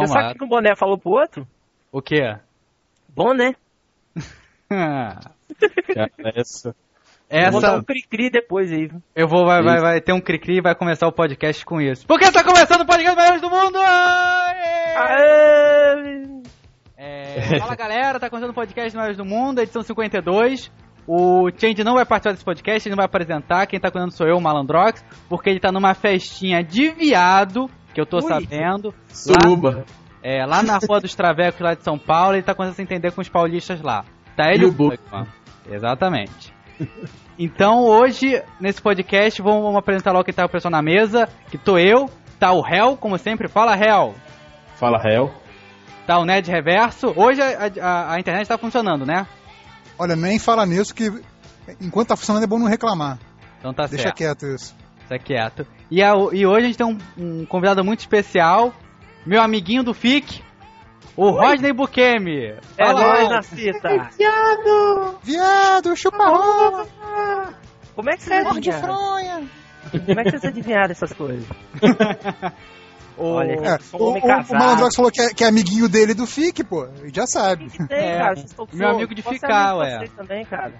Você 0.00 0.06
sabe 0.12 0.32
o 0.32 0.34
que 0.38 0.44
o 0.44 0.48
boné 0.48 0.74
falou 0.74 0.98
pro 0.98 1.12
outro? 1.12 1.46
O 1.90 2.00
quê? 2.00 2.36
Bom, 3.08 3.34
né? 3.34 3.54
essa. 6.34 6.74
Essa... 7.28 7.50
Vou 7.50 7.60
dar 7.60 7.78
um 7.78 7.82
cri-cri 7.82 8.30
depois 8.30 8.70
aí. 8.70 8.90
Eu 9.14 9.26
vou, 9.26 9.46
vai, 9.46 9.62
vai, 9.62 9.80
vai 9.80 10.00
ter 10.00 10.12
um 10.12 10.20
cri-cri 10.20 10.58
e 10.58 10.62
vai 10.62 10.74
começar 10.74 11.06
o 11.06 11.12
podcast 11.12 11.64
com 11.64 11.80
isso. 11.80 12.06
Porque 12.06 12.24
está 12.24 12.44
começando 12.44 12.82
o 12.82 12.86
podcast 12.86 13.16
Melhores 13.16 13.40
do 13.40 13.50
Mundo! 13.50 13.78
Aê! 13.78 14.96
Aê! 14.96 16.42
É, 16.96 17.58
fala 17.58 17.74
galera, 17.74 18.20
tá 18.20 18.30
começando 18.30 18.50
o 18.50 18.54
podcast 18.54 18.94
Melhores 18.94 19.16
do 19.16 19.24
Mundo, 19.24 19.60
edição 19.60 19.82
52. 19.82 20.70
O 21.06 21.50
Change 21.56 21.82
não 21.82 21.94
vai 21.94 22.04
participar 22.04 22.32
desse 22.32 22.44
podcast, 22.44 22.88
ele 22.88 22.92
não 22.92 23.00
vai 23.00 23.06
apresentar. 23.06 23.66
Quem 23.66 23.80
tá 23.80 23.90
cuidando 23.90 24.12
sou 24.12 24.26
eu, 24.26 24.36
o 24.36 24.40
Malandrox, 24.40 25.04
porque 25.28 25.50
ele 25.50 25.58
tá 25.58 25.72
numa 25.72 25.94
festinha 25.94 26.62
de 26.62 26.90
viado, 26.90 27.68
que 27.92 28.00
eu 28.00 28.06
tô 28.06 28.18
Ui. 28.18 28.22
sabendo. 28.22 28.94
Suruba. 29.08 29.70
Lá, 29.70 29.84
é, 30.22 30.46
lá 30.46 30.62
na 30.62 30.78
Rua 30.78 31.00
dos 31.00 31.14
Travecos, 31.14 31.60
lá 31.60 31.74
de 31.74 31.82
São 31.82 31.98
Paulo, 31.98 32.34
ele 32.34 32.42
tá 32.42 32.54
começando 32.54 32.74
a 32.74 32.76
se 32.76 32.82
entender 32.82 33.12
com 33.12 33.20
os 33.20 33.28
paulistas 33.28 33.80
lá. 33.80 34.04
Tá 34.36 34.50
ele 34.52 34.64
e 34.64 34.66
o 34.66 34.72
Bugman. 34.72 35.26
Exatamente. 35.70 36.54
Então 37.38 37.84
hoje, 37.84 38.42
nesse 38.60 38.80
podcast, 38.80 39.40
vamos, 39.40 39.74
apresentar 39.76 40.12
logo 40.12 40.24
quem 40.24 40.34
tá 40.34 40.44
o 40.44 40.48
pessoal 40.48 40.70
na 40.70 40.82
mesa, 40.82 41.28
que 41.50 41.58
tô 41.58 41.78
eu, 41.78 42.10
tá 42.38 42.52
o 42.52 42.66
Hell, 42.66 42.96
como 42.96 43.18
sempre, 43.18 43.48
fala 43.48 43.76
Hell. 43.76 44.14
Fala 44.76 45.00
Hell. 45.02 45.32
Tá 46.06 46.18
o 46.18 46.24
Ned 46.24 46.50
Reverso. 46.50 47.12
Hoje 47.16 47.40
a, 47.40 47.70
a, 47.80 48.14
a 48.14 48.20
internet 48.20 48.46
tá 48.46 48.58
funcionando, 48.58 49.06
né? 49.06 49.26
Olha, 49.98 50.16
nem 50.16 50.38
fala 50.38 50.66
nisso 50.66 50.94
que 50.94 51.10
enquanto 51.80 52.08
tá 52.08 52.16
funcionando 52.16 52.44
é 52.44 52.46
bom 52.46 52.58
não 52.58 52.66
reclamar. 52.66 53.18
Então 53.58 53.72
tá 53.72 53.86
Deixa 53.86 54.04
certo. 54.04 54.16
quieto 54.16 54.46
isso. 54.46 54.74
Deixa 55.12 55.18
quieto. 55.18 55.66
E, 55.90 56.02
a, 56.02 56.12
e 56.32 56.46
hoje 56.46 56.64
a 56.64 56.66
gente 56.68 56.78
tem 56.78 56.86
um, 56.86 56.98
um 57.18 57.46
convidado 57.46 57.84
muito 57.84 58.00
especial, 58.00 58.72
meu 59.26 59.42
amiguinho 59.42 59.82
do 59.82 59.92
FIC, 59.92 60.42
o 61.16 61.26
Oi. 61.26 61.46
Rodney 61.46 61.72
Bukemi. 61.72 62.54
É 62.78 62.92
nóis 62.92 63.28
na 63.28 63.42
cita. 63.42 64.10
Viado! 64.16 65.18
Viado, 65.22 65.96
chupa 65.96 66.26
rola! 66.26 66.86
Como 67.94 68.08
é 68.08 68.16
que 68.16 68.22
você 68.22 68.34
é 68.34 68.44
de 68.44 68.72
fronha? 68.72 69.42
Como 69.90 70.20
é 70.20 70.24
que 70.24 70.30
vocês 70.30 70.44
adivinharam 70.44 70.90
essas 70.90 71.12
coisas? 71.12 71.46
Olha, 73.18 73.52
é, 73.52 73.78
o, 73.92 73.96
o, 73.96 74.18
o 74.18 74.54
Malandrox 74.54 74.96
falou 74.96 75.10
que 75.10 75.20
é, 75.20 75.34
que 75.34 75.44
é, 75.44 75.48
amiguinho 75.48 75.88
dele 75.88 76.14
do 76.14 76.26
FIC, 76.26 76.64
pô. 76.64 76.88
Já 77.12 77.26
sabe. 77.26 77.68
Tem, 77.88 77.98
é, 77.98 78.18
cara, 78.18 78.34
meu 78.72 78.88
amigo 78.88 79.14
de 79.14 79.22
ficar, 79.22 79.76
ué. 79.76 80.04
também, 80.16 80.44
cara. 80.44 80.72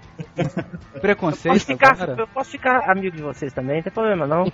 Preconceito. 0.99 1.69
Eu 1.73 1.77
posso, 1.77 1.95
ficar, 1.95 2.19
eu 2.19 2.27
posso 2.27 2.51
ficar 2.51 2.91
amigo 2.91 3.15
de 3.15 3.23
vocês 3.23 3.53
também, 3.53 3.77
não 3.77 3.83
tem 3.83 3.93
problema 3.93 4.27
não. 4.27 4.51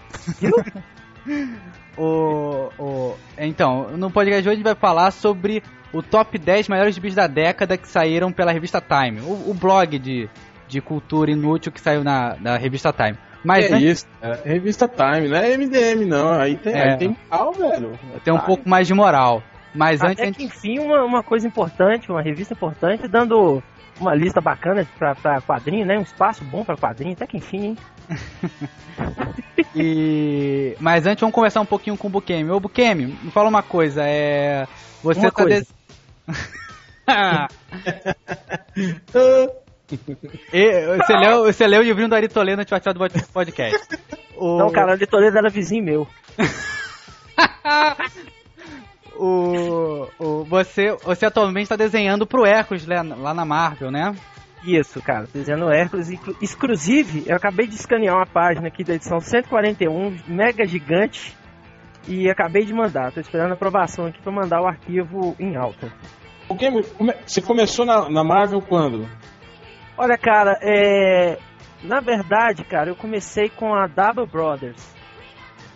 o, 1.97 2.69
o, 2.77 3.15
então, 3.37 3.89
no 3.97 4.11
podcast 4.11 4.41
de 4.43 4.49
hoje 4.49 4.55
a 4.55 4.55
gente 4.55 4.63
vai 4.63 4.75
falar 4.75 5.11
sobre 5.11 5.63
o 5.93 6.01
top 6.01 6.37
10 6.37 6.67
maiores 6.67 6.97
bichos 6.97 7.15
da 7.15 7.27
década 7.27 7.77
que 7.77 7.87
saíram 7.87 8.31
pela 8.31 8.51
revista 8.51 8.81
Time. 8.81 9.21
O, 9.21 9.51
o 9.51 9.53
blog 9.53 9.97
de, 9.97 10.29
de 10.67 10.81
cultura 10.81 11.31
inútil 11.31 11.71
que 11.71 11.81
saiu 11.81 12.03
na, 12.03 12.35
na 12.39 12.57
revista 12.57 12.93
Time. 12.93 13.17
Mas 13.43 13.71
é 13.71 13.79
isso, 13.79 14.05
é 14.21 14.33
revista 14.43 14.87
Time, 14.87 15.29
não 15.29 15.37
é 15.37 15.57
MDM 15.57 16.05
não, 16.05 16.31
aí 16.31 16.57
tem, 16.57 16.73
é. 16.73 16.91
aí 16.91 16.97
tem 16.97 17.17
moral, 17.29 17.53
velho. 17.53 17.99
Tem 18.23 18.33
um 18.33 18.39
pouco 18.39 18.67
mais 18.67 18.87
de 18.87 18.93
moral. 18.93 19.41
Mas 19.73 20.01
Até 20.01 20.27
antes. 20.27 20.37
que, 20.37 20.43
enfim, 20.43 20.79
uma, 20.79 21.03
uma 21.03 21.23
coisa 21.23 21.47
importante, 21.47 22.11
uma 22.11 22.21
revista 22.21 22.53
importante, 22.53 23.07
dando 23.07 23.61
uma 23.99 24.15
lista 24.15 24.41
bacana 24.41 24.85
pra, 24.97 25.15
pra 25.15 25.41
quadrinho, 25.41 25.85
né? 25.85 25.97
Um 25.97 26.03
espaço 26.03 26.43
bom 26.43 26.63
pra 26.63 26.75
quadrinho, 26.75 27.13
até 27.13 27.27
que 27.27 27.37
enfim, 27.37 27.65
hein? 27.65 27.77
e... 29.75 30.75
Mas 30.79 31.05
antes 31.05 31.21
vamos 31.21 31.35
conversar 31.35 31.61
um 31.61 31.65
pouquinho 31.65 31.97
com 31.97 32.07
o 32.07 32.09
Bukemi. 32.09 32.49
Ô 32.49 32.59
Bukemi, 32.59 33.05
me 33.05 33.31
fala 33.31 33.49
uma 33.49 33.61
coisa, 33.61 34.03
é. 34.03 34.67
Você 35.03 35.19
uma 35.19 35.31
tá. 35.31 35.43
Coisa. 35.43 35.67
E, 40.53 40.97
você, 40.97 41.17
leu, 41.17 41.43
você 41.43 41.67
leu 41.67 41.81
o 41.81 41.83
livrinho 41.83 42.09
do 42.09 42.15
Ari 42.15 42.27
Toledo 42.27 42.61
antes 42.61 42.79
de 42.79 42.93
do 42.93 42.99
podcast. 43.33 43.87
O... 44.35 44.57
Não, 44.57 44.71
cara, 44.71 44.89
o 44.89 44.91
Ari 44.91 45.07
Toledo 45.07 45.37
era 45.37 45.49
vizinho 45.49 45.83
meu. 45.83 46.07
o, 49.15 50.07
o, 50.19 50.43
você, 50.45 50.95
você 51.03 51.25
atualmente 51.25 51.63
está 51.63 51.75
desenhando 51.75 52.27
pro 52.27 52.45
Hércules 52.45 52.85
lá, 52.85 53.01
lá 53.01 53.33
na 53.33 53.45
Marvel, 53.45 53.91
né? 53.91 54.15
Isso, 54.63 55.01
cara, 55.01 55.27
desenhando 55.33 55.71
Hércules. 55.71 56.09
Exclusive, 56.41 57.23
eu 57.27 57.35
acabei 57.35 57.67
de 57.67 57.75
escanear 57.75 58.15
uma 58.15 58.25
página 58.25 58.67
aqui 58.67 58.83
da 58.83 58.93
edição 58.93 59.19
141, 59.19 60.17
mega 60.27 60.65
gigante, 60.65 61.35
e 62.07 62.29
acabei 62.29 62.65
de 62.65 62.73
mandar. 62.73 63.11
Tô 63.11 63.19
esperando 63.19 63.51
a 63.51 63.53
aprovação 63.53 64.05
aqui 64.05 64.21
para 64.21 64.31
mandar 64.31 64.61
o 64.61 64.67
arquivo 64.67 65.35
em 65.39 65.55
alta. 65.55 65.91
Você 67.25 67.41
começou 67.41 67.85
na, 67.85 68.09
na 68.09 68.23
Marvel 68.23 68.61
quando? 68.61 69.07
Olha, 70.01 70.17
cara, 70.17 70.57
é... 70.61 71.37
na 71.83 71.99
verdade, 71.99 72.63
cara, 72.63 72.89
eu 72.89 72.95
comecei 72.95 73.49
com 73.49 73.73
a 73.73 73.85
Double 73.85 74.25
Brothers, 74.25 74.95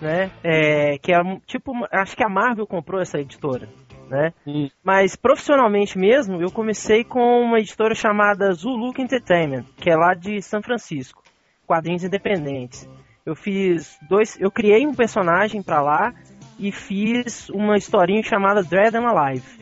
né? 0.01 0.31
É... 0.41 0.97
Que 0.97 1.13
é 1.13 1.19
tipo, 1.45 1.73
acho 1.91 2.15
que 2.15 2.23
a 2.23 2.29
Marvel 2.29 2.65
comprou 2.65 3.01
essa 3.01 3.19
editora, 3.19 3.67
né? 4.09 4.33
Mas 4.81 5.17
profissionalmente 5.17 5.97
mesmo, 5.97 6.41
eu 6.41 6.49
comecei 6.49 7.03
com 7.03 7.41
uma 7.41 7.59
editora 7.59 7.93
chamada 7.93 8.53
Zulu 8.53 8.93
Entertainment, 8.97 9.65
que 9.75 9.89
é 9.89 9.95
lá 9.97 10.13
de 10.13 10.41
São 10.41 10.61
Francisco, 10.61 11.21
quadrinhos 11.67 12.05
independentes. 12.05 12.87
Eu 13.25 13.35
fiz 13.35 13.97
dois, 14.07 14.39
eu 14.39 14.49
criei 14.49 14.87
um 14.87 14.95
personagem 14.95 15.61
para 15.61 15.81
lá 15.81 16.13
e 16.57 16.71
fiz 16.71 17.49
uma 17.49 17.75
historinha 17.75 18.23
chamada 18.23 18.63
Dread 18.63 18.95
and 18.95 19.05
Alive, 19.05 19.59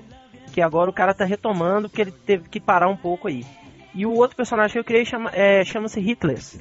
que 0.53 0.61
agora 0.61 0.88
o 0.88 0.93
cara 0.93 1.16
tá 1.16 1.25
retomando 1.25 1.89
porque 1.89 2.03
ele 2.03 2.11
teve 2.11 2.47
que 2.47 2.59
parar 2.59 2.89
um 2.89 2.97
pouco 2.97 3.28
aí. 3.28 3.43
E 3.94 4.06
o 4.06 4.13
outro 4.13 4.35
personagem 4.35 4.74
que 4.74 4.79
eu 4.79 4.84
criei 4.84 5.06
chama, 5.06 5.29
é, 5.34 5.63
chama-se 5.63 6.00
Hitless. 6.00 6.59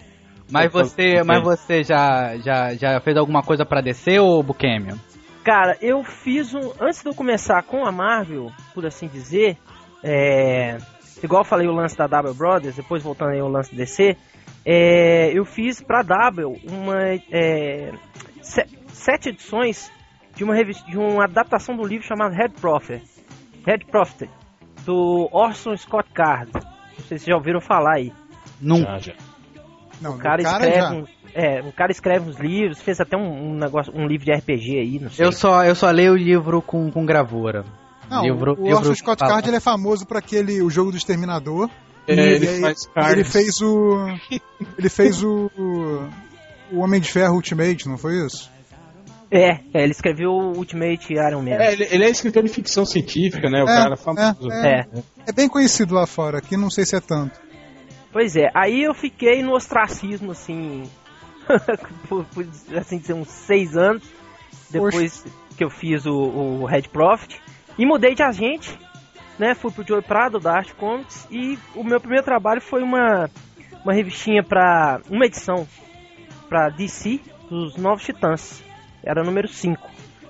Mas 0.50 0.72
você, 0.72 1.22
mas 1.24 1.42
você 1.42 1.84
já, 1.84 2.36
já, 2.38 2.74
já 2.74 3.00
fez 3.00 3.16
alguma 3.16 3.42
coisa 3.42 3.64
para 3.64 3.80
descer 3.80 4.20
ou 4.20 4.42
Bukemi? 4.42 4.94
Cara, 5.44 5.78
eu 5.80 6.02
fiz 6.02 6.52
um. 6.54 6.72
Antes 6.80 7.02
de 7.02 7.08
eu 7.08 7.14
começar 7.14 7.62
com 7.62 7.86
a 7.86 7.92
Marvel, 7.92 8.50
por 8.74 8.84
assim 8.84 9.06
dizer, 9.06 9.56
é, 10.02 10.76
igual 11.22 11.42
eu 11.42 11.46
falei 11.46 11.68
o 11.68 11.72
lance 11.72 11.96
da 11.96 12.06
W 12.06 12.34
Brothers, 12.34 12.76
depois 12.76 13.02
voltando 13.02 13.30
aí 13.30 13.40
ao 13.40 13.48
lance 13.48 13.74
DC, 13.74 14.16
é, 14.66 15.30
eu 15.32 15.44
fiz 15.44 15.80
pra 15.80 16.02
W 16.02 16.56
uma. 16.68 17.14
É, 17.30 17.92
sete 18.88 19.30
edições 19.30 19.90
de 20.34 20.44
uma, 20.44 20.54
revista, 20.54 20.84
de 20.90 20.98
uma 20.98 21.24
adaptação 21.24 21.76
do 21.76 21.86
livro 21.86 22.06
chamado 22.06 22.34
Red 22.34 22.50
Prophet. 22.60 23.02
Red 23.64 23.86
Prophet, 23.90 24.30
do 24.84 25.28
Orson 25.32 25.76
Scott 25.76 26.10
Card. 26.12 26.50
Não 27.00 27.06
sei 27.08 27.18
se 27.18 27.26
já 27.26 27.36
ouviram 27.36 27.60
falar 27.60 27.96
aí. 27.96 28.12
Nunca. 28.60 28.98
Já, 28.98 28.98
já. 28.98 29.14
Não, 30.00 30.14
o 30.14 30.18
cara, 30.18 30.42
cara 30.42 30.62
escreve 30.64 30.80
já. 30.80 30.92
um, 30.92 31.04
é, 31.34 31.60
o 31.60 31.72
cara 31.72 31.92
escreve 31.92 32.30
uns 32.30 32.38
livros, 32.38 32.80
fez 32.80 33.00
até 33.00 33.16
um, 33.16 33.50
um, 33.50 33.54
negócio, 33.54 33.92
um 33.94 34.06
livro 34.06 34.24
de 34.24 34.32
RPG 34.32 34.78
aí, 34.78 34.98
não 34.98 35.10
sei. 35.10 35.26
Eu 35.26 35.32
só, 35.32 35.64
eu 35.64 35.74
só 35.74 35.90
leio 35.90 36.12
o 36.12 36.16
livro 36.16 36.62
com, 36.62 36.90
com 36.90 37.04
gravura. 37.04 37.64
Não, 38.08 38.22
livro, 38.22 38.56
o, 38.58 38.64
o 38.64 38.74
Orson 38.74 38.94
Scott 38.94 39.22
Card 39.22 39.48
ele 39.48 39.58
é 39.58 39.60
famoso 39.60 40.06
para 40.06 40.18
aquele 40.18 40.62
o 40.62 40.70
jogo 40.70 40.90
do 40.90 40.96
Exterminador. 40.96 41.70
É, 42.08 42.12
ele, 42.12 42.46
ele, 42.46 42.74
ele, 43.12 43.24
fez 43.24 43.60
o 43.60 44.06
ele 44.78 44.88
fez 44.88 45.22
o 45.22 45.50
o 46.72 46.78
Homem 46.78 47.00
de 47.00 47.10
Ferro 47.10 47.34
Ultimate, 47.34 47.88
não 47.88 47.98
foi 47.98 48.24
isso? 48.24 48.50
É, 49.30 49.60
é, 49.72 49.84
ele 49.84 49.92
escreveu 49.92 50.32
o 50.32 50.56
Ultimate 50.56 51.12
Iron 51.12 51.42
Man. 51.42 51.52
É, 51.52 51.72
ele, 51.72 51.86
ele, 51.88 52.04
é 52.04 52.10
escritor 52.10 52.42
de 52.42 52.48
ficção 52.48 52.84
científica, 52.84 53.48
né? 53.48 53.62
O 53.62 53.68
é, 53.68 53.76
cara 53.76 53.96
famoso. 53.96 54.50
É, 54.50 54.80
é, 54.80 55.02
é, 55.28 55.32
bem 55.32 55.48
conhecido 55.48 55.94
lá 55.94 56.04
fora, 56.04 56.38
aqui 56.38 56.56
não 56.56 56.68
sei 56.68 56.84
se 56.84 56.96
é 56.96 57.00
tanto. 57.00 57.40
Pois 58.12 58.34
é, 58.34 58.50
aí 58.52 58.82
eu 58.82 58.92
fiquei 58.92 59.40
no 59.40 59.54
ostracismo, 59.54 60.32
assim, 60.32 60.82
por, 62.08 62.24
por, 62.24 62.44
assim 62.76 62.98
dizer, 62.98 63.14
uns 63.14 63.28
seis 63.28 63.76
anos, 63.76 64.02
depois 64.68 65.18
Poxa. 65.18 65.36
que 65.56 65.62
eu 65.62 65.70
fiz 65.70 66.06
o, 66.06 66.12
o 66.12 66.64
Red 66.64 66.88
Profit, 66.92 67.40
e 67.78 67.86
mudei 67.86 68.16
de 68.16 68.24
agente, 68.24 68.76
né? 69.38 69.54
Fui 69.54 69.70
pro 69.70 69.86
Joey 69.86 70.02
Prado, 70.02 70.40
da 70.40 70.56
Art 70.56 70.72
Comics, 70.74 71.28
e 71.30 71.56
o 71.76 71.84
meu 71.84 72.00
primeiro 72.00 72.24
trabalho 72.24 72.60
foi 72.60 72.82
uma, 72.82 73.30
uma 73.84 73.92
revistinha 73.92 74.42
para 74.42 75.00
uma 75.08 75.24
edição 75.24 75.68
para 76.48 76.68
DC 76.68 77.20
dos 77.48 77.76
Novos 77.76 78.02
Titãs 78.02 78.69
era 79.04 79.22
número 79.22 79.48
5. 79.48 79.80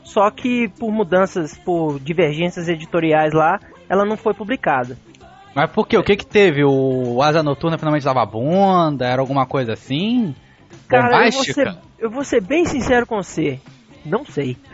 Só 0.02 0.30
que 0.30 0.68
por 0.68 0.90
mudanças, 0.90 1.56
por 1.58 2.00
divergências 2.00 2.68
editoriais 2.68 3.32
lá, 3.32 3.60
ela 3.88 4.04
não 4.04 4.16
foi 4.16 4.34
publicada. 4.34 4.96
Mas 5.54 5.70
por 5.70 5.86
quê? 5.86 5.96
O 5.96 6.02
que 6.02 6.16
que 6.16 6.26
teve? 6.26 6.64
O 6.64 7.22
Asa 7.22 7.42
Noturna 7.42 7.78
finalmente 7.78 8.04
dava 8.04 8.24
bunda? 8.24 9.06
Era 9.06 9.20
alguma 9.20 9.46
coisa 9.46 9.72
assim? 9.72 10.34
Cara, 10.88 11.26
eu 11.26 11.32
vou, 11.32 11.44
ser, 11.44 11.78
eu 11.98 12.10
vou 12.10 12.24
ser 12.24 12.40
bem 12.40 12.64
sincero 12.64 13.06
com 13.06 13.16
você. 13.22 13.60
Não 14.04 14.24
sei. 14.24 14.56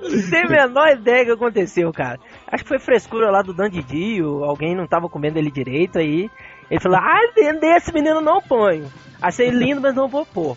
não 0.00 0.30
tenho 0.30 0.46
a 0.46 0.66
menor 0.66 0.88
ideia 0.88 1.24
do 1.24 1.26
que 1.26 1.32
aconteceu, 1.32 1.92
cara. 1.92 2.20
Acho 2.46 2.62
que 2.62 2.68
foi 2.68 2.78
frescura 2.78 3.30
lá 3.30 3.42
do 3.42 3.52
Dandidi, 3.52 4.20
alguém 4.20 4.76
não 4.76 4.86
tava 4.86 5.08
comendo 5.08 5.38
ele 5.38 5.50
direito 5.50 5.98
aí. 5.98 6.30
Ele 6.70 6.80
falou, 6.80 6.98
ah, 6.98 7.20
desse 7.60 7.92
menino 7.92 8.20
não 8.20 8.40
ponho. 8.40 8.90
Achei 9.20 9.50
lindo, 9.50 9.80
mas 9.80 9.94
não 9.94 10.06
vou 10.06 10.24
pôr. 10.24 10.56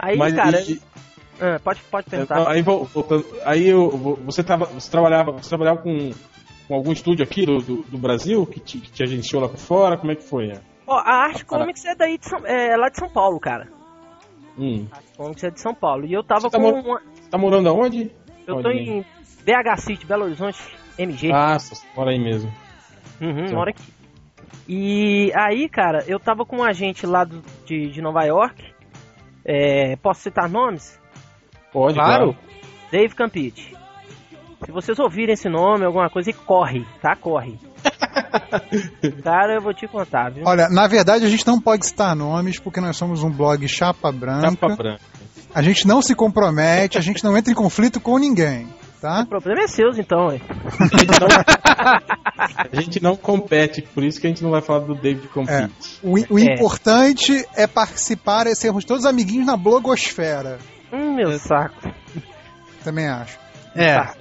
Aí, 0.00 0.16
mas, 0.16 0.34
cara. 0.34 0.60
E, 0.62 0.80
Ah, 1.40 1.58
pode, 1.62 1.80
pode 1.90 2.08
perguntar. 2.10 2.48
Aí, 2.50 2.60
voltando, 2.62 3.24
aí 3.44 3.68
eu, 3.68 3.88
você, 4.24 4.42
tava, 4.42 4.66
você 4.66 4.90
trabalhava, 4.90 5.32
você 5.32 5.48
trabalhava 5.48 5.80
com, 5.80 6.10
com 6.68 6.74
algum 6.74 6.92
estúdio 6.92 7.24
aqui 7.24 7.46
do, 7.46 7.58
do, 7.58 7.76
do 7.82 7.98
Brasil 7.98 8.44
que 8.46 8.60
te, 8.60 8.78
que 8.78 8.90
te 8.90 9.02
agenciou 9.02 9.40
lá 9.42 9.48
por 9.48 9.58
fora? 9.58 9.96
Como 9.96 10.12
é 10.12 10.16
que 10.16 10.22
foi? 10.22 10.52
Ó, 10.86 10.98
a 10.98 11.24
Arte 11.24 11.44
Comics 11.44 11.84
é 11.84 11.94
daí 11.94 12.18
de 12.18 12.26
São, 12.28 12.40
é 12.46 12.76
lá 12.76 12.88
de 12.88 12.98
São 12.98 13.08
Paulo, 13.08 13.38
cara. 13.40 13.68
Hum. 14.58 14.86
A 14.90 14.96
Arte 14.96 15.12
Comics 15.16 15.44
é 15.44 15.50
de 15.50 15.60
São 15.60 15.74
Paulo. 15.74 16.04
E 16.04 16.12
eu 16.12 16.22
tava 16.22 16.40
Você 16.42 16.50
tá 16.50 16.58
com. 16.58 16.62
mor- 16.70 16.84
uma- 16.84 17.02
Tá 17.30 17.38
morando 17.38 17.68
aonde? 17.68 18.10
eu 18.46 18.60
tô 18.62 18.68
em 18.70 19.04
BH 19.44 19.76
City, 19.78 20.04
Belo 20.04 20.24
Horizonte, 20.24 20.58
MG. 20.98 21.30
Ah, 21.32 21.56
mora 21.96 22.10
aí 22.10 22.18
mesmo. 22.18 22.52
Uhum, 23.20 23.54
mora 23.54 23.70
aqui. 23.70 23.82
E 24.68 25.32
aí, 25.34 25.68
cara, 25.68 26.04
eu 26.06 26.18
tava 26.20 26.44
com 26.44 26.58
um 26.58 26.64
agente 26.64 27.06
lá 27.06 27.24
do- 27.24 27.42
de, 27.64 27.88
de 27.90 28.02
Nova 28.02 28.24
York. 28.24 28.69
É, 29.44 29.96
posso 29.96 30.22
citar 30.22 30.48
nomes? 30.48 30.98
Pode, 31.72 31.94
Claro. 31.94 32.36
Dave 32.90 33.14
Campite. 33.14 33.74
Se 34.64 34.72
vocês 34.72 34.98
ouvirem 34.98 35.32
esse 35.32 35.48
nome, 35.48 35.84
alguma 35.84 36.10
coisa, 36.10 36.30
e 36.30 36.34
corre, 36.34 36.84
tá? 37.00 37.16
Corre. 37.16 37.58
Cara, 39.22 39.54
eu 39.54 39.62
vou 39.62 39.72
te 39.72 39.86
contar, 39.88 40.30
viu? 40.30 40.44
Olha, 40.46 40.68
na 40.68 40.86
verdade 40.86 41.24
a 41.24 41.28
gente 41.28 41.46
não 41.46 41.60
pode 41.60 41.86
citar 41.86 42.14
nomes 42.14 42.58
porque 42.58 42.80
nós 42.80 42.96
somos 42.96 43.22
um 43.22 43.30
blog 43.30 43.66
chapa 43.66 44.12
branca. 44.12 44.50
Capa 44.50 44.76
branca. 44.76 45.00
A 45.54 45.62
gente 45.62 45.86
não 45.86 46.02
se 46.02 46.14
compromete, 46.14 46.98
a 46.98 47.00
gente 47.00 47.24
não 47.24 47.36
entra 47.36 47.50
em 47.50 47.56
conflito 47.56 48.00
com 48.00 48.18
ninguém, 48.18 48.68
tá? 49.00 49.22
O 49.22 49.26
problema 49.26 49.62
é 49.62 49.66
seu, 49.66 49.90
então, 49.90 50.26
ué. 50.28 50.40
A 50.78 50.96
gente, 50.96 51.20
não, 51.20 51.28
a 52.72 52.80
gente 52.80 53.02
não 53.02 53.16
compete, 53.16 53.82
por 53.82 54.02
isso 54.04 54.20
que 54.20 54.26
a 54.26 54.30
gente 54.30 54.42
não 54.42 54.50
vai 54.50 54.60
falar 54.60 54.80
do 54.80 54.94
David 54.94 55.28
Compete. 55.28 55.98
O, 56.02 56.14
o 56.34 56.38
É. 56.38 56.54
importante 56.54 57.44
é 57.56 57.66
participar 57.66 58.46
e 58.46 58.54
sermos 58.54 58.84
todos 58.84 59.04
amiguinhos 59.06 59.46
na 59.46 59.56
blogosfera. 59.56 60.58
Hum, 60.92 61.14
meu 61.14 61.38
saco. 61.38 61.92
Também 62.84 63.08
acho. 63.08 63.38
É. 63.74 63.94
Tá. 63.96 64.14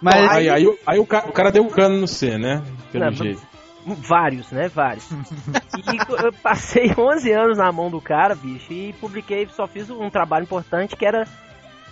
Mas 0.00 0.30
Aí, 0.30 0.48
aí, 0.48 0.66
o- 0.66 0.78
aí 0.86 0.98
o, 0.98 1.06
ca- 1.06 1.26
o 1.28 1.32
cara 1.32 1.50
deu 1.52 1.62
um 1.62 1.68
cano 1.68 1.98
no 2.00 2.08
C, 2.08 2.38
né? 2.38 2.62
Pelo 2.90 3.04
Não, 3.04 3.12
jeito. 3.12 3.42
Vários, 3.86 4.50
né? 4.50 4.68
Vários. 4.68 5.06
e 5.10 6.24
eu 6.24 6.32
passei 6.42 6.92
11 6.96 7.30
anos 7.32 7.58
na 7.58 7.70
mão 7.70 7.90
do 7.90 8.00
cara, 8.00 8.34
bicho, 8.34 8.72
e 8.72 8.92
publiquei, 8.94 9.46
só 9.54 9.66
fiz 9.66 9.90
um 9.90 10.08
trabalho 10.10 10.44
importante 10.44 10.96
que 10.96 11.04
era 11.04 11.24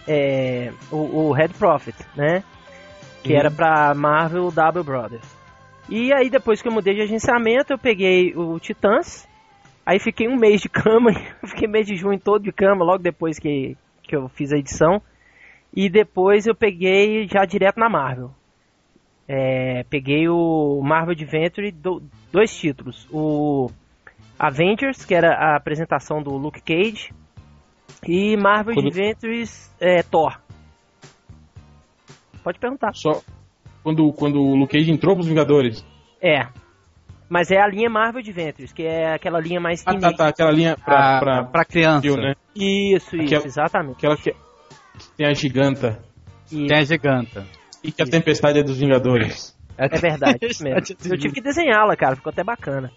é, 0.09 0.73
o, 0.91 1.29
o 1.29 1.33
Red 1.33 1.51
Prophet, 1.51 1.95
né? 2.17 2.43
Que 3.23 3.33
Uhum. 3.35 3.39
era 3.39 3.51
pra 3.51 3.95
Marvel 3.95 4.51
W 4.51 4.83
Brothers. 4.85 5.37
E 5.89 6.13
aí, 6.13 6.29
depois 6.31 6.61
que 6.63 6.69
eu 6.69 6.73
mudei 6.73 6.95
de 6.95 7.03
agenciamento, 7.03 7.73
eu 7.73 7.79
peguei 7.79 8.35
o 8.37 8.59
Titãs, 8.59 9.27
aí 9.87 9.99
fiquei 9.99 10.29
um 10.29 10.37
mês 10.37 10.61
de 10.61 10.69
cama, 10.69 11.11
fiquei 11.47 11.69
mês 11.69 11.87
de 11.87 11.97
junho 11.97 12.19
todo 12.19 12.43
de 12.43 12.53
cama, 12.53 12.85
logo 12.85 13.03
depois 13.03 13.39
que, 13.39 13.77
que 14.03 14.17
eu 14.17 14.29
fiz 14.29 14.53
a 14.53 14.57
edição. 14.59 15.01
E 15.75 15.89
depois 15.91 16.47
eu 16.47 16.55
peguei 16.55 17.27
já 17.29 17.45
direto 17.45 17.79
na 17.79 17.89
Marvel. 17.89 18.31
É, 19.27 19.85
peguei 19.91 20.29
o 20.29 20.81
Marvel 20.83 21.13
Adventure, 21.13 21.71
do- 21.71 22.03
dois 22.33 22.55
títulos. 22.57 23.07
O 23.13 23.71
Avengers, 24.39 25.05
que 25.05 25.15
era 25.15 25.35
a 25.35 25.57
apresentação 25.57 26.23
do 26.23 26.31
Luke 26.37 26.63
Cage, 26.63 27.13
e 28.07 28.37
Marvel 28.37 28.75
Quando- 28.75 28.89
Adventures 28.89 29.75
é, 29.81 30.03
Thor. 30.03 30.39
Pode 32.43 32.59
perguntar. 32.59 32.93
Só 32.95 33.21
quando, 33.83 34.13
quando 34.13 34.41
o 34.41 34.55
Luke 34.55 34.77
Cage 34.77 34.91
entrou 34.91 35.15
pros 35.15 35.27
Vingadores. 35.27 35.85
É. 36.23 36.47
Mas 37.29 37.51
é 37.51 37.61
a 37.61 37.67
linha 37.67 37.91
Marvel 37.91 38.21
Adventures, 38.21 38.73
que 38.73 38.83
é 38.83 39.15
aquela 39.15 39.39
linha 39.41 39.61
mais 39.61 39.83
Ah, 39.87 39.95
tá, 39.99 40.13
tá. 40.13 40.29
Aquela 40.29 40.51
linha 40.51 40.77
pra, 40.77 41.19
pra, 41.19 41.21
pra, 41.21 41.45
pra 41.45 41.65
criança. 41.65 42.01
Viu, 42.01 42.17
né? 42.17 42.35
Isso, 42.55 43.17
isso, 43.17 43.25
Aquela- 43.25 43.45
exatamente. 43.47 43.97
Aquela 43.97 44.17
que, 44.17 44.33
que 44.33 45.11
tem 45.17 45.27
a 45.27 45.35
giganta. 45.35 46.03
Isso. 46.47 46.67
Tem 46.67 46.79
a 46.79 46.83
giganta. 46.85 47.47
E 47.85 47.93
que 47.93 48.03
a 48.03 48.07
tempestade 48.07 48.59
é 48.59 48.63
dos 48.63 48.79
Vingadores. 48.79 49.57
É 49.77 49.89
verdade, 49.89 50.39
isso 50.43 50.65
mesmo. 50.65 50.79
Eu 51.09 51.19
tive 51.19 51.35
que 51.35 51.41
desenhá-la, 51.41 51.95
cara, 51.97 52.17
ficou 52.17 52.31
até 52.31 52.43
bacana. 52.43 52.91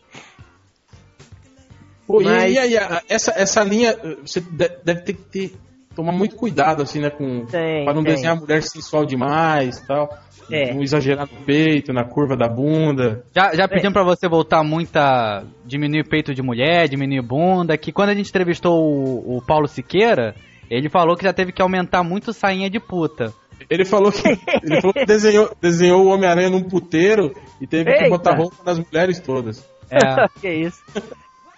Pô, 2.08 2.22
e- 2.22 2.26
Mas- 2.26 2.52
e, 2.54 2.58
aí, 2.58 2.76
essa, 3.10 3.32
essa 3.36 3.64
linha, 3.64 3.92
eh, 4.04 4.18
você 4.26 4.40
de- 4.42 4.78
deve 4.84 5.02
ter 5.02 5.14
que 5.14 5.22
ter, 5.22 5.56
tomar 5.96 6.12
muito 6.12 6.36
cuidado, 6.36 6.82
assim, 6.84 7.00
né? 7.00 7.10
Com, 7.10 7.46
Tem, 7.46 7.84
pra 7.86 7.94
não 7.94 8.04
tem. 8.04 8.14
desenhar 8.14 8.36
a 8.38 8.40
mulher 8.40 8.62
sensual 8.64 9.06
demais 9.06 9.78
e 9.80 9.88
tal. 9.88 10.10
É. 10.52 10.74
Não 10.74 10.82
exagerar 10.82 11.30
no 11.32 11.46
peito, 11.46 11.94
na 11.94 12.04
curva 12.04 12.36
da 12.36 12.50
bunda. 12.50 13.24
Já, 13.34 13.56
já 13.56 13.68
pediam 13.70 13.94
pra 13.94 14.04
você 14.04 14.28
voltar 14.28 14.62
muito 14.64 14.98
a 14.98 15.44
diminuir 15.66 16.04
peito 16.10 16.34
de 16.34 16.42
mulher, 16.42 16.90
diminuir 16.90 17.22
bunda, 17.22 17.78
que 17.78 17.92
quando 17.94 18.10
a 18.10 18.14
gente 18.14 18.30
entrevistou 18.30 18.74
o, 18.74 19.38
o 19.38 19.42
Paulo 19.46 19.68
Siqueira, 19.68 20.36
ele 20.70 20.90
falou 20.90 21.16
que 21.16 21.24
já 21.24 21.32
teve 21.32 21.54
que 21.54 21.62
aumentar 21.62 22.04
muito 22.04 22.34
sainha 22.34 22.70
de 22.70 22.82
puta. 22.82 23.34
Ele 23.70 23.86
falou 23.86 24.12
que, 24.12 24.28
ele 24.28 24.82
falou 24.82 24.94
que 24.94 25.06
desenhou, 25.06 25.56
desenhou 25.62 26.04
o 26.04 26.08
Homem-Aranha 26.10 26.50
num 26.50 26.64
puteiro 26.64 27.32
e 27.62 27.68
teve 27.68 27.86
que 27.94 28.04
Eita. 28.04 28.10
botar 28.10 28.36
roupa 28.36 28.58
nas 28.66 28.78
mulheres 28.80 29.20
todas. 29.22 29.66
É, 29.90 29.98
que 30.42 30.50
isso? 30.50 30.82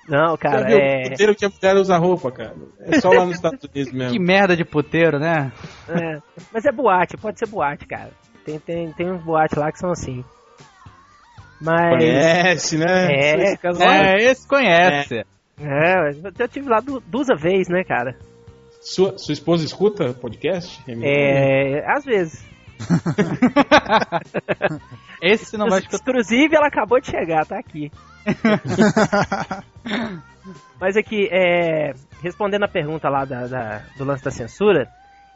Não, 0.08 0.36
cara, 0.36 0.70
é... 0.70 1.10
puteiro 1.10 1.36
que 1.36 1.46
a 1.46 1.50
mulher 1.50 1.76
usa 1.80 1.98
roupa, 1.98 2.32
cara? 2.32 2.54
É 2.80 3.00
só 3.00 3.10
lá 3.10 3.26
nos 3.26 3.36
Estados 3.36 3.64
Unidos 3.64 3.92
que 3.92 3.98
mesmo. 3.98 4.20
merda 4.20 4.56
de 4.56 4.66
puteiro, 4.66 5.18
né? 5.18 5.52
é. 5.88 6.20
Mas 6.52 6.66
é 6.66 6.72
boate, 6.72 7.16
pode 7.16 7.40
ser 7.40 7.48
boate, 7.48 7.86
cara. 7.88 8.12
Tem, 8.46 8.60
tem, 8.60 8.92
tem 8.92 9.10
uns 9.12 9.24
boates 9.24 9.58
lá 9.58 9.72
que 9.72 9.80
são 9.80 9.92
assim. 9.92 10.24
Mas. 11.62 11.98
Conhece, 11.98 12.78
né? 12.78 13.08
É, 13.10 13.54
É, 13.54 14.18
esse 14.32 14.46
conhece. 14.46 15.24
É, 15.58 16.10
eu 16.40 16.48
tive 16.50 16.68
lá 16.68 16.82
du- 16.82 17.02
duas 17.08 17.28
vezes, 17.42 17.70
né, 17.70 17.86
cara? 17.86 18.18
Sua, 18.82 19.18
sua 19.18 19.32
esposa 19.32 19.64
escuta 19.64 20.10
o 20.10 20.14
podcast? 20.14 20.84
É. 21.02 21.82
Às 21.90 22.04
vezes. 22.04 22.46
Esse 25.22 25.58
não 25.58 25.70
vai 25.70 25.80
escutar. 25.80 26.00
Inclusive, 26.02 26.54
ela 26.54 26.68
acabou 26.68 27.00
de 27.00 27.10
chegar, 27.10 27.46
tá 27.46 27.58
aqui. 27.58 27.90
Mas 30.80 30.98
aqui, 30.98 31.30
é, 31.32 31.94
respondendo 32.22 32.64
a 32.64 32.68
pergunta 32.68 33.10
lá 33.10 33.26
da, 33.26 33.48
da- 33.48 33.82
do 33.98 34.04
lance 34.04 34.24
da 34.24 34.32
censura, 34.32 34.88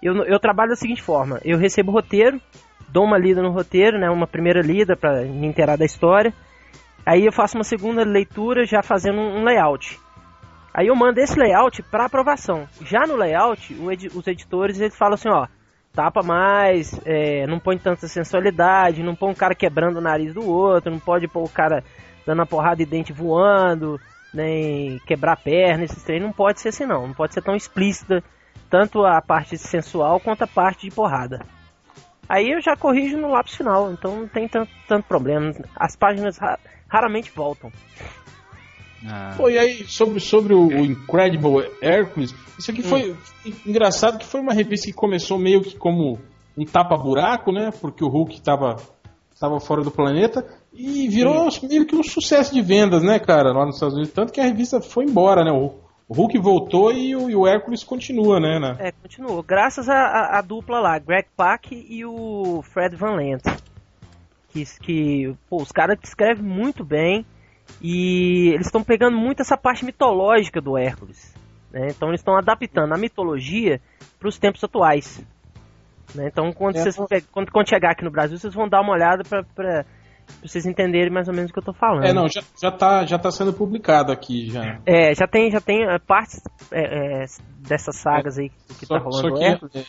eu, 0.02 0.14
eu 0.26 0.40
trabalho 0.40 0.70
da 0.72 0.76
seguinte 0.76 1.02
forma: 1.02 1.40
eu 1.44 1.58
recebo 1.58 1.92
o 1.92 1.94
roteiro, 1.94 2.40
dou 2.90 3.06
uma 3.06 3.18
lida 3.18 3.42
no 3.42 3.52
roteiro, 3.52 3.98
né, 3.98 4.10
uma 4.10 4.28
primeira 4.28 4.62
lida 4.62 4.96
para 4.96 5.22
me 5.24 5.48
inteirar 5.48 5.78
da 5.78 5.86
história, 5.86 6.34
aí 7.06 7.26
eu 7.26 7.32
faço 7.32 7.58
uma 7.58 7.64
segunda 7.64 8.04
leitura 8.04 8.66
já 8.66 8.82
fazendo 8.84 9.20
um, 9.20 9.44
layout. 9.44 10.00
Aí 10.74 10.88
eu 10.88 10.96
mando 10.96 11.20
esse 11.20 11.40
layout 11.40 11.82
para 11.84 12.06
aprovação. 12.06 12.68
Já 12.82 13.08
no 13.08 13.16
layout, 13.16 13.74
os 14.14 14.28
editores 14.28 14.80
eles 14.80 14.96
falam 14.96 15.16
assim: 15.16 15.30
ó, 15.30 15.48
tapa 15.94 16.22
mais, 16.22 17.00
é, 17.06 17.48
não 17.48 17.58
põe 17.60 17.78
tanta 17.78 18.08
sensualidade, 18.08 19.02
não 19.02 19.16
põe 19.16 19.32
um 19.32 19.36
cara 19.36 19.56
quebrando 19.56 19.98
o 19.98 20.02
nariz 20.02 20.34
do 20.34 20.46
outro, 20.48 20.92
não 20.92 21.00
pode 21.00 21.28
pôr 21.28 21.44
o 21.44 21.50
cara 21.50 21.84
dando 22.28 22.40
uma 22.40 22.46
porrada 22.46 22.76
de 22.76 22.86
dente 22.86 23.14
voando, 23.14 24.00
nem 24.34 25.00
quebrar 25.08 25.34
a 25.34 25.38
perna, 25.38 25.86
esses 25.86 26.04
trem, 26.04 26.20
não 26.20 26.34
pode 26.34 26.60
ser 26.60 26.70
assim 26.70 26.86
não, 26.86 27.08
não 27.08 27.14
pode 27.14 27.34
ser 27.34 27.42
tão 27.42 27.56
explícita, 27.56 28.22
tanto 28.70 29.06
a 29.06 29.22
parte 29.22 29.58
sensual 29.58 30.20
quanto 30.20 30.44
a 30.44 30.48
parte 30.48 30.88
de 30.88 30.94
porrada. 30.94 31.40
Aí 32.28 32.52
eu 32.52 32.62
já 32.62 32.76
corrijo 32.76 33.18
no 33.18 33.32
lápis 33.32 33.56
final, 33.56 33.90
então 33.94 34.20
não 34.20 34.28
tem 34.28 34.50
tanto, 34.50 34.70
tanto 34.86 35.08
problema, 35.08 35.54
as 35.76 35.96
páginas 35.96 36.38
ra- 36.38 36.60
raramente 36.90 37.32
voltam. 37.34 37.72
Ah. 39.08 39.34
Pô, 39.38 39.50
e 39.50 39.58
aí, 39.58 39.86
sobre, 39.86 40.20
sobre 40.20 40.54
o, 40.54 40.68
o 40.68 40.86
Incredible 40.86 41.72
Hercules, 41.82 42.36
isso 42.60 42.72
aqui 42.72 42.82
foi 42.82 43.16
engraçado 43.66 44.18
que 44.18 44.26
foi 44.26 44.42
uma 44.42 44.54
revista 44.54 44.88
que 44.88 44.94
começou 44.94 45.38
meio 45.38 45.62
que 45.62 45.78
como 45.78 46.20
um 46.58 46.66
tapa-buraco, 46.66 47.52
né? 47.52 47.72
Porque 47.80 48.04
o 48.04 48.08
Hulk 48.08 48.42
tava, 48.42 48.76
tava 49.40 49.60
fora 49.60 49.84
do 49.84 49.92
planeta 49.92 50.46
e 50.74 51.08
virou 51.08 51.48
meio 51.64 51.86
que 51.86 51.96
um 51.96 52.04
sucesso 52.04 52.54
de 52.54 52.62
vendas, 52.62 53.04
né, 53.04 53.20
cara, 53.20 53.52
lá 53.52 53.66
nos 53.66 53.76
Estados 53.76 53.96
Unidos. 53.96 54.14
Tanto 54.14 54.34
que 54.34 54.42
a 54.42 54.46
revista 54.46 54.82
foi 54.82 55.06
embora, 55.06 55.44
né? 55.44 55.52
O, 55.52 55.86
Hulk 56.10 56.38
voltou 56.40 56.94
e 56.94 57.16
o, 57.16 57.30
e 57.30 57.36
o 57.36 57.46
Hércules 57.46 57.84
continua, 57.84 58.40
né? 58.40 58.60
né? 58.60 58.78
É, 58.80 58.92
continuou. 58.94 59.44
Graças 59.44 59.90
à 59.90 60.38
à 60.38 60.42
dupla 60.42 60.80
lá, 60.80 60.98
Greg 60.98 61.28
Pak 61.36 61.76
e 61.76 62.06
o 62.06 62.62
Fred 62.64 62.96
Van 62.96 63.16
Lent. 63.16 63.44
Que, 64.50 64.64
que 64.82 65.36
pô, 65.50 65.58
os 65.58 65.72
caras 65.72 65.98
escrevem 66.02 66.44
muito 66.44 66.86
bem 66.86 67.26
e 67.82 68.52
eles 68.54 68.68
estão 68.68 68.84
pegando 68.84 69.18
muito 69.18 69.42
essa 69.42 69.58
parte 69.58 69.84
mitológica 69.84 70.62
do 70.62 70.78
Hércules. 70.78 71.36
né? 71.72 71.88
Então 71.90 72.08
eles 72.08 72.22
estão 72.22 72.38
adaptando 72.38 72.94
a 72.94 72.98
mitologia 72.98 73.82
para 74.18 74.30
os 74.30 74.38
tempos 74.38 74.64
atuais. 74.64 75.22
Né? 76.16 76.28
Então 76.32 76.52
quando, 76.54 76.76
É, 76.78 76.82
vocês, 76.84 76.96
quando, 77.32 77.52
quando 77.52 77.70
chegar 77.70 77.92
aqui 77.92 78.04
no 78.04 78.12
Brasil, 78.12 78.38
vocês 78.38 78.54
vão 78.54 78.68
dar 78.68 78.82
uma 78.82 78.94
olhada 78.94 79.24
para 79.56 79.86
vocês 80.44 80.66
entenderem 80.66 81.12
mais 81.12 81.28
ou 81.28 81.34
menos 81.34 81.50
o 81.50 81.54
que 81.54 81.60
eu 81.60 81.64
tô 81.64 81.74
falando. 81.74 82.06
É, 82.06 82.14
não, 82.14 82.28
já, 82.28 82.42
já, 82.62 82.72
tá, 82.72 83.06
já 83.06 83.18
tá 83.18 83.32
sendo 83.32 83.54
publicado 83.54 84.12
aqui 84.12 84.50
já. 84.50 84.80
É, 84.86 85.14
já 85.16 85.26
tem, 85.28 85.50
já 85.50 85.62
tem 85.62 85.84
eh, 85.84 86.00
partes 86.00 86.42
é, 86.72 87.24
é, 87.24 87.26
dessas 87.60 87.96
sagas 87.98 88.38
aí 88.38 88.50
que 88.80 88.86
Só, 88.86 88.98
tá 88.98 89.04
rolando 89.04 89.30
só 89.60 89.68
que, 89.70 89.78
é, 89.80 89.84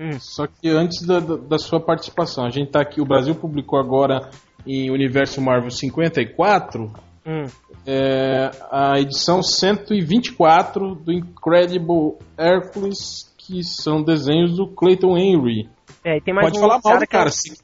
Hum. 0.00 0.12
Só 0.20 0.46
que 0.46 0.68
antes 0.68 1.04
da, 1.04 1.18
da- 1.18 1.36
da 1.36 1.58
sua 1.58 1.80
participação, 1.80 2.44
a 2.46 2.50
gente 2.50 2.70
tá 2.70 2.80
aqui, 2.80 3.00
o 3.00 3.04
Brasil 3.04 3.34
publicou 3.34 3.80
agora 3.80 4.30
em 4.64 4.92
Universo 4.92 5.40
Marvel 5.42 5.72
54 5.72 6.92
Hum. 7.26 7.44
é, 7.84 8.48
a 8.70 9.00
edição 9.00 9.42
124 9.42 10.94
do 10.94 11.12
Incredible 11.12 12.16
Hercules, 12.38 13.27
que 13.48 13.64
são 13.64 14.02
desenhos 14.02 14.56
do 14.56 14.66
Clayton 14.68 15.16
Henry. 15.16 15.68
É, 16.04 16.20
tem 16.20 16.34
mais 16.34 16.48
Pode 16.48 16.58
um 16.58 16.60
falar 16.60 16.80
mal 16.84 16.98
do 16.98 17.02
é 17.02 17.06
cara, 17.06 17.30
se, 17.30 17.56
se 17.56 17.62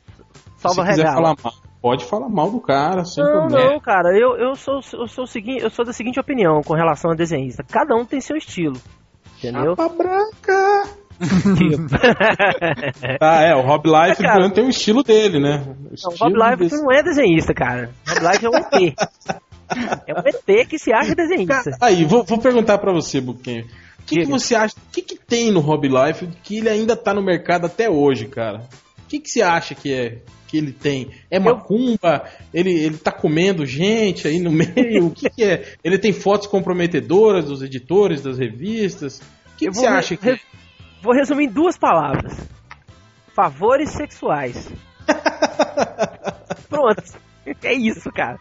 Salva 0.57 0.83
quiser 0.87 1.03
Regala. 1.07 1.15
falar 1.17 1.37
mal. 1.45 1.53
Pode 1.83 2.05
falar 2.07 2.29
mal 2.31 2.51
do 2.51 2.61
cara, 2.61 3.05
sem 3.05 3.23
Não, 3.23 3.31
problema. 3.49 3.73
não, 3.73 3.81
cara, 3.81 4.19
eu, 4.19 4.35
eu, 4.39 4.55
sou, 4.57 4.81
eu, 4.95 5.07
sou 5.07 5.27
seguinte, 5.27 5.63
eu 5.63 5.69
sou 5.69 5.85
da 5.85 5.93
seguinte 5.93 6.19
opinião 6.19 6.63
com 6.63 6.73
relação 6.73 7.11
a 7.11 7.15
desenhista. 7.15 7.63
Cada 7.63 7.95
um 7.95 8.07
tem 8.07 8.23
seu 8.23 8.37
estilo. 8.39 8.77
Entendeu? 9.39 9.77
Chapa 9.77 9.89
branca. 9.91 10.89
Ah, 13.21 13.43
é, 13.43 13.55
o 13.55 13.61
Rob 13.61 13.87
Life 13.87 14.23
É, 14.23 14.27
cara. 14.27 14.51
tem 14.51 14.65
o 14.65 14.71
estilo 14.71 15.03
dele, 15.03 15.39
né? 15.39 15.63
O 15.63 15.69
Não, 15.69 16.13
o 16.13 16.17
Rob 16.17 16.35
Life 16.35 16.57
desse- 16.57 16.83
não 16.83 16.91
é 16.91 17.03
desenhista, 17.03 17.53
cara. 17.55 17.91
O 18.07 18.11
Rob 18.15 18.33
Life 18.33 18.47
é 18.47 18.51
um 18.51 18.57
ET. 18.57 18.95
É 20.07 20.15
um 20.15 20.23
ET 20.27 20.67
que 20.69 20.79
se 20.79 20.93
acha 20.93 21.15
desenhista. 21.15 21.77
Aí, 21.81 22.05
vou, 22.05 22.25
vou 22.25 22.39
perguntar 22.39 22.79
pra 22.79 22.93
você, 22.93 23.21
Buquinho. 23.21 23.65
O 24.05 24.07
que, 24.07 24.21
que 24.21 24.27
você 24.27 24.55
acha? 24.55 24.75
O 24.77 24.91
que, 24.93 25.03
que 25.03 25.17
tem 25.17 25.51
no 25.51 25.61
Rob 25.61 25.89
Life 25.89 26.29
que 26.43 26.59
ele 26.59 26.69
ainda 26.69 26.95
tá 26.95 27.15
no 27.15 27.23
mercado 27.23 27.67
até 27.67 27.89
hoje, 27.89 28.27
cara? 28.27 28.69
O 28.99 29.07
que, 29.09 29.19
que 29.19 29.31
você 29.31 29.41
acha 29.43 29.75
que 29.75 29.93
é 29.93 30.19
que 30.47 30.59
ele 30.59 30.73
tem? 30.73 31.11
É 31.31 31.39
macumba? 31.39 32.25
Ele, 32.53 32.71
ele 32.71 32.97
tá 32.99 33.11
comendo 33.11 33.65
gente 33.67 34.29
aí 34.29 34.39
no 34.39 34.53
meio? 34.53 35.07
O 35.09 35.11
que, 35.11 35.29
que 35.31 35.43
é? 35.43 35.75
Ele 35.83 35.99
tem 35.99 36.13
fotos 36.13 36.47
comprometedoras 36.47 37.47
dos 37.47 37.63
editores, 37.63 38.23
das 38.23 38.39
revistas? 38.39 39.21
O 39.21 39.57
que, 39.57 39.67
que 39.69 39.75
você 39.75 39.87
acha 39.87 40.17
que 40.17 40.25
re- 40.33 40.41
Vou 41.03 41.13
resumir 41.15 41.45
em 41.47 41.51
duas 41.51 41.77
palavras: 41.79 42.35
favores 43.35 43.91
sexuais. 43.91 44.69
Pronto. 46.69 47.03
É 47.63 47.73
isso, 47.75 48.11
cara. 48.11 48.39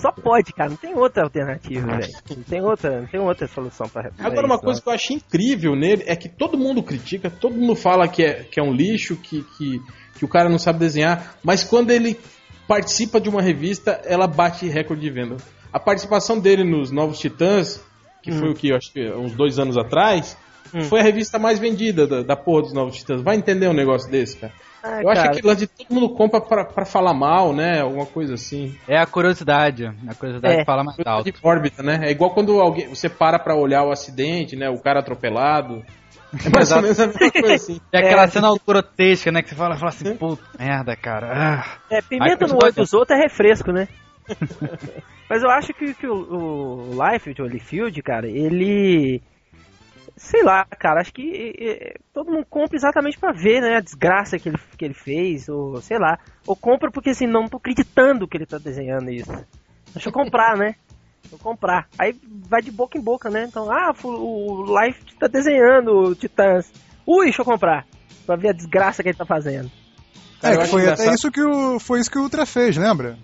Só 0.00 0.12
pode, 0.12 0.52
cara. 0.52 0.70
Não 0.70 0.76
tem 0.76 0.94
outra 0.94 1.24
alternativa, 1.24 1.86
velho. 1.86 2.12
Não 2.36 2.42
tem 2.42 2.62
outra, 2.62 3.00
não 3.00 3.06
tem 3.06 3.20
outra 3.20 3.48
solução 3.48 3.88
pra. 3.88 4.10
pra 4.10 4.26
Agora, 4.26 4.46
uma 4.46 4.56
isso, 4.56 4.64
coisa 4.64 4.82
que 4.82 4.88
eu 4.88 4.92
acho 4.92 5.12
incrível 5.12 5.74
nele 5.74 6.04
é 6.06 6.14
que 6.14 6.28
todo 6.28 6.58
mundo 6.58 6.82
critica, 6.82 7.30
todo 7.30 7.54
mundo 7.56 7.74
fala 7.74 8.06
que 8.06 8.22
é, 8.22 8.44
que 8.44 8.60
é 8.60 8.62
um 8.62 8.72
lixo, 8.72 9.16
que, 9.16 9.42
que, 9.56 9.80
que 10.16 10.24
o 10.24 10.28
cara 10.28 10.48
não 10.48 10.58
sabe 10.58 10.78
desenhar, 10.78 11.36
mas 11.42 11.64
quando 11.64 11.90
ele 11.90 12.18
participa 12.68 13.20
de 13.20 13.28
uma 13.28 13.42
revista, 13.42 14.00
ela 14.04 14.26
bate 14.26 14.68
recorde 14.68 15.02
de 15.02 15.10
venda. 15.10 15.36
A 15.72 15.80
participação 15.80 16.38
dele 16.38 16.62
nos 16.62 16.90
Novos 16.90 17.18
Titãs, 17.18 17.82
que 18.22 18.30
foi 18.32 18.50
o 18.50 18.54
que, 18.54 18.68
eu 18.68 18.76
acho 18.76 18.92
que 18.92 19.10
uns 19.12 19.32
dois 19.32 19.58
anos 19.58 19.76
atrás, 19.76 20.36
Hum. 20.74 20.82
foi 20.82 21.00
a 21.00 21.02
revista 21.02 21.38
mais 21.38 21.58
vendida 21.58 22.06
da, 22.06 22.22
da 22.22 22.36
porra 22.36 22.62
dos 22.62 22.72
Novos 22.72 22.96
Titãs. 22.96 23.22
Vai 23.22 23.36
entender 23.36 23.68
um 23.68 23.72
negócio 23.72 24.10
desse, 24.10 24.36
cara. 24.36 24.52
Ah, 24.82 25.02
eu 25.02 25.10
acho 25.10 25.22
cara, 25.22 25.34
que 25.34 25.46
lance 25.46 25.60
de 25.60 25.66
todo 25.66 25.92
mundo 25.94 26.08
compra 26.14 26.40
pra, 26.40 26.64
pra 26.64 26.84
falar 26.84 27.12
mal, 27.14 27.52
né? 27.52 27.80
Alguma 27.80 28.06
coisa 28.06 28.34
assim. 28.34 28.74
É 28.88 28.98
a 28.98 29.06
curiosidade. 29.06 29.86
A 30.08 30.14
curiosidade 30.14 30.60
É. 30.60 30.64
fala 30.64 30.82
mais 30.84 30.96
alto. 31.04 31.30
De 31.30 31.34
órbita, 31.42 31.82
né? 31.82 32.00
É 32.02 32.10
igual 32.10 32.30
quando 32.30 32.58
alguém, 32.60 32.88
você 32.88 33.08
para 33.08 33.38
pra 33.38 33.54
olhar 33.54 33.84
o 33.84 33.90
acidente, 33.90 34.56
né? 34.56 34.68
O 34.70 34.80
cara 34.80 35.00
atropelado. 35.00 35.82
É 36.44 36.48
mais 36.48 36.70
ou 36.70 36.80
menos 36.80 36.98
a 37.00 37.06
mesma 37.08 37.30
coisa 37.32 37.54
assim. 37.54 37.80
É 37.92 37.98
aquela 38.06 38.22
É. 38.22 38.28
cena 38.28 38.48
grotesca, 38.66 39.32
né? 39.32 39.42
Que 39.42 39.48
você 39.50 39.54
fala, 39.54 39.76
fala 39.76 39.88
assim, 39.90 40.16
puta 40.16 40.42
merda, 40.58 40.96
cara. 40.96 41.28
Ah. 41.32 41.78
É, 41.90 42.00
pimenta 42.00 42.44
Aí, 42.44 42.50
no 42.50 42.58
olho 42.62 42.72
dos 42.72 42.92
outros 42.94 43.18
é 43.18 43.22
refresco, 43.22 43.72
né? 43.72 43.88
Mas 45.28 45.42
eu 45.42 45.50
acho 45.50 45.72
que, 45.74 45.94
que 45.94 46.06
o, 46.06 46.14
o 46.14 46.90
Life, 46.92 47.30
o 47.30 47.42
Holyfield, 47.44 48.02
cara, 48.02 48.26
ele. 48.28 49.20
Sei 50.30 50.44
lá, 50.44 50.64
cara, 50.64 51.00
acho 51.00 51.12
que 51.12 51.56
eh, 51.58 51.94
todo 52.14 52.30
mundo 52.30 52.46
compra 52.48 52.76
exatamente 52.76 53.18
pra 53.18 53.32
ver, 53.32 53.60
né, 53.60 53.78
a 53.78 53.80
desgraça 53.80 54.38
que 54.38 54.48
ele, 54.48 54.58
que 54.78 54.84
ele 54.84 54.94
fez, 54.94 55.48
ou 55.48 55.80
sei 55.80 55.98
lá. 55.98 56.20
Ou 56.46 56.54
compra 56.54 56.88
porque 56.88 57.10
assim, 57.10 57.26
não 57.26 57.48
tô 57.48 57.56
acreditando 57.56 58.28
que 58.28 58.36
ele 58.36 58.46
tá 58.46 58.56
desenhando 58.56 59.10
isso. 59.10 59.32
Deixa 59.92 60.08
eu 60.08 60.12
comprar, 60.12 60.56
né? 60.56 60.76
Deixa 61.20 61.34
eu 61.34 61.38
comprar. 61.40 61.88
Aí 61.98 62.14
vai 62.48 62.62
de 62.62 62.70
boca 62.70 62.96
em 62.96 63.02
boca, 63.02 63.28
né? 63.28 63.46
Então, 63.48 63.68
ah, 63.72 63.92
o 64.04 64.64
Life 64.80 65.00
tá 65.18 65.26
desenhando 65.26 65.90
o 65.90 66.14
Titãs. 66.14 66.72
Ui, 67.04 67.24
deixa 67.24 67.42
eu 67.42 67.44
comprar. 67.44 67.84
Pra 68.24 68.36
ver 68.36 68.50
a 68.50 68.52
desgraça 68.52 69.02
que 69.02 69.08
ele 69.08 69.18
tá 69.18 69.26
fazendo. 69.26 69.68
Cara, 70.40 70.62
é, 70.62 70.66
foi 70.68 70.88
até 70.88 71.12
isso 71.12 71.28
que 71.32 71.42
o, 71.42 71.80
foi 71.80 71.98
isso 71.98 72.10
que 72.10 72.18
o 72.18 72.22
Ultra 72.22 72.46
fez, 72.46 72.76
lembra? 72.76 73.18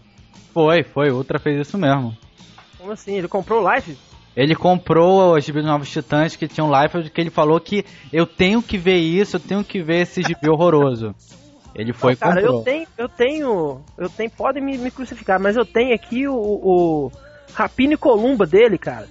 Foi, 0.53 0.83
foi. 0.83 1.09
O 1.13 1.19
Ultra 1.19 1.39
fez 1.39 1.69
isso 1.69 1.79
mesmo. 1.79 2.19
Como 2.77 2.91
assim? 2.91 3.17
Ele 3.17 3.29
comprou 3.29 3.63
o 3.63 3.73
Life? 3.73 3.97
Ele 4.37 4.55
comprou 4.55 5.35
os 5.35 5.45
gibis 5.45 5.63
dos 5.63 5.71
Novos 5.71 5.89
Titãs 5.91 6.37
que 6.37 6.47
tinham 6.47 6.71
Life, 6.71 7.09
que 7.11 7.21
ele 7.21 7.31
falou 7.31 7.59
que 7.59 7.85
eu 8.13 8.27
tenho 8.27 8.63
que 8.63 8.77
ver 8.77 8.97
isso, 8.99 9.37
eu 9.37 9.41
tenho 9.41 9.65
que 9.65 9.83
ver 9.83 10.03
esse 10.03 10.23
gibi 10.23 10.49
horroroso. 10.51 11.15
Ele 11.75 11.93
foi 11.93 12.13
e 12.13 12.17
Cara, 12.17 12.41
comprou. 12.43 12.59
eu 12.59 12.63
tenho, 12.65 12.87
eu 12.99 13.09
tenho, 13.09 13.81
eu 13.99 14.09
tenho, 14.11 14.31
podem 14.31 14.63
me, 14.63 14.77
me 14.77 14.91
crucificar, 14.91 15.41
mas 15.41 15.57
eu 15.57 15.65
tenho 15.65 15.95
aqui 15.95 16.29
o, 16.29 16.35
o 16.35 17.13
Rapine 17.55 17.95
e 17.95 17.99
Columba 17.99 18.47
dele, 18.47 18.77
cara. 18.79 19.07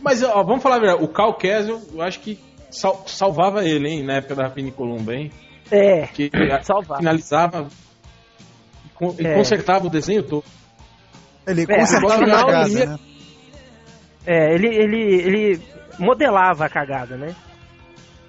Mas 0.00 0.22
ó, 0.22 0.42
vamos 0.42 0.62
falar 0.62 0.76
a 0.76 0.80
verdade, 0.80 1.04
o 1.04 1.08
Cal 1.08 1.34
Kesel, 1.34 1.80
eu 1.92 2.00
acho 2.02 2.18
que 2.20 2.38
sal- 2.70 3.04
salvava 3.06 3.64
ele, 3.66 3.88
hein, 3.88 4.02
na 4.02 4.14
época 4.14 4.34
da 4.34 4.44
Rapini 4.44 4.70
Columba, 4.72 5.14
hein? 5.14 5.30
É, 5.70 6.06
Que 6.08 6.30
salvar. 6.62 6.98
finalizava, 6.98 7.68
ele 9.18 9.28
É. 9.28 9.34
consertava 9.34 9.86
o 9.86 9.90
desenho 9.90 10.22
todo. 10.22 10.44
Ele 11.46 11.62
É, 11.62 11.78
consertava 11.78 12.12
a 12.12 12.16
agora 12.16 12.26
já 12.30 12.36
cagada, 12.44 12.68
queria- 12.68 12.86
né? 12.86 12.98
É, 14.26 14.54
ele, 14.54 14.68
ele, 14.68 15.02
ele 15.14 15.60
modelava 15.98 16.64
a 16.64 16.68
cagada, 16.68 17.16
né? 17.16 17.34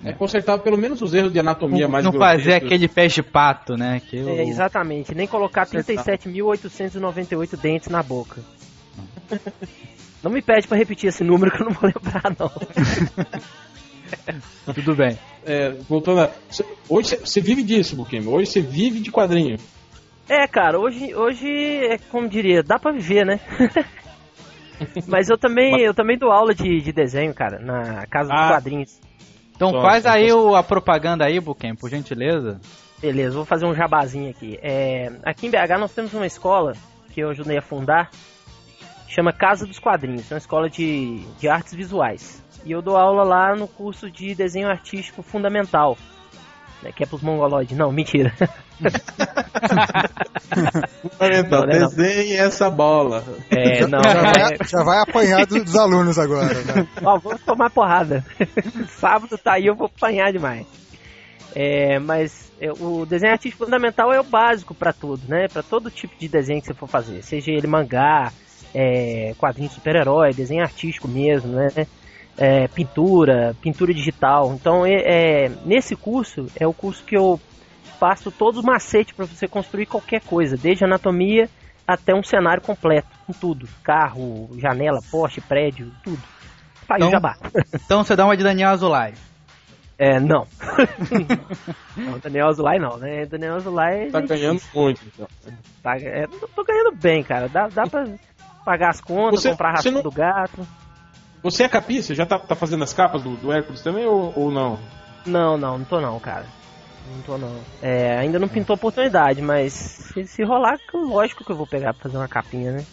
É, 0.05 0.11
consertava 0.11 0.61
pelo 0.61 0.77
menos 0.77 1.01
os 1.01 1.13
erros 1.13 1.31
de 1.31 1.39
anatomia 1.39 1.87
mais 1.87 2.03
não 2.03 2.11
fazer 2.11 2.43
grotescos. 2.43 2.65
aquele 2.67 2.87
pé 2.89 3.07
de 3.07 3.23
pato, 3.23 3.77
né? 3.77 4.01
Que 4.09 4.17
eu- 4.17 4.27
É, 4.29 4.43
exatamente, 4.43 5.15
nem 5.15 5.25
colocar 5.27 5.65
37.898 5.65 7.55
dentes 7.57 7.87
na 7.87 8.03
boca. 8.03 8.41
Não 10.21 10.29
me 10.29 10.41
pede 10.41 10.67
pra 10.67 10.77
repetir 10.77 11.07
esse 11.09 11.23
número 11.23 11.51
que 11.51 11.61
eu 11.61 11.67
não 11.67 11.73
vou 11.73 11.89
lembrar, 11.89 12.23
não. 12.37 12.51
Tudo 14.73 14.95
bem. 14.95 15.17
É, 15.45 15.69
voltando 15.89 16.21
a... 16.21 16.31
Hoje 16.89 17.09
você- 17.09 17.17
você 17.17 17.41
vive 17.41 17.63
disso, 17.63 17.95
Buquim. 17.95 18.25
Hoje 18.27 18.49
você 18.51 18.61
vive 18.61 18.99
de 18.99 19.11
quadrinho. 19.11 19.57
É, 20.29 20.47
cara, 20.47 20.79
hoje, 20.79 21.13
hoje 21.15 21.47
é 21.47 21.97
como 22.09 22.27
diria, 22.29 22.61
dá 22.63 22.77
pra 22.79 22.91
viver, 22.91 23.25
né? 23.25 23.39
Mas 25.07 25.29
eu 25.29 25.37
também, 25.37 25.79
eu 25.81 25.93
também 25.93 26.17
dou 26.17 26.31
aula 26.31 26.53
de, 26.53 26.81
de 26.81 26.91
desenho, 26.91 27.33
cara, 27.33 27.59
na 27.59 28.05
Casa 28.07 28.29
dos 28.29 28.39
Ah. 28.41 28.47
Quadrinhos. 28.49 28.99
Então 29.55 29.69
Só- 29.71 29.81
faz 29.81 30.05
aí 30.05 30.31
o- 30.31 30.55
a 30.55 30.63
propaganda 30.63 31.25
aí, 31.25 31.39
Buquem, 31.39 31.75
por 31.75 31.89
gentileza. 31.89 32.59
Beleza, 32.99 33.35
vou 33.35 33.45
fazer 33.45 33.65
um 33.65 33.73
jabazinho 33.75 34.29
aqui. 34.29 34.57
É, 34.61 35.11
aqui 35.23 35.47
em 35.47 35.49
BH 35.51 35.77
nós 35.79 35.93
temos 35.93 36.13
uma 36.13 36.25
escola 36.25 36.73
que 37.13 37.21
eu 37.21 37.29
ajudei 37.29 37.57
a 37.57 37.61
fundar, 37.61 38.09
chama 39.07 39.31
Casa 39.33 39.65
dos 39.67 39.77
Quadrinhos, 39.79 40.31
é 40.31 40.35
uma 40.35 40.39
escola 40.39 40.69
de, 40.69 41.19
de 41.39 41.47
artes 41.47 41.73
visuais. 41.73 42.41
E 42.65 42.71
eu 42.71 42.81
dou 42.81 42.95
aula 42.97 43.23
lá 43.23 43.55
no 43.55 43.67
curso 43.67 44.09
de 44.09 44.33
desenho 44.33 44.69
artístico 44.69 45.21
fundamental, 45.21 45.97
né, 46.83 46.91
que 46.95 47.03
é 47.03 47.05
pros 47.07 47.21
mongoloides. 47.21 47.77
Não, 47.77 47.91
mentira. 47.91 48.33
Fundamental, 51.01 51.61
Não, 51.61 51.67
não 51.67 51.73
é 51.73 51.79
não. 51.79 51.87
desenhe 51.89 52.33
essa 52.37 52.69
bola. 52.69 53.23
É, 53.49 53.87
não, 53.87 54.01
Já 54.03 54.13
não 54.13 54.21
vai, 54.23 54.53
é, 54.53 54.57
já 54.67 54.83
vai 54.83 54.99
apanhar 55.01 55.45
do- 55.45 55.63
dos 55.63 55.75
alunos 55.75 56.19
agora, 56.19 56.53
né? 56.53 56.87
Ó, 57.03 57.17
vamos 57.17 57.41
tomar 57.41 57.69
porrada. 57.69 58.23
Sábado 58.99 59.37
tá 59.37 59.53
aí, 59.53 59.65
eu 59.65 59.75
vou 59.75 59.87
apanhar 59.87 60.31
demais. 60.31 60.65
É, 61.55 61.99
mas 61.99 62.51
é, 62.59 62.71
o 62.71 63.05
desenho 63.05 63.31
artístico 63.33 63.63
fundamental 63.65 64.11
é 64.11 64.19
o 64.19 64.23
básico 64.23 64.73
pra 64.73 64.91
tudo, 64.91 65.21
né? 65.27 65.47
Pra 65.51 65.61
todo 65.63 65.91
tipo 65.91 66.13
de 66.17 66.27
desenho 66.27 66.61
que 66.61 66.67
você 66.67 66.73
for 66.73 66.87
fazer, 66.87 67.21
seja 67.23 67.51
ele 67.51 67.67
mangá, 67.67 68.31
é, 68.73 69.33
quadrinho 69.37 69.69
de 69.69 69.75
super-herói, 69.75 70.33
desenho 70.33 70.63
artístico 70.63 71.07
mesmo, 71.07 71.51
né? 71.53 71.69
É, 72.37 72.67
pintura, 72.67 73.55
pintura 73.61 73.93
digital. 73.93 74.53
Então, 74.53 74.85
é, 74.85 74.93
é, 75.45 75.51
nesse 75.65 75.95
curso 75.95 76.47
é 76.59 76.65
o 76.65 76.73
curso 76.73 77.03
que 77.03 77.15
eu 77.15 77.39
passo 77.99 78.31
todos 78.31 78.59
os 78.59 78.65
macetes 78.65 79.15
para 79.15 79.25
você 79.25 79.47
construir 79.47 79.85
qualquer 79.85 80.21
coisa, 80.21 80.57
desde 80.57 80.83
anatomia 80.83 81.47
até 81.87 82.13
um 82.13 82.23
cenário 82.23 82.61
completo, 82.61 83.07
com 83.27 83.33
tudo, 83.33 83.67
carro, 83.83 84.49
janela, 84.57 84.99
poste, 85.11 85.41
prédio, 85.41 85.91
tudo. 86.03 86.21
Tá 86.87 86.95
aí 86.95 87.01
o 87.01 87.05
Então- 87.05 87.11
jabá. 87.11 87.37
Então 87.73 88.03
você 88.03 88.15
dá 88.15 88.25
uma 88.25 88.35
de 88.35 88.43
Daniel 88.43 88.69
Azulay. 88.71 89.13
É, 89.97 90.19
não. 90.19 90.47
não, 91.95 92.19
Daniel 92.19 92.47
Azulay 92.47 92.79
não, 92.79 92.97
né? 92.97 93.25
Daniel 93.25 93.55
Azulay 93.55 94.09
Tá 94.09 94.19
é 94.19 94.21
ganhando 94.23 94.61
muito. 94.73 95.01
Então. 95.05 95.27
Tá, 95.83 95.97
é, 95.97 96.25
tô, 96.27 96.47
tô 96.47 96.63
ganhando 96.63 96.95
bem, 96.95 97.23
cara. 97.23 97.47
Dá, 97.47 97.67
dá 97.67 97.83
pra 97.85 98.05
pagar 98.65 98.89
as 98.89 98.99
contas, 98.99 99.41
Você- 99.41 99.51
comprar 99.51 99.71
você 99.77 99.89
ração 99.89 99.91
não- 99.91 100.01
do 100.01 100.11
gato. 100.11 100.67
Você 101.43 101.63
é 101.63 101.69
capista? 101.69 102.15
Já 102.15 102.25
tá, 102.25 102.39
tá 102.39 102.55
fazendo 102.55 102.83
as 102.83 102.93
capas 102.93 103.21
do, 103.21 103.35
do 103.35 103.51
Hércules 103.51 103.81
também 103.81 104.05
ou, 104.05 104.33
ou 104.35 104.49
não? 104.51 104.79
Não, 105.25 105.57
não, 105.57 105.77
não 105.77 105.85
tô 105.85 105.99
não, 105.99 106.19
cara. 106.19 106.45
Não 107.13 107.21
tô 107.23 107.37
não. 107.37 107.53
É, 107.81 108.17
ainda 108.17 108.39
não 108.39 108.47
pintou 108.47 108.75
oportunidade, 108.75 109.41
mas 109.41 109.73
se, 109.73 110.25
se 110.25 110.43
rolar, 110.43 110.79
lógico 110.93 111.43
que 111.43 111.51
eu 111.51 111.55
vou 111.57 111.67
pegar 111.67 111.93
pra 111.93 112.03
fazer 112.03 112.15
uma 112.17 112.27
capinha, 112.29 112.71
né? 112.71 112.85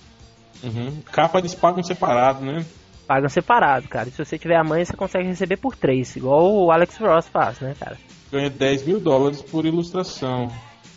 Uhum. 0.65 1.01
Capa 1.13 1.39
eles 1.39 1.55
pagam 1.55 1.83
separado, 1.83 2.45
né? 2.45 2.65
Pagam 3.07 3.29
separado, 3.29 3.89
cara. 3.89 4.09
E 4.09 4.13
se 4.13 4.25
você 4.25 4.37
tiver 4.37 4.57
a 4.57 4.65
mãe, 4.65 4.85
você 4.85 4.97
consegue 4.97 5.29
receber 5.29 5.57
por 5.57 5.77
três, 5.77 6.17
igual 6.17 6.53
o 6.53 6.71
Alex 6.73 6.97
Ross 6.99 7.29
faz, 7.29 7.61
né, 7.61 7.75
cara? 7.79 7.97
Ganha 8.33 8.51
10 8.51 8.85
mil 8.85 9.01
dólares 9.01 9.43
por 9.43 9.65
ilustração. 9.65 10.49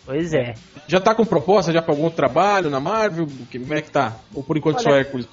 Pois 0.06 0.34
é. 0.34 0.54
Já 0.88 1.00
tá 1.00 1.16
com 1.16 1.26
proposta 1.26 1.72
já 1.72 1.82
pra 1.82 1.94
algum 1.94 2.04
outro 2.04 2.18
trabalho 2.18 2.70
na 2.70 2.80
Marvel? 2.80 3.28
Como 3.52 3.74
é 3.74 3.82
que 3.82 3.90
tá? 3.90 4.18
Ou 4.34 4.44
por 4.44 4.58
enquanto 4.58 4.82
só 4.82 4.90
Olha- 4.90 5.00
Hércules? 5.00 5.28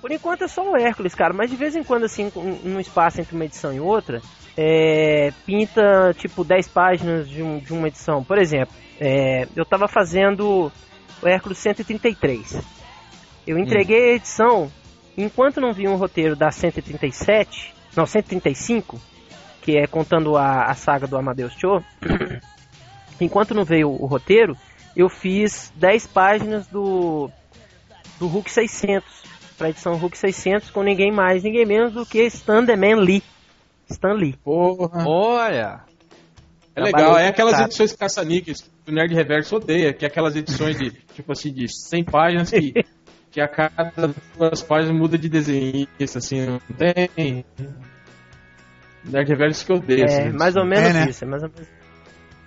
Por 0.00 0.10
enquanto 0.10 0.44
é 0.44 0.48
só 0.48 0.68
o 0.68 0.76
Hércules, 0.76 1.14
cara, 1.14 1.34
mas 1.34 1.50
de 1.50 1.56
vez 1.56 1.76
em 1.76 1.84
quando, 1.84 2.04
assim, 2.04 2.32
num 2.64 2.80
espaço 2.80 3.20
entre 3.20 3.34
uma 3.34 3.44
edição 3.44 3.72
e 3.72 3.80
outra, 3.80 4.22
é, 4.56 5.32
pinta 5.44 6.14
tipo 6.16 6.42
10 6.42 6.68
páginas 6.68 7.28
de, 7.28 7.42
um, 7.42 7.58
de 7.58 7.72
uma 7.72 7.88
edição. 7.88 8.24
Por 8.24 8.38
exemplo, 8.38 8.74
é, 8.98 9.46
eu 9.54 9.64
tava 9.64 9.86
fazendo 9.88 10.72
o 11.22 11.28
Hércules 11.28 11.58
133. 11.58 12.62
Eu 13.46 13.58
entreguei 13.58 14.12
a 14.12 14.14
edição, 14.14 14.70
enquanto 15.16 15.60
não 15.60 15.72
vi 15.72 15.86
um 15.86 15.96
roteiro 15.96 16.34
da 16.34 16.50
137, 16.50 17.74
não, 17.94 18.06
135, 18.06 18.98
que 19.60 19.76
é 19.76 19.86
contando 19.86 20.36
a, 20.36 20.64
a 20.64 20.74
saga 20.74 21.06
do 21.06 21.16
Amadeus 21.18 21.52
Cho, 21.54 21.82
enquanto 23.20 23.54
não 23.54 23.64
veio 23.64 23.90
o, 23.90 24.04
o 24.04 24.06
roteiro, 24.06 24.56
eu 24.96 25.10
fiz 25.10 25.72
10 25.76 26.06
páginas 26.06 26.66
do, 26.66 27.30
do 28.18 28.26
Hulk 28.26 28.50
600 28.50 29.29
para 29.60 29.66
a 29.66 29.70
edição 29.70 29.94
Hulk 29.94 30.16
600 30.16 30.70
com 30.70 30.82
ninguém 30.82 31.12
mais, 31.12 31.42
ninguém 31.42 31.66
menos 31.66 31.92
do 31.92 32.06
que 32.06 32.24
Stan 32.24 32.64
The 32.64 32.76
Man 32.76 33.02
Lee. 33.02 33.22
Stan 33.90 34.14
Lee. 34.14 34.34
Porra. 34.42 35.06
Olha. 35.06 35.80
É 36.74 36.80
legal, 36.80 37.18
é 37.18 37.28
aquelas 37.28 37.60
edições 37.60 37.92
caça-níqueis 37.92 38.62
que 38.62 38.90
o 38.90 38.94
Nerd 38.94 39.14
Reverso 39.14 39.56
odeia, 39.56 39.92
que 39.92 40.06
é 40.06 40.08
aquelas 40.08 40.34
edições 40.34 40.78
de, 40.78 40.92
tipo 41.12 41.30
assim, 41.32 41.52
de 41.52 41.68
100 41.68 42.04
páginas 42.04 42.50
que, 42.50 42.72
que 43.30 43.38
a 43.38 43.46
cada 43.46 44.14
duas 44.38 44.62
páginas 44.62 44.96
muda 44.96 45.18
de 45.18 45.28
desenhista, 45.28 46.18
assim, 46.18 46.46
não 46.46 46.58
tem... 46.78 47.44
Nerd 49.04 49.28
Reverso 49.28 49.66
que 49.66 49.72
odeia. 49.74 50.04
É, 50.04 50.04
assim, 50.06 50.38
mais 50.38 50.56
ou 50.56 50.64
menos 50.64 50.88
é, 50.88 50.92
né? 50.94 51.10
isso, 51.10 51.22
é 51.22 51.28
mais 51.28 51.42
ou 51.42 51.50
menos... 51.50 51.68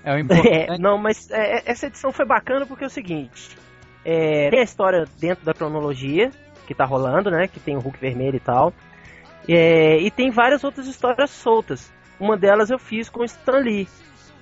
É 0.03 0.15
o 0.15 0.17
importante. 0.19 0.49
É, 0.49 0.77
não, 0.79 0.97
mas 0.97 1.29
é, 1.29 1.69
essa 1.69 1.85
edição 1.85 2.11
foi 2.11 2.25
bacana 2.25 2.65
porque 2.65 2.85
é 2.85 2.87
o 2.87 2.89
seguinte, 2.89 3.49
é, 4.03 4.49
tem 4.49 4.61
a 4.61 4.63
história 4.63 5.05
dentro 5.19 5.45
da 5.45 5.53
cronologia, 5.53 6.31
que 6.65 6.73
tá 6.73 6.85
rolando, 6.85 7.29
né? 7.29 7.47
Que 7.47 7.59
tem 7.59 7.75
o 7.75 7.79
Hulk 7.79 7.99
vermelho 7.99 8.37
e 8.37 8.39
tal. 8.39 8.73
É, 9.47 9.97
e 9.97 10.09
tem 10.09 10.31
várias 10.31 10.63
outras 10.63 10.87
histórias 10.87 11.29
soltas. 11.29 11.91
Uma 12.19 12.37
delas 12.37 12.69
eu 12.69 12.79
fiz 12.79 13.09
com 13.09 13.21
o 13.21 13.25
Stan 13.25 13.57
Lee. 13.57 13.87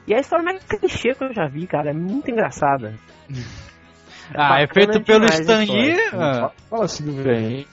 E 0.07 0.13
é 0.13 0.17
a 0.17 0.21
história 0.21 0.43
mais 0.43 0.63
clichê 0.63 1.13
que 1.13 1.23
eu 1.23 1.33
já 1.33 1.47
vi, 1.47 1.67
cara. 1.67 1.91
É 1.91 1.93
muito 1.93 2.29
engraçada. 2.29 2.93
ah, 4.35 4.61
é 4.61 4.67
feito 4.67 5.03
pelo 5.03 5.25
Stan 5.25 5.59
Lee? 5.59 5.97
Ah. 6.13 6.51
Fala 6.69 6.85
assim 6.85 7.05
do 7.05 7.23
bem. 7.23 7.65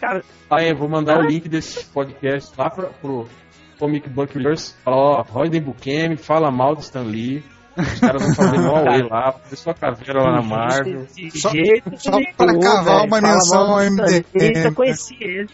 Cara, 0.00 0.22
aí 0.50 0.70
eu 0.70 0.76
vou 0.76 0.88
mandar 0.88 1.16
ah. 1.16 1.20
o 1.20 1.26
link 1.26 1.48
desse 1.48 1.84
podcast 1.86 2.52
lá 2.58 2.70
pra, 2.70 2.86
pro 2.86 3.28
Comic 3.78 4.08
Book 4.08 4.36
Universe. 4.36 4.74
Fala, 4.84 4.96
ó, 4.96 5.22
Royden 5.22 5.62
Bukemi 5.62 6.16
fala 6.16 6.50
mal 6.50 6.74
do 6.74 6.80
Stan 6.80 7.02
Lee. 7.02 7.44
Os 7.76 8.00
caras 8.00 8.22
vão 8.22 8.34
fazer 8.34 8.58
um 8.58 8.68
Huawei 8.68 9.02
lá, 9.10 9.32
fazer 9.32 9.56
sua 9.56 9.74
caveira 9.74 10.22
lá 10.22 10.32
na 10.32 10.42
Marvel. 10.42 11.06
Só, 11.34 11.50
só 11.96 12.18
pra 12.36 12.58
cavar 12.58 13.04
uma 13.06 13.20
menção 13.20 13.72
ao 13.72 13.78
MDM. 13.78 14.64
Eu 14.64 14.74
conheci 14.74 15.16
ele. 15.20 15.50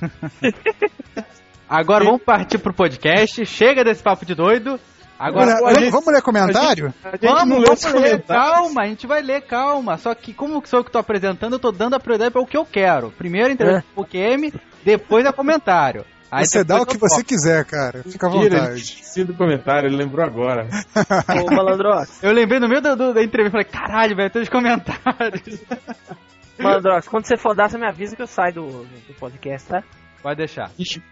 Agora 1.68 2.04
vamos 2.04 2.22
partir 2.22 2.58
pro 2.58 2.74
podcast. 2.74 3.46
Chega 3.46 3.84
desse 3.84 4.02
papo 4.02 4.26
de 4.26 4.34
doido. 4.34 4.78
Agora, 5.16 5.54
vamos, 5.56 5.74
ler, 5.74 5.80
gente, 5.80 5.90
vamos 5.90 6.14
ler 6.14 6.22
comentário? 6.22 6.86
A 6.86 6.88
gente, 6.88 7.06
a 7.06 7.10
gente 7.10 7.20
vamos, 7.20 7.82
vamos 7.82 8.02
ler, 8.02 8.22
calma, 8.22 8.82
a 8.82 8.86
gente 8.86 9.06
vai 9.06 9.20
ler, 9.20 9.42
calma. 9.42 9.98
Só 9.98 10.14
que 10.14 10.32
como 10.32 10.66
sou 10.66 10.80
eu 10.80 10.84
que 10.84 10.90
tô 10.90 10.98
apresentando, 10.98 11.52
eu 11.52 11.58
tô 11.58 11.70
dando 11.70 11.94
a 11.94 12.00
prioridade 12.00 12.32
para 12.32 12.40
o 12.40 12.46
que 12.46 12.56
eu 12.56 12.64
quero. 12.64 13.10
Primeiro 13.10 13.52
entrevista 13.52 13.84
é. 13.86 13.94
pro 13.94 14.04
QM, 14.04 14.50
depois 14.82 15.26
é 15.26 15.30
comentário. 15.30 16.06
Aí 16.30 16.46
você 16.46 16.62
dá 16.62 16.80
o 16.80 16.86
que 16.86 16.96
você 16.96 17.24
quiser, 17.24 17.64
cara. 17.64 18.04
Fica 18.04 18.28
à 18.28 18.30
vontade. 18.30 18.80
Esqueci 18.80 19.24
do 19.24 19.34
comentário, 19.34 19.88
ele 19.88 19.96
lembrou 19.96 20.24
agora. 20.24 20.68
Ô, 21.44 21.54
Malandrox. 21.54 22.22
Eu 22.22 22.32
lembrei 22.32 22.60
no 22.60 22.68
meio 22.68 22.80
da, 22.80 22.94
da 22.94 23.22
entrevista, 23.22 23.50
falei, 23.50 23.64
caralho, 23.64 24.14
velho, 24.14 24.30
tem 24.30 24.42
os 24.42 24.48
comentários. 24.48 25.60
Malandrox, 26.58 27.08
quando 27.08 27.26
você 27.26 27.36
for 27.36 27.54
dar, 27.54 27.68
você 27.68 27.78
me 27.78 27.86
avisa 27.86 28.14
que 28.14 28.22
eu 28.22 28.26
saio 28.26 28.54
do, 28.54 28.66
do 28.84 29.14
podcast, 29.18 29.68
tá? 29.68 29.82
Vai 30.22 30.36
deixar. 30.36 30.70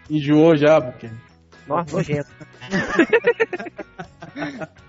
Enjoou 0.09 0.55
já, 0.55 0.79
porque... 0.79 1.09
Nossa, 1.67 1.95
nojento. 1.95 2.29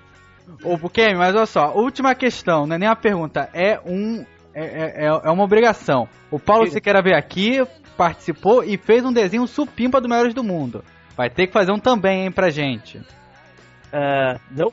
Ô, 0.63 0.77
Bukemi, 0.77 1.17
mas 1.17 1.35
olha 1.35 1.47
só, 1.47 1.73
última 1.75 2.15
questão, 2.15 2.67
não 2.67 2.77
é 2.77 2.79
nem 2.79 2.89
uma 2.89 2.97
pergunta, 2.97 3.49
é 3.53 3.81
um. 3.85 4.25
É, 4.53 4.65
é, 4.65 5.07
é 5.07 5.31
uma 5.31 5.45
obrigação. 5.45 6.09
O 6.31 6.39
Paulo 6.39 6.69
Siqueira 6.69 7.01
veio 7.01 7.17
aqui, 7.17 7.65
participou 8.01 8.65
e 8.65 8.79
fez 8.79 9.05
um 9.05 9.13
desenho 9.13 9.47
supimpa 9.47 10.01
do 10.01 10.09
Melhores 10.09 10.33
do 10.33 10.43
Mundo. 10.43 10.83
Vai 11.15 11.29
ter 11.29 11.49
que 11.49 11.53
fazer 11.53 11.71
um 11.71 11.79
também, 11.79 12.23
hein, 12.23 12.33
pra 12.33 12.49
gente. 12.49 12.97
Uh, 12.97 14.41
não. 14.51 14.73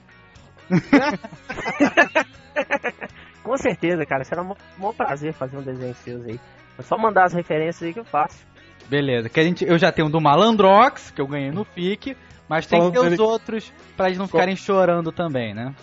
Com 3.44 3.58
certeza, 3.58 4.06
cara. 4.06 4.24
Será 4.24 4.42
um 4.42 4.56
bom 4.78 4.94
prazer 4.94 5.34
fazer 5.34 5.58
um 5.58 5.62
desenho 5.62 5.94
seu 5.96 6.22
aí. 6.22 6.40
É 6.80 6.82
só 6.82 6.98
mandar 6.98 7.26
as 7.26 7.34
referências 7.34 7.84
aí 7.84 7.94
que 7.94 8.00
eu 8.00 8.06
faço. 8.06 8.48
Beleza. 8.88 9.28
Que 9.28 9.42
a 9.42 9.44
gente, 9.44 9.66
eu 9.66 9.78
já 9.78 9.92
tenho 9.92 10.08
um 10.08 10.12
do 10.12 10.22
Malandrox, 10.22 11.12
que 11.12 11.20
eu 11.20 11.28
ganhei 11.28 11.52
no 11.52 11.66
FIC, 11.66 12.16
mas 12.48 12.66
tem 12.66 12.80
que 12.80 12.98
ter 12.98 13.12
os 13.12 13.20
outros 13.20 13.74
pra 13.98 14.06
eles 14.06 14.18
não 14.18 14.28
ficarem 14.28 14.56
chorando 14.56 15.12
também, 15.12 15.54
né? 15.54 15.76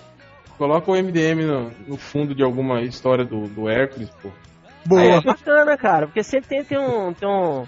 Coloca 0.57 0.91
o 0.91 0.95
MDM 0.95 1.45
no, 1.45 1.71
no 1.89 1.99
fundo 1.99 2.35
de 2.35 2.43
alguma 2.43 2.81
história 2.81 3.23
do, 3.23 3.49
do 3.49 3.69
Hércules, 3.69 4.09
pô. 4.23 4.31
Boa. 4.87 5.01
Aí 5.01 5.11
é 5.11 5.21
bacana, 5.21 5.77
cara, 5.77 6.07
porque 6.07 6.23
sempre 6.23 6.49
tem, 6.49 6.65
tem, 6.65 6.79
um, 6.79 7.13
tem 7.13 7.29
um, 7.29 7.65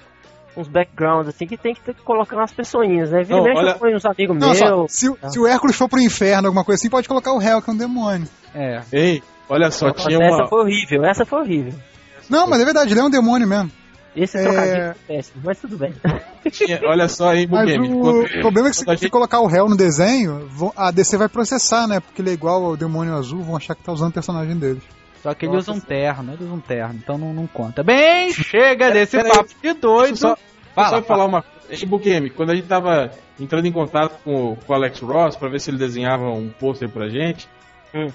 uns 0.57 0.69
backgrounds 0.69 1.29
assim 1.29 1.47
que 1.47 1.57
tem 1.57 1.75
que, 1.75 1.81
ter 1.81 1.95
que 1.95 2.03
colocar 2.03 2.37
umas 2.37 2.53
pessoinhas, 2.53 3.11
né? 3.11 3.23
Vira 3.23 3.41
olha... 3.41 3.75
foi 3.77 3.95
uns 3.95 4.05
amigos 4.05 4.37
meus. 4.37 4.93
Se, 4.93 5.13
se, 5.31 5.39
o 5.39 5.47
Hércules 5.47 5.77
for 5.77 5.89
pro 5.89 6.01
inferno, 6.01 6.49
alguma 6.49 6.65
coisa 6.65 6.81
assim, 6.81 6.91
pode 6.91 7.09
colocar 7.09 7.33
o 7.33 7.39
réu, 7.39 7.63
que 7.63 7.71
é 7.71 7.73
um 7.73 7.77
demônio. 7.77 8.29
É. 8.55 8.81
Ei, 8.93 9.23
olha 9.49 9.71
só, 9.71 9.89
Nossa, 9.89 10.09
tinha 10.09 10.19
essa 10.19 10.35
uma. 10.35 10.43
Essa 10.43 10.49
foi 10.49 10.61
horrível, 10.61 11.05
essa 11.05 11.27
foi 11.27 11.41
horrível. 11.41 11.75
Não, 12.29 12.47
mas 12.47 12.61
é 12.61 12.65
verdade, 12.65 12.93
ele 12.93 13.01
é 13.01 13.05
um 13.05 13.11
demônio 13.11 13.47
mesmo. 13.47 13.71
Esse 14.17 14.39
é... 14.39 14.43
trocadilho 14.43 14.83
é 14.83 14.95
péssimo, 15.07 15.43
mas 15.45 15.59
tudo 15.61 15.77
bem. 15.77 15.93
Tinha, 16.51 16.81
olha 16.85 17.07
só 17.07 17.31
aí, 17.31 17.47
Mas 17.47 17.71
o 17.71 18.01
quando, 18.01 18.41
problema 18.41 18.69
é 18.69 18.71
que 18.71 18.77
se, 18.79 18.85
gente... 18.87 19.11
colocar 19.11 19.41
o 19.41 19.47
réu 19.47 19.69
no 19.69 19.77
desenho, 19.77 20.49
a 20.75 20.91
DC 20.91 21.19
vai 21.19 21.29
processar, 21.29 21.87
né? 21.87 22.01
Porque 22.01 22.23
ele 22.23 22.31
é 22.31 22.33
igual 22.33 22.65
ao 22.65 22.77
demônio 22.77 23.15
azul, 23.15 23.43
vão 23.43 23.57
achar 23.57 23.75
que 23.75 23.83
tá 23.83 23.93
usando 23.93 24.11
o 24.11 24.15
personagem 24.15 24.57
deles. 24.57 24.83
Só 25.27 25.35
que 25.35 25.45
ele 25.45 25.57
usa 25.57 25.73
um 25.73 25.81
terno, 25.81 26.35
ele 26.35 26.45
usa 26.45 26.55
um 26.55 26.61
terno, 26.61 26.95
então 27.03 27.19
não, 27.19 27.35
não 27.35 27.49
conta. 27.49 27.83
Bem, 27.83 28.33
chega 28.33 28.93
desse 28.93 29.21
papo 29.21 29.51
de 29.61 29.73
doido. 29.73 30.17
Só, 30.17 30.39
fala, 30.73 30.89
só 30.89 31.03
falar 31.03 31.25
uma 31.25 31.43
coisa. 31.43 31.85
Game, 31.99 32.31
quando 32.31 32.51
a 32.51 32.55
gente 32.55 32.69
tava 32.69 33.11
entrando 33.41 33.67
em 33.67 33.73
contato 33.73 34.23
com, 34.23 34.55
com 34.55 34.73
o 34.73 34.77
Alex 34.77 35.01
Ross 35.01 35.35
para 35.35 35.49
ver 35.49 35.59
se 35.59 35.69
ele 35.69 35.79
desenhava 35.79 36.31
um 36.31 36.49
pôster 36.49 36.89
pra 36.89 37.09
gente, 37.09 37.49
hum. 37.93 38.07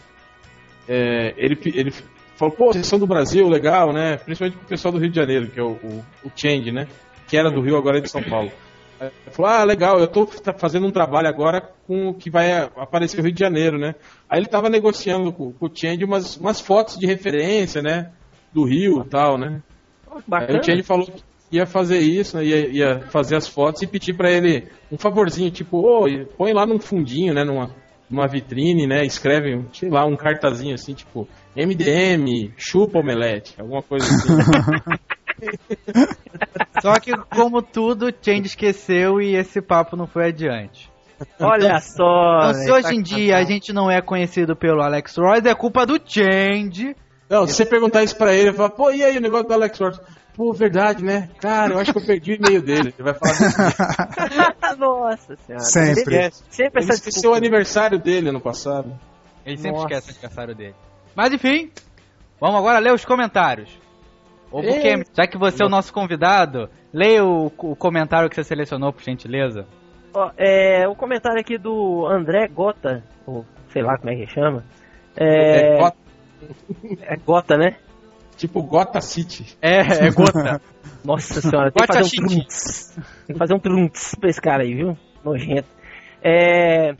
é, 0.88 1.34
ele, 1.36 1.60
ele 1.66 1.92
falou, 2.38 2.56
pô, 2.56 2.72
vocês 2.72 2.88
são 2.88 2.98
do 2.98 3.06
Brasil, 3.06 3.46
legal, 3.50 3.92
né? 3.92 4.16
Principalmente 4.16 4.58
pro 4.58 4.70
pessoal 4.70 4.94
do 4.94 4.98
Rio 4.98 5.10
de 5.10 5.18
Janeiro, 5.18 5.48
que 5.48 5.60
é 5.60 5.64
o, 5.64 5.72
o, 5.72 6.06
o 6.24 6.32
Change, 6.34 6.72
né? 6.72 6.88
Que 7.28 7.36
era 7.36 7.52
do 7.52 7.60
Rio, 7.60 7.76
agora 7.76 7.98
é 7.98 8.02
de 8.02 8.10
São 8.10 8.24
Paulo. 8.24 8.54
Ele 9.02 9.32
falou, 9.32 9.52
ah, 9.52 9.64
legal, 9.64 9.98
eu 9.98 10.06
estou 10.06 10.28
fazendo 10.58 10.86
um 10.86 10.92
trabalho 10.92 11.28
agora 11.28 11.62
com 11.88 12.14
que 12.14 12.30
vai 12.30 12.52
aparecer 12.76 13.18
no 13.18 13.24
Rio 13.24 13.34
de 13.34 13.40
Janeiro, 13.40 13.80
né? 13.80 13.96
Aí 14.30 14.38
ele 14.38 14.46
estava 14.46 14.70
negociando 14.70 15.34
com, 15.34 15.52
com 15.52 15.66
o 15.66 15.72
Change 15.74 16.04
umas, 16.04 16.38
umas 16.38 16.62
fotos 16.62 16.98
de 16.98 17.08
referência, 17.08 17.82
né? 17.82 18.12
Do 18.54 18.64
Rio 18.64 19.02
e 19.04 19.10
tal, 19.10 19.38
né? 19.38 19.62
Aí 20.32 20.56
o 20.56 20.64
Change 20.64 20.84
falou 20.84 21.08
que 21.08 21.24
ia 21.52 21.66
fazer 21.66 22.00
isso, 22.00 22.38
né? 22.38 22.46
ia, 22.46 22.68
ia 22.68 23.00
fazer 23.10 23.36
as 23.36 23.48
fotos 23.48 23.82
e 23.82 23.88
pedir 23.88 24.14
para 24.14 24.32
ele 24.32 24.68
um 24.92 24.98
favorzinho, 24.98 25.50
tipo, 25.50 25.80
oh, 25.80 26.06
põe 26.38 26.54
lá 26.54 26.66
num 26.66 26.80
fundinho, 26.80 27.34
né? 27.34 27.44
Numa, 27.44 27.72
numa 28.10 28.28
vitrine, 28.28 28.86
né? 28.86 29.04
Escreve, 29.04 29.66
sei 29.74 29.90
lá, 29.90 30.06
um 30.06 30.16
cartazinho 30.16 30.76
assim, 30.76 30.94
tipo, 30.94 31.28
MDM, 31.56 32.54
chupa 32.56 33.00
omelete, 33.00 33.56
alguma 33.60 33.82
coisa 33.82 34.06
assim. 34.06 34.30
Só 36.82 37.00
que, 37.00 37.16
como 37.30 37.62
tudo, 37.62 38.08
o 38.08 38.14
Change 38.14 38.48
esqueceu 38.48 39.22
e 39.22 39.36
esse 39.36 39.62
papo 39.62 39.96
não 39.96 40.08
foi 40.08 40.28
adiante. 40.28 40.90
Olha 41.40 41.68
então, 41.68 41.82
só. 41.82 42.40
Então, 42.50 42.54
se 42.56 42.72
hoje 42.72 42.96
em 42.96 43.02
dia 43.02 43.38
a 43.38 43.44
gente 43.44 43.72
não 43.72 43.90
é 43.92 44.02
conhecido 44.02 44.56
pelo 44.56 44.82
Alex 44.82 45.18
Royce, 45.18 45.48
é 45.48 45.54
culpa 45.54 45.86
do 45.86 46.00
Change. 46.04 46.96
Não, 47.30 47.46
se 47.46 47.54
você 47.54 47.66
perguntar 47.66 48.04
isso 48.04 48.16
pra 48.16 48.34
ele, 48.34 48.50
ele 48.50 48.58
fala, 48.58 48.70
pô, 48.70 48.92
e 48.92 49.04
aí 49.04 49.18
o 49.18 49.22
negócio 49.22 49.48
do 49.48 49.54
Alex 49.54 49.80
Royce? 49.80 50.02
Pô, 50.34 50.54
verdade, 50.54 51.04
né? 51.04 51.30
Cara, 51.40 51.74
eu 51.74 51.80
acho 51.80 51.92
que 51.92 52.00
eu 52.00 52.06
perdi 52.06 52.34
o 52.34 52.36
e-mail 52.36 52.62
dele. 52.62 52.94
Ele 52.98 53.04
vai 53.04 53.14
falar 53.14 53.32
assim. 53.32 54.76
Nossa 54.80 55.36
senhora. 55.46 55.64
Sempre. 55.64 56.16
Ele, 56.16 56.34
sempre 56.50 56.84
ele 56.84 56.94
esqueceu 56.94 57.32
o 57.32 57.34
aniversário 57.34 58.00
dele 58.00 58.30
ano 58.30 58.40
passado. 58.40 58.98
Ele 59.46 59.58
sempre 59.58 59.74
Nossa. 59.74 59.86
esquece 59.86 60.08
o 60.08 60.12
aniversário 60.12 60.56
dele. 60.56 60.76
Mas 61.16 61.34
enfim, 61.34 61.72
vamos 62.40 62.58
agora 62.58 62.80
ler 62.80 62.94
os 62.94 63.04
comentários. 63.04 63.81
Ô, 64.52 64.62
Buquem, 64.62 65.04
já 65.14 65.26
que 65.26 65.38
você 65.38 65.64
é 65.64 65.66
o 65.66 65.70
nosso 65.70 65.94
convidado, 65.94 66.70
leia 66.94 67.24
o, 67.24 67.46
o 67.46 67.76
comentário 67.76 68.30
que 68.30 68.36
você 68.36 68.44
selecionou, 68.44 68.92
por 68.92 69.02
gentileza. 69.02 69.66
Ó, 70.14 70.30
é, 70.38 70.88
o 70.88 70.96
comentário 70.96 71.40
aqui 71.40 71.58
do 71.58 72.06
André 72.06 72.48
Gota, 72.48 73.02
ou 73.26 73.46
sei 73.70 73.82
lá 73.82 73.98
como 73.98 74.12
é 74.12 74.16
que 74.16 74.28
chama. 74.28 74.64
É, 75.16 75.76
é 75.76 75.78
Gota. 75.78 75.98
É 77.02 77.16
Gota, 77.16 77.58
né? 77.58 77.78
Tipo 78.36 78.62
Gota 78.62 79.00
City. 79.00 79.58
É, 79.62 80.08
é 80.08 80.12
Gota. 80.12 80.62
Nossa 81.04 81.42
senhora, 81.42 81.72
tem 81.72 81.86
que 81.86 81.94
fazer 81.94 82.04
um 82.04 82.28
trunks. 82.28 83.00
Tem 83.26 83.34
que 83.34 83.40
fazer 83.40 83.54
um 83.54 83.60
trunks 83.60 84.16
pra 84.16 84.30
esse 84.30 84.42
cara 84.42 84.64
aí, 84.64 84.76
viu? 84.76 84.98
Nojento. 85.24 85.68
É, 86.22 86.94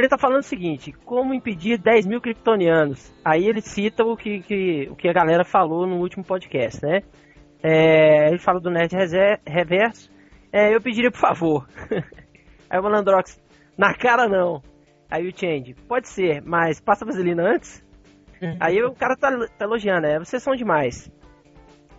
ele 0.00 0.08
tá 0.08 0.18
falando 0.18 0.40
o 0.40 0.42
seguinte, 0.42 0.92
como 1.04 1.32
impedir 1.32 1.78
10 1.78 2.06
mil 2.06 2.20
kryptonianos? 2.20 3.12
Aí 3.24 3.46
ele 3.46 3.60
cita 3.60 4.04
o 4.04 4.16
que, 4.16 4.40
que, 4.40 4.88
o 4.90 4.96
que 4.96 5.08
a 5.08 5.12
galera 5.12 5.44
falou 5.44 5.86
no 5.86 5.98
último 5.98 6.24
podcast, 6.24 6.84
né? 6.84 7.02
É, 7.62 8.28
ele 8.28 8.38
fala 8.38 8.60
do 8.60 8.70
Nerd 8.70 8.92
Reverso. 9.46 10.10
É, 10.52 10.74
eu 10.74 10.80
pediria 10.80 11.10
por 11.10 11.20
favor. 11.20 11.68
Aí 12.68 12.78
o 12.78 12.82
Malandrox, 12.82 13.40
na 13.78 13.94
cara 13.94 14.28
não. 14.28 14.60
Aí 15.10 15.28
o 15.28 15.36
Change, 15.36 15.74
pode 15.86 16.08
ser, 16.08 16.42
mas 16.42 16.80
passa 16.80 17.04
vaselina 17.04 17.42
antes? 17.42 17.84
Aí 18.58 18.82
o 18.82 18.92
cara 18.92 19.16
tá, 19.16 19.30
tá 19.56 19.64
elogiando, 19.64 20.08
né? 20.08 20.18
Vocês 20.18 20.42
são 20.42 20.56
demais. 20.56 21.10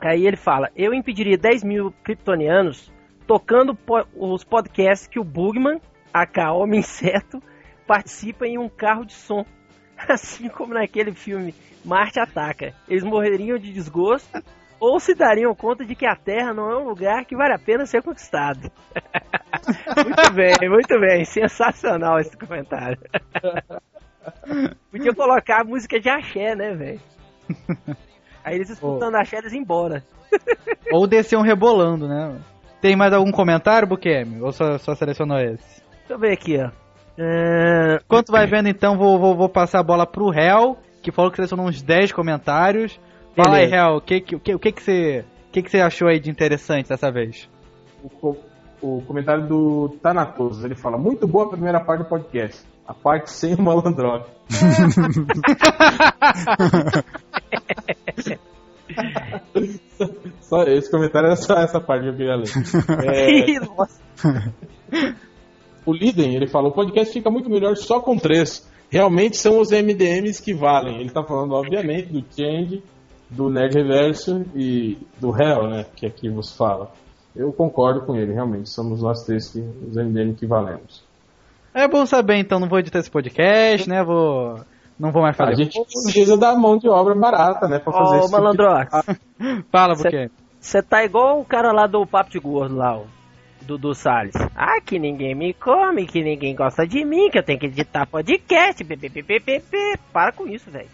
Aí 0.02 0.28
ele 0.28 0.36
fala, 0.36 0.70
eu 0.76 0.94
impediria 0.94 1.38
10 1.38 1.64
mil 1.64 1.94
kryptonianos 2.04 2.92
tocando 3.26 3.74
po 3.74 4.06
os 4.16 4.44
podcasts 4.44 5.08
que 5.08 5.20
o 5.20 5.24
Bugman, 5.24 5.80
a 6.14 6.54
Homem 6.54 6.82
Inseto, 6.82 7.42
participa 7.88 8.46
em 8.46 8.58
um 8.58 8.70
carro 8.70 9.06
de 9.06 9.14
som. 9.14 9.46
Assim 10.10 10.50
como 10.50 10.74
naquele 10.74 11.14
filme 11.14 11.54
Marte 11.84 12.20
Ataca. 12.20 12.74
Eles 12.88 13.04
morreriam 13.04 13.58
de 13.58 13.72
desgosto 13.72 14.44
ou 14.80 15.00
se 15.00 15.16
dariam 15.16 15.56
conta 15.56 15.86
de 15.86 15.96
que 15.96 16.06
a 16.06 16.16
Terra 16.16 16.54
não 16.54 16.70
é 16.70 16.78
um 16.78 16.88
lugar 16.88 17.26
que 17.26 17.36
vale 17.36 17.54
a 17.54 17.60
pena 17.60 17.86
ser 17.86 18.04
conquistado. 18.04 18.70
muito 20.06 20.34
bem, 20.34 20.70
muito 20.70 21.00
bem. 21.00 21.24
Sensacional 21.24 22.20
esse 22.20 22.38
comentário. 22.38 23.00
Podia 24.92 25.14
colocar 25.14 25.62
a 25.62 25.64
música 25.64 26.00
de 26.00 26.10
axé, 26.10 26.56
né, 26.56 26.74
velho? 26.74 27.02
Aí 28.44 28.56
eles 28.56 28.70
escutando 28.70 29.14
oh. 29.16 29.18
axé, 29.18 29.38
eles 29.38 29.54
embora. 29.54 30.04
Ou 30.92 31.08
desciam 31.08 31.42
rebolando, 31.42 32.08
né? 32.08 32.40
Tem 32.82 32.96
mais 32.96 33.14
algum 33.14 33.32
comentário, 33.32 33.88
Bukemi? 33.88 34.42
Ou 34.42 34.52
só, 34.52 34.78
só 34.78 34.94
selecionou 34.94 35.40
esse? 35.40 35.82
Deixa 36.00 36.14
eu 36.14 36.20
ver 36.20 36.34
aqui, 36.34 36.58
ó. 36.60 36.85
É... 37.18 38.00
Enquanto 38.04 38.32
vai 38.32 38.46
vendo, 38.46 38.68
então, 38.68 38.98
vou, 38.98 39.20
vou, 39.20 39.36
vou 39.36 39.50
passar 39.50 39.80
a 39.80 39.84
bola 39.84 40.06
pro 40.06 40.34
Hell, 40.34 40.78
que 41.02 41.12
falou 41.12 41.32
que 41.32 41.38
selecionou 41.38 41.68
uns 41.68 41.82
10 41.82 42.12
comentários. 42.12 43.00
Fala 43.36 43.58
aí, 43.58 43.72
Hell, 43.72 43.98
o 43.98 44.02
que, 44.02 44.22
que, 44.22 44.40
que, 44.40 44.58
que, 44.58 44.72
que, 44.72 44.82
você, 44.82 45.26
que, 45.52 45.62
que 45.62 45.72
você 45.72 45.80
achou 45.80 46.08
aí 46.08 46.20
de 46.20 46.30
interessante 46.30 46.90
dessa 46.90 47.12
vez? 47.12 47.50
O, 48.22 48.36
o 48.82 49.02
comentário 49.02 49.48
do 49.48 49.90
Thanatos, 50.02 50.64
ele 50.64 50.76
fala, 50.76 50.98
muito 50.98 51.28
boa 51.28 51.46
a 51.46 51.50
primeira 51.50 51.80
parte 51.80 52.04
do 52.04 52.10
podcast. 52.10 52.64
A 52.88 52.94
parte 52.94 53.32
sem 53.32 53.56
o 53.56 53.62
malandrox. 53.62 54.30
só 60.42 60.64
esse 60.64 60.92
comentário 60.92 61.28
era 61.28 61.36
só 61.36 61.56
essa 61.56 61.82
parte 61.82 62.04
que 62.04 62.10
eu 62.10 62.16
queria 62.16 62.36
ler. 62.36 62.46
É... 64.92 65.16
o 65.86 65.94
Liden, 65.94 66.36
ele 66.36 66.48
falou, 66.48 66.72
o 66.72 66.74
podcast 66.74 67.14
fica 67.14 67.30
muito 67.30 67.50
melhor 67.50 67.76
só 67.78 68.00
com 68.00 68.18
três. 68.18 68.68
Realmente 68.90 69.38
são 69.38 69.60
os 69.60 69.72
MDMs 69.72 70.42
que 70.42 70.54
valem. 70.54 71.00
Ele 71.00 71.10
tá 71.10 71.24
falando, 71.24 71.54
obviamente, 71.54 72.12
do 72.12 72.24
Change, 72.36 72.84
do 73.30 73.50
Nerd 73.50 73.76
Reverso 73.76 74.46
e 74.56 74.98
do 75.20 75.30
Hell, 75.30 75.68
né? 75.68 75.86
Que 75.96 76.06
aqui 76.06 76.30
vos 76.30 76.56
fala. 76.56 76.92
Eu 77.36 77.52
concordo 77.52 78.06
com 78.06 78.16
ele, 78.16 78.34
realmente. 78.34 78.70
Somos 78.70 79.02
nós 79.02 79.24
três 79.24 79.50
que, 79.50 79.60
os 79.60 79.96
MDM 79.96 80.34
que 80.34 80.46
valemos. 80.46 81.04
É 81.74 81.88
bom 81.88 82.06
saber, 82.06 82.38
então. 82.38 82.60
Não 82.60 82.70
vou 82.70 82.80
editar 82.80 83.00
esse 83.00 83.12
podcast, 83.12 83.90
né? 83.90 84.04
Vou. 84.04 84.60
Não 84.98 85.12
vou 85.12 85.22
mais 85.22 85.36
fazer. 85.36 85.52
A 85.52 85.56
gente 85.56 85.78
precisa 85.84 86.38
da 86.38 86.56
mão 86.56 86.78
de 86.78 86.88
obra 86.88 87.14
barata, 87.14 87.68
né? 87.68 87.80
Pra 87.80 87.92
fazer 87.92 88.22
Ô, 88.22 88.30
Malandrox. 88.30 88.90
Fala, 89.70 89.94
porque 89.96 90.30
Você 90.58 90.82
tá 90.82 91.04
igual 91.04 91.42
o 91.42 91.46
cara 91.46 91.74
lá 91.74 91.86
do 91.86 92.06
Papo 92.08 92.30
de 92.30 92.40
Gordo 92.40 92.78
lá, 92.78 92.98
o 92.98 93.06
Dudu 93.66 93.94
Salles. 93.94 94.36
Ah, 94.56 94.80
que 94.80 95.00
ninguém 95.00 95.36
me 95.36 95.54
come, 95.54 96.06
que 96.06 96.24
ninguém 96.24 96.56
gosta 96.56 96.88
de 96.88 97.04
mim, 97.04 97.30
que 97.30 97.40
eu 97.40 97.44
tenho 97.44 97.60
que 97.60 97.66
editar 97.66 98.06
podcast. 98.06 98.84
Para 100.14 100.32
com 100.32 100.48
isso, 100.48 100.70
velho. 100.70 100.88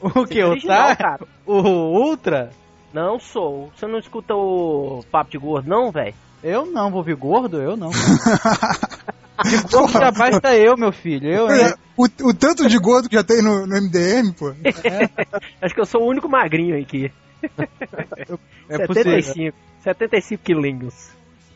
O 0.00 0.26
que? 0.26 0.42
O, 0.42 0.60
tá? 0.62 1.18
o 1.46 1.54
Ultra? 1.54 2.50
Não 2.92 3.18
sou. 3.18 3.70
Você 3.74 3.86
não 3.86 3.98
escuta 3.98 4.34
o 4.34 5.04
Papo 5.10 5.30
de 5.30 5.38
Gordo, 5.38 5.68
não, 5.68 5.90
velho? 5.90 6.14
Eu 6.42 6.66
não, 6.66 6.90
vou 6.90 7.04
vir 7.04 7.14
gordo? 7.14 7.62
Eu 7.62 7.76
não. 7.76 7.90
de 9.44 9.56
gordo 9.70 9.92
já 9.92 10.10
basta 10.10 10.56
eu, 10.56 10.76
meu 10.76 10.92
filho. 10.92 11.28
Eu, 11.28 11.48
é, 11.48 11.74
o, 11.96 12.04
o, 12.04 12.34
tanto 12.34 12.68
de 12.68 12.78
gordo 12.78 13.08
que 13.08 13.14
já 13.14 13.22
tem 13.22 13.40
no, 13.40 13.64
no 13.64 13.80
MDM, 13.80 14.32
pô. 14.36 14.50
É. 14.50 15.08
Acho 15.62 15.74
que 15.74 15.80
eu 15.80 15.86
sou 15.86 16.02
o 16.02 16.08
único 16.08 16.28
magrinho 16.28 16.80
aqui. 16.80 17.12
É 18.68 18.86
75. 18.86 18.86
Possível. 18.86 19.54
75 19.82 20.42
quilinhos. 20.42 21.10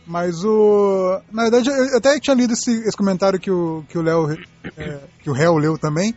Mas 0.06 0.44
o. 0.44 1.20
Na 1.32 1.42
verdade, 1.42 1.68
eu 1.68 1.98
até 1.98 2.18
tinha 2.20 2.36
lido 2.36 2.52
esse, 2.52 2.70
esse 2.70 2.96
comentário 2.96 3.40
que 3.40 3.50
o 3.50 3.84
que 3.88 3.98
o 3.98 4.02
Léo. 4.02 4.32
É, 4.76 4.98
que 5.20 5.28
o 5.28 5.32
réu 5.32 5.56
leu 5.56 5.76
também. 5.76 6.14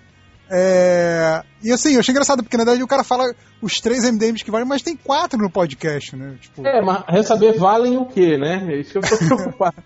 É... 0.51 1.43
E 1.63 1.71
assim, 1.71 1.93
eu 1.93 1.99
achei 1.99 2.11
engraçado, 2.11 2.41
porque 2.41 2.57
na 2.57 2.63
verdade 2.63 2.83
o 2.83 2.87
cara 2.87 3.03
fala 3.03 3.23
os 3.61 3.79
três 3.79 4.03
MDMs 4.03 4.43
que 4.43 4.49
valem, 4.49 4.67
mas 4.67 4.81
tem 4.81 4.95
quatro 4.95 5.39
no 5.39 5.49
podcast, 5.49 6.15
né? 6.15 6.37
Tipo... 6.41 6.65
É, 6.65 6.81
mas 6.81 7.03
receber 7.07 7.53
valem 7.57 7.97
o 7.97 8.05
quê, 8.05 8.35
né? 8.37 8.65
É 8.67 8.79
isso 8.79 8.91
que 8.91 8.97
eu 8.97 9.01
tô 9.01 9.17
preocupado. 9.35 9.77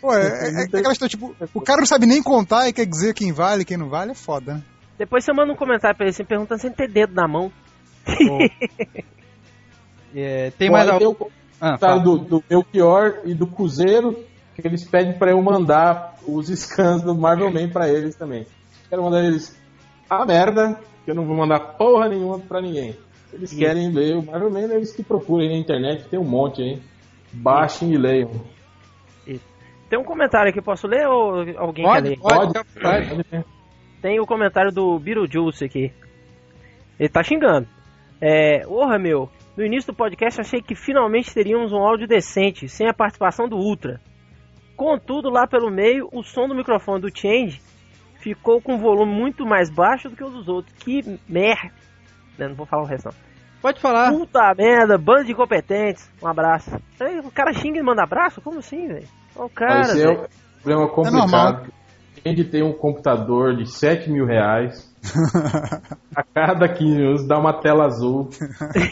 Pô, 0.00 0.12
é, 0.14 0.26
é, 0.26 0.62
é 0.62 0.64
aquela 0.64 0.92
história, 0.92 1.08
tipo, 1.08 1.34
o 1.54 1.60
cara 1.60 1.78
não 1.78 1.86
sabe 1.86 2.04
nem 2.04 2.22
contar 2.22 2.68
e 2.68 2.72
quer 2.72 2.84
dizer 2.84 3.14
quem 3.14 3.32
vale 3.32 3.62
e 3.62 3.64
quem 3.64 3.76
não 3.76 3.88
vale, 3.88 4.10
é 4.10 4.14
foda, 4.14 4.54
né? 4.54 4.62
Depois 4.98 5.24
você 5.24 5.32
manda 5.32 5.52
um 5.52 5.56
comentário 5.56 5.96
pra 5.96 6.04
ele 6.04 6.10
assim, 6.12 6.24
perguntando 6.24 6.60
se 6.60 6.66
ele 6.66 6.74
tem 6.74 6.88
dedo 6.88 7.14
na 7.14 7.26
mão. 7.28 7.50
é, 10.14 10.50
tem 10.58 10.68
Pô, 10.68 10.72
mais 10.74 10.88
algum. 10.88 11.14
Ah, 11.64 11.78
tá, 11.78 11.96
do, 11.96 12.18
do 12.18 12.44
Melchior 12.50 13.20
e 13.24 13.34
do 13.34 13.46
Cruzeiro, 13.46 14.18
que 14.52 14.66
eles 14.66 14.84
pedem 14.84 15.16
pra 15.16 15.30
eu 15.30 15.40
mandar 15.40 16.16
os 16.26 16.48
scans 16.48 17.02
do 17.02 17.14
Marvel 17.14 17.52
Man 17.52 17.68
pra 17.68 17.88
eles 17.88 18.16
também. 18.16 18.44
Quero 18.90 19.04
mandar 19.04 19.24
eles 19.24 19.56
a 20.10 20.26
merda, 20.26 20.76
que 21.04 21.12
eu 21.12 21.14
não 21.14 21.24
vou 21.24 21.36
mandar 21.36 21.60
porra 21.78 22.08
nenhuma 22.08 22.40
pra 22.40 22.60
ninguém. 22.60 22.96
Se 23.28 23.36
eles 23.36 23.52
querem 23.52 23.92
ler 23.92 24.16
o 24.16 24.26
Marvel 24.26 24.50
Man, 24.50 24.74
eles 24.74 24.90
que 24.90 25.04
procurem 25.04 25.50
na 25.50 25.56
internet, 25.56 26.08
tem 26.08 26.18
um 26.18 26.24
monte 26.24 26.62
aí. 26.62 26.82
Baixem 27.32 27.90
Isso. 27.92 27.96
e 27.96 28.02
leiam. 28.02 28.30
Isso. 29.24 29.46
Tem 29.88 29.96
um 30.00 30.04
comentário 30.04 30.50
aqui, 30.50 30.60
posso 30.60 30.88
ler 30.88 31.06
ou 31.06 31.44
alguém 31.58 31.84
pode, 31.84 32.02
quer 32.02 32.08
ler? 32.08 32.18
Pode, 32.18 32.52
pode, 32.52 33.24
pode. 33.24 33.44
Tem 34.02 34.18
o 34.18 34.26
comentário 34.26 34.72
do 34.72 34.98
Beetlejuice 34.98 35.64
aqui. 35.64 35.92
Ele 36.98 37.08
tá 37.08 37.22
xingando. 37.22 37.68
É, 38.20 38.66
orra 38.66 38.98
meu, 38.98 39.30
no 39.56 39.64
início 39.64 39.92
do 39.92 39.96
podcast 39.96 40.40
achei 40.40 40.62
que 40.62 40.74
finalmente 40.74 41.32
teríamos 41.32 41.72
um 41.72 41.78
áudio 41.78 42.06
decente, 42.06 42.68
sem 42.68 42.88
a 42.88 42.94
participação 42.94 43.48
do 43.48 43.56
Ultra. 43.56 44.00
Contudo, 44.76 45.30
lá 45.30 45.46
pelo 45.46 45.70
meio, 45.70 46.08
o 46.12 46.22
som 46.22 46.48
do 46.48 46.54
microfone 46.54 47.02
do 47.02 47.16
Change 47.16 47.60
ficou 48.18 48.62
com 48.62 48.74
um 48.74 48.78
volume 48.78 49.12
muito 49.12 49.44
mais 49.44 49.68
baixo 49.68 50.08
do 50.08 50.16
que 50.16 50.24
o 50.24 50.30
dos 50.30 50.48
outros. 50.48 50.74
Que 50.78 51.02
merda. 51.28 51.72
Não 52.38 52.54
vou 52.54 52.66
falar 52.66 52.82
o 52.82 52.86
resto 52.86 53.06
não. 53.06 53.32
Pode 53.60 53.80
falar. 53.80 54.10
Puta 54.10 54.54
merda, 54.56 54.98
bando 54.98 55.24
de 55.24 55.32
incompetentes. 55.32 56.10
Um 56.20 56.26
abraço. 56.26 56.70
Aí, 57.00 57.20
o 57.20 57.30
cara 57.30 57.52
xinga 57.52 57.78
e 57.78 57.82
manda 57.82 58.02
abraço? 58.02 58.40
Como 58.40 58.58
assim, 58.58 58.88
velho? 58.88 59.06
O 59.36 59.48
cara. 59.48 59.82
Esse 59.82 60.02
é 60.02 60.10
um 60.10 60.26
problema 60.62 60.88
complicado. 60.88 61.58
É 61.58 61.60
Tem 61.60 61.81
de 62.24 62.44
ter 62.44 62.62
um 62.62 62.72
computador 62.72 63.56
de 63.56 63.66
7 63.66 64.10
mil 64.10 64.24
reais. 64.24 64.90
a 66.14 66.22
cada 66.22 66.68
15 66.68 66.96
minutos 66.96 67.26
dá 67.26 67.38
uma 67.38 67.52
tela 67.52 67.86
azul. 67.86 68.30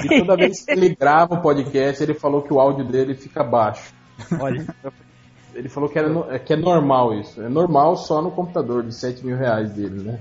E 0.04 0.20
toda 0.20 0.36
vez 0.36 0.64
que 0.64 0.72
ele 0.72 0.94
grava 0.94 1.34
o 1.34 1.40
podcast, 1.40 2.02
ele 2.02 2.14
falou 2.14 2.42
que 2.42 2.52
o 2.52 2.58
áudio 2.58 2.84
dele 2.84 3.14
fica 3.14 3.44
baixo. 3.44 3.92
Olha. 4.40 4.66
Ele 5.54 5.68
falou 5.68 5.88
que, 5.88 5.98
era 5.98 6.08
no, 6.08 6.30
é, 6.30 6.38
que 6.38 6.52
é 6.52 6.56
normal 6.56 7.14
isso. 7.14 7.42
É 7.42 7.48
normal 7.48 7.96
só 7.96 8.22
no 8.22 8.30
computador 8.30 8.82
de 8.82 8.94
7 8.94 9.24
mil 9.24 9.36
reais 9.36 9.72
dele, 9.72 10.02
né? 10.02 10.20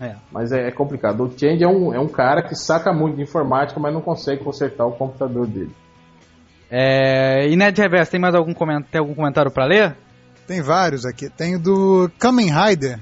É. 0.00 0.16
Mas 0.30 0.52
é, 0.52 0.68
é, 0.68 0.70
complicado. 0.70 1.24
O 1.24 1.38
Change 1.38 1.62
é 1.62 1.68
um, 1.68 1.94
é 1.94 1.98
um 1.98 2.08
cara 2.08 2.42
que 2.42 2.54
saca 2.54 2.92
muito 2.92 3.16
de 3.16 3.22
informática, 3.22 3.78
mas 3.80 3.94
não 3.94 4.00
consegue 4.00 4.42
consertar 4.42 4.84
o 4.86 4.92
computador 4.92 5.46
dele. 5.46 5.72
É, 6.70 7.46
e 7.48 7.56
Ned 7.56 7.80
Reverso, 7.80 8.10
tem 8.10 8.20
mais 8.20 8.34
algum 8.34 8.52
comentário, 8.52 8.88
tem 8.90 8.98
algum 8.98 9.14
comentário 9.14 9.50
para 9.50 9.64
ler? 9.64 9.96
Tem 10.46 10.60
vários 10.60 11.04
aqui. 11.04 11.28
Tem 11.28 11.56
o 11.56 11.58
do 11.58 12.10
Kamen 12.18 12.50
Rider. 12.52 13.00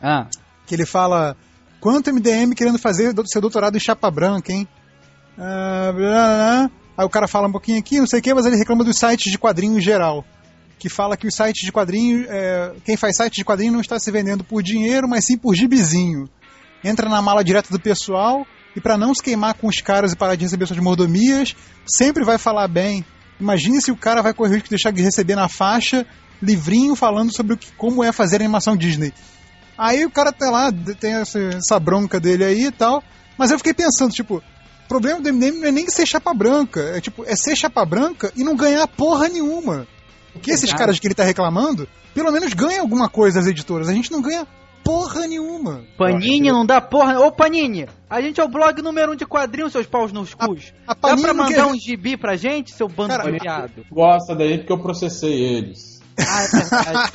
Ah. 0.00 0.26
Que 0.66 0.74
ele 0.74 0.86
fala: 0.86 1.36
Quanto 1.80 2.12
MDM 2.12 2.54
querendo 2.54 2.78
fazer 2.78 3.14
seu 3.26 3.40
doutorado 3.40 3.76
em 3.76 3.80
chapa 3.80 4.10
branca, 4.10 4.52
hein? 4.52 4.66
Ah, 5.38 5.92
blá, 5.92 6.10
blá. 6.10 6.70
Aí 6.96 7.04
o 7.04 7.10
cara 7.10 7.28
fala 7.28 7.48
um 7.48 7.52
pouquinho 7.52 7.78
aqui, 7.78 7.98
não 7.98 8.06
sei 8.06 8.20
o 8.20 8.22
que, 8.22 8.32
mas 8.32 8.46
ele 8.46 8.56
reclama 8.56 8.82
dos 8.82 8.96
sites 8.96 9.30
de 9.30 9.38
quadrinho 9.38 9.78
em 9.78 9.82
geral 9.82 10.24
que 10.78 10.88
fala 10.88 11.16
que 11.16 11.26
os 11.26 11.34
sites 11.34 11.64
de 11.64 11.72
quadrinho, 11.72 12.26
é, 12.28 12.74
quem 12.84 12.96
faz 12.96 13.16
site 13.16 13.36
de 13.36 13.44
quadrinho 13.44 13.72
não 13.72 13.80
está 13.80 13.98
se 13.98 14.10
vendendo 14.10 14.44
por 14.44 14.62
dinheiro, 14.62 15.08
mas 15.08 15.24
sim 15.24 15.36
por 15.36 15.54
gibizinho. 15.54 16.28
Entra 16.84 17.08
na 17.08 17.22
mala 17.22 17.42
direta 17.42 17.70
do 17.70 17.80
pessoal 17.80 18.46
e 18.74 18.80
para 18.80 18.96
não 18.96 19.14
se 19.14 19.22
queimar 19.22 19.54
com 19.54 19.68
os 19.68 19.80
caras 19.80 20.12
e 20.12 20.16
parar 20.16 20.34
de 20.34 20.44
receber 20.44 20.66
suas 20.66 20.78
mordomias, 20.78 21.56
sempre 21.86 22.24
vai 22.24 22.36
falar 22.36 22.68
bem. 22.68 23.04
Imagine 23.40 23.80
se 23.80 23.90
o 23.90 23.96
cara 23.96 24.22
vai 24.22 24.34
correr 24.34 24.50
o 24.50 24.54
risco 24.54 24.68
de 24.68 24.76
deixar 24.76 24.90
de 24.90 25.02
receber 25.02 25.34
na 25.34 25.48
faixa 25.48 26.06
livrinho 26.42 26.94
falando 26.94 27.34
sobre 27.34 27.54
o 27.54 27.56
que, 27.56 27.72
como 27.72 28.02
é 28.02 28.12
fazer 28.12 28.36
animação 28.36 28.76
Disney. 28.76 29.12
Aí 29.76 30.04
o 30.04 30.10
cara 30.10 30.32
tá 30.32 30.50
lá, 30.50 30.72
tem 30.98 31.14
essa, 31.14 31.38
essa 31.38 31.78
bronca 31.78 32.18
dele 32.18 32.44
aí 32.44 32.66
e 32.66 32.72
tal, 32.72 33.02
mas 33.36 33.50
eu 33.50 33.58
fiquei 33.58 33.74
pensando, 33.74 34.12
tipo, 34.12 34.36
o 34.36 34.88
problema 34.88 35.20
do 35.20 35.32
MDM 35.32 35.60
não 35.60 35.68
é 35.68 35.72
nem 35.72 35.88
ser 35.88 36.06
chapa 36.06 36.32
branca, 36.32 36.80
é 36.80 37.00
tipo, 37.00 37.24
é 37.24 37.36
ser 37.36 37.56
chapa 37.56 37.84
branca 37.84 38.32
e 38.36 38.42
não 38.42 38.56
ganhar 38.56 38.86
porra 38.86 39.28
nenhuma. 39.28 39.86
Porque 40.32 40.50
esses 40.50 40.72
caras 40.72 40.98
que 40.98 41.06
ele 41.06 41.14
tá 41.14 41.24
reclamando, 41.24 41.88
pelo 42.14 42.30
menos 42.30 42.52
ganham 42.52 42.82
alguma 42.82 43.08
coisa 43.08 43.40
as 43.40 43.46
editoras. 43.46 43.88
A 43.88 43.92
gente 43.92 44.12
não 44.12 44.20
ganha 44.20 44.46
porra 44.84 45.26
nenhuma. 45.26 45.82
Panini 45.98 46.52
não 46.52 46.64
dá 46.64 46.80
porra. 46.80 47.18
Ô 47.18 47.32
Panini, 47.32 47.86
a 48.08 48.20
gente 48.20 48.40
é 48.40 48.44
o 48.44 48.48
blog 48.48 48.80
número 48.82 49.12
um 49.12 49.16
de 49.16 49.26
quadrinhos, 49.26 49.72
seus 49.72 49.86
paus 49.86 50.12
nos 50.12 50.32
cus. 50.32 50.72
A, 50.86 50.92
a 50.92 50.94
dá 50.94 51.16
pra 51.20 51.34
mandar 51.34 51.54
quer... 51.54 51.64
um 51.64 51.74
gibi 51.74 52.16
pra 52.16 52.36
gente, 52.36 52.72
seu 52.72 52.86
bando 52.86 53.08
Cara, 53.08 53.32
de 53.32 53.38
viado? 53.38 53.84
Gosta 53.90 54.34
daí 54.34 54.58
porque 54.58 54.72
eu 54.72 54.78
processei 54.78 55.32
eles. 55.32 55.95
Ah, 56.18 56.42
é 56.42 56.48
verdade. 56.48 57.12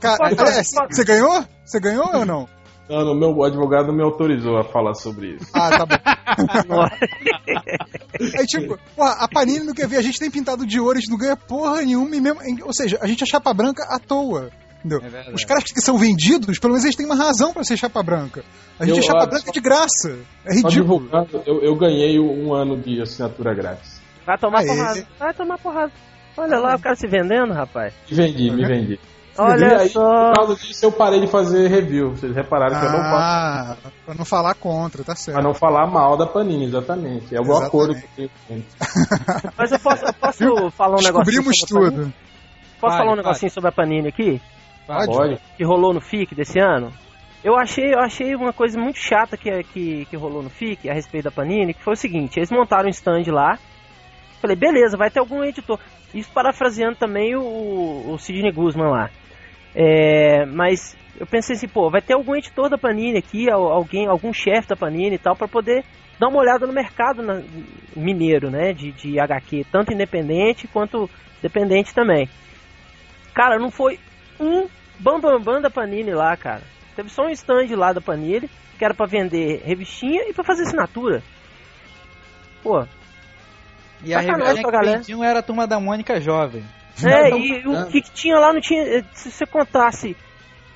Cara, 0.00 0.30
é, 0.30 0.62
você 0.62 1.04
ganhou? 1.04 1.44
Você 1.64 1.80
ganhou 1.80 2.14
ou 2.14 2.26
não? 2.26 2.48
Não, 2.88 3.12
o 3.12 3.14
meu 3.14 3.42
advogado 3.44 3.92
me 3.92 4.02
autorizou 4.02 4.58
a 4.58 4.64
falar 4.64 4.94
sobre 4.94 5.36
isso. 5.36 5.50
Ah, 5.54 5.70
tá 5.70 5.86
bom. 5.86 6.82
Aí, 8.38 8.44
tipo, 8.46 8.78
porra, 8.94 9.12
a 9.20 9.28
Panini 9.28 9.64
não 9.64 9.72
quer 9.72 9.88
ver, 9.88 9.96
a 9.96 10.02
gente 10.02 10.18
tem 10.18 10.30
pintado 10.30 10.66
de 10.66 10.78
ouro, 10.78 10.98
a 10.98 11.00
gente 11.00 11.10
não 11.10 11.16
ganha 11.16 11.36
porra 11.36 11.80
nenhuma, 11.80 12.14
e 12.14 12.20
mesmo, 12.20 12.40
ou 12.62 12.74
seja, 12.74 12.98
a 13.00 13.06
gente 13.06 13.22
é 13.22 13.26
chapa 13.26 13.54
branca 13.54 13.84
à 13.88 13.98
toa. 13.98 14.50
Entendeu? 14.84 15.00
É 15.02 15.32
Os 15.32 15.44
caras 15.46 15.64
que 15.64 15.80
são 15.80 15.96
vendidos, 15.96 16.58
pelo 16.58 16.74
menos 16.74 16.84
eles 16.84 16.94
têm 16.94 17.06
uma 17.06 17.16
razão 17.16 17.54
para 17.54 17.64
ser 17.64 17.78
chapa 17.78 18.02
branca. 18.02 18.44
A 18.78 18.84
gente 18.84 18.98
eu, 18.98 19.02
é 19.02 19.06
chapa 19.06 19.26
branca 19.26 19.50
de 19.50 19.60
graça. 19.60 20.18
É 20.44 20.54
ridículo. 20.54 21.08
Eu, 21.46 21.62
eu, 21.62 21.74
ganhei 21.74 22.18
um 22.18 22.52
ano 22.52 22.76
de 22.76 23.00
assinatura 23.00 23.54
grátis. 23.54 23.98
Vai 24.26 24.36
tomar 24.36 24.58
Aê. 24.58 24.66
porrada. 24.66 25.06
Vai 25.18 25.34
tomar 25.34 25.58
porrada. 25.58 25.92
Olha 26.36 26.58
lá 26.58 26.74
o 26.74 26.80
cara 26.80 26.96
se 26.96 27.06
vendendo, 27.06 27.52
rapaz. 27.52 27.94
Me 28.10 28.16
vendi, 28.16 28.50
me 28.50 28.66
vendi. 28.66 29.00
Olha 29.36 29.80
aí, 29.80 29.88
só. 29.88 30.28
Por 30.28 30.34
causa 30.34 30.54
disso 30.56 30.84
eu 30.84 30.92
parei 30.92 31.20
de 31.20 31.26
fazer 31.26 31.68
review. 31.68 32.10
Vocês 32.10 32.34
repararam 32.34 32.78
que 32.78 32.86
eu 32.86 32.92
não 32.92 32.98
faço. 32.98 33.78
Ah, 33.84 33.90
pra 34.04 34.14
não 34.14 34.24
falar 34.24 34.54
contra, 34.54 35.02
tá 35.02 35.16
certo. 35.16 35.36
Pra 35.36 35.42
não 35.42 35.54
falar 35.54 35.86
mal 35.86 36.16
da 36.16 36.26
Panini, 36.26 36.66
exatamente. 36.66 37.34
É 37.34 37.40
o 37.40 37.56
acordo 37.56 37.94
que 37.94 38.22
eu 38.22 38.30
tenho. 38.46 38.64
Mas 39.58 39.72
eu 39.72 39.78
posso, 39.80 40.04
eu 40.04 40.14
posso 40.14 40.70
falar 40.70 40.96
um 40.96 41.02
negócio 41.02 41.24
Descobrimos 41.24 41.58
tudo. 41.60 42.12
Posso 42.80 42.96
falar 42.96 43.12
um 43.12 43.16
negocinho 43.16 43.50
sobre 43.50 43.70
a 43.70 43.72
Panini 43.72 44.08
aqui? 44.08 44.40
Pode. 44.86 45.40
Que 45.56 45.64
rolou 45.64 45.94
no 45.94 46.00
FIC 46.00 46.34
desse 46.34 46.60
ano? 46.60 46.92
Eu 47.42 47.56
achei, 47.58 47.92
eu 47.92 47.98
achei 47.98 48.34
uma 48.34 48.52
coisa 48.52 48.78
muito 48.78 48.98
chata 48.98 49.36
que, 49.36 49.50
que, 49.64 50.04
que 50.06 50.16
rolou 50.16 50.42
no 50.42 50.48
FIC 50.48 50.88
a 50.88 50.94
respeito 50.94 51.24
da 51.24 51.30
Panini, 51.30 51.74
que 51.74 51.82
foi 51.82 51.92
o 51.92 51.96
seguinte, 51.96 52.38
eles 52.38 52.50
montaram 52.50 52.86
um 52.86 52.90
stand 52.90 53.24
lá, 53.28 53.58
falei, 54.40 54.56
beleza, 54.56 54.96
vai 54.96 55.10
ter 55.10 55.20
algum 55.20 55.42
editor. 55.44 55.78
Isso 56.14 56.30
parafraseando 56.32 56.96
também 56.96 57.34
o, 57.34 58.12
o 58.12 58.18
Sidney 58.18 58.52
Guzman 58.52 58.90
lá. 58.90 59.10
É, 59.74 60.46
mas 60.46 60.96
eu 61.18 61.26
pensei 61.26 61.56
assim, 61.56 61.68
pô, 61.68 61.90
vai 61.90 62.00
ter 62.00 62.14
algum 62.14 62.34
editor 62.34 62.68
da 62.68 62.78
Panini 62.78 63.18
aqui, 63.18 63.50
alguém, 63.50 64.06
algum 64.06 64.32
chefe 64.32 64.68
da 64.68 64.76
Panini 64.76 65.16
e 65.16 65.18
tal, 65.18 65.34
para 65.34 65.48
poder 65.48 65.84
dar 66.18 66.28
uma 66.28 66.38
olhada 66.38 66.66
no 66.66 66.72
mercado 66.72 67.22
na, 67.22 67.42
mineiro, 67.96 68.50
né, 68.50 68.72
de, 68.72 68.92
de 68.92 69.18
HQ, 69.18 69.66
tanto 69.70 69.92
independente 69.92 70.68
quanto 70.68 71.10
dependente 71.42 71.94
também. 71.94 72.28
Cara, 73.34 73.58
não 73.58 73.70
foi 73.70 73.98
um 74.38 74.68
bambambam 74.98 75.40
bam, 75.40 75.54
bam 75.54 75.60
da 75.60 75.70
Panini 75.70 76.12
lá, 76.12 76.36
cara. 76.36 76.62
Teve 76.94 77.08
só 77.08 77.24
um 77.24 77.30
stand 77.30 77.74
lá 77.76 77.92
da 77.92 78.00
Panini, 78.00 78.48
que 78.78 78.84
era 78.84 78.94
para 78.94 79.06
vender 79.06 79.62
revistinha 79.64 80.28
e 80.28 80.32
para 80.32 80.44
fazer 80.44 80.62
assinatura. 80.62 81.22
Pô. 82.62 82.86
E 84.02 84.14
a 84.14 84.20
revistinha 84.20 84.70
que 84.70 84.86
vendiam 84.86 85.24
era 85.24 85.38
a 85.38 85.42
Turma 85.42 85.66
da 85.66 85.78
Mônica 85.78 86.20
Jovem. 86.20 86.64
É, 87.02 87.30
e 87.30 87.66
o 87.66 87.86
que, 87.86 88.02
que 88.02 88.10
tinha 88.12 88.36
lá 88.38 88.52
não 88.52 88.60
tinha... 88.60 89.04
Se 89.12 89.30
você 89.30 89.46
contasse 89.46 90.16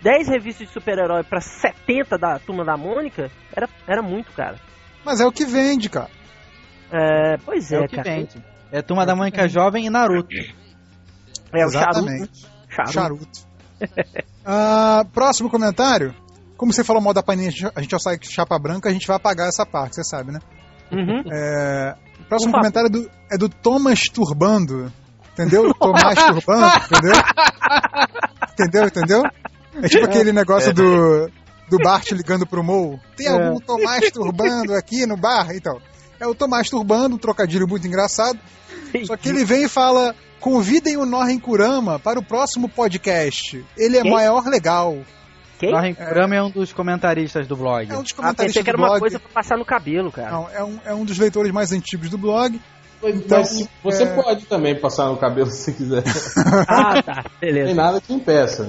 10 0.03 0.29
revistas 0.29 0.67
de 0.67 0.73
super-herói 0.73 1.23
pra 1.25 1.41
70 1.41 2.19
da 2.19 2.39
Turma 2.39 2.65
da 2.65 2.77
Mônica, 2.77 3.31
era, 3.55 3.69
era 3.87 4.03
muito, 4.03 4.33
cara. 4.33 4.57
Mas 5.05 5.21
é 5.21 5.27
o 5.27 5.33
que 5.33 5.45
vende, 5.45 5.89
cara. 5.89 6.11
É, 6.91 7.37
pois 7.45 7.71
é, 7.71 7.77
é 7.77 7.81
o 7.81 7.89
que 7.89 7.97
cara. 7.97 8.11
vende. 8.11 8.45
É 8.71 8.83
Turma 8.83 9.03
é 9.03 9.07
da 9.07 9.17
Mônica 9.17 9.49
Jovem 9.49 9.87
e 9.87 9.91
Naruto. 9.91 10.35
É, 11.55 11.65
o 11.65 11.69
Exatamente. 11.69 12.47
Charuto. 12.69 12.93
Charuto. 12.93 13.39
uh, 14.45 15.05
próximo 15.13 15.51
comentário. 15.51 16.15
Como 16.57 16.73
você 16.73 16.83
falou 16.83 17.01
mal 17.01 17.15
da 17.15 17.23
Panini, 17.23 17.55
a 17.75 17.81
gente 17.81 17.91
já 17.91 17.99
sai 18.01 18.19
chapa 18.21 18.59
branca, 18.59 18.89
a 18.89 18.93
gente 18.93 19.07
vai 19.07 19.17
apagar 19.17 19.49
essa 19.49 19.65
parte, 19.65 19.95
você 19.95 20.05
sabe, 20.05 20.33
né? 20.33 20.41
Uhum. 20.91 21.23
É, 21.31 21.95
próximo 22.29 22.53
comentário 22.53 22.87
é 22.87 22.91
do, 22.91 23.11
é 23.33 23.39
do 23.39 23.49
Thomas 23.49 24.03
Turbando. 24.13 24.93
Entendeu? 25.33 25.73
Tomás 25.79 26.19
Turbando, 26.19 26.77
entendeu? 26.85 27.23
Entendeu, 28.53 28.87
entendeu? 28.87 29.23
É 29.83 29.89
tipo 29.89 30.05
aquele 30.05 30.33
negócio 30.33 30.75
do, 30.75 31.31
do 31.71 31.79
Bart 31.79 32.11
ligando 32.11 32.47
pro 32.47 32.65
Mou. 32.65 32.99
Tem 33.17 33.29
algum 33.29 33.57
é. 33.57 33.65
Tomás 33.65 34.11
Turbando 34.11 34.75
aqui 34.75 35.07
no 35.07 35.17
bar? 35.17 35.55
Então, 35.55 35.81
é 36.19 36.27
o 36.27 36.35
Tomás 36.35 36.69
Turbando, 36.69 37.15
um 37.15 37.19
trocadilho 37.19 37.69
muito 37.69 37.87
engraçado. 37.87 38.39
Só 39.05 39.17
que 39.17 39.29
ele 39.29 39.45
vem 39.45 39.65
e 39.65 39.69
fala: 39.69 40.15
Convidem 40.41 40.97
o 40.97 41.07
Norren 41.07 41.39
Kurama 41.39 41.99
para 42.01 42.19
o 42.19 42.25
próximo 42.25 42.69
podcast. 42.69 43.65
Ele 43.77 43.97
é 43.97 44.03
Quem? 44.03 44.11
maior 44.11 44.45
legal. 44.47 44.99
Quem? 45.59 45.95
Kurama 45.95 46.35
é. 46.35 46.39
é 46.39 46.43
um 46.43 46.51
dos 46.51 46.73
comentaristas 46.73 47.47
do 47.47 47.57
blog. 47.57 47.91
É 47.91 47.97
um 47.97 48.03
dos 48.03 48.13
comentaristas 48.13 48.45
ah, 48.45 48.47
pensei 48.47 48.63
que 48.63 48.71
era 48.71 48.79
uma 48.79 48.99
coisa 48.99 49.19
pra 49.19 49.29
passar 49.31 49.59
no 49.59 49.65
cabelo, 49.65 50.13
cara. 50.13 50.31
Não, 50.31 50.49
é 50.51 50.65
um, 50.65 50.81
é 50.85 50.95
um 50.95 51.05
dos 51.05 51.19
leitores 51.19 51.53
mais 51.53 51.73
antigos 51.73 52.09
do 52.09 52.17
blog. 52.17 52.61
Então, 53.03 53.39
Mas 53.39 53.69
você 53.83 54.05
é... 54.05 54.15
pode 54.15 54.47
também 54.47 54.75
passar 54.79 55.07
no 55.07 55.17
cabelo 55.17 55.51
se 55.51 55.73
quiser. 55.73 56.03
ah, 56.69 57.03
tá. 57.03 57.25
Beleza. 57.41 57.67
Tem 57.67 57.75
nada 57.75 58.01
que 58.01 58.13
impeça. 58.13 58.69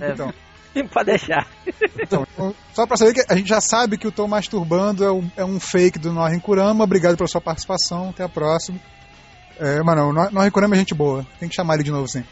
É, 0.00 0.12
então. 0.12 0.32
Pode 0.92 1.06
deixar. 1.06 1.46
Então, 2.00 2.26
só 2.72 2.84
pra 2.84 2.96
saber 2.96 3.14
que 3.14 3.24
a 3.32 3.36
gente 3.36 3.48
já 3.48 3.60
sabe 3.60 3.96
que 3.96 4.08
o 4.08 4.12
Tô 4.12 4.26
Masturbando 4.26 5.04
é 5.04 5.12
um, 5.12 5.30
é 5.36 5.44
um 5.44 5.60
fake 5.60 6.00
do 6.00 6.12
Norren 6.12 6.40
Kurama. 6.40 6.82
Obrigado 6.82 7.16
pela 7.16 7.28
sua 7.28 7.40
participação. 7.40 8.10
Até 8.10 8.24
a 8.24 8.28
próxima. 8.28 8.80
É, 9.60 9.80
mas 9.84 9.96
não, 9.96 10.12
nós 10.12 10.44
recorremos 10.44 10.76
é 10.76 10.80
gente 10.80 10.92
boa. 10.92 11.24
Tem 11.38 11.48
que 11.48 11.54
chamar 11.54 11.74
ele 11.74 11.84
de 11.84 11.92
novo, 11.92 12.08
sim. 12.08 12.24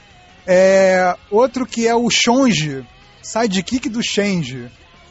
É, 0.45 1.15
outro 1.31 1.65
que 1.65 1.87
é 1.87 1.95
o 1.95 2.09
Shonji, 2.11 2.85
sidekick 3.23 3.89
do 3.89 4.03
Shenji. 4.03 4.71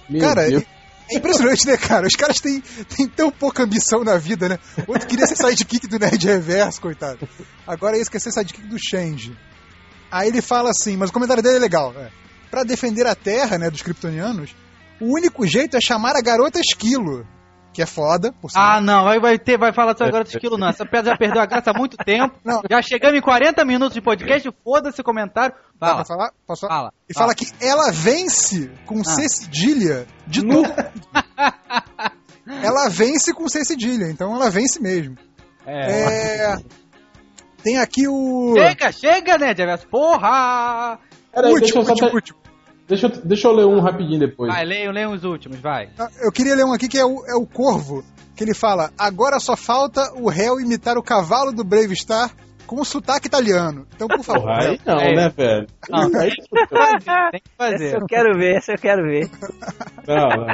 Meu 0.10 0.21
cara, 0.21 0.47
Deus. 0.47 0.63
é 1.10 1.15
impressionante, 1.17 1.65
né, 1.65 1.78
cara? 1.78 2.06
Os 2.06 2.15
caras 2.15 2.39
têm, 2.39 2.62
têm 2.95 3.08
tão 3.08 3.32
pouca 3.32 3.63
ambição 3.63 4.04
na 4.04 4.17
vida, 4.17 4.50
né? 4.50 4.60
Outro 4.88 5.08
queria 5.08 5.26
ser 5.26 5.36
sidekick 5.36 5.88
do 5.88 5.97
Nerd 5.97 6.26
Reverso, 6.26 6.82
coitado. 6.82 7.28
Agora 7.65 7.97
esse 7.97 8.10
quer 8.10 8.19
ser 8.19 8.32
sidekick 8.32 8.67
do 8.67 8.78
Shenji. 8.78 9.36
Aí 10.12 10.28
ele 10.28 10.41
fala 10.41 10.69
assim, 10.71 10.97
mas 10.97 11.10
o 11.10 11.13
comentário 11.13 11.41
dele 11.41 11.58
é 11.58 11.60
legal. 11.60 11.93
É, 11.97 12.12
para 12.50 12.63
defender 12.63 13.08
a 13.08 13.15
Terra, 13.15 13.58
né, 13.58 13.69
dos 13.69 13.82
kryptonianos, 13.82 14.54
o 15.00 15.13
único 15.15 15.47
jeito 15.47 15.78
é 15.78 15.82
chamar 15.82 16.15
a 16.15 16.21
garota 16.21 16.60
Esquilo 16.60 17.26
que 17.73 17.81
é 17.81 17.86
foda. 17.86 18.34
ah, 18.55 18.81
não, 18.81 19.03
vai, 19.05 19.19
vai, 19.19 19.39
ter, 19.39 19.57
vai 19.57 19.73
falar 19.73 19.95
agora 19.99 20.23
de 20.23 20.31
esquilo, 20.31 20.57
não. 20.57 20.67
Essa 20.67 20.86
pedra 20.86 21.12
já 21.12 21.17
perdeu 21.17 21.41
a 21.41 21.45
graça 21.45 21.71
há 21.71 21.73
muito 21.73 21.97
tempo. 21.97 22.36
Não. 22.43 22.62
Já 22.69 22.81
chegamos 22.81 23.17
em 23.17 23.21
40 23.21 23.63
minutos 23.65 23.93
de 23.93 24.01
podcast, 24.01 24.49
foda-se 24.63 24.99
o 24.99 25.03
comentário. 25.03 25.55
Fala. 25.79 25.97
Posso 25.97 26.07
falar? 26.07 26.31
Posso 26.45 26.62
falar? 26.62 26.75
Fala. 26.75 26.93
E 27.10 27.13
fala. 27.13 27.25
fala 27.27 27.36
que 27.36 27.65
ela 27.65 27.91
vence 27.91 28.71
com 28.86 28.99
ah. 28.99 29.03
C 29.03 29.27
cedilha 29.29 30.05
de 30.27 30.41
tudo. 30.41 30.69
ela 32.62 32.89
vence 32.89 33.34
com 33.34 33.47
C 33.47 33.63
cedilha, 33.63 34.05
então 34.05 34.36
ela 34.36 34.49
vence 34.49 34.81
mesmo. 34.81 35.17
É. 35.65 36.53
é... 36.53 36.57
Tem 37.63 37.77
aqui 37.77 38.07
o. 38.07 38.55
Chega, 38.57 38.91
chega, 38.91 39.38
né, 39.38 39.55
Javias? 39.55 39.86
Porra! 39.86 40.99
Peraí, 41.31 41.53
último, 41.53 41.81
último, 41.81 42.10
último. 42.13 42.40
Deixa 42.91 43.08
eu, 43.08 43.12
deixa 43.23 43.47
eu 43.47 43.54
ler 43.54 43.65
um 43.65 43.80
rapidinho 43.80 44.19
depois. 44.19 44.54
Vai, 44.54 44.65
leia, 44.65 44.91
leia 44.91 45.10
os 45.10 45.23
últimos, 45.23 45.58
vai. 45.62 45.88
Ah, 45.97 46.10
eu 46.21 46.30
queria 46.30 46.54
ler 46.54 46.65
um 46.65 46.73
aqui 46.73 46.89
que 46.89 46.97
é 46.97 47.06
o, 47.06 47.25
é 47.25 47.34
o 47.34 47.45
Corvo, 47.45 48.04
que 48.36 48.43
ele 48.43 48.54
fala: 48.54 48.91
agora 48.97 49.39
só 49.39 49.56
falta 49.56 50.12
o 50.15 50.27
réu 50.27 50.60
imitar 50.60 50.97
o 50.97 51.01
cavalo 51.01 51.54
do 51.54 51.63
Brave 51.63 51.95
Star 51.95 52.36
com 52.67 52.84
sotaque 52.84 53.27
italiano. 53.27 53.88
Então, 53.95 54.10
por 54.10 54.21
favor. 54.25 54.41
Porra, 54.41 54.71
aí 54.71 54.80
não, 54.86 54.99
é. 54.99 55.15
né, 55.15 55.30
velho? 55.30 55.67
Não, 55.89 56.19
aí 56.19 56.32
tem 57.32 57.41
que 57.41 57.51
fazer. 57.58 57.86
Esse 57.86 57.95
eu 57.95 58.06
quero 58.06 58.38
ver, 58.38 58.58
esse 58.58 58.73
eu 58.73 58.77
quero 58.77 59.04
ver. 59.04 59.30
Não, 60.06 60.30
não. 60.30 60.47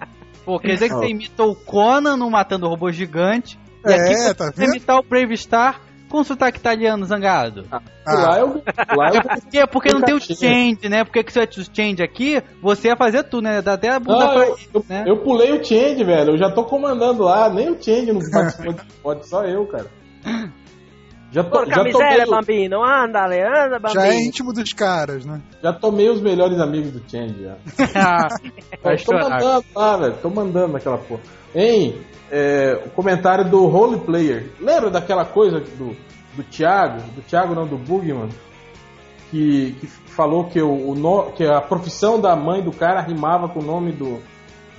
Pô, 0.46 0.58
quer 0.58 0.72
dizer 0.72 0.88
que 0.88 0.94
você 0.94 1.08
imitou 1.08 1.52
o 1.52 1.54
Conan 1.54 2.16
no 2.16 2.30
Matando 2.30 2.64
o 2.64 2.70
Robô 2.70 2.90
Gigante. 2.90 3.58
E 3.86 3.92
é, 3.92 3.94
aqui 3.94 4.34
tá 4.34 4.50
você 4.50 4.64
imitar 4.64 4.98
o 4.98 5.02
Brave 5.02 5.36
Star 5.36 5.83
com 6.14 6.22
sotaque 6.22 6.60
italiano 6.60 7.04
zangado? 7.04 7.66
Ah, 7.72 7.80
lá 8.06 8.38
eu, 8.38 8.62
lá 8.96 9.08
eu... 9.08 9.16
É 9.16 9.22
porque, 9.22 9.66
porque 9.66 9.92
não 9.92 10.00
tem 10.00 10.14
o 10.14 10.20
change, 10.20 10.88
né? 10.88 11.02
Porque 11.02 11.24
que 11.24 11.32
se 11.32 11.44
tivesse 11.44 11.68
o 11.68 11.74
change 11.74 12.04
aqui, 12.04 12.40
você 12.62 12.86
ia 12.86 12.96
fazer 12.96 13.24
tudo, 13.24 13.42
né? 13.42 13.60
Dá 13.60 13.72
até 13.72 13.88
a 13.88 13.98
bunda 13.98 14.28
pra 14.28 14.46
eu, 14.46 14.56
eu, 14.74 14.84
né? 14.88 15.04
eu 15.08 15.16
pulei 15.24 15.50
o 15.50 15.64
change, 15.64 16.04
velho. 16.04 16.34
Eu 16.34 16.38
já 16.38 16.52
tô 16.52 16.62
comandando 16.66 17.24
lá. 17.24 17.50
Nem 17.50 17.68
o 17.68 17.82
change 17.82 18.12
não 18.12 18.20
participou 18.30 18.72
de 18.74 18.82
pode, 19.02 19.28
só 19.28 19.44
eu, 19.44 19.66
cara. 19.66 19.86
Já 21.32 21.42
tô, 21.42 21.50
Porca 21.50 21.74
já 21.74 21.82
miséria, 21.82 22.26
Bambino. 22.26 22.84
Anda, 22.84 23.24
anda, 23.24 23.78
Bambino. 23.80 24.00
Já 24.00 24.06
é 24.06 24.14
íntimo 24.14 24.52
dos 24.52 24.72
caras, 24.72 25.26
né? 25.26 25.42
Já 25.60 25.72
tomei 25.72 26.08
os 26.08 26.20
melhores 26.20 26.60
amigos 26.60 26.92
do 26.92 27.02
Change, 27.10 27.42
já. 27.42 27.56
Tô 29.04 29.14
mandando 29.14 29.64
lá, 29.74 29.96
velho. 29.96 30.14
Tô 30.22 30.30
mandando 30.30 30.74
naquela 30.74 30.98
porra. 30.98 31.22
Hein? 31.54 32.00
É, 32.30 32.82
o 32.86 32.90
comentário 32.90 33.48
do 33.48 33.66
Role 33.66 34.00
Player. 34.00 34.50
Lembra 34.60 34.90
daquela 34.90 35.24
coisa 35.24 35.60
do, 35.60 35.96
do 36.34 36.42
Thiago? 36.50 37.00
Do 37.14 37.22
Thiago 37.22 37.54
não, 37.54 37.66
do 37.66 37.76
Bugman? 37.76 38.28
Que, 39.30 39.72
que 39.80 39.86
falou 39.86 40.44
que, 40.44 40.60
o, 40.60 40.90
o 40.90 40.94
no, 40.94 41.32
que 41.32 41.44
a 41.44 41.60
profissão 41.60 42.20
da 42.20 42.34
mãe 42.34 42.62
do 42.62 42.72
cara 42.72 43.00
rimava 43.00 43.48
com 43.48 43.60
o 43.60 43.64
nome 43.64 43.92
do, 43.92 44.20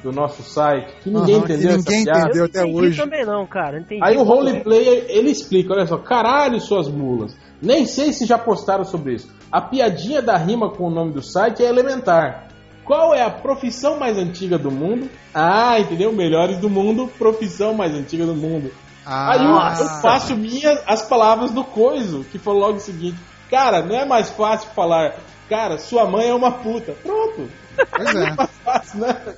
do 0.04 0.12
nosso 0.12 0.44
site. 0.44 0.94
Que 1.02 1.10
ninguém 1.10 1.36
uhum, 1.36 1.44
entendeu 1.44 1.70
que 1.72 1.78
ninguém 1.78 2.02
entendeu 2.02 2.46
até 2.46 2.64
hoje. 2.64 2.98
também 2.98 3.26
não, 3.26 3.46
cara. 3.46 3.80
Entendi 3.80 4.02
Aí 4.04 4.18
o 4.18 4.24
roleplayer, 4.24 5.06
ele 5.10 5.32
explica, 5.32 5.74
olha 5.74 5.86
só, 5.86 5.98
caralho 5.98 6.60
suas 6.60 6.88
mulas. 6.88 7.36
Nem 7.62 7.86
sei 7.86 8.14
se 8.14 8.26
já 8.26 8.38
postaram 8.38 8.84
sobre 8.84 9.16
isso. 9.16 9.34
A 9.52 9.62
piadinha 9.62 10.22
da 10.22 10.38
rima 10.38 10.70
com 10.70 10.88
o 10.88 10.92
nome 10.92 11.14
do 11.14 11.24
site 11.24 11.64
é 11.64 11.68
elementar. 11.68 12.50
Qual 12.86 13.15
é 13.15 13.24
a 13.24 13.32
profissão 13.32 13.98
mais 13.98 14.15
antiga 14.15 14.60
do 14.60 14.69
mundo? 14.69 15.10
Ah, 15.34 15.80
entendeu? 15.80 16.13
Melhores 16.13 16.60
do 16.60 16.69
mundo, 16.69 17.12
profissão 17.17 17.74
mais 17.74 17.93
antiga 17.93 18.28
do 18.28 18.36
mundo. 18.36 18.71
Ah, 19.04 19.32
Aí 19.32 19.43
eu, 19.43 19.86
eu, 19.86 20.02
faço 20.02 20.36
minhas 20.38 20.80
as 20.86 21.02
palavras 21.02 21.52
do 21.52 21.63
coiso, 21.63 22.24
que 22.32 22.38
foi 22.38 22.54
logo 22.54 22.78
o 22.78 22.80
seguinte. 22.80 23.17
Cara, 23.50 23.82
não 23.82 23.95
é 23.95 24.06
mais 24.06 24.30
fácil 24.30 24.69
falar, 24.71 25.15
cara, 25.50 25.80
sua 25.80 26.06
mãe 26.06 26.30
é 26.30 26.34
uma 26.34 26.52
puta. 26.52 26.93
Pronto. 27.04 27.50
Pois 27.76 28.15
é. 28.15 28.30
é 28.30 28.36
mais 28.36 28.52
fácil, 28.63 29.00
né? 29.00 29.36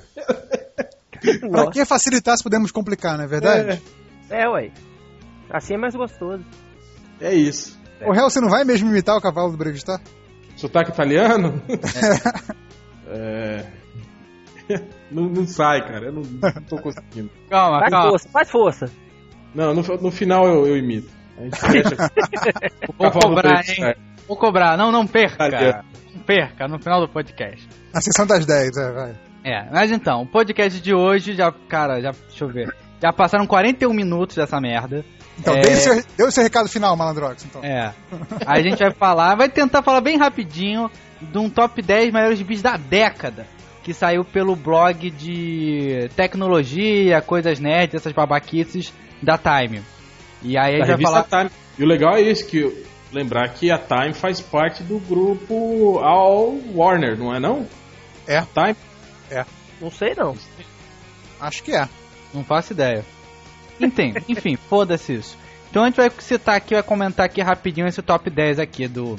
pra 1.50 1.70
que 1.70 1.84
facilitar 1.86 2.36
se 2.36 2.42
podemos 2.42 2.70
complicar, 2.70 3.16
não 3.16 3.24
é 3.24 3.28
verdade? 3.28 3.82
É, 4.30 4.42
é 4.42 4.48
ué. 4.48 4.70
Assim 5.50 5.74
é 5.74 5.78
mais 5.78 5.94
gostoso. 5.94 6.44
É 7.18 7.34
isso. 7.34 7.78
O 8.02 8.12
réu, 8.12 8.28
você 8.28 8.40
não 8.40 8.50
vai 8.50 8.62
mesmo 8.64 8.90
imitar 8.90 9.16
o 9.16 9.20
cavalo 9.20 9.50
do 9.50 9.56
Brevistar? 9.56 10.00
Sotaque 10.54 10.90
italiano? 10.90 11.62
É. 11.68 12.58
é... 13.10 13.64
não, 15.10 15.24
não, 15.24 15.46
sai, 15.46 15.80
cara. 15.86 16.06
Eu 16.06 16.12
não, 16.12 16.22
não 16.22 16.62
tô 16.62 16.76
conseguindo. 16.78 17.30
Calma, 17.48 17.80
faz 17.80 17.90
calma. 17.90 18.10
Força, 18.10 18.28
faz 18.28 18.50
força. 18.50 18.90
Não, 19.54 19.74
no, 19.74 19.82
no 19.82 20.10
final 20.10 20.46
eu, 20.46 20.66
eu 20.66 20.76
imito. 20.76 21.08
A 21.38 21.42
gente 21.42 21.60
fecha. 21.60 21.96
Vou 22.98 23.10
cobrar, 23.10 23.62
hein? 23.68 23.94
Vou 24.26 24.36
cobrar. 24.36 24.76
Não, 24.76 24.92
não 24.92 25.06
perca. 25.06 25.84
Não 26.14 26.22
perca 26.22 26.68
no 26.68 26.78
final 26.78 27.00
do 27.00 27.08
podcast. 27.08 27.66
A 27.94 28.00
sessão 28.00 28.26
das 28.26 28.44
10, 28.44 28.76
é, 28.76 28.92
vai. 28.92 29.14
É, 29.44 29.70
mas 29.70 29.90
então, 29.90 30.22
o 30.22 30.26
podcast 30.26 30.80
de 30.80 30.92
hoje 30.92 31.34
já, 31.34 31.50
cara, 31.50 32.00
já, 32.00 32.10
deixa 32.10 32.44
eu 32.44 32.48
ver. 32.48 32.74
Já 33.00 33.12
passaram 33.12 33.46
41 33.46 33.92
minutos 33.94 34.36
dessa 34.36 34.60
merda. 34.60 35.04
Então, 35.38 35.54
é... 35.54 35.60
dê, 35.60 35.72
o 35.72 35.76
seu, 35.76 36.04
dê 36.16 36.24
o 36.24 36.30
seu 36.30 36.42
recado 36.42 36.68
final, 36.68 36.96
Malandrox. 36.96 37.44
Então. 37.44 37.62
É. 37.62 37.92
A 38.46 38.60
gente 38.60 38.78
vai 38.78 38.92
falar, 38.92 39.36
vai 39.36 39.48
tentar 39.48 39.82
falar 39.82 40.00
bem 40.00 40.18
rapidinho 40.18 40.90
de 41.20 41.38
um 41.38 41.48
top 41.48 41.80
10 41.80 42.12
maiores 42.12 42.38
gibis 42.38 42.62
da 42.62 42.76
década. 42.76 43.46
Que 43.82 43.94
saiu 43.94 44.22
pelo 44.22 44.54
blog 44.54 45.10
de 45.10 46.10
tecnologia, 46.14 47.22
coisas 47.22 47.58
nerds, 47.58 47.94
essas 47.94 48.12
babaquices 48.12 48.92
da 49.22 49.38
Time. 49.38 49.82
E 50.42 50.58
aí 50.58 50.74
a 50.74 50.84
gente 50.84 51.02
vai 51.02 51.02
falar. 51.02 51.22
Time. 51.24 51.50
E 51.78 51.82
o 51.82 51.86
legal 51.86 52.16
é 52.16 52.20
isso, 52.20 52.46
que 52.46 52.84
lembrar 53.10 53.48
que 53.48 53.70
a 53.70 53.78
Time 53.78 54.12
faz 54.12 54.40
parte 54.40 54.82
do 54.82 54.98
grupo 54.98 56.00
All 56.00 56.58
Warner, 56.74 57.18
não 57.18 57.34
é 57.34 57.40
não? 57.40 57.66
É. 58.26 58.42
Time? 58.42 58.76
É. 59.30 59.44
Não 59.80 59.90
sei 59.90 60.14
não. 60.14 60.36
Acho 61.40 61.62
que 61.62 61.74
é. 61.74 61.88
Não 62.34 62.44
faço 62.44 62.72
ideia. 62.72 63.04
Entende? 63.80 64.22
Enfim, 64.28 64.56
foda-se 64.56 65.14
isso. 65.14 65.38
Então 65.70 65.82
a 65.82 65.86
gente 65.86 65.96
vai 65.96 66.10
citar 66.18 66.56
aqui, 66.56 66.74
vai 66.74 66.82
comentar 66.82 67.26
aqui 67.26 67.40
rapidinho 67.42 67.86
esse 67.86 68.02
top 68.02 68.30
10 68.30 68.58
aqui 68.58 68.88
do 68.88 69.16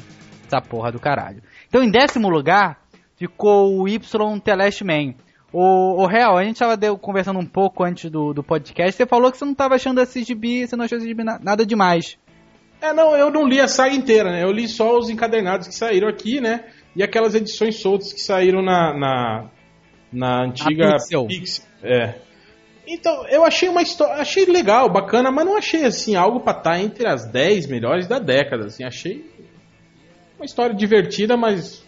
essa 0.48 0.60
porra 0.60 0.92
do 0.92 1.00
caralho. 1.00 1.42
Então 1.68 1.84
em 1.84 1.92
décimo 1.92 2.28
lugar 2.28 2.80
ficou 3.16 3.80
o 3.80 3.88
Y 3.88 4.40
Teleste 4.40 4.84
Man. 4.84 5.14
O, 5.52 6.04
o 6.04 6.06
Real, 6.06 6.38
a 6.38 6.44
gente 6.44 6.60
tava 6.60 6.78
conversando 6.98 7.40
um 7.40 7.46
pouco 7.46 7.84
antes 7.84 8.10
do, 8.10 8.34
do 8.34 8.44
podcast, 8.44 8.96
você 8.96 9.06
falou 9.06 9.32
que 9.32 9.38
você 9.38 9.46
não 9.46 9.56
tava 9.56 9.76
achando 9.76 10.00
esse 10.00 10.24
gibi, 10.24 10.68
você 10.68 10.76
não 10.76 10.86
achou 10.86 10.98
esse 10.98 11.08
gibi 11.08 11.24
na, 11.24 11.40
nada 11.40 11.66
demais. 11.66 12.18
É, 12.82 12.94
não, 12.94 13.16
eu 13.16 13.30
não 13.30 13.48
li 13.48 13.60
a 13.60 13.68
saga 13.68 13.94
inteira, 13.94 14.32
né? 14.32 14.44
Eu 14.44 14.52
li 14.52 14.68
só 14.68 14.98
os 14.98 15.10
encadernados 15.10 15.68
que 15.68 15.76
saíram 15.76 16.08
aqui, 16.08 16.40
né? 16.40 16.66
E 16.96 17.04
aquelas 17.04 17.36
edições 17.36 17.78
soltas 17.82 18.14
que 18.14 18.22
saíram 18.22 18.62
na, 18.62 18.94
na, 18.94 19.50
na 20.14 20.44
antiga 20.46 20.94
Pixel. 20.94 21.28
Pixel. 21.28 21.66
É. 21.84 22.16
Então, 22.92 23.28
eu 23.28 23.46
achei 23.46 23.70
uma 23.70 23.84
história, 23.84 24.16
achei 24.16 24.46
legal, 24.46 24.92
bacana, 24.92 25.32
mas 25.32 25.46
não 25.46 25.56
achei 25.56 25.86
assim 25.86 26.16
algo 26.16 26.40
para 26.40 26.58
estar 26.58 26.72
tá 26.72 26.80
entre 26.80 27.08
as 27.08 27.24
10 27.24 27.68
melhores 27.68 28.08
da 28.08 28.18
década, 28.18 28.66
assim, 28.66 28.84
achei 28.84 29.24
uma 30.36 30.46
história 30.46 30.76
divertida, 30.76 31.38
mas 31.38 31.86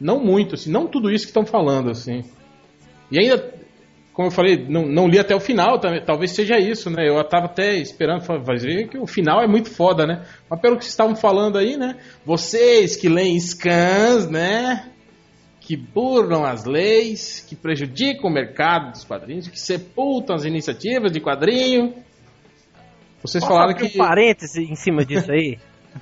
não 0.00 0.18
muito, 0.18 0.54
assim, 0.54 0.70
não 0.70 0.86
tudo 0.86 1.10
isso 1.10 1.26
que 1.26 1.30
estão 1.30 1.44
falando, 1.44 1.90
assim. 1.90 2.24
E 3.10 3.18
ainda, 3.18 3.52
como 4.14 4.28
eu 4.28 4.32
falei, 4.32 4.56
não, 4.66 4.86
não 4.86 5.06
li 5.06 5.18
até 5.18 5.36
o 5.36 5.40
final, 5.40 5.78
talvez 6.06 6.30
seja 6.30 6.58
isso, 6.58 6.88
né? 6.88 7.06
Eu 7.06 7.20
estava 7.20 7.44
até 7.44 7.74
esperando 7.76 8.22
fazer 8.22 8.88
que 8.88 8.96
o 8.96 9.06
final 9.06 9.42
é 9.42 9.46
muito 9.46 9.68
foda, 9.68 10.06
né? 10.06 10.24
Mas 10.48 10.60
pelo 10.62 10.78
que 10.78 10.84
vocês 10.84 10.94
estavam 10.94 11.14
falando 11.14 11.58
aí, 11.58 11.76
né? 11.76 11.96
Vocês 12.24 12.96
que 12.96 13.06
leem 13.06 13.38
scans, 13.38 14.30
né? 14.30 14.91
Que 15.64 15.76
burlam 15.76 16.44
as 16.44 16.64
leis, 16.64 17.44
que 17.48 17.54
prejudicam 17.54 18.28
o 18.28 18.32
mercado 18.32 18.90
dos 18.90 19.04
quadrinhos, 19.04 19.46
que 19.48 19.58
sepultam 19.58 20.34
as 20.34 20.44
iniciativas 20.44 21.12
de 21.12 21.20
quadrinho. 21.20 21.94
Vocês 23.22 23.42
Posso 23.44 23.54
falaram 23.54 23.74
que. 23.74 23.84
um 23.84 23.90
parêntese 23.96 24.62
em 24.64 24.74
cima 24.74 25.04
disso 25.04 25.30
aí? 25.30 25.58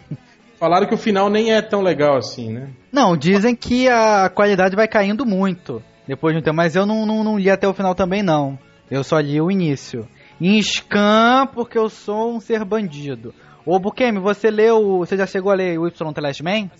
falaram 0.58 0.86
que 0.86 0.94
o 0.94 0.98
final 0.98 1.28
nem 1.28 1.52
é 1.52 1.60
tão 1.60 1.82
legal 1.82 2.16
assim, 2.16 2.50
né? 2.50 2.70
Não, 2.90 3.16
dizem 3.16 3.54
que 3.54 3.86
a 3.86 4.30
qualidade 4.30 4.74
vai 4.74 4.88
caindo 4.88 5.26
muito 5.26 5.82
depois 6.06 6.34
de 6.34 6.40
um 6.40 6.42
tempo, 6.42 6.56
mas 6.56 6.74
eu 6.74 6.86
não, 6.86 7.04
não, 7.04 7.22
não 7.22 7.38
li 7.38 7.50
até 7.50 7.68
o 7.68 7.74
final 7.74 7.94
também, 7.94 8.22
não. 8.22 8.58
Eu 8.90 9.04
só 9.04 9.20
li 9.20 9.40
o 9.40 9.50
início. 9.50 10.08
Em 10.40 10.60
scan, 10.60 11.46
porque 11.52 11.78
eu 11.78 11.90
sou 11.90 12.34
um 12.34 12.40
ser 12.40 12.64
bandido. 12.64 13.34
Ô, 13.64 13.78
Bukemi, 13.78 14.18
você 14.18 14.50
leu. 14.50 14.98
Você 14.98 15.16
já 15.16 15.26
chegou 15.26 15.52
a 15.52 15.54
ler 15.54 15.78
o 15.78 15.86
Y 15.86 16.12
Telest 16.12 16.42
Man? 16.42 16.70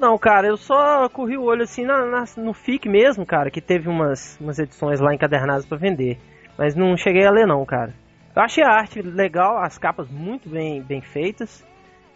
Não, 0.00 0.16
cara, 0.16 0.46
eu 0.46 0.56
só 0.56 1.08
corri 1.10 1.36
o 1.36 1.44
olho 1.44 1.62
assim 1.62 1.84
na, 1.84 2.06
na, 2.06 2.24
no 2.38 2.54
FIC 2.54 2.88
mesmo, 2.88 3.26
cara, 3.26 3.50
que 3.50 3.60
teve 3.60 3.86
umas, 3.86 4.38
umas 4.40 4.58
edições 4.58 4.98
lá 4.98 5.14
encadernadas 5.14 5.66
para 5.66 5.76
vender. 5.76 6.18
Mas 6.56 6.74
não 6.74 6.96
cheguei 6.96 7.26
a 7.26 7.30
ler 7.30 7.46
não, 7.46 7.64
cara. 7.66 7.92
Eu 8.34 8.42
achei 8.42 8.64
a 8.64 8.70
arte 8.70 9.02
legal, 9.02 9.62
as 9.62 9.76
capas 9.76 10.08
muito 10.08 10.48
bem, 10.48 10.82
bem 10.82 11.02
feitas. 11.02 11.62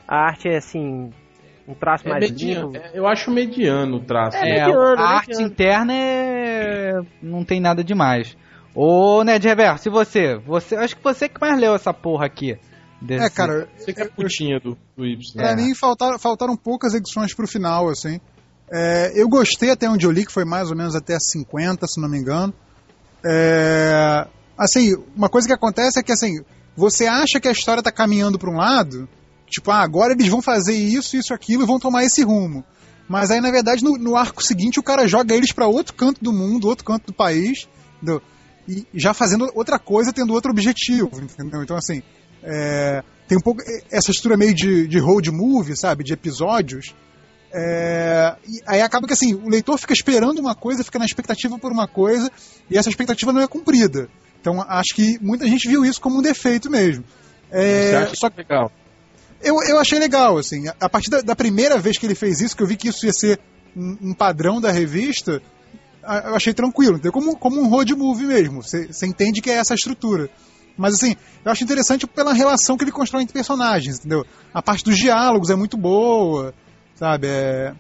A 0.09 0.17
arte 0.17 0.49
é 0.49 0.57
assim, 0.57 1.11
um 1.69 1.75
traço 1.75 2.07
é 2.07 2.11
mais 2.11 2.31
mediano, 2.31 2.73
limpo. 2.73 2.87
É, 2.87 2.91
eu 2.95 3.07
acho 3.07 3.31
mediano 3.31 3.97
o 3.97 4.01
traço. 4.01 4.37
É, 4.39 4.41
é 4.41 4.53
mediano, 4.53 4.81
a 4.81 4.91
mediano. 4.91 5.03
arte 5.03 5.43
interna 5.43 5.93
é... 5.95 7.01
não 7.23 7.45
tem 7.45 7.61
nada 7.61 7.85
demais. 7.85 8.35
Ô, 8.75 9.23
Ned 9.23 9.47
Reverso, 9.47 9.85
se 9.85 9.91
você, 9.91 10.37
você, 10.37 10.75
acho 10.75 10.97
que 10.97 11.05
você 11.05 11.29
que 11.29 11.41
mais 11.41 11.61
leu 11.61 11.75
essa 11.75 11.93
porra 11.93 12.25
aqui. 12.25 12.59
Desse... 13.05 13.25
É, 13.25 13.31
cara. 13.31 13.69
Você 13.77 13.93
que 13.93 14.03
é 14.03 14.09
putinha 14.09 14.59
do, 14.59 14.77
do 14.97 15.05
Y. 15.05 15.19
Pra 15.35 15.51
é. 15.51 15.57
mim, 15.57 15.75
faltaram, 15.75 16.19
faltaram 16.19 16.57
poucas 16.57 16.95
edições 16.95 17.35
pro 17.35 17.47
final, 17.47 17.89
assim. 17.89 18.19
É, 18.73 19.13
eu 19.15 19.29
gostei 19.29 19.71
até 19.71 19.89
onde 19.89 20.07
eu 20.07 20.11
li, 20.11 20.25
que 20.25 20.33
foi 20.33 20.45
mais 20.45 20.71
ou 20.71 20.77
menos 20.77 20.95
até 20.95 21.19
50, 21.19 21.87
se 21.87 22.01
não 22.01 22.09
me 22.09 22.19
engano. 22.19 22.53
É, 23.23 24.27
assim, 24.57 24.95
uma 25.15 25.29
coisa 25.29 25.47
que 25.47 25.53
acontece 25.53 25.99
é 25.99 26.03
que, 26.03 26.13
assim, 26.13 26.43
você 26.75 27.07
acha 27.07 27.39
que 27.39 27.49
a 27.49 27.53
história 27.53 27.83
tá 27.83 27.93
caminhando 27.93 28.39
para 28.39 28.51
um 28.51 28.57
lado, 28.57 29.07
tipo, 29.49 29.71
ah, 29.71 29.83
agora 29.83 30.15
eles 30.15 30.29
vão 30.29 30.41
fazer 30.41 30.75
isso, 30.75 31.17
isso, 31.17 31.35
aquilo 31.35 31.63
e 31.63 31.67
vão 31.67 31.79
tomar 31.79 32.05
esse 32.05 32.23
rumo. 32.23 32.65
Mas 33.07 33.31
aí, 33.31 33.41
na 33.41 33.51
verdade, 33.51 33.85
no, 33.85 33.99
no 33.99 34.17
arco 34.17 34.43
seguinte, 34.43 34.81
o 34.81 34.83
cara 34.83 35.07
joga 35.07 35.35
eles 35.35 35.53
para 35.53 35.67
outro 35.67 35.93
canto 35.93 36.25
do 36.25 36.33
mundo, 36.33 36.67
outro 36.67 36.87
canto 36.87 37.09
do 37.09 37.13
país, 37.13 37.69
entendeu? 37.97 38.23
e 38.69 38.87
já 38.95 39.13
fazendo 39.13 39.51
outra 39.55 39.79
coisa, 39.79 40.13
tendo 40.13 40.33
outro 40.33 40.51
objetivo, 40.51 41.11
entendeu? 41.21 41.63
Então, 41.63 41.77
assim, 41.77 42.03
é, 42.45 43.03
tem 43.27 43.39
um 43.39 43.41
pouco 43.41 43.63
essa 43.91 44.11
estrutura 44.11 44.37
meio 44.37 44.55
de, 44.55 44.87
de 44.87 44.99
road 44.99 45.31
movie, 45.31 45.77
sabe? 45.77 46.05
De 46.05 46.13
episódios. 46.13 46.95
É, 47.53 48.35
e 48.47 48.61
aí 48.67 48.83
acaba 48.83 49.07
que 49.07 49.13
assim, 49.13 49.35
o 49.35 49.49
leitor 49.49 49.79
fica 49.79 49.93
esperando 49.93 50.39
uma 50.41 50.55
coisa, 50.55 50.85
fica 50.85 50.99
na 50.99 51.05
expectativa 51.05 51.59
por 51.59 51.73
uma 51.73 51.87
coisa, 51.87 52.31
e 52.69 52.77
essa 52.77 52.89
expectativa 52.89 53.33
não 53.33 53.41
é 53.41 53.47
cumprida. 53.47 54.09
Então 54.41 54.61
acho 54.61 54.95
que 54.95 55.19
muita 55.23 55.47
gente 55.47 55.69
viu 55.69 55.85
isso 55.85 56.01
como 56.01 56.19
um 56.19 56.23
defeito 56.23 56.71
mesmo. 56.71 57.05
É, 57.51 57.91
Você 57.91 57.97
acha 57.97 58.15
só 58.17 58.31
que 58.31 58.39
legal? 58.39 58.71
Eu, 59.41 59.63
eu 59.63 59.79
achei 59.79 59.99
legal, 59.99 60.37
assim. 60.39 60.65
A 60.81 60.89
partir 60.89 61.11
da, 61.11 61.21
da, 61.21 61.37
primeira 61.37 61.79
vez 61.79 61.99
que 61.99 62.07
ele 62.07 62.15
fez 62.15 62.41
isso, 62.41 62.57
que 62.57 62.63
eu 62.63 62.67
vi 62.67 62.77
que 62.77 62.89
isso 62.89 63.07
ia 63.07 63.13
ser 63.13 63.39
um, 63.77 64.11
um 64.11 64.15
padrão 64.15 64.61
da 64.61 64.71
revista, 64.71 65.43
eu 66.03 66.35
achei 66.35 66.53
tranquilo, 66.53 67.01
como, 67.13 67.37
como 67.37 67.61
um 67.61 67.69
road 67.69 67.95
movie 67.95 68.27
mesmo. 68.27 68.63
Você 68.63 69.07
entende 69.07 69.41
que 69.41 69.51
é 69.51 69.55
essa 69.55 69.75
estrutura. 69.75 70.31
Mas 70.77 70.95
assim, 70.95 71.17
eu 71.45 71.53
acho 71.53 71.63
interessante 71.63 72.07
pela 72.07 72.33
relação 72.33 72.77
que 72.77 72.85
ele 72.85 72.93
constrói 72.93 73.23
entre 73.23 73.33
personagens, 73.33 73.99
entendeu? 73.99 74.25
A 74.53 74.61
parte 74.61 74.85
dos 74.85 74.97
diálogos 74.97 75.51
é 75.51 75.55
muito 75.55 75.77
boa, 75.77 76.55
sabe? 76.95 77.29
É... 77.29 77.75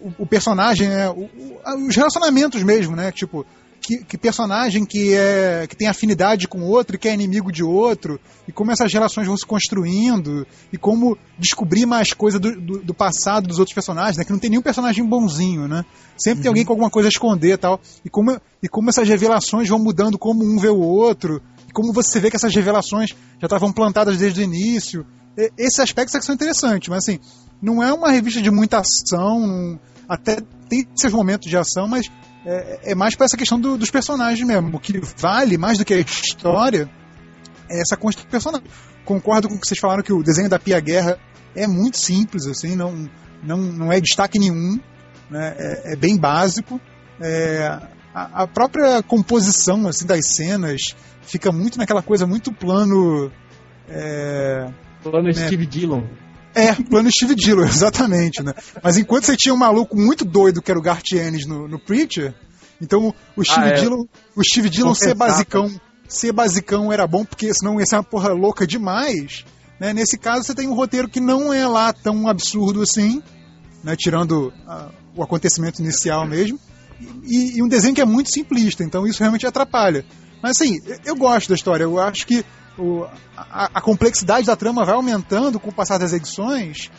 O, 0.00 0.24
o, 0.24 0.26
personagem, 0.26 0.88
é... 0.88 1.08
O, 1.08 1.22
o, 1.22 1.88
os 1.88 1.96
relacionamentos 1.96 2.62
mesmo, 2.62 2.94
né? 2.94 3.10
Tipo, 3.12 3.46
que, 3.82 4.04
que, 4.04 4.16
personagem 4.16 4.84
que, 4.84 5.12
é, 5.12 5.66
que 5.68 5.76
tem 5.76 5.88
afinidade 5.88 6.46
com 6.46 6.62
outro 6.62 6.94
e 6.94 6.98
que 6.98 7.08
é 7.08 7.14
inimigo 7.14 7.50
de 7.50 7.64
outro, 7.64 8.20
e 8.46 8.52
como 8.52 8.70
essas 8.70 8.92
relações 8.92 9.26
vão 9.26 9.36
se 9.36 9.44
construindo, 9.44 10.46
e 10.72 10.78
como 10.78 11.18
descobrir 11.36 11.84
mais 11.84 12.12
coisa 12.12 12.38
do, 12.38 12.58
do, 12.60 12.78
do 12.78 12.94
passado 12.94 13.48
dos 13.48 13.58
outros 13.58 13.74
personagens, 13.74 14.16
né? 14.16 14.24
Que 14.24 14.30
não 14.30 14.38
tem 14.38 14.50
nenhum 14.50 14.62
personagem 14.62 15.04
bonzinho, 15.04 15.66
né? 15.66 15.84
Sempre 16.16 16.38
uhum. 16.38 16.42
tem 16.42 16.48
alguém 16.48 16.64
com 16.64 16.72
alguma 16.72 16.90
coisa 16.90 17.08
a 17.08 17.10
esconder 17.10 17.54
e 17.54 17.56
tal. 17.56 17.80
E 18.04 18.08
como, 18.08 18.40
e 18.62 18.68
como 18.68 18.88
essas 18.88 19.08
revelações 19.08 19.68
vão 19.68 19.80
mudando 19.80 20.16
como 20.16 20.44
um 20.44 20.58
vê 20.58 20.68
o 20.68 20.80
outro, 20.80 21.42
como 21.72 21.92
você 21.92 22.20
vê 22.20 22.30
que 22.30 22.36
essas 22.36 22.54
revelações 22.54 23.10
já 23.40 23.46
estavam 23.46 23.72
plantadas 23.72 24.18
desde 24.18 24.40
o 24.40 24.44
início. 24.44 25.06
Esses 25.56 25.80
aspectos 25.80 26.14
é 26.14 26.18
que 26.18 26.24
são 26.24 26.34
interessantes, 26.34 26.88
mas 26.88 27.04
assim, 27.04 27.18
não 27.60 27.82
é 27.82 27.92
uma 27.92 28.10
revista 28.10 28.42
de 28.42 28.50
muita 28.50 28.80
ação, 28.80 29.80
até 30.08 30.38
tem 30.68 30.86
seus 30.94 31.12
momentos 31.12 31.48
de 31.48 31.56
ação, 31.56 31.88
mas 31.88 32.10
é, 32.44 32.92
é 32.92 32.94
mais 32.94 33.14
para 33.14 33.26
essa 33.26 33.36
questão 33.36 33.58
do, 33.58 33.78
dos 33.78 33.90
personagens 33.90 34.46
mesmo. 34.46 34.76
O 34.76 34.80
que 34.80 35.00
vale 35.16 35.56
mais 35.56 35.78
do 35.78 35.84
que 35.84 35.94
a 35.94 36.00
história 36.00 36.90
é 37.70 37.80
essa 37.80 37.96
construção 37.96 38.28
do 38.28 38.30
personagem. 38.30 38.66
Concordo 39.04 39.48
com 39.48 39.54
o 39.54 39.60
que 39.60 39.66
vocês 39.66 39.80
falaram 39.80 40.02
que 40.02 40.12
o 40.12 40.22
desenho 40.22 40.48
da 40.48 40.58
Pia 40.58 40.80
Guerra 40.80 41.18
é 41.54 41.66
muito 41.66 41.98
simples, 41.98 42.46
assim, 42.46 42.76
não, 42.76 43.08
não, 43.42 43.58
não 43.58 43.92
é 43.92 44.00
destaque 44.00 44.38
nenhum, 44.38 44.78
né? 45.30 45.54
é, 45.58 45.92
é 45.92 45.96
bem 45.96 46.16
básico. 46.16 46.80
É, 47.20 47.80
a, 48.14 48.42
a, 48.42 48.46
própria 48.46 49.02
composição 49.02 49.86
assim 49.88 50.06
das 50.06 50.34
cenas 50.34 50.94
fica 51.22 51.50
muito 51.50 51.78
naquela 51.78 52.02
coisa 52.02 52.26
muito 52.26 52.52
plano. 52.52 53.30
É, 53.88 54.70
plano 55.02 55.26
né? 55.26 55.32
Steve 55.32 55.66
Dillon. 55.66 56.02
É, 56.54 56.74
plano 56.74 57.10
Steve 57.10 57.34
Dillon, 57.34 57.64
exatamente, 57.66 58.42
né? 58.42 58.54
Mas 58.82 58.96
enquanto 58.96 59.24
você 59.24 59.36
tinha 59.36 59.54
um 59.54 59.58
maluco 59.58 59.96
muito 59.96 60.24
doido 60.24 60.60
que 60.60 60.70
era 60.70 60.78
o 60.78 60.82
Garth 60.82 61.12
Ennis 61.12 61.46
no, 61.46 61.66
no 61.66 61.78
Preacher, 61.78 62.34
então 62.80 63.14
o 63.36 63.44
Steve 63.44 63.66
ah, 63.66 63.70
é. 63.70 63.74
Dillon, 63.74 64.04
o 64.36 64.42
Steve 64.44 64.68
Dillon 64.68 64.94
ser 64.94 65.14
basicão, 65.14 65.70
ser 66.08 66.32
basicão 66.32 66.92
era 66.92 67.06
bom 67.06 67.24
porque 67.24 67.52
senão 67.54 67.80
ia 67.80 67.86
ser 67.86 67.96
uma 67.96 68.04
porra 68.04 68.30
louca 68.32 68.66
demais. 68.66 69.44
Né? 69.80 69.92
Nesse 69.92 70.18
caso 70.18 70.44
você 70.44 70.54
tem 70.54 70.68
um 70.68 70.74
roteiro 70.74 71.08
que 71.08 71.20
não 71.20 71.52
é 71.52 71.66
lá 71.66 71.92
tão 71.92 72.28
absurdo 72.28 72.82
assim, 72.82 73.22
né? 73.82 73.96
tirando 73.96 74.52
uh, 74.66 74.92
o 75.16 75.22
acontecimento 75.22 75.80
inicial 75.80 76.26
mesmo, 76.26 76.58
e, 77.24 77.58
e, 77.58 77.62
um 77.62 77.68
desenho 77.68 77.94
que 77.94 78.00
é 78.00 78.04
muito 78.04 78.32
simplista, 78.32 78.82
então 78.82 79.06
isso 79.06 79.20
realmente 79.20 79.46
atrapalha. 79.46 80.04
Mas 80.42 80.60
assim, 80.60 80.80
eu 81.04 81.14
gosto 81.14 81.48
da 81.48 81.54
história, 81.54 81.84
eu 81.84 82.00
acho 82.00 82.26
que 82.26 82.44
o, 82.78 83.04
a, 83.36 83.70
a, 83.74 83.80
complexidade 83.80 84.46
da 84.46 84.56
trama 84.56 84.84
vai 84.84 84.94
aumentando 84.94 85.60
com 85.60 85.70
o 85.70 85.74
passar 85.74 85.98
das 85.98 86.12
edições. 86.12 86.90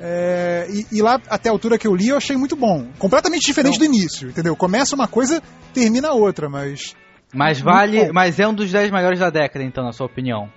É, 0.00 0.66
e, 0.70 0.98
e, 0.98 1.02
lá, 1.02 1.20
até 1.28 1.48
a 1.48 1.52
altura 1.52 1.78
que 1.78 1.86
eu 1.86 1.94
li, 1.94 2.08
eu 2.08 2.16
achei 2.16 2.36
muito 2.36 2.56
bom. 2.56 2.88
Completamente 2.98 3.46
diferente 3.46 3.76
então, 3.76 3.88
do 3.88 3.94
início, 3.94 4.28
entendeu? 4.28 4.56
Começa 4.56 4.94
uma 4.94 5.06
coisa, 5.06 5.42
termina 5.72 6.12
outra, 6.12 6.48
mas. 6.48 6.94
Mas 7.32 7.60
vale. 7.60 8.12
Mas 8.12 8.38
é 8.38 8.46
um 8.46 8.54
dos 8.54 8.70
10 8.70 8.90
melhores 8.90 9.18
da 9.18 9.30
década, 9.30 9.64
então, 9.64 9.84
na 9.84 9.92
sua 9.92 10.06
opinião? 10.06 10.48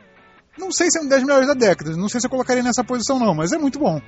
Não 0.58 0.72
sei 0.72 0.90
se 0.90 0.98
é 0.98 1.02
um 1.02 1.04
dos 1.04 1.12
10 1.12 1.24
melhores 1.24 1.48
da 1.48 1.54
década. 1.54 1.92
Não 1.96 2.10
sei 2.10 2.20
se 2.20 2.28
eu 2.28 2.32
colocaria 2.32 2.64
nessa 2.64 2.84
posição, 2.84 3.20
não, 3.20 3.34
mas 3.34 3.52
é 3.52 3.58
muito 3.58 3.80
bom. 3.80 4.02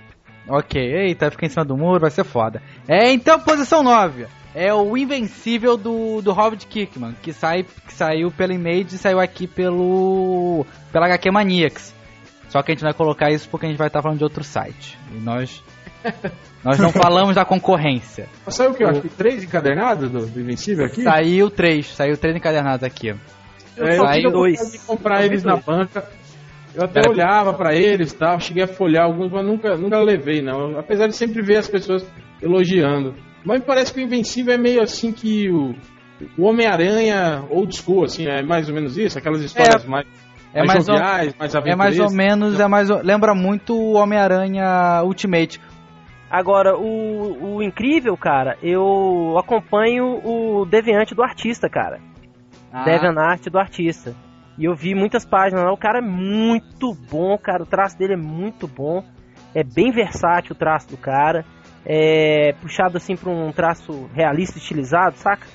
Ok, 0.50 0.82
eita, 0.82 1.30
fica 1.30 1.46
em 1.46 1.50
cima 1.50 1.66
do 1.66 1.76
muro, 1.76 2.00
vai 2.00 2.10
ser 2.10 2.24
foda. 2.24 2.62
É, 2.88 3.12
então, 3.12 3.40
posição 3.40 3.84
9 3.84 4.28
é 4.58 4.74
o 4.74 4.98
Invencível 4.98 5.78
do, 5.78 6.20
do 6.20 6.34
Robert 6.34 6.66
Kirkman, 6.68 7.14
que, 7.22 7.32
sai, 7.32 7.64
que 7.64 7.94
saiu 7.94 8.32
pela 8.32 8.52
Image 8.52 8.96
e 8.96 8.98
saiu 8.98 9.20
aqui 9.20 9.46
pelo 9.46 10.66
pela 10.92 11.06
HQ 11.06 11.30
Maniacs. 11.30 11.94
Só 12.50 12.64
que 12.64 12.72
a 12.72 12.74
gente 12.74 12.84
vai 12.84 12.94
colocar 12.94 13.30
isso 13.30 13.48
porque 13.50 13.68
a 13.68 13.70
gente 13.70 13.78
vai 13.78 13.86
estar 13.86 14.02
falando 14.02 14.18
de 14.18 14.24
outro 14.24 14.44
site. 14.44 14.98
E 15.14 15.20
nós 15.20 15.64
nós 16.66 16.80
não 16.80 16.92
falamos 16.92 17.36
da 17.36 17.46
concorrência. 17.46 18.28
Saiu 18.48 18.72
o 18.72 18.74
que? 18.74 18.84
Eu 18.84 18.90
acho 18.90 19.02
que 19.02 19.10
três 19.10 19.44
encadernados 19.44 20.10
do, 20.10 20.26
do 20.26 20.42
Invencível 20.42 20.86
aqui? 20.86 21.04
Saiu 21.04 21.52
três, 21.52 21.94
saiu 21.94 22.18
três 22.18 22.36
encadernados 22.36 22.84
aqui. 22.84 23.10
Eu 23.76 23.86
é, 23.86 23.96
saiu 23.96 24.32
dois. 24.32 24.84
comprar 24.88 25.24
eles 25.24 25.44
na 25.44 25.58
banca. 25.58 26.04
Eu 26.74 26.84
até 26.84 27.02
Era... 27.02 27.12
olhava 27.12 27.54
para 27.54 27.76
eles 27.76 28.12
tal, 28.12 28.40
cheguei 28.40 28.64
a 28.64 28.68
folhar 28.68 29.06
alguns, 29.06 29.32
mas 29.32 29.46
nunca, 29.46 29.78
nunca 29.78 30.00
levei, 30.00 30.42
não. 30.42 30.80
Apesar 30.80 31.06
de 31.06 31.16
sempre 31.16 31.44
ver 31.44 31.58
as 31.58 31.68
pessoas 31.68 32.04
elogiando. 32.42 33.27
Mas 33.48 33.62
me 33.62 33.66
parece 33.66 33.94
que 33.94 34.02
o 34.02 34.04
Invencível 34.04 34.54
é 34.54 34.58
meio 34.58 34.82
assim 34.82 35.14
que 35.14 35.50
o, 35.50 35.74
o 36.38 36.44
Homem-Aranha 36.44 37.46
old 37.50 37.74
school, 37.74 38.04
assim, 38.04 38.28
é 38.28 38.44
mais 38.44 38.68
ou 38.68 38.76
menos 38.76 38.98
isso? 38.98 39.18
Aquelas 39.18 39.42
histórias 39.42 39.86
é, 39.86 39.88
mais, 39.88 40.06
é 40.54 40.60
mais, 40.66 40.68
mais 40.68 40.86
joviais, 40.86 41.36
mais 41.40 41.56
É 41.56 41.76
mais 41.76 41.98
ou 41.98 42.12
menos, 42.12 42.60
é 42.60 42.68
mais, 42.68 42.90
lembra 42.90 43.34
muito 43.34 43.74
o 43.74 43.94
Homem-Aranha 43.94 45.02
Ultimate. 45.06 45.62
Agora, 46.30 46.78
o, 46.78 47.56
o 47.56 47.64
incrível, 47.64 48.18
cara, 48.18 48.58
eu 48.62 49.38
acompanho 49.40 50.20
o 50.26 50.66
Deviante 50.66 51.16
do 51.16 51.24
artista, 51.24 51.70
cara. 51.70 52.02
Ah. 52.70 52.84
Deviant 52.84 53.48
do 53.50 53.58
artista. 53.58 54.14
E 54.58 54.66
eu 54.66 54.76
vi 54.76 54.94
muitas 54.94 55.26
páginas 55.26 55.64
lá, 55.64 55.72
o 55.72 55.78
cara 55.78 56.00
é 56.00 56.02
muito 56.02 56.94
bom, 57.10 57.38
cara, 57.38 57.64
o 57.64 57.66
traço 57.66 57.98
dele 57.98 58.16
é 58.16 58.18
muito 58.18 58.68
bom. 58.68 59.06
É 59.56 59.64
bem 59.64 59.90
versátil 59.90 60.52
o 60.52 60.60
traço 60.60 60.90
do 60.90 60.98
cara 60.98 61.46
é, 61.90 62.54
puxado 62.62 62.98
assim 62.98 63.16
para 63.16 63.32
um 63.32 63.52
traço 63.54 64.10
realista, 64.14 64.58
estilizado, 64.58 65.16
saca? 65.16 65.48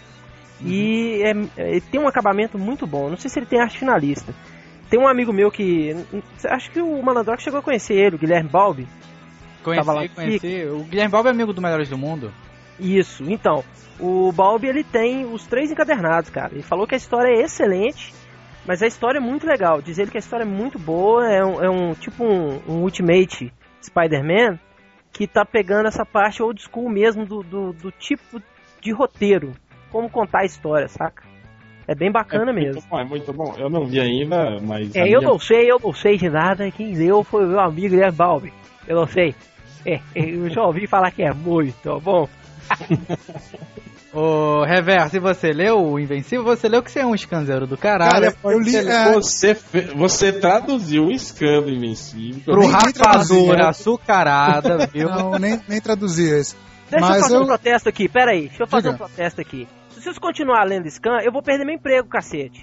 Uhum. 0.60 0.68
E 0.68 1.22
é, 1.22 1.76
é, 1.76 1.80
tem 1.80 2.00
um 2.00 2.08
acabamento 2.08 2.58
muito 2.58 2.86
bom. 2.86 3.10
Não 3.10 3.18
sei 3.18 3.28
se 3.28 3.38
ele 3.38 3.46
tem 3.46 3.60
arte 3.60 3.78
finalista. 3.78 4.34
Tem 4.88 4.98
um 4.98 5.06
amigo 5.06 5.32
meu 5.32 5.50
que. 5.50 5.94
Acho 6.48 6.70
que 6.70 6.80
o 6.80 7.02
Malandrox 7.02 7.42
chegou 7.42 7.60
a 7.60 7.62
conhecer 7.62 7.94
ele, 7.94 8.16
o 8.16 8.18
Guilherme 8.18 8.48
Balbi. 8.48 8.88
Conheci, 9.62 9.86
lá 9.86 10.08
conheci. 10.08 10.64
O 10.66 10.84
Guilherme 10.84 11.12
Balbi 11.12 11.28
é 11.28 11.32
amigo 11.32 11.52
do 11.52 11.60
Melhores 11.60 11.88
do 11.88 11.98
Mundo. 11.98 12.32
Isso, 12.80 13.22
então. 13.30 13.62
O 14.00 14.32
Balbi 14.32 14.66
ele 14.66 14.82
tem 14.82 15.26
os 15.26 15.46
três 15.46 15.70
encadernados, 15.70 16.30
cara. 16.30 16.52
Ele 16.54 16.62
falou 16.62 16.86
que 16.86 16.94
a 16.94 16.98
história 16.98 17.28
é 17.28 17.42
excelente, 17.42 18.12
mas 18.66 18.82
a 18.82 18.86
história 18.86 19.18
é 19.18 19.20
muito 19.20 19.46
legal. 19.46 19.82
Diz 19.82 19.98
ele 19.98 20.10
que 20.10 20.16
a 20.16 20.20
história 20.20 20.44
é 20.44 20.46
muito 20.46 20.78
boa, 20.78 21.30
é 21.30 21.44
um, 21.44 21.62
é 21.62 21.70
um 21.70 21.94
tipo 21.94 22.24
um, 22.24 22.60
um 22.66 22.82
Ultimate 22.82 23.52
Spider-Man 23.82 24.58
que 25.12 25.26
tá 25.26 25.44
pegando 25.44 25.88
essa 25.88 26.04
parte 26.04 26.42
old 26.42 26.60
school 26.60 26.88
mesmo 26.88 27.26
do, 27.26 27.42
do, 27.42 27.72
do 27.72 27.90
tipo 27.92 28.40
de 28.80 28.92
roteiro. 28.92 29.52
Como 29.90 30.08
contar 30.08 30.40
a 30.40 30.44
história, 30.44 30.88
saca? 30.88 31.22
É 31.86 31.94
bem 31.94 32.10
bacana 32.10 32.50
é 32.50 32.54
mesmo. 32.54 32.82
Bom, 32.88 32.98
é 32.98 33.04
muito 33.04 33.32
bom. 33.32 33.54
Eu 33.58 33.68
não 33.68 33.84
vi 33.84 34.00
ainda, 34.00 34.58
mas. 34.60 34.94
É, 34.94 35.02
eu 35.02 35.18
minha... 35.18 35.32
não 35.32 35.38
sei, 35.38 35.70
eu 35.70 35.78
não 35.82 35.92
sei 35.92 36.16
de 36.16 36.30
nada. 36.30 36.70
Quem 36.70 36.94
deu 36.94 37.22
foi 37.22 37.44
o 37.44 37.48
meu 37.48 37.60
amigo 37.60 37.90
Guilherme 37.90 38.16
Balbi. 38.16 38.52
Eu 38.86 38.96
não 38.96 39.06
sei. 39.06 39.34
É, 39.84 40.00
eu 40.14 40.48
já 40.48 40.62
ouvi 40.62 40.86
falar 40.86 41.10
que 41.10 41.22
é 41.22 41.32
muito 41.32 42.00
bom. 42.00 42.28
Ô, 44.12 44.62
Reverso, 44.62 45.16
e 45.16 45.20
você 45.20 45.52
leu 45.52 45.82
o 45.82 45.98
Invencível? 45.98 46.44
Você 46.44 46.68
leu 46.68 46.82
que 46.82 46.90
você 46.90 47.00
é 47.00 47.06
um 47.06 47.14
escanzeiro 47.14 47.66
do 47.66 47.78
caralho. 47.78 48.32
Cara, 48.34 48.36
eu 48.44 48.60
li, 48.60 48.76
é... 48.76 49.12
você, 49.12 49.54
você 49.96 50.32
traduziu 50.32 51.06
o 51.06 51.18
scan 51.18 51.62
do 51.62 51.70
Invencível. 51.70 52.54
Pro 52.54 52.66
rapadura 52.66 53.70
açucarada, 53.70 54.86
viu? 54.92 55.08
Não, 55.08 55.38
nem, 55.38 55.58
nem 55.66 55.80
traduzi 55.80 56.28
esse. 56.28 56.54
Deixa 56.90 57.06
Mas 57.06 57.16
eu 57.16 57.22
fazer 57.22 57.36
eu... 57.36 57.42
um 57.42 57.46
protesto 57.46 57.88
aqui, 57.88 58.06
pera 58.06 58.32
aí. 58.32 58.48
Deixa 58.48 58.64
eu 58.64 58.66
fazer 58.66 58.90
Diga. 58.90 58.94
um 59.02 59.06
protesto 59.06 59.40
aqui. 59.40 59.66
Se 59.88 60.02
vocês 60.02 60.18
continuar 60.18 60.64
lendo 60.64 60.90
Scan, 60.90 61.20
eu 61.22 61.32
vou 61.32 61.42
perder 61.42 61.64
meu 61.64 61.74
emprego, 61.74 62.08
cacete. 62.08 62.62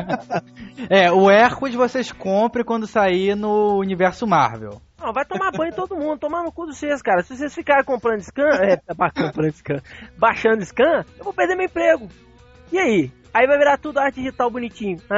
é, 0.90 1.10
o 1.10 1.30
Hércules 1.30 1.74
vocês 1.74 2.12
comprem 2.12 2.64
quando 2.64 2.86
sair 2.86 3.34
no 3.34 3.78
universo 3.78 4.26
Marvel. 4.26 4.80
Não, 5.00 5.12
vai 5.12 5.24
tomar 5.24 5.50
banho 5.50 5.74
todo 5.74 5.96
mundo, 5.96 6.18
tomar 6.18 6.42
no 6.42 6.52
cu 6.52 6.66
de 6.66 6.76
vocês, 6.76 7.00
cara. 7.00 7.22
Se 7.22 7.34
vocês 7.36 7.54
ficarem 7.54 7.84
comprando 7.84 8.20
scan, 8.20 8.50
é, 8.62 8.76
comprando 9.16 9.52
scan, 9.52 9.80
baixando 10.18 10.62
scan, 10.64 11.04
eu 11.18 11.24
vou 11.24 11.32
perder 11.32 11.56
meu 11.56 11.66
emprego. 11.66 12.06
E 12.70 12.78
aí? 12.78 13.10
Aí 13.32 13.46
vai 13.46 13.58
virar 13.58 13.78
tudo 13.78 13.98
arte 13.98 14.16
digital 14.16 14.50
bonitinho. 14.50 14.98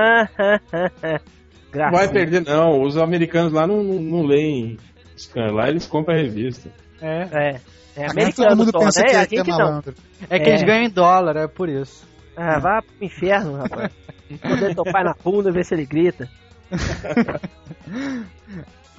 Graças. 1.73 1.93
Não 1.93 1.99
vai 1.99 2.09
perder 2.09 2.43
não, 2.43 2.83
os 2.83 2.97
americanos 2.97 3.53
lá 3.53 3.67
não, 3.67 3.83
não, 3.83 4.01
não 4.01 4.23
leem 4.23 4.79
scan, 5.17 5.53
lá 5.53 5.69
eles 5.69 5.87
compram 5.87 6.15
a 6.15 6.19
revista. 6.19 6.71
É. 7.01 7.23
É. 7.33 7.61
É 7.95 8.07
americano 8.07 8.49
todo 8.49 8.57
mundo 8.57 8.73
pensa 8.79 9.01
né? 9.01 9.07
que, 9.07 9.17
é, 9.17 9.27
que 9.27 9.51
é 9.51 9.55
malandro. 9.55 9.95
É 10.31 10.39
que 10.39 10.47
é. 10.47 10.49
eles 10.51 10.63
ganham 10.63 10.85
em 10.85 10.91
dólar, 10.91 11.37
é 11.37 11.47
por 11.47 11.69
isso. 11.69 12.07
Ah, 12.37 12.59
vá 12.59 12.81
pro 12.81 13.05
inferno, 13.05 13.57
rapaz. 13.57 13.93
Poder 14.41 14.75
teu 14.75 14.85
pai 14.85 15.05
na 15.05 15.15
bunda 15.23 15.53
ver 15.53 15.65
se 15.65 15.75
ele 15.75 15.85
grita. 15.85 16.27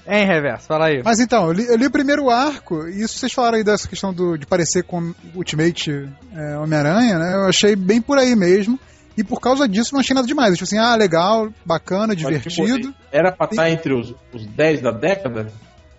Hein, 0.06 0.26
Reverso, 0.26 0.68
fala 0.68 0.88
aí. 0.88 1.01
Mas 1.04 1.20
então, 1.20 1.47
eu 1.47 1.54
li, 1.54 1.66
eu 1.66 1.78
li, 1.78 1.86
o 1.86 1.91
primeiro 1.91 2.30
arco, 2.30 2.88
e 2.88 3.01
isso 3.01 3.18
vocês 3.18 3.32
falaram 3.32 3.58
aí 3.58 3.64
dessa 3.64 3.88
questão 3.88 4.14
do, 4.14 4.38
de 4.38 4.45
parecer 4.45 4.84
com 4.84 5.14
Ultimate 5.34 6.10
é, 6.36 6.58
Homem-Aranha, 6.58 7.18
né? 7.18 7.36
Eu 7.36 7.45
achei 7.45 7.76
bem 7.76 8.01
por 8.01 8.18
aí 8.18 8.36
mesmo. 8.36 8.80
E 9.16 9.24
por 9.24 9.39
causa 9.39 9.68
disso 9.68 9.93
não 9.93 9.99
achei 9.99 10.16
nada 10.16 10.28
demais. 10.28 10.54
Tipo 10.54 10.64
assim, 10.64 10.78
ah, 10.78 10.95
legal, 10.95 11.49
bacana, 11.64 12.16
divertido. 12.16 12.80
Tipo, 12.80 12.95
era 13.12 13.32
pra 13.32 13.45
estar 13.45 13.70
e... 13.70 13.74
entre 13.74 13.93
os, 13.93 14.14
os 14.34 14.45
10 14.45 14.82
da 14.82 14.91
década? 14.91 15.51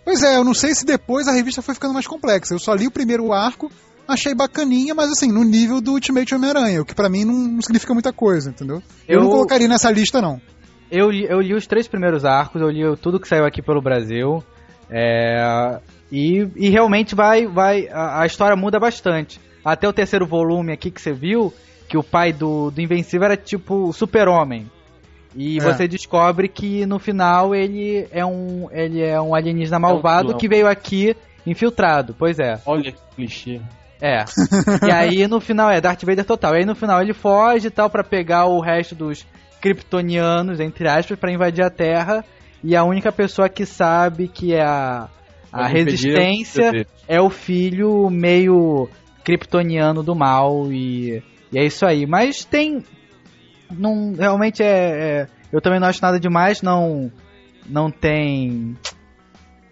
Pois 0.04 0.22
é, 0.22 0.36
eu 0.36 0.44
não 0.44 0.52
sei 0.52 0.74
se 0.74 0.84
depois 0.84 1.26
a 1.28 1.32
revista 1.32 1.62
foi 1.62 1.74
ficando 1.74 1.94
mais 1.94 2.06
complexa. 2.06 2.54
Eu 2.54 2.58
só 2.58 2.74
li 2.74 2.86
o 2.86 2.90
primeiro 2.90 3.32
arco, 3.32 3.70
achei 4.06 4.34
bacaninha, 4.34 4.94
mas 4.94 5.10
assim, 5.10 5.30
no 5.32 5.42
nível 5.44 5.80
do 5.80 5.92
Ultimate 5.92 6.34
Homem-Aranha, 6.34 6.82
o 6.82 6.84
que 6.84 6.94
para 6.94 7.08
mim 7.08 7.24
não, 7.24 7.34
não, 7.34 7.62
significa 7.62 7.94
muita 7.94 8.12
coisa, 8.12 8.50
entendeu? 8.50 8.82
Eu... 9.08 9.18
eu 9.18 9.22
não 9.22 9.30
colocaria 9.30 9.68
nessa 9.68 9.90
lista, 9.90 10.20
não. 10.20 10.40
Eu 10.94 11.10
li, 11.10 11.26
eu 11.28 11.40
li 11.40 11.54
os 11.54 11.66
três 11.66 11.88
primeiros 11.88 12.24
arcos, 12.24 12.62
eu 12.62 12.70
li 12.70 12.96
tudo 12.98 13.18
que 13.18 13.26
saiu 13.26 13.44
aqui 13.44 13.60
pelo 13.60 13.82
Brasil. 13.82 14.44
É, 14.88 15.80
e, 16.10 16.48
e 16.54 16.68
realmente 16.70 17.16
vai. 17.16 17.46
vai 17.46 17.88
a, 17.88 18.22
a, 18.22 18.26
história 18.26 18.54
muda 18.54 18.78
bastante. 18.78 19.40
Até 19.64 19.88
o 19.88 19.92
terceiro 19.92 20.24
volume 20.24 20.72
aqui 20.72 20.92
que 20.92 21.00
você 21.00 21.12
viu, 21.12 21.52
que 21.88 21.98
o 21.98 22.02
pai 22.02 22.32
do, 22.32 22.70
do 22.70 22.80
Invencível 22.80 23.24
era 23.24 23.36
tipo 23.36 23.92
super-homem. 23.92 24.70
E 25.34 25.58
é. 25.58 25.60
você 25.60 25.88
descobre 25.88 26.48
que 26.48 26.86
no 26.86 27.00
final 27.00 27.56
ele 27.56 28.06
é 28.12 28.24
um, 28.24 28.68
ele 28.70 29.02
é 29.02 29.20
um 29.20 29.34
alienígena 29.34 29.80
malvado 29.80 30.30
é 30.30 30.34
um 30.36 30.38
que 30.38 30.48
veio 30.48 30.68
aqui 30.68 31.16
infiltrado. 31.44 32.14
Pois 32.16 32.38
é. 32.38 32.60
Olha 32.64 32.92
que 32.92 33.00
clichê. 33.16 33.60
É. 34.00 34.24
e 34.86 34.92
aí 34.92 35.26
no 35.26 35.40
final 35.40 35.68
é 35.70 35.80
Darth 35.80 36.04
Vader 36.04 36.24
total. 36.24 36.54
E 36.54 36.58
aí 36.58 36.64
no 36.64 36.76
final 36.76 37.02
ele 37.02 37.12
foge 37.12 37.66
e 37.66 37.70
tal 37.70 37.90
para 37.90 38.04
pegar 38.04 38.46
o 38.46 38.60
resto 38.60 38.94
dos 38.94 39.26
kryptonianos, 39.64 40.60
entre 40.60 40.86
aspas, 40.86 41.18
para 41.18 41.32
invadir 41.32 41.64
a 41.64 41.70
Terra. 41.70 42.22
E 42.62 42.76
a 42.76 42.84
única 42.84 43.10
pessoa 43.10 43.48
que 43.48 43.64
sabe 43.64 44.28
que 44.28 44.52
é 44.52 44.62
a, 44.62 45.08
a 45.50 45.66
resistência 45.66 46.86
é 47.08 47.18
o 47.18 47.30
filho 47.30 48.10
meio 48.10 48.90
kryptoniano 49.24 50.02
do 50.02 50.14
mal. 50.14 50.70
E, 50.70 51.22
e 51.50 51.58
é 51.58 51.64
isso 51.64 51.86
aí. 51.86 52.06
Mas 52.06 52.44
tem. 52.44 52.84
Não, 53.70 54.12
realmente 54.12 54.62
é, 54.62 54.66
é. 54.66 55.28
Eu 55.50 55.62
também 55.62 55.80
não 55.80 55.88
acho 55.88 56.02
nada 56.02 56.20
demais, 56.20 56.60
não. 56.60 57.10
Não 57.66 57.90
tem. 57.90 58.76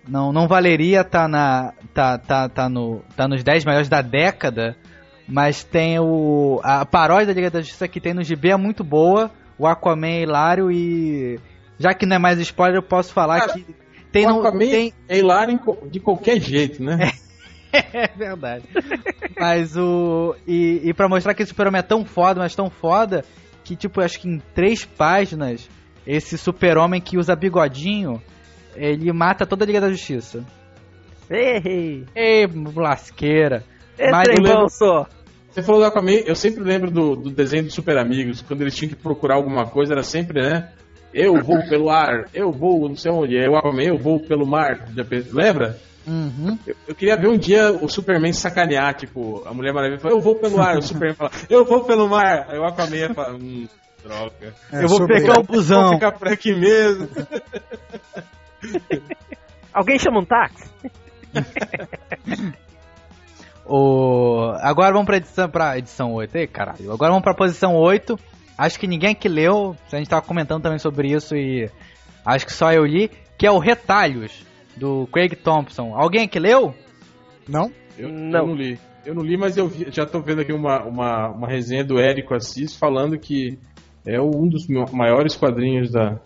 Não, 0.08 0.32
não 0.32 0.48
valeria 0.48 1.02
estar 1.02 1.22
tá 1.24 1.28
na 1.28 1.72
tá, 1.92 2.16
tá, 2.16 2.48
tá, 2.48 2.68
no, 2.68 3.02
tá 3.14 3.28
nos 3.28 3.44
10 3.44 3.66
melhores 3.66 3.90
da 3.90 4.00
década, 4.00 4.74
Mas 5.28 5.62
tem 5.62 5.98
o. 5.98 6.60
A 6.64 6.86
paródia 6.86 7.26
da 7.26 7.34
Liga 7.34 7.50
da 7.50 7.60
Justiça 7.60 7.86
que 7.86 8.00
tem 8.00 8.14
no 8.14 8.24
GB 8.24 8.52
é 8.52 8.56
muito 8.56 8.82
boa. 8.82 9.30
O 9.62 9.66
Aquaman 9.68 10.08
é 10.08 10.22
hilário 10.22 10.72
e. 10.72 11.38
Já 11.78 11.94
que 11.94 12.04
não 12.04 12.16
é 12.16 12.18
mais 12.18 12.40
spoiler, 12.40 12.78
eu 12.78 12.82
posso 12.82 13.12
falar 13.12 13.38
Cara, 13.38 13.52
que. 13.52 13.64
Tem 14.10 14.26
o 14.26 14.40
Aquaman 14.40 14.58
tem... 14.58 14.92
é 15.08 15.18
hilário 15.18 15.60
de 15.88 16.00
qualquer 16.00 16.40
jeito, 16.40 16.82
né? 16.82 17.12
é 17.72 18.08
verdade. 18.08 18.64
mas 19.38 19.76
o. 19.76 20.34
E, 20.48 20.80
e 20.82 20.92
pra 20.92 21.08
mostrar 21.08 21.32
que 21.32 21.44
esse 21.44 21.50
super-homem 21.50 21.78
é 21.78 21.82
tão 21.82 22.04
foda, 22.04 22.40
mas 22.40 22.56
tão 22.56 22.68
foda, 22.68 23.24
que, 23.62 23.76
tipo, 23.76 24.00
acho 24.00 24.18
que 24.18 24.28
em 24.28 24.42
três 24.52 24.84
páginas, 24.84 25.70
esse 26.04 26.36
super-homem 26.36 27.00
que 27.00 27.16
usa 27.16 27.36
bigodinho, 27.36 28.20
ele 28.74 29.12
mata 29.12 29.46
toda 29.46 29.64
a 29.64 29.66
Liga 29.66 29.80
da 29.80 29.90
Justiça. 29.90 30.44
Ei! 31.30 32.04
Ei, 32.16 32.48
lasqueira. 32.74 33.62
É 33.96 34.10
mas 34.10 34.26
lembro, 34.26 34.68
só. 34.68 35.06
Você 35.52 35.62
falou 35.62 35.82
do 35.82 35.86
Aquaman, 35.86 36.12
eu 36.24 36.34
sempre 36.34 36.64
lembro 36.64 36.90
do, 36.90 37.14
do 37.14 37.30
desenho 37.30 37.64
dos 37.64 37.74
Super 37.74 37.98
Amigos, 37.98 38.40
quando 38.40 38.62
eles 38.62 38.74
tinham 38.74 38.88
que 38.88 38.96
procurar 38.96 39.34
alguma 39.34 39.66
coisa, 39.66 39.92
era 39.92 40.02
sempre, 40.02 40.40
né? 40.40 40.72
Eu 41.12 41.42
vou 41.42 41.58
pelo 41.68 41.90
ar, 41.90 42.24
eu 42.32 42.50
vou 42.50 42.88
não 42.88 42.96
sei 42.96 43.12
onde, 43.12 43.36
é 43.36 43.46
o 43.50 43.54
Aquaman, 43.54 43.82
eu 43.82 43.98
vou 43.98 44.18
pelo 44.18 44.46
mar. 44.46 44.88
Lembra? 45.30 45.78
Uhum. 46.06 46.58
Eu, 46.66 46.74
eu, 46.88 46.94
queria 46.94 47.18
ver 47.18 47.28
um 47.28 47.36
dia 47.36 47.70
o 47.70 47.86
Superman 47.86 48.32
sacanear, 48.32 48.94
tipo, 48.94 49.42
a 49.46 49.52
Mulher 49.52 49.74
Maravilha 49.74 50.00
fala, 50.00 50.14
eu 50.14 50.20
vou 50.20 50.36
pelo 50.36 50.58
ar, 50.58 50.78
o 50.78 50.82
Superman 50.82 51.14
fala, 51.14 51.30
eu 51.50 51.66
vou 51.66 51.84
pelo 51.84 52.08
mar. 52.08 52.46
Aí 52.48 52.58
o 52.58 52.64
Aquaman 52.64 53.12
fala, 53.14 53.34
hum, 53.34 53.68
droga. 54.02 54.54
É, 54.72 54.82
eu 54.82 54.88
vou 54.88 55.06
pegar 55.06 55.38
o 55.38 55.42
busão. 55.42 55.82
Vou 55.82 55.94
ficar 55.96 56.12
por 56.12 56.28
aqui 56.28 56.54
mesmo. 56.54 57.10
Alguém 59.70 59.98
chama 59.98 60.20
um 60.20 60.24
táxi? 60.24 60.70
o... 63.66 64.52
Agora 64.60 64.92
vamos 64.92 65.06
pra 65.06 65.16
edição, 65.16 65.48
pra 65.48 65.78
edição 65.78 66.12
8. 66.12 66.36
Ei, 66.36 66.46
caralho. 66.46 66.92
Agora 66.92 67.10
vamos 67.10 67.22
pra 67.22 67.34
posição 67.34 67.74
8. 67.74 68.18
Acho 68.56 68.78
que 68.78 68.86
ninguém 68.86 69.10
aqui 69.10 69.28
leu. 69.28 69.76
A 69.92 69.96
gente 69.96 70.08
tava 70.08 70.22
comentando 70.22 70.62
também 70.62 70.78
sobre 70.78 71.12
isso 71.12 71.36
e 71.36 71.70
acho 72.24 72.46
que 72.46 72.52
só 72.52 72.72
eu 72.72 72.84
li. 72.84 73.10
Que 73.38 73.46
é 73.46 73.50
o 73.50 73.58
Retalhos, 73.58 74.44
do 74.76 75.08
Craig 75.12 75.34
Thompson. 75.36 75.94
Alguém 75.94 76.24
aqui 76.24 76.38
leu? 76.38 76.74
Não? 77.48 77.70
Eu 77.98 78.08
não, 78.08 78.40
eu 78.40 78.46
não 78.46 78.54
li. 78.54 78.78
Eu 79.04 79.14
não 79.14 79.22
li, 79.22 79.36
mas 79.36 79.56
eu 79.56 79.66
vi, 79.66 79.88
já 79.90 80.06
tô 80.06 80.20
vendo 80.20 80.42
aqui 80.42 80.52
uma, 80.52 80.84
uma, 80.84 81.28
uma 81.28 81.48
resenha 81.48 81.84
do 81.84 81.98
Érico 81.98 82.34
Assis 82.34 82.76
falando 82.76 83.18
que 83.18 83.58
é 84.06 84.20
um 84.20 84.48
dos 84.48 84.66
maiores 84.92 85.36
quadrinhos 85.36 85.90
da. 85.90 86.20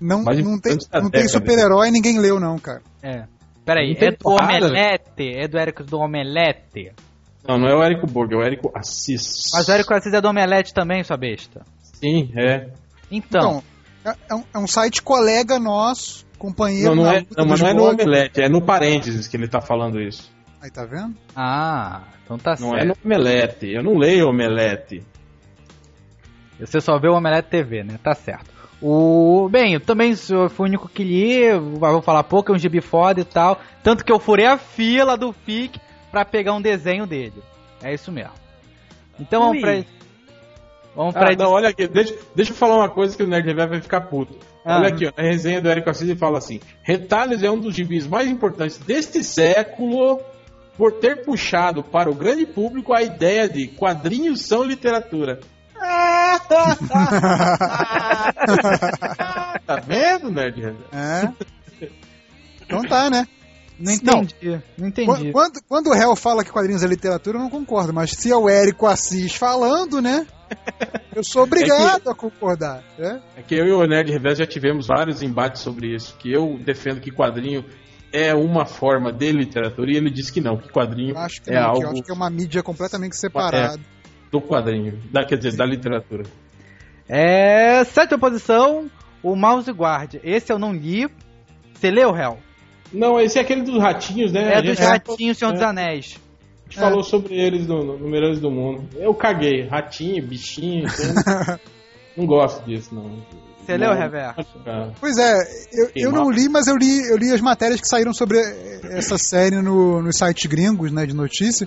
Não, 0.00 0.22
não 0.22 0.60
tem, 0.60 0.78
não 0.94 1.10
tem 1.10 1.28
super-herói 1.28 1.90
ninguém 1.90 2.18
leu, 2.18 2.40
não, 2.40 2.58
cara. 2.58 2.82
É. 3.02 3.24
Peraí, 3.64 3.96
é 3.98 4.10
do 4.10 4.18
porrada, 4.18 4.66
Omelete? 4.66 5.34
É 5.36 5.48
do 5.48 5.58
Érico 5.58 5.84
do 5.84 5.98
Omelete? 5.98 6.92
Não, 7.46 7.58
não 7.58 7.68
é 7.68 7.74
o 7.74 7.82
Érico 7.82 8.06
Borg, 8.06 8.32
é 8.32 8.36
o 8.36 8.42
Érico 8.42 8.72
Assis. 8.74 9.50
Mas 9.52 9.68
o 9.68 9.72
Érico 9.72 9.94
Assis 9.94 10.12
é 10.12 10.20
do 10.20 10.28
Omelete 10.28 10.74
também, 10.74 11.02
sua 11.02 11.16
besta? 11.16 11.62
Sim, 11.80 12.32
é. 12.36 12.68
Então. 13.10 13.62
então 14.00 14.14
é, 14.28 14.34
um, 14.34 14.44
é, 14.54 14.58
um, 14.58 14.66
site 14.66 15.02
colega 15.02 15.58
nosso, 15.58 16.26
companheiro. 16.38 16.94
Não, 16.94 17.04
não, 17.04 17.12
é, 17.12 17.26
não 17.36 17.46
mas 17.46 17.60
não 17.60 17.68
é 17.68 17.74
no 17.74 17.88
Omelete, 17.88 18.40
é 18.40 18.48
no 18.48 18.62
parênteses 18.62 19.28
que 19.28 19.36
ele 19.36 19.48
tá 19.48 19.60
falando 19.60 20.00
isso. 20.00 20.30
Aí 20.60 20.70
tá 20.70 20.84
vendo? 20.84 21.16
Ah, 21.34 22.02
então 22.24 22.38
tá 22.38 22.50
não 22.52 22.70
certo. 22.70 22.72
Não 22.72 22.78
é 22.78 22.84
no 22.84 22.96
Omelete, 23.04 23.68
eu 23.68 23.82
não 23.82 23.96
leio 23.96 24.28
Omelete. 24.28 25.04
Você 26.58 26.80
só 26.80 26.98
vê 26.98 27.08
o 27.08 27.14
Omelete 27.14 27.48
TV, 27.48 27.82
né? 27.82 27.98
Tá 28.02 28.14
certo. 28.14 28.61
O, 28.82 29.48
bem, 29.48 29.74
eu 29.74 29.80
também 29.80 30.14
fui 30.16 30.36
o 30.58 30.62
único 30.64 30.88
que 30.88 31.04
li, 31.04 31.52
vou 31.56 32.02
falar 32.02 32.24
pouco, 32.24 32.50
é 32.50 32.54
um 32.56 32.58
gibi 32.58 32.80
foda 32.80 33.20
e 33.20 33.24
tal. 33.24 33.60
Tanto 33.82 34.04
que 34.04 34.10
eu 34.10 34.18
furei 34.18 34.46
a 34.46 34.58
fila 34.58 35.16
do 35.16 35.32
FIC 35.32 35.80
pra 36.10 36.24
pegar 36.24 36.52
um 36.52 36.60
desenho 36.60 37.06
dele. 37.06 37.42
É 37.80 37.94
isso 37.94 38.10
mesmo. 38.10 38.32
Então 39.20 39.46
vamos 39.46 39.60
pra. 39.60 39.84
Vamos 40.96 41.14
pra. 41.14 41.30
Ah, 41.30 41.36
não, 41.36 41.50
olha 41.50 41.68
aqui, 41.68 41.86
deixa, 41.86 42.14
deixa 42.34 42.50
eu 42.50 42.56
falar 42.56 42.76
uma 42.76 42.88
coisa 42.88 43.16
que 43.16 43.22
o 43.22 43.26
Nerd 43.26 43.54
vai 43.54 43.80
ficar 43.80 44.02
puto. 44.02 44.36
Ah. 44.64 44.78
Olha 44.78 44.88
aqui, 44.88 45.06
ó, 45.06 45.12
a 45.16 45.22
resenha 45.22 45.60
do 45.60 45.68
Érico 45.68 45.88
Assis 45.88 46.18
fala 46.18 46.38
assim: 46.38 46.60
Retalhos 46.82 47.42
é 47.42 47.50
um 47.50 47.58
dos 47.58 47.74
gibis 47.74 48.06
mais 48.06 48.28
importantes 48.28 48.78
deste 48.78 49.22
século 49.22 50.20
por 50.76 50.92
ter 50.94 51.24
puxado 51.24 51.82
para 51.82 52.10
o 52.10 52.14
grande 52.14 52.46
público 52.46 52.92
a 52.92 53.02
ideia 53.02 53.48
de 53.48 53.68
quadrinhos 53.68 54.42
são 54.42 54.64
literatura. 54.64 55.40
tá 59.66 59.76
vendo, 59.86 60.30
Nerd? 60.30 60.76
É. 60.92 61.28
Então 62.62 62.82
tá, 62.82 63.10
né? 63.10 63.26
Não 63.78 63.92
entendi. 63.92 64.34
Não, 64.44 64.62
não 64.78 64.88
entendi. 64.88 65.32
Quando, 65.32 65.60
quando 65.68 65.88
o 65.88 65.94
réu 65.94 66.14
fala 66.14 66.44
que 66.44 66.52
quadrinhos 66.52 66.84
é 66.84 66.86
literatura, 66.86 67.36
eu 67.36 67.42
não 67.42 67.50
concordo. 67.50 67.92
Mas 67.92 68.12
se 68.12 68.30
é 68.30 68.36
o 68.36 68.48
Érico 68.48 68.86
Assis 68.86 69.34
falando, 69.34 70.00
né? 70.00 70.26
Eu 71.14 71.24
sou 71.24 71.42
obrigado 71.42 71.96
é 71.96 72.00
que, 72.00 72.10
a 72.10 72.14
concordar. 72.14 72.84
Né? 72.98 73.20
É 73.36 73.42
que 73.42 73.54
eu 73.54 73.66
e 73.66 73.72
o 73.72 73.86
Nerd 73.86 74.12
Reverso 74.12 74.38
já 74.38 74.46
tivemos 74.46 74.86
vários 74.86 75.22
embates 75.22 75.62
sobre 75.62 75.94
isso. 75.94 76.16
Que 76.16 76.32
eu 76.32 76.58
defendo 76.64 77.00
que 77.00 77.10
quadrinho 77.10 77.64
é 78.12 78.34
uma 78.34 78.66
forma 78.66 79.12
de 79.12 79.32
literatura 79.32 79.90
e 79.90 79.96
ele 79.96 80.10
diz 80.10 80.30
que 80.30 80.40
não, 80.40 80.58
que 80.58 80.68
quadrinho 80.68 81.16
acho 81.16 81.42
que 81.42 81.50
é 81.50 81.54
não, 81.54 81.68
algo. 81.68 81.78
Que 81.78 81.84
eu 81.84 81.90
acho 81.90 82.02
que 82.02 82.10
é 82.10 82.14
uma 82.14 82.30
mídia 82.30 82.62
completamente 82.62 83.16
separada. 83.16 83.78
É 83.78 84.01
do 84.32 84.40
quadrinho, 84.40 84.98
da, 85.12 85.24
quer 85.24 85.36
dizer, 85.36 85.54
da 85.54 85.66
literatura. 85.66 86.24
É. 87.06 87.84
Sétima 87.84 88.18
posição, 88.18 88.90
o 89.22 89.36
Mouse 89.36 89.70
Guard. 89.70 90.14
Esse 90.24 90.50
eu 90.50 90.58
não 90.58 90.72
li. 90.72 91.06
Você 91.74 91.90
leu, 91.90 92.16
Hell? 92.16 92.38
Não, 92.90 93.20
esse 93.20 93.38
é 93.38 93.42
aquele 93.42 93.62
dos 93.62 93.78
ratinhos, 93.78 94.32
né? 94.32 94.54
É 94.54 94.62
dos 94.62 94.78
ratinhos, 94.78 95.36
Senhor 95.36 95.50
é. 95.50 95.54
dos 95.54 95.62
Anéis. 95.62 96.18
A 96.66 96.70
gente 96.70 96.78
é. 96.78 96.80
falou 96.80 97.02
sobre 97.02 97.34
eles 97.34 97.66
no, 97.66 97.98
no 97.98 98.08
Melhores 98.08 98.40
do 98.40 98.50
Mundo. 98.50 98.88
Eu 98.96 99.14
caguei. 99.14 99.66
Ratinho, 99.68 100.26
bichinho. 100.26 100.86
Então 102.12 102.24
não 102.24 102.26
gosto 102.26 102.62
disso, 102.66 102.94
não. 102.94 103.24
Você 103.64 103.74
leu, 103.74 103.94
Reverso? 103.94 104.44
Pois 105.00 105.16
é, 105.16 105.32
eu, 105.72 105.90
eu 105.94 106.12
não 106.12 106.30
li, 106.30 106.46
mas 106.46 106.66
eu 106.66 106.76
li, 106.76 107.08
eu 107.08 107.16
li 107.16 107.32
as 107.32 107.40
matérias 107.40 107.80
que 107.80 107.88
saíram 107.88 108.12
sobre 108.12 108.38
essa 108.90 109.16
série 109.16 109.62
no, 109.62 110.02
nos 110.02 110.18
sites 110.18 110.44
gringos, 110.44 110.92
né, 110.92 111.06
de 111.06 111.14
notícia. 111.14 111.66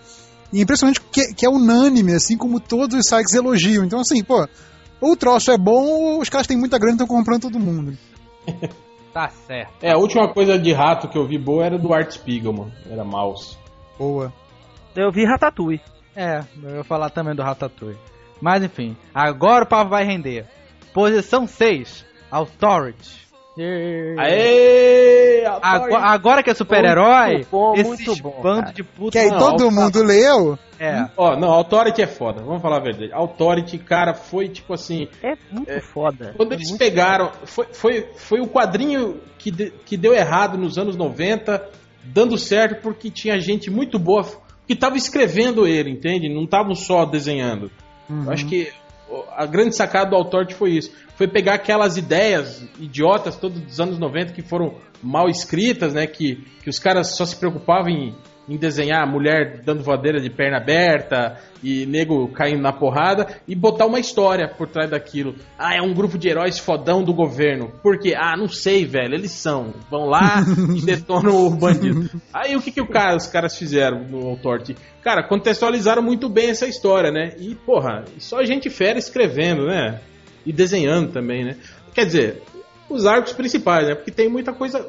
E 0.53 0.59
é 0.59 0.63
impressionante 0.63 1.01
que, 1.01 1.33
que 1.33 1.45
é 1.45 1.49
unânime, 1.49 2.13
assim 2.13 2.37
como 2.37 2.59
todos 2.59 2.97
os 2.97 3.07
sites 3.07 3.33
elogiam. 3.33 3.83
Então, 3.83 3.99
assim, 3.99 4.23
pô, 4.23 4.47
ou 5.01 5.11
o 5.11 5.15
troço 5.15 5.51
é 5.51 5.57
bom 5.57 5.85
ou 5.85 6.21
os 6.21 6.29
caras 6.29 6.47
têm 6.47 6.57
muita 6.57 6.77
grana 6.77 6.93
e 6.93 6.95
estão 6.95 7.07
comprando 7.07 7.41
todo 7.41 7.59
mundo. 7.59 7.97
tá 9.13 9.29
certo. 9.47 9.83
É, 9.83 9.91
a 9.91 9.97
última 9.97 10.31
coisa 10.33 10.57
de 10.57 10.71
rato 10.71 11.07
que 11.07 11.17
eu 11.17 11.27
vi 11.27 11.37
boa 11.37 11.65
era 11.65 11.77
do 11.77 11.93
Art 11.93 12.11
Spiegelman. 12.11 12.71
Era 12.89 13.03
mouse. 13.03 13.57
Boa. 13.97 14.33
Eu 14.95 15.11
vi 15.11 15.25
Ratatouille. 15.25 15.81
É, 16.15 16.43
eu 16.63 16.77
ia 16.77 16.83
falar 16.83 17.09
também 17.09 17.35
do 17.35 17.43
Ratatouille. 17.43 17.99
Mas 18.41 18.63
enfim, 18.63 18.95
agora 19.13 19.65
o 19.65 19.67
papo 19.67 19.89
vai 19.89 20.05
render. 20.05 20.45
Posição 20.93 21.45
6, 21.45 22.05
Authority. 22.31 23.24
Aê! 23.57 25.45
Agora, 25.61 25.97
agora, 26.07 26.43
que 26.43 26.49
é 26.49 26.53
super-herói, 26.53 27.45
esse 27.75 28.21
bando 28.21 28.73
de 28.73 28.83
puta. 28.83 29.11
Que 29.11 29.17
aí 29.17 29.29
não, 29.29 29.39
todo 29.39 29.71
mundo 29.71 30.03
leu? 30.03 30.57
É. 30.79 31.05
Ó, 31.15 31.37
não, 31.37 31.49
Authority 31.51 32.01
é 32.01 32.07
foda, 32.07 32.41
vamos 32.43 32.61
falar 32.61 32.77
a 32.77 32.83
verdade. 32.83 33.13
Authority, 33.13 33.77
cara, 33.77 34.13
foi 34.13 34.49
tipo 34.49 34.73
assim. 34.73 35.07
É 35.23 35.35
muito 35.49 35.69
é, 35.69 35.79
foda. 35.79 36.33
Quando 36.35 36.51
é 36.51 36.55
eles 36.55 36.71
pegaram. 36.71 37.31
Foi, 37.45 37.67
foi, 37.71 38.09
foi 38.15 38.41
o 38.41 38.47
quadrinho 38.47 39.21
que, 39.37 39.51
de, 39.51 39.71
que 39.85 39.95
deu 39.95 40.13
errado 40.13 40.57
nos 40.57 40.77
anos 40.77 40.97
90, 40.97 41.69
dando 42.03 42.37
certo 42.37 42.81
porque 42.81 43.09
tinha 43.09 43.39
gente 43.39 43.71
muito 43.71 43.97
boa 43.97 44.25
que 44.67 44.75
tava 44.75 44.97
escrevendo 44.97 45.65
ele, 45.65 45.91
entende? 45.91 46.27
Não 46.27 46.43
estavam 46.43 46.75
só 46.75 47.05
desenhando. 47.05 47.71
Uhum. 48.09 48.25
Eu 48.25 48.31
acho 48.31 48.45
que 48.47 48.71
a 49.35 49.45
grande 49.45 49.75
sacada 49.75 50.09
do 50.09 50.15
Authority 50.15 50.55
foi 50.55 50.71
isso 50.71 50.91
foi 51.15 51.27
pegar 51.27 51.55
aquelas 51.55 51.97
ideias 51.97 52.61
idiotas 52.79 53.37
todos 53.37 53.59
dos 53.59 53.79
anos 53.79 53.97
90 53.97 54.33
que 54.33 54.41
foram 54.41 54.75
mal 55.01 55.29
escritas, 55.29 55.93
né? 55.93 56.05
Que, 56.05 56.43
que 56.61 56.69
os 56.69 56.77
caras 56.77 57.15
só 57.15 57.25
se 57.25 57.35
preocupavam 57.35 57.89
em, 57.89 58.15
em 58.47 58.57
desenhar 58.57 59.05
mulher 59.07 59.61
dando 59.63 59.83
voadeira 59.83 60.19
de 60.19 60.29
perna 60.29 60.57
aberta 60.57 61.39
e 61.63 61.85
nego 61.85 62.27
caindo 62.29 62.61
na 62.61 62.71
porrada 62.71 63.27
e 63.47 63.55
botar 63.55 63.85
uma 63.85 63.99
história 63.99 64.47
por 64.47 64.67
trás 64.67 64.89
daquilo. 64.89 65.35
Ah, 65.57 65.75
é 65.75 65.81
um 65.81 65.93
grupo 65.93 66.17
de 66.17 66.29
heróis 66.29 66.59
fodão 66.59 67.03
do 67.03 67.13
governo. 67.13 67.71
Por 67.81 67.97
quê? 67.99 68.13
Ah, 68.15 68.37
não 68.37 68.47
sei, 68.47 68.85
velho. 68.85 69.15
Eles 69.15 69.31
são. 69.31 69.73
Vão 69.89 70.05
lá 70.05 70.43
e 70.75 70.81
detonam 70.85 71.47
o 71.47 71.49
bandido. 71.49 72.09
Aí 72.33 72.55
o 72.55 72.61
que, 72.61 72.71
que 72.71 72.81
o 72.81 72.87
cara, 72.87 73.15
os 73.15 73.27
caras 73.27 73.57
fizeram 73.57 74.03
no 74.03 74.29
Authority? 74.29 74.75
Cara, 75.01 75.27
contextualizaram 75.27 76.03
muito 76.03 76.29
bem 76.29 76.49
essa 76.49 76.67
história, 76.67 77.11
né? 77.11 77.35
E, 77.39 77.55
porra, 77.55 78.05
só 78.19 78.43
gente 78.43 78.69
fera 78.69 78.99
escrevendo, 78.99 79.65
né? 79.65 79.99
e 80.45 80.53
desenhando 80.53 81.11
também, 81.11 81.43
né? 81.43 81.57
Quer 81.93 82.05
dizer, 82.05 82.41
os 82.89 83.05
arcos 83.05 83.33
principais, 83.33 83.87
né? 83.87 83.95
Porque 83.95 84.11
tem 84.11 84.29
muita 84.29 84.53
coisa, 84.53 84.87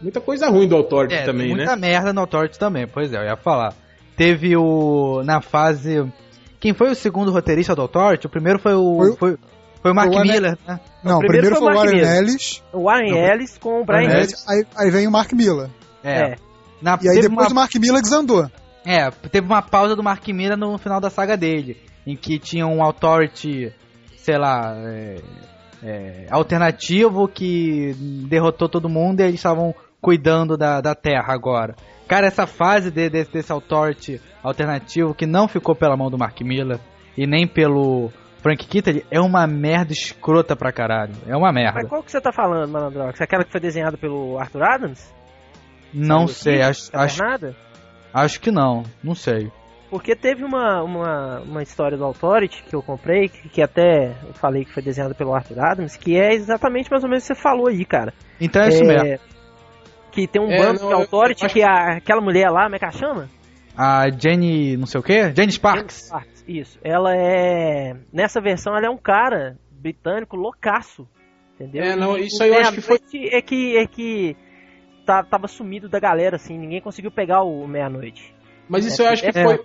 muita, 0.00 0.20
coisa 0.20 0.48
ruim 0.48 0.68
do 0.68 0.76
Authority 0.76 1.14
é, 1.14 1.24
também, 1.24 1.48
muita 1.48 1.64
né? 1.64 1.70
Muita 1.70 1.76
merda 1.76 2.12
no 2.12 2.20
Authority 2.20 2.58
também, 2.58 2.86
pois 2.86 3.12
é, 3.12 3.16
eu 3.16 3.24
ia 3.24 3.36
falar. 3.36 3.74
Teve 4.16 4.56
o. 4.56 5.22
Na 5.24 5.40
fase. 5.40 6.04
Quem 6.60 6.74
foi 6.74 6.90
o 6.90 6.94
segundo 6.94 7.30
roteirista 7.30 7.74
do 7.74 7.82
Authority? 7.82 8.26
O 8.26 8.30
primeiro 8.30 8.58
foi 8.58 8.74
o. 8.74 8.96
Foi, 8.96 9.16
foi, 9.16 9.36
foi 9.80 9.92
o 9.92 9.94
Mark 9.94 10.12
o 10.12 10.20
Miller, 10.20 10.58
né? 10.66 10.80
Não, 11.04 11.16
o 11.16 11.20
primeiro, 11.20 11.48
primeiro 11.48 11.56
foi, 11.56 11.72
o 11.72 11.76
Warren 11.76 12.18
Ellis. 12.18 12.62
O 12.72 12.82
Warren 12.84 13.16
Ellis 13.16 13.58
com 13.58 13.80
o 13.80 13.84
Brian 13.84 14.10
Ellis. 14.10 14.44
Aí, 14.48 14.64
aí 14.76 14.90
vem 14.90 15.06
o 15.06 15.10
Mark 15.10 15.32
Miller. 15.32 15.70
É. 16.02 16.32
é. 16.32 16.36
Na, 16.82 16.98
e 17.00 17.08
aí 17.08 17.20
depois 17.20 17.46
uma... 17.46 17.52
o 17.52 17.54
Mark 17.54 17.74
Miller 17.76 18.02
desandou. 18.02 18.50
É, 18.84 19.10
teve 19.10 19.46
uma 19.46 19.62
pausa 19.62 19.94
do 19.94 20.02
Mark 20.02 20.26
Miller 20.28 20.56
no 20.56 20.78
final 20.78 21.00
da 21.00 21.10
saga 21.10 21.36
dele, 21.36 21.76
em 22.06 22.16
que 22.16 22.38
tinha 22.38 22.66
um 22.66 22.82
Authority, 22.82 23.72
sei 24.16 24.38
lá, 24.38 24.74
é, 24.76 25.16
é, 25.82 26.26
alternativo 26.30 27.28
que 27.28 27.94
derrotou 28.28 28.68
todo 28.68 28.88
mundo 28.88 29.20
e 29.20 29.24
eles 29.24 29.36
estavam 29.36 29.74
cuidando 30.00 30.56
da, 30.56 30.80
da 30.80 30.94
Terra 30.94 31.32
agora. 31.32 31.74
Cara, 32.06 32.26
essa 32.26 32.46
fase 32.46 32.90
de, 32.90 33.10
de, 33.10 33.24
desse 33.24 33.52
Authority 33.52 34.20
alternativo 34.42 35.14
que 35.14 35.26
não 35.26 35.46
ficou 35.46 35.74
pela 35.74 35.96
mão 35.96 36.10
do 36.10 36.18
Mark 36.18 36.40
Miller 36.40 36.78
e 37.16 37.26
nem 37.26 37.46
pelo 37.46 38.10
Frank 38.40 38.66
Kittley 38.66 39.04
é 39.10 39.20
uma 39.20 39.46
merda 39.46 39.92
escrota 39.92 40.56
pra 40.56 40.72
caralho. 40.72 41.14
É 41.26 41.36
uma 41.36 41.52
merda. 41.52 41.80
Mas 41.80 41.88
qual 41.88 42.02
que 42.02 42.10
você 42.10 42.20
tá 42.20 42.32
falando, 42.32 42.70
Malandrox? 42.70 43.20
Aquela 43.20 43.44
que 43.44 43.52
foi 43.52 43.60
desenhada 43.60 43.96
pelo 43.96 44.38
Arthur 44.38 44.62
Adams? 44.62 45.14
Não 45.92 46.28
sei, 46.28 46.60
acho, 46.62 46.90
acho, 46.94 47.22
acho 48.12 48.40
que 48.40 48.50
não, 48.50 48.84
não 49.02 49.14
sei. 49.14 49.50
Porque 49.90 50.14
teve 50.14 50.44
uma, 50.44 50.82
uma, 50.82 51.40
uma 51.40 51.62
história 51.62 51.96
do 51.96 52.04
Authority 52.04 52.62
que 52.62 52.74
eu 52.74 52.82
comprei, 52.82 53.28
que, 53.28 53.48
que 53.48 53.62
até 53.62 54.16
eu 54.26 54.34
falei 54.34 54.64
que 54.64 54.72
foi 54.72 54.82
desenhada 54.82 55.14
pelo 55.14 55.34
Arthur 55.34 55.60
Adams, 55.60 55.96
que 55.96 56.16
é 56.16 56.34
exatamente 56.34 56.90
mais 56.90 57.02
ou 57.02 57.08
menos 57.08 57.24
o 57.24 57.28
que 57.28 57.34
você 57.34 57.40
falou 57.40 57.68
aí, 57.68 57.84
cara. 57.84 58.12
Então 58.38 58.62
é 58.62 58.68
isso 58.68 58.84
é, 58.84 58.86
mesmo. 58.86 59.18
Que 60.12 60.26
tem 60.26 60.42
um 60.42 60.50
é, 60.50 60.58
bando 60.58 60.80
não, 60.80 60.88
de 60.88 60.94
Authority 60.94 61.46
que 61.48 61.62
a, 61.62 61.96
aquela 61.96 62.20
mulher 62.20 62.50
lá, 62.50 62.64
como 62.64 62.76
é 62.76 62.78
que 62.78 62.84
ela 62.84 62.92
chama? 62.92 63.30
A 63.76 64.10
Jenny, 64.10 64.76
não 64.76 64.86
sei 64.86 65.00
o 65.00 65.02
que? 65.02 65.32
Jenny 65.34 65.52
Sparks. 65.52 66.08
Jenny 66.08 66.08
Sparks. 66.08 66.44
Isso. 66.46 66.78
Ela 66.82 67.14
é. 67.14 67.96
Nessa 68.12 68.40
versão, 68.40 68.76
ela 68.76 68.86
é 68.86 68.90
um 68.90 68.98
cara 68.98 69.56
britânico 69.70 70.36
loucaço. 70.36 71.08
Entendeu? 71.54 71.82
É, 71.82 71.96
não, 71.96 72.16
isso 72.16 72.42
aí 72.42 72.50
eu 72.50 72.58
acho 72.58 72.72
que 72.72 72.80
foi. 72.80 72.98
É 73.30 73.40
que, 73.40 73.76
é 73.76 73.86
que 73.86 74.36
tá, 75.06 75.22
tava 75.22 75.48
sumido 75.48 75.88
da 75.88 75.98
galera, 75.98 76.36
assim, 76.36 76.58
ninguém 76.58 76.80
conseguiu 76.80 77.10
pegar 77.10 77.42
o 77.42 77.66
meia-noite. 77.66 78.34
Mas 78.68 78.84
isso 78.84 79.02
é, 79.02 79.06
eu 79.06 79.10
acho 79.10 79.22
que 79.22 79.38
é, 79.38 79.44
foi, 79.44 79.64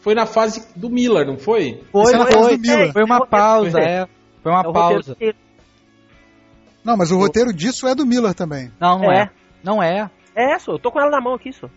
foi 0.00 0.14
na 0.14 0.26
fase 0.26 0.66
do 0.76 0.88
Miller, 0.88 1.26
não 1.26 1.38
foi? 1.38 1.82
Foi, 1.90 2.12
foi, 2.12 2.32
foi, 2.32 2.56
Miller. 2.58 2.92
foi 2.92 3.04
uma 3.04 3.26
pausa, 3.26 3.80
é. 3.80 4.06
Foi 4.42 4.52
uma 4.52 4.72
pausa. 4.72 5.16
Não, 6.84 6.96
mas 6.96 7.10
o 7.10 7.18
roteiro 7.18 7.52
disso 7.52 7.88
é 7.88 7.94
do 7.94 8.04
Miller 8.04 8.34
também. 8.34 8.70
Não, 8.78 8.98
não 8.98 9.10
é. 9.10 9.22
é. 9.22 9.30
Não 9.62 9.82
é. 9.82 10.10
É, 10.36 10.58
só. 10.58 10.72
Eu 10.72 10.78
tô 10.78 10.92
com 10.92 11.00
ela 11.00 11.10
na 11.10 11.20
mão 11.20 11.34
aqui, 11.34 11.52
só. 11.52 11.68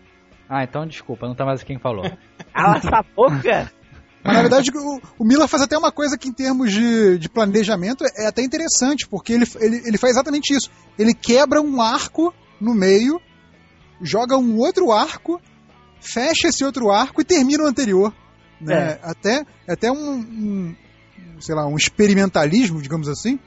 Ah, 0.48 0.64
então 0.64 0.86
desculpa, 0.86 1.26
não 1.26 1.34
tá 1.34 1.44
mais 1.44 1.62
quem 1.62 1.78
falou. 1.78 2.04
Cala 2.54 2.76
essa 2.76 3.04
boca! 3.14 3.72
Mas 4.22 4.34
na 4.34 4.40
verdade 4.40 4.70
o, 4.74 5.00
o 5.18 5.24
Miller 5.24 5.46
faz 5.46 5.62
até 5.62 5.78
uma 5.78 5.92
coisa 5.92 6.18
que 6.18 6.28
em 6.28 6.32
termos 6.32 6.72
de, 6.72 7.18
de 7.18 7.28
planejamento 7.28 8.04
é, 8.04 8.24
é 8.24 8.26
até 8.26 8.42
interessante, 8.42 9.06
porque 9.06 9.32
ele, 9.32 9.44
ele, 9.60 9.82
ele 9.86 9.98
faz 9.98 10.14
exatamente 10.14 10.54
isso. 10.54 10.70
Ele 10.98 11.14
quebra 11.14 11.60
um 11.62 11.80
arco 11.80 12.34
no 12.60 12.74
meio, 12.74 13.20
joga 14.02 14.36
um 14.36 14.58
outro 14.58 14.90
arco, 14.90 15.40
fecha 16.00 16.48
esse 16.48 16.64
outro 16.64 16.90
arco 16.90 17.20
e 17.20 17.24
termina 17.24 17.64
o 17.64 17.66
anterior. 17.66 18.12
Né? 18.60 18.74
É. 18.74 19.00
Até, 19.02 19.44
até 19.68 19.90
um, 19.90 20.16
um, 20.18 20.74
sei 21.40 21.54
lá, 21.54 21.66
um 21.66 21.76
experimentalismo, 21.76 22.82
digamos 22.82 23.08
assim. 23.08 23.38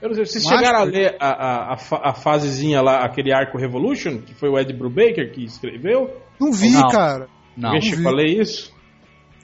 Eu 0.00 0.08
não 0.08 0.14
sei, 0.14 0.26
vocês 0.26 0.44
um 0.44 0.48
chegaram 0.48 0.80
a 0.80 0.84
ler 0.84 1.16
a, 1.18 1.28
a, 1.28 1.72
a, 1.72 2.10
a, 2.10 2.14
fasezinha 2.14 2.82
lá, 2.82 3.04
aquele 3.04 3.32
arco 3.32 3.56
Revolution, 3.56 4.18
que 4.18 4.34
foi 4.34 4.48
o 4.48 4.58
Ed 4.58 4.72
Brubaker 4.72 5.32
que 5.32 5.44
escreveu? 5.44 6.20
Não 6.38 6.52
vi, 6.52 6.72
não. 6.72 6.88
cara. 6.88 7.28
Não. 7.56 7.70
Alguém 7.70 7.82
chegou 7.82 8.12
a 8.12 8.14
ler 8.14 8.40
isso? 8.40 8.72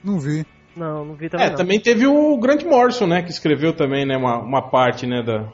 Não 0.03 0.19
vi. 0.19 0.45
Não, 0.75 1.05
não 1.05 1.15
vi 1.15 1.29
também. 1.29 1.47
É, 1.47 1.49
não. 1.49 1.57
também 1.57 1.79
teve 1.79 2.07
o 2.07 2.37
Grant 2.37 2.63
Morrison, 2.63 3.07
né? 3.07 3.21
Que 3.21 3.31
escreveu 3.31 3.75
também, 3.75 4.05
né? 4.05 4.15
Uma, 4.17 4.39
uma 4.39 4.69
parte, 4.69 5.05
né? 5.05 5.21
Da, 5.23 5.51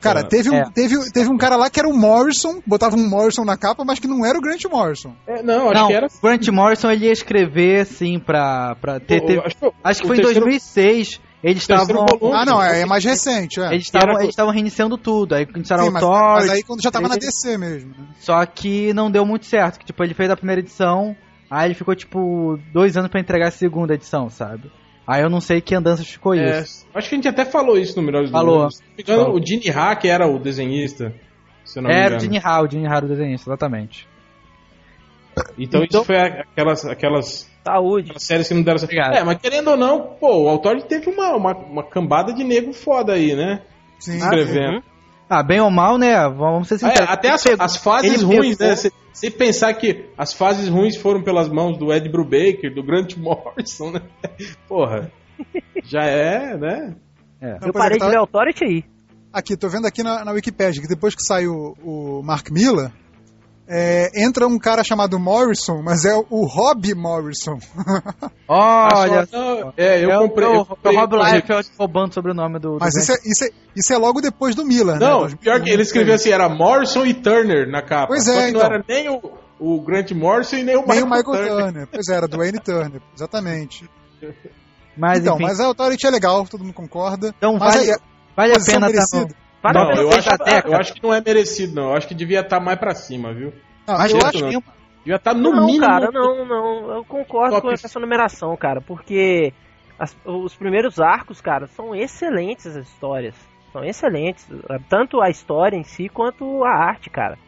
Cara, 0.00 0.24
teve 0.24 0.50
um, 0.50 0.54
é. 0.54 0.70
teve, 0.74 1.10
teve 1.12 1.28
um 1.28 1.36
cara 1.36 1.56
lá 1.56 1.68
que 1.68 1.78
era 1.78 1.88
o 1.88 1.94
Morrison, 1.94 2.60
botava 2.66 2.96
um 2.96 3.08
Morrison 3.08 3.44
na 3.44 3.56
capa, 3.56 3.84
mas 3.84 3.98
que 3.98 4.08
não 4.08 4.24
era 4.24 4.38
o 4.38 4.40
Grant 4.40 4.64
Morrison. 4.64 5.14
É, 5.26 5.42
não, 5.42 5.70
acho 5.70 5.74
não, 5.74 5.86
que 5.88 5.92
era. 5.92 6.06
O 6.06 6.22
Grant 6.22 6.48
Morrison 6.48 6.90
ele 6.90 7.06
ia 7.06 7.12
escrever, 7.12 7.80
assim, 7.80 8.18
pra. 8.18 8.74
pra 8.80 8.98
ter, 8.98 9.20
ter 9.24 9.38
acho, 9.40 9.56
que, 9.56 9.70
acho 9.84 10.00
que 10.00 10.06
foi 10.06 10.16
em 10.16 10.20
terceiro... 10.20 10.46
2006. 10.46 11.20
Eles 11.42 11.62
estavam. 11.62 12.04
Ah, 12.34 12.44
não, 12.44 12.62
é, 12.62 12.82
é, 12.82 12.86
mais 12.86 13.02
recente, 13.02 13.60
é. 13.60 13.72
Eles 13.72 13.84
estavam 13.84 14.18
eles 14.18 14.28
estavam 14.28 14.52
reiniciando 14.52 14.98
tudo. 14.98 15.34
Aí 15.34 15.46
começaram 15.46 15.84
Sim, 15.84 15.90
mas, 15.90 16.04
mas 16.04 16.50
aí 16.50 16.62
quando 16.62 16.82
já 16.82 16.90
tava 16.90 17.06
ele... 17.06 17.14
na 17.14 17.16
DC 17.16 17.56
mesmo. 17.56 17.90
Né? 17.90 18.06
Só 18.18 18.44
que 18.44 18.92
não 18.92 19.10
deu 19.10 19.24
muito 19.24 19.46
certo. 19.46 19.78
Que, 19.78 19.86
tipo, 19.86 20.04
ele 20.04 20.12
fez 20.12 20.30
a 20.30 20.36
primeira 20.36 20.60
edição, 20.60 21.16
aí 21.50 21.68
ele 21.68 21.74
ficou, 21.74 21.94
tipo, 21.94 22.58
dois 22.74 22.96
anos 22.96 23.10
para 23.10 23.20
entregar 23.20 23.48
a 23.48 23.50
segunda 23.50 23.94
edição, 23.94 24.28
sabe? 24.28 24.70
Aí 25.10 25.22
eu 25.22 25.28
não 25.28 25.40
sei 25.40 25.60
que 25.60 25.74
andança 25.74 26.04
ficou 26.04 26.36
é, 26.36 26.60
isso. 26.60 26.86
Acho 26.94 27.08
que 27.08 27.16
a 27.16 27.18
gente 27.18 27.26
até 27.26 27.44
falou 27.44 27.76
isso 27.76 27.96
no 27.96 28.06
Melhores 28.06 28.30
falou. 28.30 28.68
do 28.68 29.12
Mundo. 29.12 29.32
O 29.34 29.44
Gene 29.44 29.68
Hack 29.68 30.04
era 30.04 30.24
o 30.28 30.38
desenhista. 30.38 31.12
Se 31.64 31.80
não 31.80 31.90
era 31.90 32.16
o 32.16 32.20
Gene 32.20 32.38
Ha, 32.38 32.62
o 32.62 32.70
Gene 32.70 32.86
Ha 32.86 32.98
o 32.98 33.08
desenhista, 33.08 33.50
exatamente. 33.50 34.06
Então, 35.58 35.82
então, 35.82 36.00
isso 36.00 36.04
foi 36.04 36.16
aquelas, 36.16 36.84
aquelas, 36.84 37.50
Saúde. 37.64 38.04
aquelas 38.04 38.22
séries 38.22 38.46
que 38.46 38.54
não 38.54 38.62
deram 38.62 38.78
certo. 38.78 38.94
É, 38.94 39.24
mas 39.24 39.38
querendo 39.38 39.72
ou 39.72 39.76
não, 39.76 40.14
pô, 40.20 40.44
o 40.44 40.48
autor 40.48 40.80
teve 40.82 41.10
uma, 41.10 41.34
uma, 41.34 41.56
uma 41.56 41.82
cambada 41.82 42.32
de 42.32 42.44
nego 42.44 42.72
foda 42.72 43.14
aí, 43.14 43.34
né? 43.34 43.62
Sim. 43.98 44.16
Escrevendo. 44.16 44.76
Uhum. 44.76 44.82
Ah, 45.30 45.44
bem 45.44 45.60
ou 45.60 45.70
mal, 45.70 45.96
né? 45.96 46.28
Vamos 46.28 46.66
ser 46.66 46.78
sinceros. 46.78 47.08
É, 47.08 47.12
até 47.12 47.30
as, 47.30 47.44
as 47.56 47.76
fases 47.76 48.20
ruins, 48.20 48.56
pegou... 48.56 48.74
né? 48.74 48.90
Se 49.12 49.30
pensar 49.30 49.72
que 49.74 50.06
as 50.18 50.32
fases 50.32 50.68
ruins 50.68 50.96
foram 50.96 51.22
pelas 51.22 51.48
mãos 51.48 51.78
do 51.78 51.92
Ed 51.92 52.08
Brubaker, 52.08 52.74
do 52.74 52.82
Grant 52.82 53.14
Morrison, 53.18 53.92
né? 53.92 54.02
Porra, 54.66 55.12
já 55.84 56.02
é, 56.02 56.56
né? 56.56 56.96
É. 57.40 57.58
Eu 57.62 57.72
parei 57.72 57.98
de 57.98 58.06
ler 58.06 58.16
Authority 58.16 58.64
aí. 58.64 58.84
Aqui, 59.32 59.56
tô 59.56 59.68
vendo 59.68 59.86
aqui 59.86 60.02
na, 60.02 60.24
na 60.24 60.32
Wikipedia 60.32 60.82
que 60.82 60.88
depois 60.88 61.14
que 61.14 61.22
saiu 61.22 61.76
o 61.80 62.22
Mark 62.24 62.50
Miller, 62.50 62.90
é, 63.72 64.10
entra 64.24 64.48
um 64.48 64.58
cara 64.58 64.82
chamado 64.82 65.16
Morrison, 65.20 65.80
mas 65.80 66.04
é 66.04 66.12
o 66.12 66.44
Rob 66.44 66.92
Morrison. 66.92 67.56
Olha, 68.48 69.24
só, 69.26 69.72
é, 69.76 70.04
eu 70.04 70.10
é 70.10 70.18
comprei. 70.18 70.48
O, 70.48 70.54
eu 70.54 70.66
comprei, 70.66 70.96
o 70.96 71.00
Rob 71.00 71.16
Liefeld 71.16 71.70
roubando 71.78 72.12
sobre 72.12 72.32
o 72.32 72.34
nome 72.34 72.58
do. 72.58 72.78
Mas 72.80 72.94
do 72.94 72.98
isso, 72.98 73.12
é, 73.12 73.16
isso, 73.24 73.44
é, 73.44 73.50
isso 73.76 73.92
é 73.92 73.96
logo 73.96 74.20
depois 74.20 74.56
do 74.56 74.64
Miller, 74.64 74.98
não, 74.98 75.22
né? 75.22 75.28
Não, 75.30 75.36
pior 75.36 75.62
que 75.62 75.70
ele 75.70 75.82
escreveu 75.82 76.16
assim: 76.16 76.30
era 76.30 76.48
Morrison 76.48 77.06
e 77.06 77.14
Turner 77.14 77.70
na 77.70 77.80
capa. 77.80 78.08
Pois 78.08 78.26
é, 78.26 78.48
então. 78.48 78.60
não 78.60 78.66
era 78.66 78.84
nem 78.88 79.08
o, 79.08 79.22
o 79.60 79.80
Grant 79.80 80.10
Morrison 80.10 80.56
e 80.56 80.64
nem 80.64 80.76
o 80.76 80.80
Michael, 80.80 80.96
nem 80.96 81.04
o 81.04 81.06
Michael 81.06 81.24
Turner. 81.24 81.64
Turner. 81.64 81.88
Pois 81.92 82.08
é, 82.08 82.14
era 82.16 82.26
do 82.26 82.38
Wayne 82.38 82.58
Turner, 82.58 83.00
exatamente. 83.14 83.88
Mas, 84.96 85.20
então, 85.20 85.34
enfim. 85.36 85.44
mas 85.44 85.60
a 85.60 85.66
Authority 85.66 86.08
é 86.08 86.10
legal, 86.10 86.44
todo 86.44 86.64
mundo 86.64 86.74
concorda. 86.74 87.32
Então 87.38 87.56
mas 87.56 87.76
vale, 87.76 87.92
aí, 87.92 87.98
vale 88.36 88.52
a 88.52 88.60
pena 88.60 88.90
estar 88.90 89.26
tá 89.26 89.28
não, 89.62 89.92
eu 89.92 90.08
acho, 90.10 90.28
eu 90.66 90.76
acho 90.76 90.94
que 90.94 91.02
não 91.02 91.12
é 91.12 91.20
merecido, 91.20 91.74
não. 91.74 91.90
Eu 91.90 91.96
acho 91.96 92.08
que 92.08 92.14
devia 92.14 92.40
estar 92.40 92.58
tá 92.58 92.64
mais 92.64 92.78
pra 92.78 92.94
cima, 92.94 93.32
viu? 93.34 93.52
Não, 93.86 93.94
eu 93.94 94.00
acho 94.00 94.48
que. 94.48 94.80
Devia 95.00 95.16
estar 95.16 95.32
tá 95.32 95.34
no 95.34 95.50
não, 95.50 95.66
mínimo. 95.66 95.86
Cara, 95.86 96.10
não, 96.12 96.44
não. 96.44 96.90
Eu 96.96 97.04
concordo 97.04 97.56
top. 97.56 97.66
com 97.66 97.72
essa 97.72 98.00
numeração, 98.00 98.56
cara. 98.56 98.80
Porque 98.80 99.52
as, 99.98 100.16
os 100.24 100.54
primeiros 100.54 101.00
arcos, 101.00 101.40
cara, 101.40 101.66
são 101.68 101.94
excelentes 101.94 102.66
as 102.66 102.76
histórias. 102.86 103.34
São 103.72 103.84
excelentes. 103.84 104.46
Tanto 104.88 105.20
a 105.20 105.30
história 105.30 105.76
em 105.76 105.84
si 105.84 106.08
quanto 106.08 106.64
a 106.64 106.70
arte, 106.70 107.08
cara. 107.08 107.38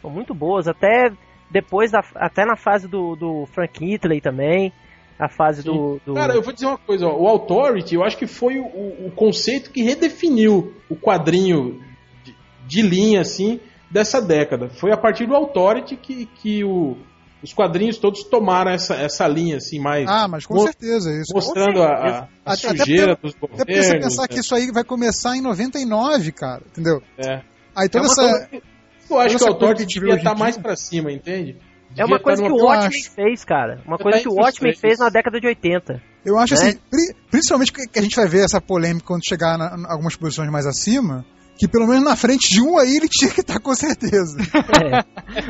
São 0.00 0.10
muito 0.10 0.34
boas. 0.34 0.68
Até 0.68 1.10
depois, 1.50 1.90
da, 1.90 2.02
até 2.14 2.44
na 2.44 2.56
fase 2.56 2.88
do, 2.88 3.14
do 3.16 3.46
Frank 3.46 3.84
Hitley 3.84 4.20
também 4.20 4.72
a 5.18 5.28
fase 5.28 5.62
do, 5.62 6.00
do, 6.04 6.14
Cara, 6.14 6.34
eu 6.34 6.42
vou 6.42 6.52
dizer 6.52 6.66
uma 6.66 6.78
coisa, 6.78 7.06
ó, 7.06 7.16
o 7.16 7.26
Authority, 7.26 7.94
eu 7.94 8.04
acho 8.04 8.18
que 8.18 8.26
foi 8.26 8.58
o, 8.58 9.06
o 9.06 9.12
conceito 9.14 9.70
que 9.70 9.82
redefiniu 9.82 10.74
o 10.90 10.96
quadrinho 10.96 11.80
de, 12.22 12.34
de, 12.66 12.82
linha, 12.82 13.22
assim, 13.22 13.58
dessa 13.90 14.20
década. 14.20 14.68
Foi 14.68 14.92
a 14.92 14.96
partir 14.96 15.26
do 15.26 15.34
Authority 15.34 15.96
que, 15.96 16.26
que 16.26 16.62
o, 16.64 16.98
os 17.42 17.54
quadrinhos 17.54 17.96
todos 17.96 18.24
tomaram 18.24 18.70
essa, 18.70 18.94
essa 18.94 19.26
linha, 19.26 19.56
assim, 19.56 19.78
mais... 19.78 20.06
Ah, 20.06 20.28
mas 20.28 20.44
com 20.44 20.58
certeza, 20.58 21.10
isso. 21.10 21.32
Mostrando 21.34 21.78
certeza. 21.78 22.28
a, 22.44 22.50
a, 22.50 22.52
a 22.52 22.56
sujeira 22.56 23.12
até 23.12 23.22
dos 23.22 23.34
governos. 23.34 23.60
Até 23.62 23.82
você 23.82 23.98
pensar 23.98 24.22
né? 24.22 24.28
que 24.28 24.40
isso 24.40 24.54
aí 24.54 24.70
vai 24.70 24.84
começar 24.84 25.34
em 25.34 25.40
99, 25.40 26.32
cara, 26.32 26.62
entendeu? 26.66 27.02
É. 27.16 27.40
Aí 27.74 27.88
toda 27.88 28.04
é 28.04 28.10
essa... 28.10 28.48
Coisa... 28.48 28.76
Eu 29.08 29.20
acho 29.20 29.38
que 29.38 29.44
o 29.44 29.48
Authority 29.48 29.86
devia 29.86 30.16
estar 30.16 30.34
tá 30.34 30.38
mais 30.38 30.58
pra 30.58 30.74
cima, 30.74 31.12
entende? 31.12 31.56
É 31.96 32.04
uma 32.04 32.18
coisa 32.18 32.42
que 32.42 32.50
o 32.50 32.56
Watchmen 32.56 33.02
fez, 33.02 33.44
cara. 33.44 33.80
Uma 33.86 33.98
coisa 33.98 34.20
que 34.20 34.28
o 34.28 34.34
Watchmen 34.34 34.74
fez 34.74 34.98
na 34.98 35.08
década 35.08 35.40
de 35.40 35.46
80. 35.46 36.02
Eu 36.24 36.38
acho 36.38 36.54
né? 36.54 36.60
assim, 36.60 37.14
principalmente 37.30 37.72
que 37.72 37.98
a 37.98 38.02
gente 38.02 38.16
vai 38.16 38.26
ver 38.26 38.44
essa 38.44 38.60
polêmica 38.60 39.06
quando 39.06 39.26
chegar 39.26 39.56
em 39.56 39.86
algumas 39.86 40.16
posições 40.16 40.50
mais 40.50 40.66
acima, 40.66 41.24
que 41.56 41.68
pelo 41.68 41.86
menos 41.86 42.04
na 42.04 42.16
frente 42.16 42.52
de 42.52 42.60
um 42.60 42.78
aí 42.78 42.96
ele 42.96 43.08
tinha 43.10 43.30
que 43.30 43.40
estar 43.40 43.60
com 43.60 43.74
certeza. 43.74 44.36
É. 44.84 45.04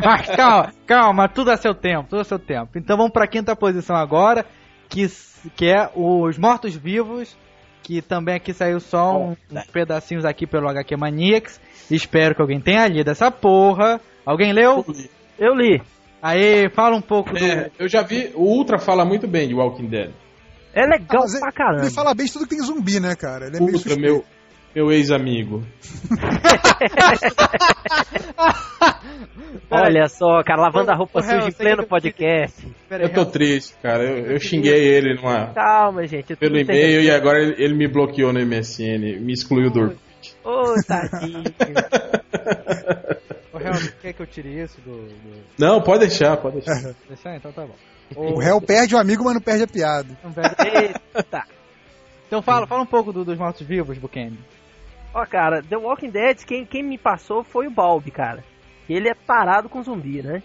Mas 0.04 0.26
calma, 0.36 0.72
calma, 0.86 1.28
tudo 1.28 1.50
a 1.50 1.56
seu 1.56 1.74
tempo, 1.74 2.08
tudo 2.10 2.20
a 2.20 2.24
seu 2.24 2.38
tempo. 2.38 2.78
Então 2.78 2.96
vamos 2.96 3.12
para 3.12 3.24
a 3.24 3.28
quinta 3.28 3.56
posição 3.56 3.96
agora, 3.96 4.44
que, 4.88 5.06
que 5.56 5.66
é 5.66 5.90
os 5.94 6.38
Mortos-Vivos, 6.38 7.36
que 7.82 8.02
também 8.02 8.34
aqui 8.34 8.52
saiu 8.52 8.78
só 8.78 9.16
um, 9.16 9.36
uns 9.50 9.66
pedacinhos 9.72 10.24
aqui 10.24 10.46
pelo 10.46 10.68
HQ 10.68 10.96
Maniacs. 10.96 11.60
Espero 11.90 12.34
que 12.34 12.42
alguém 12.42 12.60
tenha 12.60 12.86
lido 12.86 13.10
essa 13.10 13.30
porra. 13.30 14.00
Alguém 14.24 14.52
leu? 14.52 14.84
Eu 15.38 15.54
li. 15.54 15.80
Aí, 16.26 16.68
fala 16.70 16.96
um 16.96 17.00
pouco 17.00 17.38
é, 17.38 17.68
do... 17.68 17.70
Eu 17.78 17.88
já 17.88 18.02
vi, 18.02 18.32
o 18.34 18.42
Ultra 18.42 18.80
fala 18.80 19.04
muito 19.04 19.28
bem 19.28 19.46
de 19.46 19.54
Walking 19.54 19.86
Dead. 19.86 20.10
É 20.74 20.84
legal 20.84 21.22
ah, 21.22 21.38
pra 21.38 21.52
caramba. 21.52 21.84
Ele 21.84 21.94
fala 21.94 22.12
bem 22.14 22.26
de 22.26 22.32
tudo 22.32 22.48
que 22.48 22.56
tem 22.56 22.64
zumbi, 22.64 22.98
né, 22.98 23.14
cara? 23.14 23.46
Ele 23.46 23.58
é 23.58 23.60
Ultra, 23.60 23.94
meu, 23.94 24.24
meu 24.74 24.90
ex-amigo. 24.90 25.62
Olha 29.70 30.08
só, 30.08 30.42
cara, 30.42 30.62
lavando 30.62 30.90
a 30.90 30.96
roupa 30.96 31.22
suja 31.22 31.48
em 31.48 31.52
pleno 31.52 31.86
podcast. 31.86 32.66
Eu 32.90 33.12
tô 33.12 33.24
triste, 33.26 33.76
cara. 33.80 34.02
Eu, 34.02 34.32
eu 34.32 34.40
xinguei 34.40 34.84
ele 34.84 35.14
numa. 35.14 35.54
Calma, 35.54 36.08
gente. 36.08 36.34
Pelo 36.34 36.58
e-mail 36.58 37.02
e 37.02 37.10
agora 37.10 37.40
ele, 37.40 37.54
ele, 37.62 37.74
me 37.74 37.86
bloqueou 37.86 38.32
no 38.32 38.44
MSN, 38.44 39.20
me 39.20 39.32
excluiu 39.32 39.70
do 39.70 39.78
Orkut. 39.80 40.05
Ô, 40.46 40.74
oh, 40.74 40.82
tadinho. 40.86 41.42
O 43.52 43.58
réu, 43.58 43.72
quer 44.02 44.12
que 44.12 44.20
eu 44.20 44.26
tire 44.26 44.62
isso 44.62 44.78
do, 44.82 45.08
do... 45.08 45.44
Não, 45.58 45.80
pode 45.80 46.00
deixar, 46.00 46.36
pode 46.36 46.56
deixar. 46.56 46.94
deixar? 47.08 47.36
Então 47.36 47.50
tá 47.50 47.64
bom. 47.64 47.74
O 48.14 48.38
réu 48.38 48.60
perde 48.60 48.94
o 48.94 48.98
amigo, 48.98 49.24
mas 49.24 49.32
não 49.32 49.40
perde 49.40 49.62
a 49.62 49.66
piada. 49.66 50.08
Não 50.22 50.30
perde... 50.30 50.54
Eita. 51.14 51.42
Então 52.26 52.42
fala, 52.42 52.66
fala 52.66 52.82
um 52.82 52.86
pouco 52.86 53.14
do, 53.14 53.24
dos 53.24 53.38
mortos-vivos, 53.38 53.96
Bukemi. 53.96 54.38
Ó, 55.14 55.24
cara, 55.24 55.62
The 55.62 55.78
Walking 55.78 56.10
Dead, 56.10 56.44
quem, 56.44 56.66
quem 56.66 56.82
me 56.82 56.98
passou 56.98 57.42
foi 57.42 57.66
o 57.66 57.70
Balbi, 57.70 58.10
cara. 58.10 58.44
Ele 58.90 59.08
é 59.08 59.14
parado 59.14 59.70
com 59.70 59.82
zumbi, 59.82 60.22
né? 60.22 60.42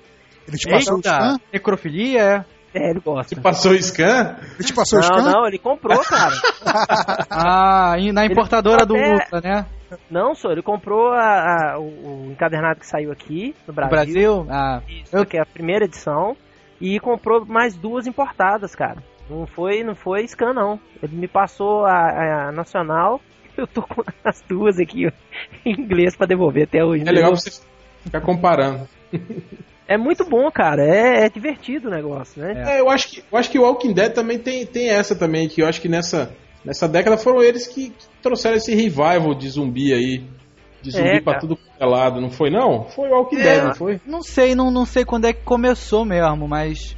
Ele 0.47 0.57
te 0.57 0.69
passou 0.69 0.95
Eita. 0.95 1.09
o 1.09 1.13
scan? 1.13 1.39
Necrofilia, 1.51 2.21
é? 2.21 2.45
É, 2.73 2.91
ele 2.91 3.01
gosta. 3.01 3.35
Te 3.35 3.41
passou 3.41 3.73
o 3.73 3.83
scan? 3.83 4.37
Ele 4.55 4.63
te 4.63 4.73
passou 4.73 4.99
não, 4.99 5.05
o 5.05 5.11
scan? 5.11 5.31
Não, 5.31 5.45
ele 5.45 5.59
comprou, 5.59 5.99
cara. 5.99 6.33
ah, 7.29 7.95
na 8.13 8.25
importadora 8.25 8.85
do 8.85 8.95
Ultra, 8.95 9.41
né? 9.41 9.65
Não, 10.09 10.35
senhor, 10.35 10.53
ele 10.53 10.61
comprou 10.61 11.11
a, 11.11 11.73
a, 11.73 11.79
o, 11.79 12.27
o, 12.27 12.31
encadernado 12.31 12.79
que 12.79 12.87
saiu 12.87 13.11
aqui 13.11 13.55
no 13.67 13.73
Brasil. 13.73 13.89
No 13.89 14.43
Brasil? 14.43 14.47
Ah. 14.49 14.81
Isso, 14.87 15.15
eu... 15.15 15.25
que 15.25 15.37
é 15.37 15.41
a 15.41 15.45
primeira 15.45 15.85
edição. 15.85 16.35
E 16.79 16.99
comprou 16.99 17.45
mais 17.45 17.75
duas 17.75 18.07
importadas, 18.07 18.73
cara. 18.73 19.03
Não 19.29 19.45
foi, 19.45 19.83
não 19.83 19.95
foi 19.95 20.27
scan, 20.27 20.53
não. 20.53 20.79
Ele 21.01 21.15
me 21.15 21.27
passou 21.27 21.85
a, 21.85 22.47
a 22.47 22.51
nacional. 22.51 23.21
Eu 23.55 23.67
tô 23.67 23.81
com 23.81 24.03
as 24.23 24.41
duas 24.47 24.79
aqui 24.79 25.07
ó, 25.07 25.11
em 25.65 25.73
inglês 25.73 26.15
para 26.15 26.27
devolver 26.27 26.63
até 26.63 26.83
hoje. 26.83 27.07
É 27.07 27.11
legal 27.11 27.35
você 27.35 27.51
ficar 28.03 28.21
comparando. 28.21 28.87
É 29.87 29.97
muito 29.97 30.23
bom, 30.23 30.49
cara. 30.49 30.83
É, 30.83 31.25
é 31.25 31.29
divertido 31.29 31.89
o 31.89 31.91
negócio, 31.91 32.41
né? 32.41 32.75
É, 32.75 32.79
eu 32.79 32.89
acho 32.89 33.09
que 33.09 33.23
eu 33.31 33.37
acho 33.37 33.51
que 33.51 33.59
o 33.59 33.63
Walking 33.63 33.93
Dead 33.93 34.13
também 34.13 34.39
tem, 34.39 34.65
tem 34.65 34.89
essa 34.89 35.15
também, 35.15 35.49
que 35.49 35.61
eu 35.61 35.67
acho 35.67 35.81
que 35.81 35.89
nessa, 35.89 36.33
nessa 36.63 36.87
década 36.87 37.17
foram 37.17 37.41
eles 37.41 37.67
que, 37.67 37.89
que 37.89 38.05
trouxeram 38.21 38.57
esse 38.57 38.73
revival 38.73 39.33
de 39.35 39.49
zumbi 39.49 39.93
aí. 39.93 40.23
De 40.81 40.91
zumbi 40.91 41.17
é, 41.17 41.21
pra 41.21 41.39
tudo 41.39 41.55
que 41.55 41.63
é 41.79 41.85
lado, 41.85 42.19
não 42.19 42.29
foi 42.29 42.49
não? 42.49 42.85
Foi 42.89 43.09
o 43.09 43.11
Walking 43.11 43.37
é, 43.37 43.43
Dead, 43.43 43.63
não 43.65 43.75
foi? 43.75 44.01
Não 44.05 44.21
sei, 44.21 44.55
não, 44.55 44.71
não 44.71 44.85
sei 44.85 45.05
quando 45.05 45.25
é 45.25 45.33
que 45.33 45.43
começou 45.43 46.05
mesmo, 46.05 46.47
mas. 46.47 46.95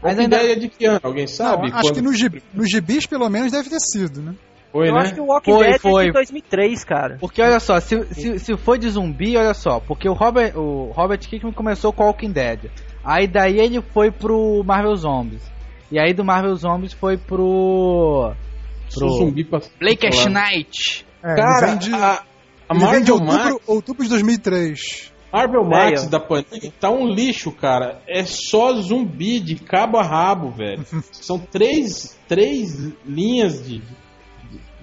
Mas 0.00 0.12
Walking 0.12 0.22
ainda... 0.22 0.38
Dead 0.38 0.50
é 0.50 0.54
de 0.54 0.68
que 0.68 0.86
ano? 0.86 1.00
Alguém 1.02 1.26
sabe? 1.26 1.68
Não, 1.68 1.76
acho 1.76 1.88
quando... 1.88 1.94
que 1.94 2.02
nos 2.02 2.42
no 2.54 2.64
gibis 2.64 3.06
pelo 3.06 3.28
menos 3.28 3.52
deve 3.52 3.68
ter 3.68 3.80
sido, 3.80 4.22
né? 4.22 4.34
Foi, 4.70 4.88
eu 4.88 4.94
né? 4.94 5.00
acho 5.00 5.14
que 5.14 5.20
o 5.20 5.26
Walking 5.26 5.50
foi, 5.50 5.66
Dead 5.66 5.80
foi. 5.80 6.02
é 6.02 6.06
de 6.06 6.12
2003, 6.12 6.84
cara. 6.84 7.16
Porque 7.18 7.40
olha 7.40 7.58
só, 7.58 7.80
se, 7.80 8.04
se, 8.12 8.38
se 8.38 8.56
for 8.56 8.78
de 8.78 8.90
zumbi, 8.90 9.36
olha 9.36 9.54
só, 9.54 9.80
porque 9.80 10.08
o 10.08 10.12
Robert, 10.12 10.56
o 10.56 10.92
Robert 10.92 11.18
Kirkman 11.20 11.52
começou 11.52 11.92
com 11.92 12.04
o 12.04 12.06
Walking 12.06 12.32
Dead. 12.32 12.70
Aí 13.02 13.26
daí 13.26 13.58
ele 13.58 13.80
foi 13.80 14.10
pro 14.10 14.62
Marvel 14.64 14.94
Zombies. 14.94 15.42
E 15.90 15.98
aí 15.98 16.12
do 16.12 16.24
Marvel 16.24 16.54
Zombies 16.54 16.92
foi 16.92 17.16
pro. 17.16 18.32
Pro 18.94 19.08
zumbi 19.10 19.44
pra 19.44 19.60
Blake 19.78 20.08
Knight. 20.08 21.06
É, 21.22 21.34
cara, 21.34 21.66
vem 21.66 21.78
de, 21.78 21.94
a, 21.94 22.22
a 22.68 22.74
Marvel 22.74 23.02
de 23.02 23.12
outubro, 23.12 23.34
Max, 23.34 23.56
outubro 23.66 24.02
de 24.04 24.10
2003. 24.10 25.12
Marvel 25.32 25.64
Max 25.64 26.06
da 26.06 26.18
Panini 26.18 26.72
tá 26.80 26.90
um 26.90 27.06
lixo, 27.06 27.52
cara. 27.52 28.00
É 28.06 28.24
só 28.24 28.72
zumbi 28.74 29.40
de 29.40 29.56
cabo 29.56 29.98
a 29.98 30.02
rabo, 30.02 30.50
velho. 30.50 30.84
São 31.12 31.38
três, 31.38 32.18
três 32.26 32.92
linhas 33.04 33.66
de, 33.66 33.82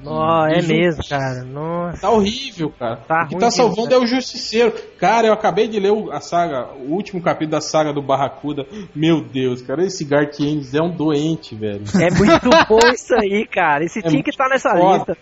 Oh, 0.03 0.45
é 0.45 0.61
mesmo, 0.61 1.01
cara. 1.07 1.43
Nossa. 1.43 2.01
Tá 2.01 2.11
horrível, 2.11 2.71
cara. 2.77 2.97
Tá 2.97 3.23
o 3.23 3.27
que 3.27 3.37
tá 3.37 3.49
salvando 3.49 3.93
é 3.93 3.97
o 3.97 4.05
Justiceiro. 4.05 4.73
Cara, 4.99 5.27
eu 5.27 5.33
acabei 5.33 5.67
de 5.67 5.79
ler 5.79 5.93
a 6.11 6.19
saga, 6.19 6.73
o 6.73 6.91
último 6.91 7.21
capítulo 7.21 7.51
da 7.51 7.61
saga 7.61 7.93
do 7.93 8.01
Barracuda. 8.01 8.65
Meu 8.93 9.21
Deus, 9.21 9.61
cara, 9.61 9.83
esse 9.83 10.03
Garth 10.03 10.39
Ennis 10.39 10.73
é 10.73 10.81
um 10.81 10.91
doente, 10.91 11.55
velho. 11.55 11.83
É 11.95 12.13
muito 12.13 12.49
bom 12.67 12.79
isso 12.93 13.13
aí, 13.15 13.47
cara. 13.47 13.83
Esse 13.83 13.99
é 13.99 14.09
tinha 14.09 14.23
que 14.23 14.29
estar 14.29 14.45
tá 14.45 14.49
nessa 14.49 14.71
foda. 14.71 14.97
lista. 14.97 15.17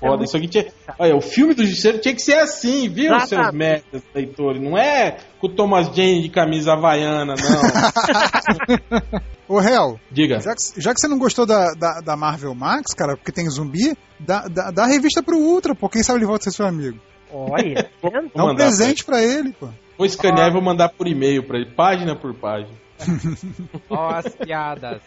Foda, 0.00 0.22
é 0.22 0.24
isso 0.24 0.36
aqui 0.36 0.48
tinha. 0.48 0.66
Olha, 0.98 1.14
o 1.14 1.20
filme 1.20 1.54
do 1.54 1.64
Justiceiro 1.64 1.98
tinha 1.98 2.14
que 2.14 2.22
ser 2.22 2.38
assim, 2.38 2.88
viu, 2.88 3.18
seus 3.20 3.52
merdas, 3.52 4.02
leitores? 4.14 4.60
Não 4.60 4.76
é 4.76 5.18
com 5.38 5.46
o 5.46 5.54
Thomas 5.54 5.94
Jane 5.94 6.22
de 6.22 6.30
camisa 6.30 6.72
havaiana, 6.72 7.34
não. 7.34 9.20
Ô, 9.46 9.58
Real. 9.58 9.98
Diga. 10.10 10.40
Já 10.40 10.54
que, 10.54 10.80
já 10.80 10.94
que, 10.94 11.00
você 11.00 11.08
não 11.08 11.18
gostou 11.18 11.44
da, 11.44 11.72
da, 11.72 12.00
da, 12.00 12.16
Marvel 12.16 12.54
Max, 12.54 12.94
cara, 12.94 13.16
porque 13.16 13.32
tem 13.32 13.50
zumbi, 13.50 13.96
dá, 14.18 14.46
dá, 14.46 14.70
dá 14.70 14.84
a 14.84 14.86
revista 14.86 15.22
pro 15.22 15.36
Ultra, 15.36 15.74
pô. 15.74 15.88
Quem 15.88 16.02
sabe 16.02 16.20
ele 16.20 16.26
volta 16.26 16.48
a 16.48 16.50
ser 16.50 16.56
seu 16.56 16.66
amigo. 16.66 16.98
Olha, 17.32 17.90
dá 18.34 18.44
um 18.44 18.54
presente 18.54 19.04
pra 19.04 19.22
ele, 19.22 19.52
pô. 19.52 19.68
Vou 19.98 20.06
escanear 20.06 20.46
ah. 20.46 20.50
e 20.50 20.52
vou 20.52 20.62
mandar 20.62 20.88
por 20.88 21.06
e-mail 21.06 21.42
pra 21.42 21.58
ele, 21.58 21.70
página 21.74 22.16
por 22.16 22.32
página. 22.34 22.74
Ó, 23.90 24.08
as 24.08 24.34
piadas. 24.34 25.02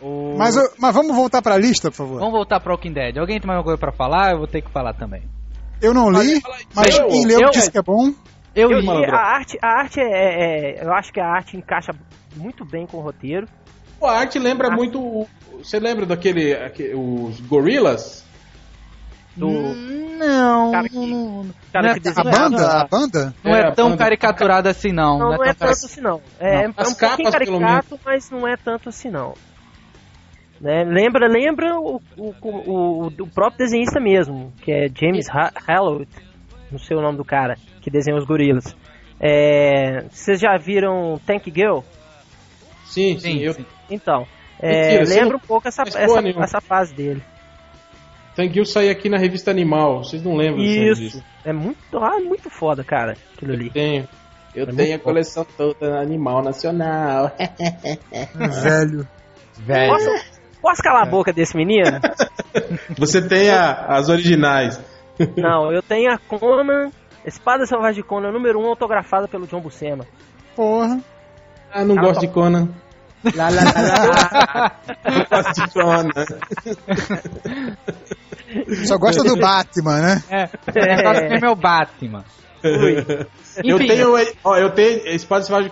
O... 0.00 0.34
Mas, 0.36 0.54
mas 0.78 0.94
vamos 0.94 1.16
voltar 1.16 1.40
pra 1.40 1.56
lista, 1.56 1.90
por 1.90 1.96
favor. 1.96 2.18
Vamos 2.18 2.34
voltar 2.34 2.60
pro 2.60 2.72
Walking 2.72 2.92
Dead. 2.92 3.16
Alguém 3.16 3.40
tem 3.40 3.46
mais 3.46 3.58
alguma 3.58 3.76
coisa 3.76 3.78
pra 3.78 3.92
falar? 3.92 4.32
Eu 4.32 4.38
vou 4.38 4.46
ter 4.46 4.62
que 4.62 4.70
falar 4.70 4.92
também. 4.94 5.22
Eu 5.80 5.92
não 5.92 6.10
li, 6.10 6.40
mas 6.74 6.98
eu, 6.98 7.08
quem 7.08 7.26
leu 7.26 7.40
eu, 7.40 7.50
disse 7.50 7.70
que 7.70 7.78
é 7.78 7.82
bom. 7.82 8.12
Eu, 8.54 8.70
eu 8.70 8.80
li. 8.80 9.04
A 9.10 9.36
arte, 9.36 9.58
a 9.62 9.80
arte 9.80 10.00
é, 10.00 10.78
é, 10.80 10.84
Eu 10.84 10.92
acho 10.92 11.12
que 11.12 11.20
a 11.20 11.26
arte 11.26 11.56
encaixa 11.56 11.92
muito 12.34 12.64
bem 12.64 12.86
com 12.86 12.98
o 12.98 13.02
roteiro. 13.02 13.46
A 14.02 14.12
arte 14.12 14.38
lembra 14.38 14.68
a... 14.68 14.70
muito. 14.70 15.26
Você 15.58 15.78
lembra 15.78 16.06
daquele. 16.06 16.54
Aquele, 16.54 16.94
os 16.94 17.40
Gorillas? 17.40 18.24
Do... 19.36 19.50
Não, 19.50 20.72
cara 20.72 20.88
que, 20.88 20.96
não, 20.96 21.50
cara 21.70 21.88
não 21.88 21.94
é, 21.94 21.98
a 22.16 22.24
banda? 22.24 22.66
A 22.80 22.84
banda? 22.86 23.34
Não 23.44 23.54
é, 23.54 23.60
é 23.60 23.70
tão 23.72 23.94
caricaturado 23.94 24.66
assim, 24.66 24.92
não. 24.92 25.18
Não, 25.18 25.36
não, 25.36 25.44
é, 25.44 25.50
é 25.50 25.52
tanto 25.52 25.72
assim, 25.72 26.00
não. 26.00 26.22
É, 26.40 26.54
não. 26.54 26.62
é 26.62 26.68
um 26.68 26.94
pouquinho 26.94 27.30
caricato, 27.30 28.00
mas 28.02 28.30
não 28.30 28.48
é 28.48 28.56
tanto 28.56 28.88
assim, 28.88 29.10
não. 29.10 29.34
Né? 30.60 30.84
Lembra, 30.84 31.28
lembra 31.28 31.78
o, 31.78 32.00
o, 32.16 32.34
o, 32.40 33.06
o, 33.08 33.26
próprio 33.28 33.58
desenhista 33.58 34.00
mesmo, 34.00 34.52
que 34.62 34.72
é 34.72 34.88
James 34.88 35.26
Hallowell, 35.28 36.06
não 36.70 36.78
sei 36.78 36.96
o 36.96 37.02
nome 37.02 37.18
do 37.18 37.24
cara, 37.24 37.56
que 37.82 37.90
desenha 37.90 38.16
os 38.16 38.24
gorilas. 38.24 38.74
É, 39.20 40.04
vocês 40.10 40.40
já 40.40 40.56
viram 40.56 41.20
Tank 41.26 41.44
Girl? 41.54 41.80
Sim, 42.84 43.18
sim. 43.18 43.20
sim, 43.20 43.38
eu... 43.40 43.54
Então, 43.90 44.26
é, 44.58 44.98
Mentira, 44.98 45.20
lembra 45.20 45.36
um 45.36 45.40
pouco 45.40 45.68
essa, 45.68 45.82
essa, 45.82 46.20
essa, 46.40 46.60
fase 46.60 46.94
dele. 46.94 47.22
Tank 48.34 48.52
Girl 48.52 48.64
saiu 48.64 48.90
aqui 48.90 49.08
na 49.08 49.18
revista 49.18 49.50
Animal, 49.50 50.04
vocês 50.04 50.22
não 50.22 50.36
lembram 50.36 50.62
Isso, 50.62 51.22
é 51.44 51.52
muito, 51.52 51.98
ah, 51.98 52.20
muito 52.20 52.48
foda, 52.50 52.82
cara, 52.82 53.14
aquilo 53.34 53.52
ali. 53.52 53.66
Eu 53.66 53.72
tenho, 53.72 54.08
eu 54.54 54.64
é 54.64 54.72
tenho 54.72 54.96
a 54.96 54.98
coleção 54.98 55.46
toda 55.56 56.00
Animal 56.00 56.42
Nacional. 56.42 57.30
Velho. 58.62 59.06
Velho. 59.58 59.92
Nossa, 59.92 60.35
Posso 60.66 60.82
calar 60.82 61.06
a 61.06 61.08
boca 61.08 61.32
desse 61.32 61.56
menino? 61.56 62.00
Você 62.98 63.22
tem 63.22 63.50
a, 63.50 63.86
as 63.86 64.08
originais. 64.08 64.80
Não, 65.36 65.70
eu 65.70 65.80
tenho 65.80 66.12
a 66.12 66.18
Conan, 66.18 66.90
Espada 67.24 67.64
Selvagem 67.66 68.02
de 68.02 68.08
Conan, 68.08 68.32
número 68.32 68.58
1, 68.58 68.64
um, 68.64 68.66
autografada 68.70 69.28
pelo 69.28 69.46
John 69.46 69.60
Buscema. 69.60 70.04
Porra. 70.56 71.00
Ah, 71.72 71.84
não 71.84 71.94
gosto 71.94 72.20
de 72.20 72.26
Conan. 72.26 72.68
Lá, 73.36 73.48
lá, 73.48 73.62
lá, 73.62 73.72
lá. 74.08 74.76
não 75.04 75.24
gosto 75.30 75.54
de 75.54 75.72
Conan. 75.72 76.08
Só 78.86 78.98
gosta 78.98 79.22
do 79.22 79.36
Batman, 79.38 80.00
né? 80.00 80.22
É, 80.28 80.42
é. 80.42 81.02
gosto 81.02 81.22
é 81.22 81.40
meu 81.40 81.54
Batman. 81.54 82.24
Eu 83.62 83.78
tenho, 83.78 84.14
ó, 84.42 84.56
eu 84.56 84.70
tenho 84.70 85.06
Espada 85.14 85.44
Selvagem 85.44 85.70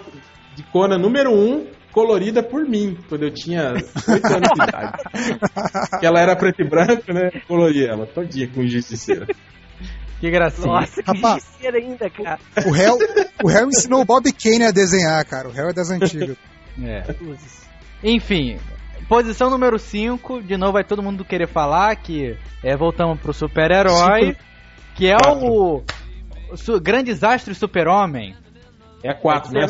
de 0.54 0.62
Conan 0.70 0.98
número 0.98 1.32
1, 1.32 1.34
um, 1.34 1.66
colorida 1.94 2.42
por 2.42 2.68
mim, 2.68 2.98
quando 3.08 3.22
eu 3.22 3.30
tinha 3.30 3.72
8 3.72 4.26
anos 4.26 4.48
de 4.54 4.62
idade. 4.62 4.98
que 6.00 6.04
ela 6.04 6.20
era 6.20 6.34
preto 6.34 6.60
e 6.60 6.68
branco, 6.68 7.12
né? 7.12 7.30
Colori 7.46 7.86
ela 7.86 8.04
todinha 8.04 8.48
com 8.48 8.66
justiceira. 8.66 9.26
Que 10.20 10.30
gracinha. 10.30 10.66
Nossa, 10.66 11.02
que 11.02 11.12
Rapaz, 11.12 11.44
justiceira 11.44 11.78
ainda, 11.78 12.10
cara. 12.10 12.38
O 12.66 12.74
Hell, 12.74 12.98
o 13.44 13.50
Hell 13.50 13.68
ensinou 13.68 14.00
o 14.00 14.04
Bob 14.04 14.30
Kane 14.32 14.64
a 14.64 14.70
desenhar, 14.72 15.24
cara. 15.24 15.48
O 15.48 15.56
Hell 15.56 15.68
é 15.68 15.72
das 15.72 15.90
antigas. 15.90 16.36
É. 16.82 17.04
Enfim, 18.02 18.58
posição 19.08 19.48
número 19.48 19.78
5, 19.78 20.42
de 20.42 20.56
novo 20.56 20.72
vai 20.72 20.82
todo 20.82 21.02
mundo 21.02 21.24
querer 21.24 21.46
falar 21.46 21.94
que 21.94 22.36
é, 22.64 22.76
voltamos 22.76 23.20
pro 23.20 23.32
super-herói, 23.32 24.36
que 24.96 25.08
é 25.08 25.16
o, 25.16 25.76
o 26.68 26.80
Grandes 26.80 27.22
Astros 27.22 27.56
Super-Homem. 27.56 28.34
É 29.04 29.10
a 29.10 29.14
4, 29.14 29.52
né? 29.52 29.66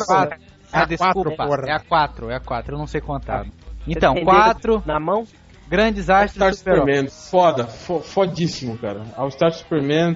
Ah, 0.75 0.83
é 0.83 0.85
desculpa. 0.85 1.35
Quatro, 1.35 1.65
é 1.67 1.71
a 1.71 1.79
4, 1.79 2.29
é 2.31 2.35
a 2.35 2.39
4, 2.39 2.75
eu 2.75 2.79
não 2.79 2.87
sei 2.87 3.01
contar. 3.01 3.45
Então, 3.87 4.15
4. 4.23 4.83
Na 4.85 4.99
mão? 4.99 5.25
Grandes 5.67 6.09
astros 6.09 6.41
All 6.41 6.53
Star 6.53 6.75
Superman. 6.75 7.07
Foda, 7.07 7.65
fo 7.65 7.99
fodíssimo, 7.99 8.77
cara. 8.77 9.03
All 9.15 9.31
Star 9.31 9.51
Superman, 9.51 10.15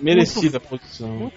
merecida 0.00 0.58
muito, 0.60 0.66
a 0.66 0.78
posição. 0.78 1.08
Muito, 1.08 1.34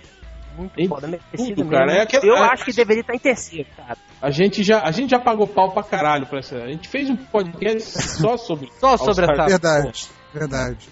muito 0.57 0.89
foda, 0.89 1.07
merecida 1.07 1.65
cara. 1.65 1.93
É 1.93 2.01
aquela, 2.01 2.25
eu 2.25 2.35
é, 2.35 2.41
acho 2.51 2.65
que 2.65 2.73
deveria 2.73 3.01
estar 3.01 3.15
em 3.15 3.19
terceiro, 3.19 3.67
cara. 3.75 3.97
A 4.21 4.29
gente, 4.29 4.63
já, 4.63 4.81
a 4.83 4.91
gente 4.91 5.09
já 5.09 5.19
pagou 5.19 5.47
pau 5.47 5.71
pra 5.71 5.83
caralho 5.83 6.27
pra 6.27 6.39
essa. 6.39 6.57
A 6.57 6.67
gente 6.67 6.87
fez 6.87 7.09
um 7.09 7.15
podcast 7.15 7.89
só 7.99 8.37
sobre. 8.37 8.69
só 8.79 8.95
sobre 8.97 9.25
essa. 9.25 9.45
Verdade, 9.45 10.07
verdade. 10.33 10.89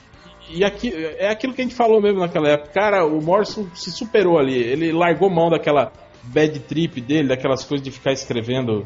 e 0.50 0.64
aqui, 0.64 0.92
é 1.20 1.30
aquilo 1.30 1.54
que 1.54 1.62
a 1.62 1.64
gente 1.66 1.76
falou 1.76 2.02
mesmo 2.02 2.20
naquela 2.20 2.50
época. 2.50 2.72
Cara, 2.72 3.06
o 3.06 3.22
Morrison 3.22 3.68
se 3.76 3.92
superou 3.92 4.40
ali. 4.40 4.58
Ele 4.58 4.92
largou 4.92 5.30
mão 5.30 5.52
daquela 5.52 5.92
bad 6.28 6.60
trip 6.62 7.02
dele, 7.02 7.28
daquelas 7.28 7.64
coisas 7.64 7.84
de 7.84 7.92
ficar 7.92 8.12
escrevendo 8.12 8.86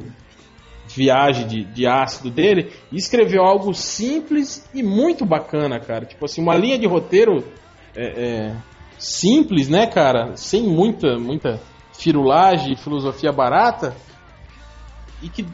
viagem 0.87 1.47
de, 1.47 1.63
de 1.65 1.87
ácido 1.87 2.31
dele, 2.31 2.71
e 2.91 2.97
escreveu 2.97 3.43
algo 3.43 3.73
simples 3.73 4.67
e 4.73 4.81
muito 4.81 5.25
bacana, 5.25 5.79
cara. 5.79 6.05
Tipo 6.05 6.25
assim, 6.25 6.41
uma 6.41 6.55
linha 6.55 6.79
de 6.79 6.87
roteiro 6.87 7.43
é, 7.95 8.05
é, 8.05 8.55
simples, 8.97 9.69
né, 9.69 9.85
cara? 9.85 10.35
Sem 10.35 10.63
muita, 10.63 11.17
muita 11.17 11.61
firulagem 11.97 12.75
filosofia 12.75 13.31
barata. 13.31 13.95
E 15.21 15.29
que 15.29 15.45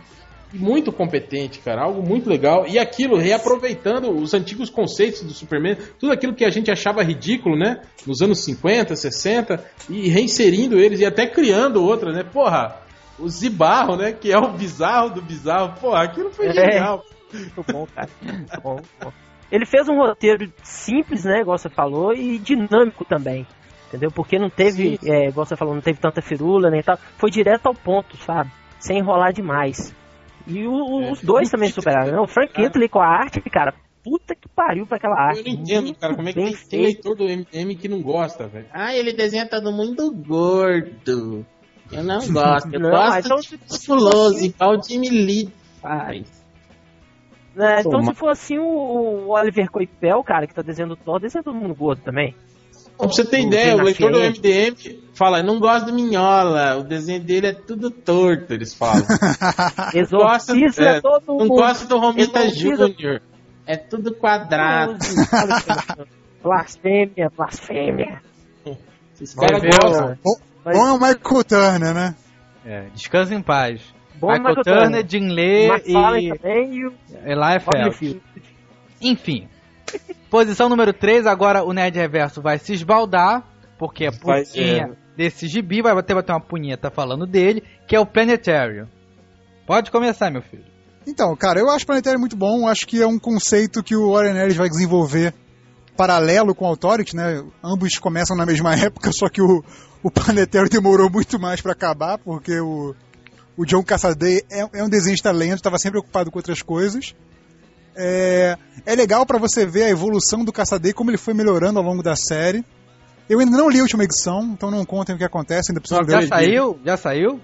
muito 0.56 0.92
competente, 0.92 1.60
cara, 1.60 1.84
algo 1.84 2.02
muito 2.02 2.30
legal. 2.30 2.66
E 2.68 2.80
aquilo, 2.80 3.18
reaproveitando 3.18 4.12
os 4.12 4.34
antigos 4.34 4.70
conceitos 4.70 5.22
do 5.22 5.34
Superman, 5.34 5.78
tudo 6.00 6.12
aquilo 6.12 6.34
que 6.34 6.46
a 6.46 6.50
gente 6.50 6.72
achava 6.72 7.04
ridículo, 7.04 7.58
né? 7.58 7.82
Nos 8.06 8.22
anos 8.22 8.44
50, 8.44 8.96
60, 8.96 9.64
e 9.90 10.08
reinserindo 10.08 10.80
eles 10.80 11.00
e 11.00 11.06
até 11.06 11.28
criando 11.28 11.84
outras, 11.84 12.16
né? 12.16 12.24
Porra, 12.24 12.78
o 13.20 13.30
Zibarro, 13.30 13.96
né? 13.96 14.12
Que 14.12 14.32
é 14.32 14.38
o 14.38 14.52
bizarro 14.52 15.12
do 15.12 15.22
bizarro. 15.22 15.80
Porra, 15.80 16.04
aquilo 16.04 16.32
foi 16.32 16.48
é. 16.48 16.54
genial. 16.54 17.04
Muito 17.34 17.64
bom, 17.72 17.88
cara. 17.94 18.10
Muito 18.22 18.62
bom, 18.62 18.80
bom. 19.02 19.12
Ele 19.52 19.66
fez 19.66 19.88
um 19.88 19.98
roteiro 19.98 20.52
simples, 20.64 21.24
né? 21.24 21.42
Igual 21.42 21.58
você 21.58 21.70
falou, 21.70 22.14
e 22.14 22.38
dinâmico 22.38 23.06
também. 23.06 23.46
Entendeu? 23.88 24.12
Porque 24.12 24.40
não 24.40 24.50
teve, 24.50 25.00
é, 25.06 25.30
igual 25.30 25.46
você 25.46 25.56
falou, 25.56 25.74
não 25.74 25.82
teve 25.82 26.00
tanta 26.00 26.22
firula 26.22 26.70
nem 26.70 26.82
tal. 26.82 26.98
Foi 27.18 27.30
direto 27.30 27.68
ao 27.68 27.74
ponto, 27.74 28.18
sabe? 28.18 28.52
Sem 28.80 28.98
enrolar 28.98 29.32
demais. 29.32 29.96
E 30.48 30.68
o, 30.68 31.02
é, 31.02 31.12
os 31.12 31.22
dois 31.22 31.50
também 31.50 31.70
superaram, 31.70 32.12
né? 32.12 32.20
O 32.20 32.28
Frank 32.28 32.54
Kintley 32.54 32.88
com 32.88 33.00
a 33.00 33.08
arte, 33.08 33.42
cara, 33.50 33.74
puta 34.04 34.36
que 34.36 34.48
pariu 34.48 34.86
pra 34.86 34.98
aquela 34.98 35.20
arte. 35.20 35.40
Eu 35.40 35.46
não 35.46 35.62
entendo, 35.62 35.96
cara, 35.96 36.16
como 36.16 36.30
é 36.30 36.34
que 36.34 36.40
tem, 36.40 36.56
tem 36.70 36.82
leitor 36.82 37.16
do 37.16 37.24
MM 37.24 37.76
que 37.76 37.88
não 37.88 38.02
gosta, 38.02 38.48
velho. 38.48 38.68
Ah, 38.72 38.96
ele 38.96 39.14
desenha 39.14 39.50
todo 39.50 39.72
mundo 39.72 40.12
gordo. 40.12 41.46
Eu 41.92 42.04
não 42.04 42.20
gosto, 42.32 42.74
eu 42.74 42.80
não, 42.80 42.92
gosto 42.92 43.26
então, 43.26 43.38
de 43.38 43.60
musculoso, 43.68 44.46
igual 44.46 44.78
o 44.78 44.84
Jimmy 44.84 45.10
Lee 45.10 45.50
faz. 45.82 46.46
É, 47.58 47.80
então 47.80 48.04
se 48.04 48.14
for 48.14 48.30
assim, 48.30 48.58
o, 48.60 48.66
o 48.66 49.30
Oliver 49.30 49.72
Coipel, 49.72 50.22
cara, 50.24 50.46
que 50.46 50.54
tá 50.54 50.62
desenhando 50.62 50.96
todo, 50.96 51.22
desenha 51.22 51.44
todo 51.44 51.56
mundo 51.56 51.74
gordo 51.74 52.02
também. 52.04 52.36
Pra 52.98 53.08
você 53.08 53.26
ter 53.26 53.44
o 53.44 53.48
ideia, 53.48 53.76
o 53.76 53.82
leitor 53.82 54.12
do 54.12 54.20
MDM 54.20 54.76
fala, 55.14 55.44
não 55.44 55.60
gosto 55.60 55.88
do 55.88 55.94
Minhola, 55.94 56.78
o 56.78 56.84
desenho 56.84 57.22
dele 57.22 57.48
é 57.48 57.54
tudo 57.54 57.92
torto, 57.92 58.54
eles 58.54 58.74
falam. 58.74 59.06
Exorcista 59.94 60.84
é, 60.84 61.02
todo 61.02 61.38
Não 61.38 61.48
gosta 61.48 61.88
do 61.88 61.98
Romita 61.98 62.48
Júnior, 62.50 63.22
é 63.66 63.76
tudo 63.76 64.14
quadrado. 64.16 64.98
blasfêmia, 66.42 67.32
blasfêmia. 67.36 68.22
Esses 69.14 69.36
caras 69.36 69.62
gostam. 69.62 70.18
Bom, 70.24 70.36
bom 70.64 70.88
é 70.88 70.92
o 70.92 71.00
Michael 71.00 71.44
Turner, 71.44 71.94
né? 71.94 72.16
É, 72.66 72.88
descansa 72.94 73.34
em 73.34 73.42
paz. 73.42 73.82
Bom 74.16 74.32
Michael, 74.32 74.56
Michael 74.58 74.64
Turner, 74.64 75.06
Jim 75.08 75.30
Lee 75.30 75.70
e, 75.86 75.94
e 75.94 76.30
Eli 77.26 77.60
Feld. 77.60 78.22
Enfim, 79.02 79.48
Posição 80.36 80.68
número 80.68 80.92
3, 80.92 81.26
agora 81.28 81.64
o 81.64 81.72
Nerd 81.72 81.98
Reverso 81.98 82.42
vai 82.42 82.60
se 82.60 82.74
esbaldar, 82.74 83.42
porque 83.80 84.06
a 84.06 84.12
punhinha 84.12 84.92
desse 85.16 85.48
gibi 85.48 85.82
vai 85.82 85.96
bater, 85.96 86.14
bater 86.14 86.34
uma 86.34 86.42
punheta 86.42 86.92
falando 86.92 87.26
dele, 87.26 87.64
que 87.88 87.96
é 87.96 88.00
o 88.02 88.06
Planetarium. 88.06 88.86
Pode 89.66 89.90
começar, 89.90 90.30
meu 90.30 90.42
filho. 90.42 90.66
Então, 91.08 91.34
cara, 91.38 91.62
eu 91.62 91.70
acho 91.70 91.86
o 91.86 91.88
Planetário 91.88 92.20
muito 92.20 92.36
bom, 92.36 92.68
acho 92.68 92.86
que 92.86 93.02
é 93.02 93.08
um 93.08 93.18
conceito 93.18 93.82
que 93.82 93.96
o 93.96 94.12
Warren 94.12 94.36
Ellis 94.36 94.58
vai 94.58 94.68
desenvolver 94.68 95.34
paralelo 95.96 96.54
com 96.54 96.66
o 96.66 96.68
Authority, 96.68 97.16
né? 97.16 97.42
Ambos 97.64 97.98
começam 97.98 98.36
na 98.36 98.46
mesma 98.46 98.76
época, 98.76 99.14
só 99.14 99.30
que 99.30 99.42
o, 99.42 99.64
o 100.04 100.12
Planetário 100.12 100.70
demorou 100.70 101.10
muito 101.10 101.40
mais 101.40 101.62
para 101.62 101.72
acabar, 101.72 102.18
porque 102.18 102.60
o, 102.60 102.94
o 103.56 103.66
John 103.66 103.84
Cassaday 103.86 104.42
é, 104.52 104.80
é 104.80 104.84
um 104.84 104.90
desenhista 104.90 105.32
lento, 105.32 105.60
estava 105.60 105.78
sempre 105.78 105.98
ocupado 105.98 106.30
com 106.30 106.40
outras 106.40 106.62
coisas. 106.62 107.16
É, 107.96 108.58
é 108.86 108.96
legal 108.96 109.26
para 109.26 109.38
você 109.38 109.66
ver 109.66 109.84
a 109.84 109.90
evolução 109.90 110.44
do 110.44 110.52
Caçadei, 110.52 110.94
como 110.94 111.10
ele 111.10 111.18
foi 111.18 111.34
melhorando 111.34 111.80
ao 111.80 111.86
longo 111.86 112.04
da 112.04 112.16
série. 112.16 112.64
Eu 113.30 113.40
ainda 113.40 113.58
não 113.58 113.70
li 113.70 113.80
a 113.80 113.82
última 113.82 114.04
edição, 114.04 114.44
então 114.54 114.70
não 114.70 114.86
contem 114.86 115.16
o 115.16 115.18
que 115.18 115.24
acontece, 115.24 115.72
ainda 115.72 115.82
preciso 115.82 116.04
Já 116.08 116.28
saiu? 116.28 116.80
Já 116.86 116.98
saiu? 116.98 117.40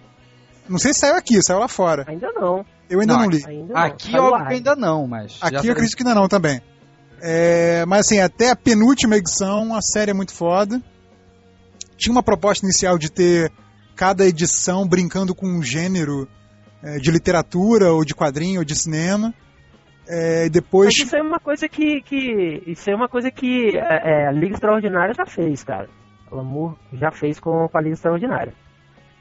Não 0.69 0.77
sei 0.77 0.93
se 0.93 0.99
saiu 0.99 1.15
aqui, 1.15 1.41
saiu 1.41 1.59
lá 1.59 1.67
fora. 1.67 2.05
Ainda 2.07 2.31
não. 2.33 2.63
Eu 2.89 2.99
ainda 2.99 3.13
não, 3.13 3.21
não 3.23 3.29
li. 3.29 3.43
Ainda 3.47 3.73
aqui, 3.79 4.11
não. 4.11 4.25
óbvio 4.25 4.47
que 4.47 4.53
ainda 4.53 4.75
não, 4.75 5.07
mas. 5.07 5.37
Aqui 5.41 5.67
eu 5.67 5.71
acredito 5.71 5.95
que 5.95 6.03
ainda 6.03 6.15
não 6.15 6.27
também. 6.27 6.61
É, 7.21 7.85
mas 7.85 8.01
assim, 8.01 8.19
até 8.19 8.49
a 8.49 8.55
penúltima 8.55 9.15
edição, 9.15 9.75
a 9.75 9.81
série 9.81 10.11
é 10.11 10.13
muito 10.13 10.33
foda. 10.33 10.81
Tinha 11.97 12.11
uma 12.11 12.23
proposta 12.23 12.65
inicial 12.65 12.97
de 12.97 13.11
ter 13.11 13.51
cada 13.95 14.25
edição 14.25 14.87
brincando 14.87 15.35
com 15.35 15.47
um 15.47 15.61
gênero 15.61 16.27
é, 16.83 16.97
de 16.97 17.11
literatura, 17.11 17.91
ou 17.91 18.03
de 18.03 18.15
quadrinho, 18.15 18.59
ou 18.59 18.65
de 18.65 18.75
cinema. 18.75 19.33
É, 20.07 20.49
depois... 20.49 20.87
Mas 20.97 21.07
isso 21.07 21.15
é 21.15 21.21
uma 21.21 21.39
coisa 21.39 21.67
que, 21.69 22.01
que 22.01 22.63
isso 22.67 22.89
é 22.89 22.95
uma 22.95 23.07
coisa 23.07 23.31
que 23.31 23.77
é, 23.77 24.23
é 24.23 24.27
a 24.27 24.31
Liga 24.31 24.53
Extraordinária 24.53 25.13
já 25.13 25.25
fez, 25.25 25.63
cara. 25.63 25.87
O 26.29 26.35
Lamour 26.35 26.75
já 26.93 27.11
fez 27.11 27.39
com, 27.39 27.69
a 27.73 27.81
Liga 27.81 27.93
Extraordinária. 27.93 28.53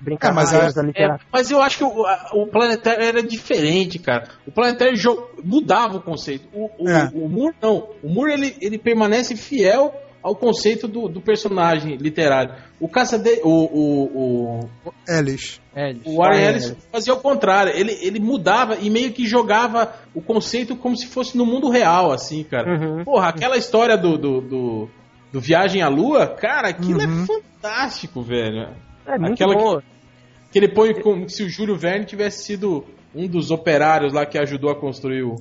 Brincar 0.00 0.30
é, 0.30 0.32
mas, 0.32 0.52
é, 0.54 0.66
é, 0.96 1.18
mas 1.30 1.50
eu 1.50 1.60
acho 1.60 1.76
que 1.76 1.84
o, 1.84 2.06
o 2.32 2.46
Planetário 2.46 3.04
era 3.04 3.22
diferente, 3.22 3.98
cara. 3.98 4.28
O 4.46 4.50
Planetário 4.50 4.96
mudava 5.44 5.98
o 5.98 6.02
conceito. 6.02 6.48
O, 6.54 6.70
o, 6.78 6.88
é. 6.88 7.10
o 7.12 7.28
Moore 7.28 7.54
não. 7.60 7.90
O 8.02 8.08
Moore 8.08 8.32
ele, 8.32 8.56
ele 8.62 8.78
permanece 8.78 9.36
fiel 9.36 9.94
ao 10.22 10.36
conceito 10.36 10.86
do, 10.86 11.08
do 11.08 11.20
personagem 11.20 11.96
literário. 11.96 12.54
O 12.78 12.88
caça 12.88 13.18
de, 13.18 13.40
o 13.42 13.48
o 13.48 14.60
o 14.84 14.92
Ellis. 15.08 15.60
O 16.04 16.16
Warren 16.16 16.42
Ellis 16.42 16.76
fazia 16.92 17.14
o 17.14 17.20
contrário. 17.20 17.72
Ele, 17.74 17.92
ele 18.02 18.20
mudava 18.20 18.76
e 18.76 18.90
meio 18.90 19.12
que 19.12 19.26
jogava 19.26 19.94
o 20.14 20.20
conceito 20.20 20.76
como 20.76 20.96
se 20.96 21.06
fosse 21.06 21.36
no 21.36 21.46
mundo 21.46 21.70
real, 21.70 22.12
assim, 22.12 22.44
cara. 22.44 22.70
Uhum. 22.70 23.04
Porra, 23.04 23.28
aquela 23.28 23.56
história 23.56 23.96
do, 23.96 24.18
do, 24.18 24.40
do, 24.40 24.90
do, 25.32 25.40
Viagem 25.40 25.82
à 25.82 25.88
Lua, 25.88 26.26
cara, 26.26 26.68
aquilo 26.68 27.00
é 27.00 27.06
uhum. 27.06 27.22
é 27.22 27.26
fantástico, 27.26 28.22
velho. 28.22 28.68
É 29.06 29.18
muito 29.18 29.34
aquela 29.34 29.54
boa. 29.54 29.80
Que, 29.80 30.52
que 30.52 30.58
ele 30.58 30.68
põe 30.68 30.94
como 31.00 31.28
se 31.28 31.42
o 31.42 31.48
Júlio 31.48 31.76
Verne 31.76 32.04
tivesse 32.04 32.44
sido 32.44 32.84
um 33.14 33.26
dos 33.26 33.50
operários 33.50 34.12
lá 34.12 34.26
que 34.26 34.38
ajudou 34.38 34.70
a 34.70 34.78
construir 34.78 35.22
o, 35.22 35.36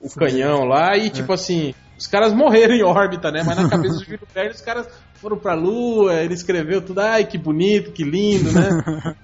o 0.00 0.08
canhão 0.10 0.64
lá 0.64 0.96
e, 0.96 1.06
é. 1.06 1.10
tipo 1.10 1.32
assim, 1.32 1.74
os 2.00 2.06
caras 2.06 2.32
morreram 2.32 2.74
em 2.74 2.82
órbita, 2.82 3.30
né? 3.30 3.42
Mas 3.44 3.58
na 3.58 3.68
cabeça 3.68 3.98
do 3.98 4.04
Júlio 4.04 4.26
Verne, 4.34 4.52
os 4.52 4.62
caras 4.62 4.88
foram 5.16 5.36
pra 5.36 5.52
Lua, 5.52 6.14
ele 6.14 6.32
escreveu 6.32 6.80
tudo, 6.80 7.00
ai, 7.00 7.26
que 7.26 7.36
bonito, 7.36 7.92
que 7.92 8.02
lindo, 8.02 8.50
né? 8.50 9.14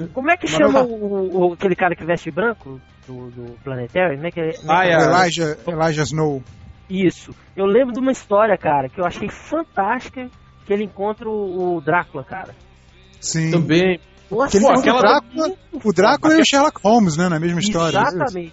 Como 0.14 0.30
é 0.30 0.36
que 0.36 0.48
chama 0.48 0.82
o, 0.82 1.50
o, 1.50 1.52
aquele 1.52 1.76
cara 1.76 1.94
que 1.94 2.04
veste 2.04 2.30
branco 2.30 2.80
do, 3.06 3.30
do 3.30 3.52
Planetário? 3.62 4.16
Como 4.16 4.26
é 4.26 4.30
que 4.30 4.40
é? 4.40 4.52
Ah, 4.66 4.84
é, 4.84 4.94
Elijah, 4.94 5.56
Elijah 5.68 6.02
Snow. 6.02 6.42
Isso. 6.88 7.32
Eu 7.54 7.66
lembro 7.66 7.92
de 7.92 8.00
uma 8.00 8.10
história, 8.10 8.56
cara, 8.56 8.88
que 8.88 9.00
eu 9.00 9.04
achei 9.04 9.28
fantástica, 9.28 10.28
que 10.64 10.72
ele 10.72 10.84
encontra 10.84 11.28
o, 11.28 11.76
o 11.76 11.80
Drácula, 11.82 12.24
cara. 12.24 12.54
Sim. 13.20 13.50
Também. 13.50 14.00
Nossa, 14.30 14.58
Pô, 14.58 14.70
aquela 14.70 15.00
Drácula, 15.00 15.52
o 15.72 15.92
Drácula 15.92 16.34
e 16.34 16.40
o 16.40 16.44
Sherlock 16.44 16.80
Holmes, 16.82 17.16
né? 17.16 17.28
Na 17.28 17.38
mesma 17.38 17.60
história. 17.60 17.98
Exatamente. 17.98 18.52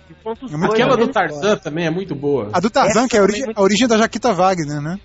Aquela 0.72 0.96
do 0.96 1.08
Tarzan 1.08 1.58
também 1.58 1.86
é 1.86 1.90
muito 1.90 2.14
boa. 2.14 2.50
A 2.54 2.60
do 2.60 2.70
Tarzan, 2.70 3.08
que 3.08 3.18
é 3.18 3.20
a, 3.20 3.24
origem, 3.24 3.52
a 3.56 3.62
origem 3.62 3.88
da 3.88 3.98
Jaquita 3.98 4.34
Wagner, 4.34 4.82
né? 4.82 5.00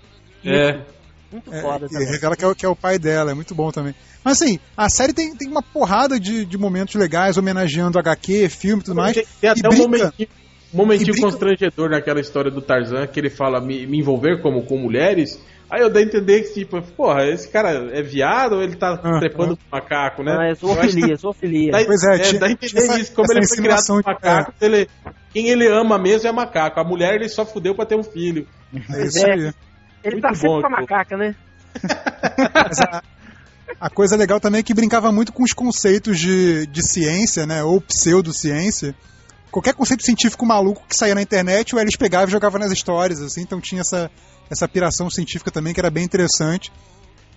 É. 0.45 0.81
Muito 1.31 1.53
é, 1.53 1.61
foda 1.61 1.87
também. 1.87 2.07
revela 2.07 2.35
que 2.35 2.45
é, 2.45 2.55
que 2.55 2.65
é, 2.65 2.69
o 2.69 2.75
pai 2.75 2.97
dela, 2.97 3.31
é 3.31 3.33
muito 3.33 3.53
bom 3.53 3.71
também. 3.71 3.93
Mas 4.23 4.41
assim, 4.41 4.59
a 4.75 4.89
série 4.89 5.13
tem, 5.13 5.35
tem 5.35 5.47
uma 5.47 5.61
porrada 5.61 6.19
de, 6.19 6.43
de 6.45 6.57
momentos 6.57 6.95
legais, 6.95 7.37
homenageando 7.37 7.99
HQ, 7.99 8.49
filme 8.49 8.81
e 8.81 8.85
tudo 8.85 8.95
mais. 8.95 9.13
Tem, 9.13 9.25
tem 9.39 9.49
até 9.49 9.69
um 9.69 9.77
momentinho, 9.77 10.29
um 10.73 10.77
momentinho 10.77 11.21
constrangedor 11.21 11.89
naquela 11.89 12.19
história 12.19 12.49
do 12.49 12.61
Tarzan, 12.61 13.05
que 13.07 13.19
ele 13.19 13.29
fala 13.29 13.61
me, 13.61 13.85
me 13.85 13.99
envolver 13.99 14.41
como 14.41 14.63
com 14.65 14.77
mulheres. 14.77 15.39
Aí 15.69 15.81
eu 15.81 15.89
dei 15.89 16.03
a 16.03 16.05
entender 16.07 16.41
que, 16.41 16.53
tipo, 16.53 16.81
porra, 16.81 17.27
esse 17.27 17.47
cara 17.47 17.69
é 17.95 18.01
viado 18.01 18.53
ou 18.53 18.63
ele 18.63 18.75
tá 18.75 18.99
ah, 19.03 19.19
trepando 19.19 19.55
com 19.55 19.63
macaco, 19.71 20.23
né? 20.23 20.35
Ah, 20.39 20.47
é 20.47 20.55
zoofilia, 20.55 21.15
zoofilia. 21.15 21.71
Dá, 21.71 21.85
pois 21.85 22.03
é, 22.03 22.29
é 22.29 22.33
dá 22.39 22.47
a 22.47 22.51
entender 22.51 22.79
essa, 22.79 22.99
isso. 22.99 23.13
Como 23.13 23.31
ele 23.31 23.47
foi 23.47 23.57
criado 23.57 23.85
com 23.85 24.01
macaco, 24.03 24.53
é. 24.59 24.65
ele, 24.65 24.89
quem 25.31 25.49
ele 25.49 25.67
ama 25.67 25.99
mesmo 25.99 26.27
é 26.27 26.31
macaco. 26.31 26.79
A 26.79 26.83
mulher 26.83 27.13
ele 27.13 27.29
só 27.29 27.45
fudeu 27.45 27.75
pra 27.75 27.85
ter 27.85 27.95
um 27.95 28.03
filho. 28.03 28.47
É 28.73 29.03
isso 29.03 29.23
aí. 29.23 29.31
É. 29.47 29.53
Ele 30.03 30.15
Muito 30.15 30.21
tá 30.21 30.33
sempre 30.33 30.49
bom, 30.49 30.61
com 30.61 30.67
a 30.67 30.69
macaca, 30.69 31.17
né? 31.17 31.35
a, 32.83 33.03
a, 33.79 33.89
coisa 33.89 34.15
legal 34.15 34.39
também 34.39 34.59
é 34.59 34.63
que 34.63 34.73
brincava 34.73 35.11
muito 35.11 35.31
com 35.31 35.43
os 35.43 35.53
conceitos 35.53 36.17
de, 36.17 36.65
de 36.67 36.81
ciência, 36.81 37.45
né? 37.45 37.63
Ou 37.63 37.79
pseudociência. 37.79 38.95
Qualquer 39.51 39.73
conceito 39.73 40.03
científico 40.03 40.45
maluco 40.45 40.83
que 40.87 40.95
saía 40.95 41.15
na 41.15 41.21
internet, 41.21 41.75
o 41.75 41.79
Ellis 41.79 41.95
pegava 41.95 42.27
e 42.27 42.31
jogava 42.31 42.57
nas 42.57 42.71
histórias, 42.71 43.19
assim, 43.19 43.41
então 43.41 43.59
tinha 43.59 43.81
essa, 43.81 44.09
essa 44.49 44.67
piração 44.67 45.09
científica 45.09 45.51
também 45.51 45.73
que 45.73 45.79
era 45.79 45.89
bem 45.89 46.03
interessante. 46.03 46.71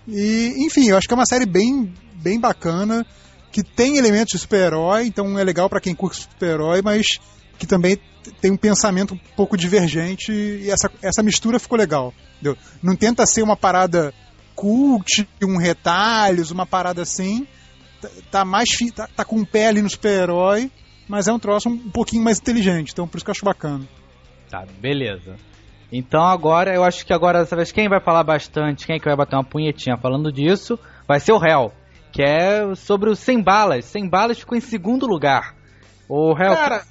E, 0.07 0.53
enfim, 0.65 0.89
eu 0.89 0.97
acho 0.97 1.07
que 1.07 1.13
é 1.13 1.17
uma 1.17 1.25
série 1.25 1.45
bem, 1.45 1.93
bem 2.15 2.39
bacana, 2.39 3.05
que 3.51 3.63
tem 3.63 3.97
elementos 3.97 4.33
de 4.33 4.39
super-herói, 4.39 5.05
então 5.05 5.37
é 5.37 5.43
legal 5.43 5.69
para 5.69 5.79
quem 5.79 5.95
curte 5.95 6.21
super-herói, 6.21 6.81
mas 6.81 7.05
que 7.57 7.67
também 7.67 7.97
tem 8.41 8.51
um 8.51 8.57
pensamento 8.57 9.13
um 9.13 9.19
pouco 9.35 9.55
divergente 9.55 10.31
e 10.31 10.69
essa, 10.69 10.89
essa 11.01 11.21
mistura 11.23 11.59
ficou 11.59 11.77
legal. 11.77 12.13
Entendeu? 12.35 12.57
Não 12.81 12.95
tenta 12.95 13.25
ser 13.25 13.43
uma 13.43 13.55
parada 13.55 14.13
cult, 14.55 15.27
um 15.41 15.57
retalhos, 15.57 16.51
uma 16.51 16.65
parada 16.65 17.01
assim. 17.01 17.47
Tá, 18.01 18.09
tá 18.31 18.45
mais 18.45 18.69
tá, 18.93 19.07
tá, 19.07 19.23
com 19.23 19.45
ali 19.67 19.81
no 19.81 19.89
super-herói, 19.89 20.69
mas 21.07 21.27
é 21.27 21.33
um 21.33 21.39
troço 21.39 21.69
um, 21.69 21.73
um 21.73 21.91
pouquinho 21.91 22.23
mais 22.23 22.39
inteligente, 22.39 22.91
então 22.91 23.07
por 23.07 23.17
isso 23.17 23.25
que 23.25 23.29
eu 23.29 23.33
acho 23.33 23.45
bacana. 23.45 23.87
Tá, 24.49 24.65
beleza. 24.79 25.35
Então 25.95 26.23
agora, 26.23 26.73
eu 26.73 26.83
acho 26.83 27.05
que 27.05 27.13
agora, 27.13 27.41
dessa 27.41 27.55
vez, 27.55 27.71
quem 27.71 27.87
vai 27.87 27.99
falar 27.99 28.23
bastante, 28.23 28.87
quem 28.87 28.95
é 28.95 28.99
que 28.99 29.05
vai 29.05 29.15
bater 29.15 29.35
uma 29.35 29.43
punhetinha 29.43 29.95
falando 29.95 30.31
disso, 30.31 30.79
vai 31.07 31.19
ser 31.19 31.33
o 31.33 31.37
réu. 31.37 31.71
Que 32.11 32.23
é 32.23 32.73
sobre 32.75 33.11
o 33.11 33.15
Sem 33.15 33.39
Balas. 33.39 33.85
Sem 33.85 34.09
Balas 34.09 34.39
ficou 34.39 34.57
em 34.57 34.61
segundo 34.61 35.05
lugar. 35.05 35.53
O 36.09 36.33
réu. 36.33 36.55
Cara, 36.55 36.83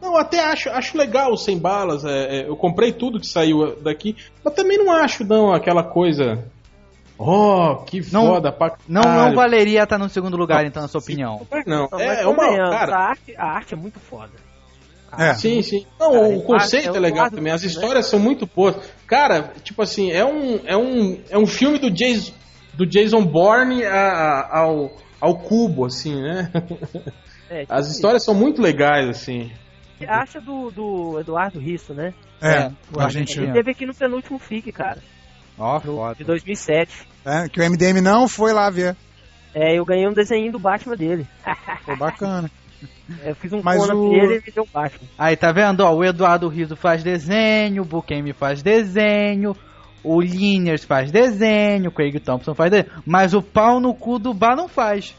não, 0.00 0.16
até 0.16 0.42
acho, 0.42 0.70
acho 0.70 0.96
legal 0.96 1.32
o 1.32 1.36
Sem 1.36 1.58
Balas. 1.58 2.02
É, 2.06 2.38
é, 2.38 2.48
eu 2.48 2.56
comprei 2.56 2.92
tudo 2.92 3.20
que 3.20 3.26
saiu 3.26 3.76
daqui. 3.82 4.16
Mas 4.42 4.54
também 4.54 4.78
não 4.78 4.90
acho, 4.90 5.22
não, 5.22 5.52
aquela 5.52 5.84
coisa. 5.84 6.42
Oh, 7.18 7.76
que 7.86 8.00
não, 8.12 8.26
foda 8.26 8.52
pra 8.52 8.76
Não, 8.88 9.02
não 9.02 9.34
valeria 9.34 9.82
estar 9.82 9.98
no 9.98 10.08
segundo 10.08 10.36
lugar, 10.36 10.64
então, 10.64 10.82
na 10.82 10.88
sua 10.88 11.00
opinião. 11.00 11.46
Não, 11.66 11.88
não 11.90 12.00
é, 12.00 12.22
é 12.22 12.26
uma. 12.26 12.70
Cara, 12.70 12.96
a, 12.96 13.08
arte, 13.08 13.36
a 13.36 13.46
arte 13.46 13.74
é 13.74 13.76
muito 13.76 13.98
foda. 14.00 14.45
É. 15.16 15.34
Sim, 15.34 15.62
sim. 15.62 15.86
Não, 15.98 16.12
cara, 16.12 16.28
o 16.28 16.42
conceito 16.42 16.94
é, 16.94 16.96
é 16.96 17.00
legal 17.00 17.30
também. 17.30 17.52
As 17.52 17.62
né? 17.62 17.68
histórias 17.68 18.06
né? 18.06 18.10
são 18.10 18.18
muito 18.18 18.46
boas. 18.46 18.76
Cara, 19.06 19.52
tipo 19.62 19.82
assim, 19.82 20.10
é 20.10 20.24
um, 20.24 20.60
é 20.64 20.76
um, 20.76 21.20
é 21.30 21.38
um 21.38 21.46
filme 21.46 21.78
do 21.78 21.90
Jason, 21.90 22.32
do 22.74 22.86
Jason 22.86 23.24
Bourne 23.24 23.84
a, 23.84 23.96
a, 23.96 24.58
ao, 24.60 24.96
ao 25.20 25.38
cubo, 25.38 25.86
assim, 25.86 26.14
né? 26.14 26.50
É, 27.48 27.60
tipo 27.60 27.74
As 27.74 27.88
histórias 27.88 28.22
isso. 28.22 28.32
são 28.32 28.34
muito 28.34 28.60
legais, 28.60 29.08
assim. 29.08 29.52
Acha 30.08 30.40
do, 30.40 30.68
do 30.72 31.20
Eduardo 31.20 31.60
Risso, 31.60 31.94
né? 31.94 32.12
É, 32.42 32.54
é 32.54 32.72
o 32.92 33.00
argentino. 33.00 33.44
Ele 33.44 33.52
teve 33.52 33.70
aqui 33.70 33.86
no 33.86 33.94
penúltimo 33.94 34.36
FIC, 34.36 34.72
cara. 34.72 34.98
Ó, 35.56 35.80
oh, 35.86 36.14
De 36.14 36.24
2007. 36.24 37.06
É, 37.24 37.48
que 37.48 37.60
o 37.60 37.64
MDM 37.64 38.00
não 38.02 38.26
foi 38.26 38.52
lá 38.52 38.68
ver. 38.68 38.96
É, 39.54 39.78
eu 39.78 39.84
ganhei 39.84 40.06
um 40.06 40.12
desenho 40.12 40.52
do 40.52 40.58
Batman 40.58 40.96
dele. 40.96 41.26
Foi 41.84 41.96
bacana. 41.96 42.50
Eu 43.24 43.34
fiz 43.36 43.52
um 43.52 43.62
Mas 43.62 43.88
o... 43.88 44.12
e 44.12 44.18
ele 44.18 44.42
me 44.44 44.52
deu 44.52 44.66
baixo. 44.72 44.98
Aí, 45.16 45.36
tá 45.36 45.52
vendo? 45.52 45.80
Ó, 45.80 45.94
o 45.94 46.04
Eduardo 46.04 46.48
Riso 46.48 46.74
faz 46.74 47.02
desenho, 47.02 47.82
o 47.82 47.86
Bukemi 47.86 48.32
faz 48.32 48.62
desenho, 48.62 49.56
o 50.02 50.20
Liners 50.20 50.84
faz 50.84 51.10
desenho, 51.10 51.88
o 51.88 51.92
Craig 51.92 52.18
Thompson 52.20 52.54
faz 52.54 52.70
desenho, 52.70 52.90
mas 53.04 53.34
o 53.34 53.42
pau 53.42 53.80
no 53.80 53.94
cu 53.94 54.18
do 54.18 54.34
bar 54.34 54.56
não 54.56 54.68
faz. 54.68 55.14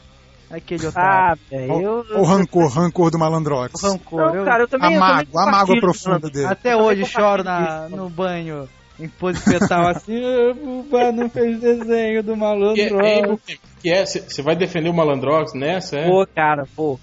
Aquele 0.50 0.88
otário. 0.88 1.42
Ah, 1.52 1.56
eu... 1.56 2.06
O, 2.16 2.24
rancor, 2.24 2.70
rancor 2.70 3.12
do 3.12 3.20
malandrox. 3.20 3.84
O 3.84 3.88
rancor. 3.92 4.34
Não, 4.34 4.46
cara, 4.46 4.64
eu 4.64 4.68
também, 4.68 4.96
a 4.96 5.00
mágoa, 5.00 5.44
a 5.44 5.52
mágoa 5.52 5.80
profunda 5.80 6.30
dele. 6.30 6.46
Até 6.46 6.76
hoje 6.76 7.06
choro 7.06 7.44
na, 7.44 7.90
no 7.90 8.10
banho 8.10 8.68
em 8.98 9.10
pose 9.10 9.40
fetal 9.42 9.90
assim, 9.90 10.20
o 10.64 10.84
bar 10.90 11.12
não 11.12 11.30
fez 11.30 11.60
desenho 11.60 12.24
do 12.24 12.36
malandrox. 12.36 13.60
Que 13.82 13.92
é, 13.92 14.06
você 14.06 14.42
é, 14.42 14.44
vai 14.44 14.56
defender 14.56 14.90
o 14.90 14.94
malandrox 14.94 15.54
nessa, 15.54 15.98
é? 15.98 16.08
Pô, 16.08 16.26
cara, 16.34 16.64
pô 16.76 16.98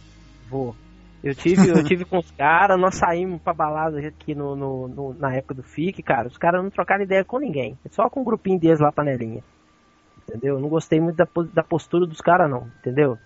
vou. 0.49 0.75
Eu 1.23 1.35
tive, 1.35 1.69
eu 1.71 1.83
tive 1.83 2.05
com 2.05 2.19
os 2.19 2.31
caras, 2.33 2.79
nós 2.79 2.97
saímos 2.97 3.41
pra 3.41 3.55
balada 3.55 3.99
aqui 3.99 4.35
no, 4.35 4.55
no, 4.55 4.89
no, 4.89 5.15
na 5.15 5.35
época 5.35 5.55
do 5.55 5.63
FIC, 5.63 6.03
cara. 6.03 6.29
Os 6.29 6.37
caras 6.37 6.63
não 6.63 6.71
trocaram 6.71 7.03
ideia 7.03 7.25
com 7.25 7.39
ninguém. 7.39 7.79
Só 7.91 8.11
com 8.11 8.21
um 8.21 8.25
grupinho 8.25 8.61
deles 8.61 8.79
lá, 8.79 8.93
panelinha. 8.93 9.43
Entendeu? 10.29 10.59
não 10.61 10.69
gostei 10.69 11.01
muito 11.01 11.17
da, 11.17 11.27
da 11.53 11.63
postura 11.63 12.07
dos 12.07 12.21
caras, 12.21 12.51
não. 12.51 12.69
Entendeu? 12.79 13.19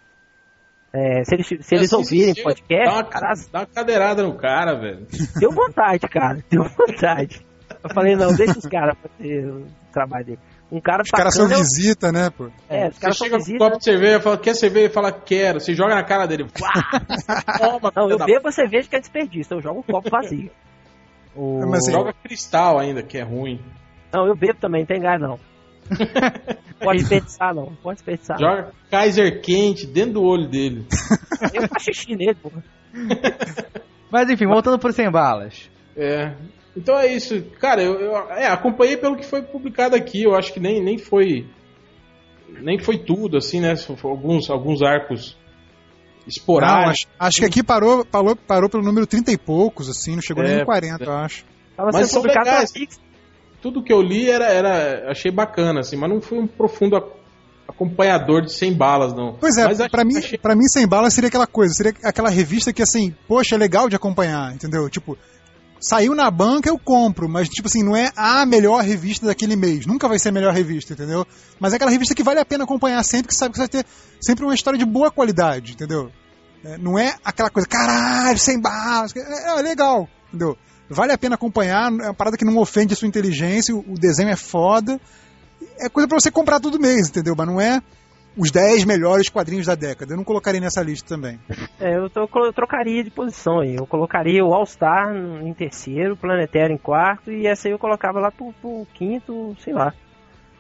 É, 0.93 1.23
se 1.25 1.35
eles, 1.35 1.47
se 1.61 1.75
eles 1.75 1.93
ouvirem 1.93 2.35
podcast. 2.43 2.87
Dá 2.87 2.95
uma, 2.95 3.05
cara, 3.05 3.35
dá 3.53 3.59
uma 3.61 3.67
cadeirada 3.67 4.23
no 4.23 4.35
cara, 4.37 4.75
velho. 4.75 5.07
Deu 5.39 5.51
vontade, 5.51 6.09
cara. 6.09 6.43
Deu 6.49 6.65
vontade. 6.65 7.45
Eu 7.83 7.91
falei, 7.95 8.17
não, 8.17 8.35
deixa 8.35 8.59
os 8.59 8.67
caras 8.67 8.97
fazer 8.99 9.45
o 9.45 9.67
trabalho 9.93 10.25
dele. 10.25 10.39
Um 10.71 10.81
cara 10.81 11.03
os 11.03 11.11
caras 11.11 11.35
são 11.35 11.49
visita, 11.49 12.13
né, 12.13 12.29
pô? 12.29 12.51
É, 12.69 12.89
os 12.89 12.99
caras 12.99 13.17
Você 13.17 13.25
chega 13.25 13.39
visita. 13.39 13.59
com 13.59 13.65
um 13.65 13.69
copo 13.69 13.79
de 13.79 13.85
cerveja, 13.85 14.21
fala, 14.21 14.39
quer 14.39 14.55
cerveja? 14.55 14.91
fala, 14.91 15.13
quero. 15.13 15.61
Você 15.61 15.75
joga 15.75 15.95
na 15.95 16.05
cara 16.05 16.27
dele. 16.27 16.45
Toma, 17.59 17.91
não, 17.97 18.11
eu 18.11 18.19
bebo 18.19 18.49
a 18.49 18.53
cerveja 18.53 18.89
que 18.89 18.97
é 18.97 19.01
desperdício, 19.01 19.57
eu 19.57 19.63
jogo 19.63 19.81
um 19.81 19.83
copo 19.83 20.11
vazio. 20.11 20.51
o... 21.35 21.67
Mas 21.67 21.85
você 21.85 21.93
joga 21.93 22.13
cristal 22.13 22.79
ainda, 22.79 23.03
que 23.03 23.17
é 23.17 23.23
ruim. 23.23 23.61
Não, 24.13 24.27
eu 24.27 24.37
bebo 24.37 24.59
também, 24.61 24.83
não 24.83 24.87
tem 24.87 25.01
gás 25.01 25.21
não. 25.21 25.39
pode 26.79 26.99
desperdiçar 26.99 27.55
não, 27.55 27.75
pode 27.83 27.97
desperdiçar. 27.97 28.39
Joga 28.39 28.63
não. 28.63 28.73
Kaiser 28.91 29.41
quente 29.41 29.87
dentro 29.87 30.15
do 30.15 30.23
olho 30.23 30.47
dele. 30.47 30.87
eu 31.55 31.67
faço 31.67 31.87
xixi 31.87 32.15
nele, 32.15 32.35
porra. 32.35 32.63
Mas 34.11 34.29
enfim, 34.29 34.47
voltando 34.47 34.79
por 34.79 34.93
100 34.93 35.11
balas. 35.11 35.71
É, 35.97 36.35
então 36.79 36.97
é 36.97 37.13
isso. 37.13 37.43
Cara, 37.61 37.83
eu, 37.83 37.99
eu 38.01 38.17
é, 38.31 38.47
acompanhei 38.47 38.97
pelo 38.97 39.17
que 39.17 39.27
foi 39.27 39.43
publicado 39.43 39.97
aqui. 39.97 40.23
Eu 40.23 40.37
acho 40.37 40.53
que 40.53 40.61
nem, 40.61 40.81
nem 40.81 40.97
foi. 40.97 41.45
Nem 42.63 42.79
foi 42.79 42.99
tudo, 42.99 43.37
assim, 43.37 43.61
né? 43.61 43.75
Alguns, 44.05 44.49
alguns 44.49 44.81
arcos 44.81 45.37
esporádicos. 46.27 46.85
Não, 46.85 46.91
acho, 46.91 47.07
acho, 47.19 47.39
que 47.39 47.45
aqui 47.45 47.63
parou, 47.63 48.05
parou, 48.05 48.37
parou 48.37 48.71
pelo 48.71 48.85
número 48.85 49.07
30 49.07 49.33
e 49.33 49.37
poucos, 49.37 49.89
assim, 49.89 50.15
não 50.15 50.23
chegou 50.23 50.45
é, 50.45 50.57
nem 50.57 50.65
40, 50.65 51.03
é. 51.03 51.07
eu 51.07 51.13
acho. 51.13 51.45
Mas 51.93 52.11
são 52.11 52.23
legais. 52.23 52.73
Tudo 53.61 53.83
que 53.83 53.93
eu 53.93 54.01
li 54.01 54.31
era, 54.31 54.47
era. 54.47 55.11
Achei 55.11 55.33
bacana, 55.33 55.81
assim, 55.81 55.97
mas 55.97 56.09
não 56.09 56.21
fui 56.21 56.39
um 56.39 56.47
profundo 56.47 56.97
acompanhador 57.67 58.43
de 58.43 58.53
100 58.53 58.73
balas, 58.73 59.13
não. 59.13 59.35
Pois 59.35 59.57
é, 59.59 59.65
Mas 59.65 59.79
pra, 59.89 60.05
mim, 60.05 60.17
achei... 60.17 60.39
pra 60.39 60.57
mim 60.57 60.67
100 60.67 60.87
balas 60.89 61.13
seria 61.13 61.29
aquela 61.29 61.47
coisa, 61.47 61.75
seria 61.75 61.93
aquela 62.05 62.31
revista 62.31 62.73
que, 62.73 62.83
assim, 62.83 63.15
poxa, 63.27 63.57
é 63.57 63.59
legal 63.59 63.89
de 63.89 63.97
acompanhar, 63.97 64.55
entendeu? 64.55 64.89
Tipo, 64.89 65.19
saiu 65.81 66.15
na 66.15 66.31
banca, 66.31 66.69
eu 66.69 66.79
compro, 66.79 67.29
mas, 67.29 67.49
tipo 67.49 67.69
assim, 67.69 67.83
não 67.83 67.97
é 67.97 68.11
a 68.17 68.45
melhor 68.45 68.83
revista 68.83 69.27
daquele 69.27 69.57
mês. 69.57 69.87
Nunca 69.87 70.09
vai 70.09 70.19
ser 70.19 70.31
a 70.31 70.33
melhor 70.33 70.53
revista, 70.53 70.93
entendeu? 70.93 71.27
Mas 71.61 71.73
é 71.73 71.77
aquela 71.77 71.91
revista 71.91 72.15
que 72.15 72.23
vale 72.23 72.41
a 72.41 72.45
pena 72.45 72.65
acompanhar 72.65 73.03
sempre, 73.05 73.29
que 73.29 73.35
sabe 73.35 73.53
que 73.53 73.57
você 73.59 73.63
vai 73.63 73.69
ter 73.69 73.87
sempre 74.21 74.45
uma 74.45 74.55
história 74.55 74.79
de 74.79 74.85
boa 74.85 75.11
qualidade, 75.11 75.73
entendeu? 75.73 76.11
É, 76.65 76.77
não 76.79 76.99
é 76.99 77.17
aquela 77.25 77.51
coisa, 77.51 77.69
caralho, 77.69 78.39
sem 78.39 78.61
balas. 78.61 79.15
É, 79.15 79.51
é, 79.51 79.63
legal, 79.63 80.09
entendeu? 80.29 80.57
Vale 80.91 81.13
a 81.13 81.19
pena 81.19 81.35
acompanhar, 81.35 81.93
é 81.93 82.07
uma 82.07 82.15
parada 82.15 82.37
que 82.37 82.45
não 82.45 82.57
ofende 82.57 82.95
a 82.95 82.97
sua 82.97 83.09
inteligência, 83.09 83.75
o, 83.75 83.81
o 83.81 83.95
desenho 83.95 84.31
é 84.31 84.37
foda. 84.37 85.01
É 85.79 85.89
coisa 85.89 86.09
para 86.09 86.19
você 86.19 86.31
comprar 86.31 86.61
todo 86.61 86.81
mês, 86.81 87.09
entendeu? 87.09 87.35
Mas 87.37 87.47
não 87.47 87.61
é 87.61 87.81
os 88.39 88.53
10 88.53 88.85
melhores 88.85 89.29
quadrinhos 89.29 89.67
da 89.67 89.75
década. 89.75 90.13
Eu 90.13 90.17
não 90.17 90.25
colocaria 90.25 90.61
nessa 90.61 90.81
lista 90.81 91.09
também. 91.09 91.41
É, 91.81 91.97
eu, 91.97 92.09
tô, 92.09 92.29
eu 92.37 92.53
trocaria 92.53 93.03
de 93.03 93.11
posição 93.11 93.61
aí. 93.61 93.75
Eu 93.75 93.87
colocaria 93.87 94.45
o 94.45 94.55
All-Star 94.55 95.15
em 95.43 95.53
terceiro, 95.53 96.15
o 96.15 96.17
Planetário 96.17 96.75
em 96.75 96.79
quarto, 96.79 97.33
e 97.33 97.47
essa 97.47 97.67
aí 97.67 97.73
eu 97.73 97.79
colocava 97.79 98.21
lá 98.21 98.31
pro, 98.31 98.53
pro 98.61 98.87
quinto, 98.95 99.57
sei 99.59 99.73
lá. 99.73 99.93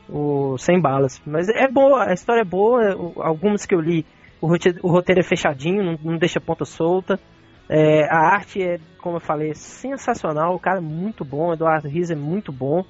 O 0.09 0.59
Sem 0.59 0.81
Balas. 0.81 1.21
Mas 1.25 1.49
é 1.49 1.69
boa, 1.69 2.09
a 2.09 2.13
história 2.13 2.41
é 2.41 2.45
boa. 2.45 3.15
Algumas 3.17 3.65
que 3.65 3.75
eu 3.75 3.81
li, 3.81 4.05
o 4.41 4.49
roteiro, 4.49 4.79
o 4.83 4.89
roteiro 4.89 5.21
é 5.21 5.25
fechadinho, 5.25 5.85
não, 5.85 5.99
não 6.03 6.19
deixa 6.19 6.41
ponta 6.41 6.65
solta. 6.65 7.21
É, 7.69 8.05
a 8.11 8.35
arte 8.35 8.63
é, 8.63 8.79
como 8.99 9.17
eu 9.17 9.21
falei, 9.21 9.55
sensacional. 9.55 10.55
O 10.55 10.61
cara 10.61 10.79
é 10.79 10.83
muito 10.83 11.25
bom, 11.25 11.53
Eduardo 11.53 11.89
Riz 11.89 12.11
é 12.11 12.17
muito 12.17 12.51
bom. 12.51 12.85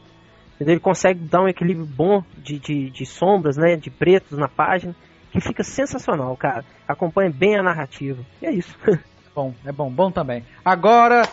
Ele 0.60 0.80
consegue 0.80 1.20
dar 1.20 1.42
um 1.42 1.48
equilíbrio 1.48 1.86
bom 1.86 2.22
de, 2.36 2.58
de, 2.58 2.90
de 2.90 3.06
sombras, 3.06 3.56
né? 3.56 3.76
De 3.76 3.90
pretos 3.90 4.36
na 4.36 4.48
página, 4.48 4.94
que 5.30 5.40
fica 5.40 5.62
sensacional, 5.62 6.36
cara. 6.36 6.64
Acompanha 6.86 7.30
bem 7.30 7.56
a 7.56 7.62
narrativa. 7.62 8.22
E 8.42 8.46
é 8.46 8.52
isso. 8.52 8.76
bom, 9.34 9.54
é 9.64 9.70
bom, 9.70 9.90
bom 9.90 10.10
também. 10.10 10.44
Agora, 10.64 11.28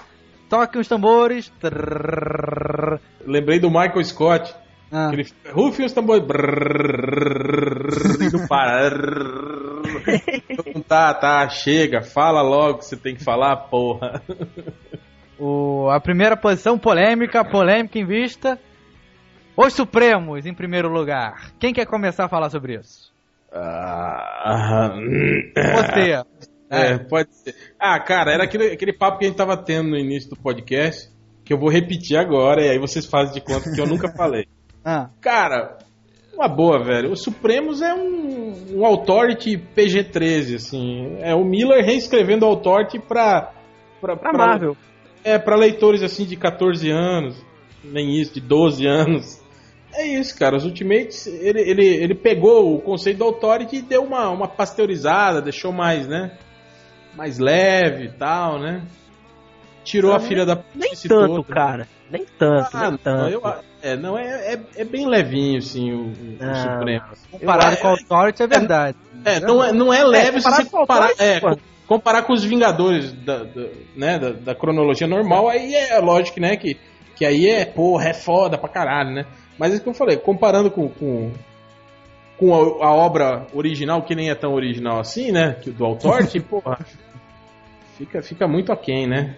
toque 0.47 0.77
os 0.77 0.87
tambores. 0.87 1.49
Trrr. 1.59 2.99
Lembrei 3.25 3.59
do 3.59 3.69
Michael 3.69 4.03
Scott. 4.03 4.53
Ah. 4.91 5.09
Ele 5.11 5.25
rufe 5.51 5.83
os 5.83 5.91
tambores. 5.91 6.23
e 8.21 8.31
não 8.31 8.47
para. 8.47 8.91
tá, 10.87 11.13
tá, 11.13 11.49
chega, 11.49 12.01
fala 12.01 12.41
logo 12.41 12.77
que 12.79 12.85
você 12.85 12.95
tem 12.95 13.15
que 13.15 13.23
falar, 13.23 13.57
porra. 13.67 14.21
O, 15.39 15.89
a 15.89 15.99
primeira 15.99 16.37
posição 16.37 16.77
polêmica, 16.77 17.43
polêmica 17.43 17.97
em 17.97 18.05
vista. 18.05 18.59
Os 19.57 19.73
Supremos, 19.73 20.45
em 20.45 20.53
primeiro 20.53 20.89
lugar. 20.89 21.51
Quem 21.59 21.73
quer 21.73 21.85
começar 21.85 22.25
a 22.25 22.29
falar 22.29 22.49
sobre 22.49 22.75
isso? 22.75 23.13
Ah, 23.53 24.91
Você. 25.55 26.11
É, 26.69 26.91
é, 26.91 26.97
pode 26.97 27.33
ser. 27.35 27.55
Ah, 27.79 27.99
cara, 27.99 28.33
era 28.33 28.43
aquele, 28.43 28.71
aquele 28.73 28.91
papo 28.91 29.19
que 29.19 29.25
a 29.25 29.27
gente 29.29 29.37
tava 29.37 29.55
tendo 29.55 29.89
no 29.89 29.97
início 29.97 30.29
do 30.29 30.35
podcast, 30.35 31.09
que 31.43 31.53
eu 31.53 31.57
vou 31.57 31.69
repetir 31.69 32.17
agora, 32.17 32.61
e 32.61 32.69
aí 32.69 32.79
vocês 32.79 33.05
fazem 33.05 33.35
de 33.35 33.41
conta 33.41 33.71
que 33.71 33.79
eu 33.79 33.87
nunca 33.87 34.11
falei. 34.11 34.45
Ah. 34.87 35.09
Cara, 35.19 35.79
uma 36.35 36.47
boa, 36.47 36.83
velho. 36.83 37.11
O 37.11 37.15
Supremos 37.15 37.81
é 37.81 37.91
um, 37.91 38.77
um 38.77 38.85
Authority 38.85 39.57
PG-13, 39.57 40.57
assim. 40.57 41.17
É 41.21 41.33
o 41.33 41.43
Miller 41.43 41.83
reescrevendo 41.83 42.45
o 42.45 42.49
Authority 42.49 42.99
pra... 42.99 43.51
Pra, 43.99 44.15
pra, 44.15 44.31
pra 44.31 44.45
Marvel. 44.45 44.77
É, 45.23 45.39
pra 45.39 45.55
leitores, 45.55 46.03
assim, 46.03 46.23
de 46.23 46.35
14 46.35 46.91
anos, 46.91 47.43
nem 47.83 48.21
isso, 48.21 48.35
de 48.35 48.41
12 48.41 48.85
anos. 48.85 49.41
É 49.97 50.07
isso, 50.07 50.37
cara. 50.37 50.57
Os 50.57 50.65
Ultimates, 50.65 51.27
ele, 51.27 51.61
ele, 51.61 51.85
ele 51.85 52.15
pegou 52.15 52.75
o 52.75 52.81
conceito 52.81 53.17
do 53.17 53.23
Authority 53.25 53.77
e 53.77 53.81
deu 53.81 54.03
uma, 54.03 54.29
uma 54.29 54.47
pasteurizada, 54.47 55.41
deixou 55.41 55.71
mais, 55.71 56.07
né? 56.07 56.37
Mais 57.15 57.39
leve 57.39 58.05
e 58.05 58.11
tal, 58.11 58.59
né? 58.59 58.83
tirou 59.85 60.13
a 60.13 60.19
filha 60.19 60.45
da 60.45 60.59
Nem 60.73 60.91
tanto, 61.07 61.35
toda. 61.35 61.53
cara. 61.53 61.87
Nem 62.09 62.25
tanto, 62.37 62.69
ah, 62.73 62.89
nem 62.89 62.97
tanto. 62.97 63.29
Eu, 63.29 63.41
é, 63.81 63.95
não, 63.95 64.17
é, 64.17 64.53
é, 64.53 64.59
é, 64.77 64.83
bem 64.83 65.07
levinho, 65.07 65.59
assim, 65.59 65.91
o, 65.91 66.07
o 66.09 66.55
Supremo. 66.55 67.05
Comparado 67.31 67.77
com 67.77 67.87
o 67.87 67.91
Authority 67.91 68.43
é 68.43 68.47
verdade. 68.47 68.97
É, 69.23 69.39
não 69.39 69.63
é, 69.63 69.71
não 69.71 69.93
é 69.93 70.03
leve 70.03 70.41
se 70.41 70.49
você 70.49 70.65
comparar. 70.65 71.11
É, 71.19 71.39
comparar 71.87 72.23
com 72.23 72.33
os 72.33 72.43
Vingadores 72.43 73.13
da, 73.13 73.43
da 73.43 73.67
né, 73.95 74.19
da, 74.19 74.31
da, 74.31 74.55
cronologia 74.55 75.07
normal, 75.07 75.47
aí 75.47 75.73
é 75.73 75.99
lógico 75.99 76.39
né, 76.39 76.55
que, 76.57 76.77
que 77.15 77.25
aí 77.25 77.47
é, 77.47 77.65
porra, 77.65 78.09
é 78.09 78.13
foda 78.13 78.57
pra 78.57 78.69
caralho, 78.69 79.11
né? 79.11 79.25
Mas 79.57 79.73
é 79.73 79.77
o 79.77 79.81
que 79.81 79.89
eu 79.89 79.93
falei, 79.93 80.17
comparando 80.17 80.69
com, 80.69 80.89
com, 80.89 81.31
com 82.37 82.53
a, 82.53 82.87
a, 82.87 82.93
obra 82.93 83.47
original, 83.53 84.03
que 84.03 84.15
nem 84.15 84.29
é 84.29 84.35
tão 84.35 84.53
original 84.53 84.99
assim, 84.99 85.31
né? 85.31 85.53
Que 85.53 85.71
do 85.71 85.85
Authority, 85.85 86.39
porra, 86.41 86.77
fica, 87.97 88.21
fica 88.21 88.47
muito 88.47 88.71
aquém, 88.71 89.07
né? 89.07 89.35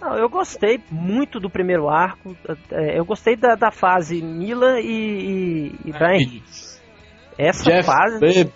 Não, 0.00 0.16
eu 0.16 0.28
gostei 0.28 0.80
muito 0.90 1.38
do 1.38 1.48
primeiro 1.48 1.88
arco. 1.88 2.36
É, 2.72 2.98
eu 2.98 3.04
gostei 3.04 3.36
da, 3.36 3.54
da 3.54 3.70
fase 3.70 4.20
Mila 4.20 4.80
e, 4.80 4.86
e, 4.86 5.74
e 5.84 5.92
Brian. 5.92 6.42
Essa 7.38 7.70
Jeff 7.70 7.86
fase. 7.86 8.50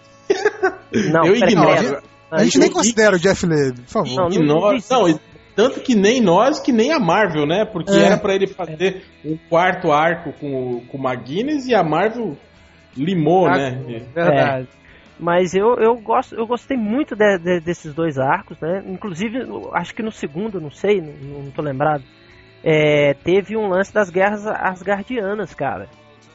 Não, 1.13 1.25
eu 1.25 1.37
ignoro. 1.37 2.03
A 2.31 2.43
gente 2.43 2.59
nem 2.59 2.71
considera 2.71 3.15
o 3.15 3.19
Jeff 3.19 3.47
Leb, 3.47 3.81
por 3.83 3.89
favor. 3.89 4.17
Não, 4.17 4.29
ignora, 4.29 4.79
não, 4.91 5.21
tanto 5.57 5.81
que 5.81 5.95
nem 5.95 6.21
nós, 6.21 6.61
que 6.61 6.71
nem 6.71 6.93
a 6.93 7.01
Marvel, 7.01 7.47
né? 7.47 7.65
Porque 7.65 7.91
é. 7.91 8.05
era 8.05 8.19
para 8.19 8.35
ele 8.35 8.47
fazer 8.47 9.03
um 9.25 9.39
quarto 9.49 9.91
arco 9.91 10.33
com, 10.35 10.83
com 10.87 10.99
o 10.99 11.01
McGuinness 11.01 11.67
e 11.67 11.75
a 11.75 11.83
Marvel 11.83 12.37
limou, 12.95 13.47
ah, 13.47 13.57
né? 13.57 13.71
Verdade. 14.15 14.69
É. 14.71 14.77
Mas 15.19 15.55
eu, 15.55 15.77
eu, 15.77 15.97
gosto, 15.97 16.35
eu 16.35 16.47
gostei 16.47 16.77
muito 16.77 17.17
de, 17.17 17.39
de, 17.39 17.61
desses 17.61 17.95
dois 17.95 18.19
arcos, 18.19 18.61
né? 18.61 18.83
Inclusive, 18.87 19.39
acho 19.73 19.95
que 19.95 20.03
no 20.03 20.13
segundo, 20.13 20.61
não 20.61 20.71
sei, 20.71 21.01
não, 21.01 21.45
não 21.45 21.51
tô 21.51 21.63
lembrado. 21.63 22.05
É, 22.63 23.15
teve 23.25 23.57
um 23.57 23.69
lance 23.69 23.95
das 23.95 24.11
guerras 24.11 24.47
asgardianas, 24.47 25.55
cara. 25.55 25.89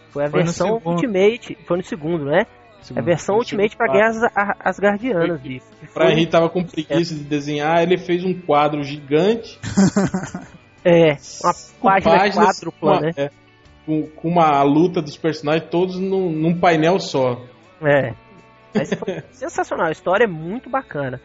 Foi 0.10 0.26
a 0.26 0.30
foi 0.30 0.42
versão 0.42 0.82
Ultimate, 0.84 1.58
foi 1.68 1.78
no 1.78 1.84
segundo, 1.84 2.26
né? 2.26 2.46
Segundo, 2.82 3.02
a 3.02 3.06
versão 3.06 3.36
Ultimate 3.36 3.78
para 3.78 3.92
guerras 3.92 4.18
asgardianas 4.60 5.42
disso. 5.42 5.68
Pra 5.94 6.12
Henry 6.12 6.28
tava 6.28 6.50
com 6.50 6.64
preguiça 6.64 7.14
de 7.14 7.24
desenhar, 7.24 7.82
ele 7.82 7.98
fez 7.98 8.24
um 8.24 8.34
quadro 8.34 8.84
gigante. 8.84 9.60
é, 10.84 11.18
uma 11.42 11.54
página 11.82 12.18
páginas, 12.18 12.58
quádrupla, 12.58 12.92
uma, 12.92 13.02
né? 13.02 13.12
É, 13.16 13.30
com, 13.86 14.08
com, 14.08 14.28
uma 14.30 14.64
luta 14.64 15.02
dos 15.02 15.16
personagens 15.16 15.70
todos 15.70 16.00
num, 16.00 16.32
num 16.32 16.60
painel 16.60 17.00
só. 17.00 17.46
É. 17.84 18.14
Mas 18.74 18.94
foi 18.94 19.22
sensacional, 19.32 19.88
a 19.88 19.92
história 19.92 20.24
é 20.24 20.28
muito 20.28 20.70
bacana. 20.70 21.22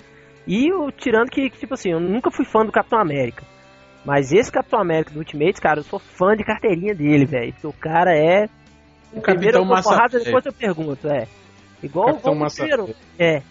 E 0.47 0.73
o 0.73 0.93
tirando 0.93 1.31
que, 1.31 1.51
que, 1.51 1.59
tipo 1.59 1.75
assim, 1.75 1.91
eu 1.91 2.01
nunca 2.01 2.31
fui 2.31 2.45
fã 2.45 2.65
do 2.65 2.71
Capitão 2.71 3.01
América. 3.01 3.45
Mas 4.05 4.33
esse 4.33 4.53
Capitão 4.53 4.81
América 4.81 5.11
do 5.11 5.19
Ultimate, 5.19 5.61
cara, 5.61 5.81
eu 5.81 5.85
sou 5.85 5.99
fã 5.99 6.37
de 6.37 6.45
carteirinha 6.45 6.95
dele, 6.95 7.25
velho. 7.25 7.53
Porque 7.53 7.67
o 7.67 7.73
cara 7.73 8.17
é. 8.17 8.49
O 9.13 9.21
primeiro 9.21 9.59
eu 9.59 9.67
porrada, 9.67 10.21
depois 10.21 10.47
eu 10.47 10.53
pergunto, 10.53 11.09
é. 11.09 11.27
Igual, 11.83 12.17
igual 12.17 12.35
no 12.35 12.51
primeiro. 12.51 12.95
É. 13.19 13.43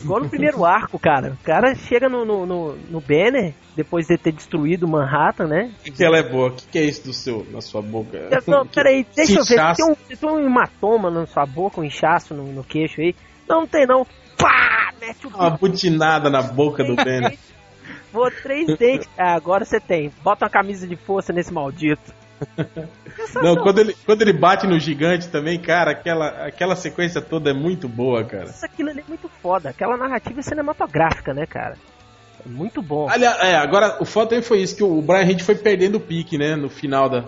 Igual 0.00 0.20
no 0.20 0.28
primeiro 0.28 0.64
arco, 0.66 0.98
cara. 0.98 1.36
O 1.40 1.44
cara 1.44 1.74
chega 1.74 2.08
no, 2.08 2.24
no, 2.24 2.46
no, 2.46 2.76
no 2.76 3.00
Banner, 3.00 3.54
depois 3.76 4.06
de 4.06 4.16
ter 4.18 4.32
destruído 4.32 4.88
Manhattan, 4.88 5.46
né? 5.46 5.72
Que, 5.84 5.90
que 5.90 6.04
ela 6.04 6.18
é 6.18 6.22
boa? 6.22 6.48
O 6.48 6.52
que, 6.52 6.66
que 6.66 6.78
é 6.78 6.84
isso 6.84 7.04
do 7.04 7.12
seu, 7.12 7.46
na 7.50 7.60
sua 7.60 7.82
boca? 7.82 8.28
Não, 8.46 8.66
peraí, 8.68 9.06
deixa 9.14 9.40
eu 9.40 9.44
ver. 9.44 9.74
Tem 9.74 9.84
um, 9.84 9.94
tem 9.94 10.28
um 10.28 10.44
hematoma 10.44 11.10
na 11.10 11.26
sua 11.26 11.46
boca, 11.46 11.80
um 11.80 11.84
inchaço 11.84 12.34
no, 12.34 12.44
no 12.44 12.64
queixo 12.64 13.00
aí. 13.00 13.14
Não, 13.48 13.60
não 13.60 13.66
tem 13.66 13.86
não. 13.86 14.06
Pá! 14.36 14.92
Mete 15.00 15.26
o 15.26 15.30
Uma 15.30 15.50
butinada 15.50 16.30
na 16.30 16.42
boca 16.42 16.84
do 16.84 16.94
Ben. 16.96 17.36
Vou 18.12 18.30
três 18.30 18.66
dentes. 18.78 19.08
Ah, 19.18 19.34
agora 19.34 19.64
você 19.64 19.80
tem. 19.80 20.12
Bota 20.22 20.44
uma 20.44 20.50
camisa 20.50 20.86
de 20.86 20.96
força 20.96 21.32
nesse 21.32 21.52
maldito. 21.52 22.14
Não, 23.42 23.56
quando 23.56 23.78
ele, 23.78 23.96
quando 24.04 24.22
ele 24.22 24.32
bate 24.32 24.66
no 24.66 24.78
gigante 24.78 25.28
também, 25.28 25.58
cara, 25.58 25.92
aquela, 25.92 26.46
aquela 26.46 26.76
sequência 26.76 27.20
toda 27.20 27.50
é 27.50 27.54
muito 27.54 27.88
boa, 27.88 28.24
cara. 28.24 28.44
Isso 28.44 28.64
aquilo 28.64 28.90
ali 28.90 29.00
é 29.00 29.04
muito 29.08 29.28
foda. 29.40 29.70
Aquela 29.70 29.96
narrativa 29.96 30.40
é 30.40 30.42
cinematográfica, 30.42 31.32
né, 31.32 31.46
cara? 31.46 31.76
É 32.44 32.48
muito 32.48 32.82
bom. 32.82 33.08
Aliás, 33.08 33.38
é, 33.40 33.56
agora 33.56 33.98
o 34.00 34.04
foda 34.04 34.30
também 34.30 34.42
foi 34.42 34.60
isso, 34.60 34.76
que 34.76 34.84
o 34.84 35.00
Brian 35.00 35.24
Reed 35.24 35.40
foi 35.40 35.54
perdendo 35.54 35.96
o 35.96 36.00
pique, 36.00 36.36
né, 36.36 36.56
no 36.56 36.68
final 36.68 37.08
da, 37.08 37.24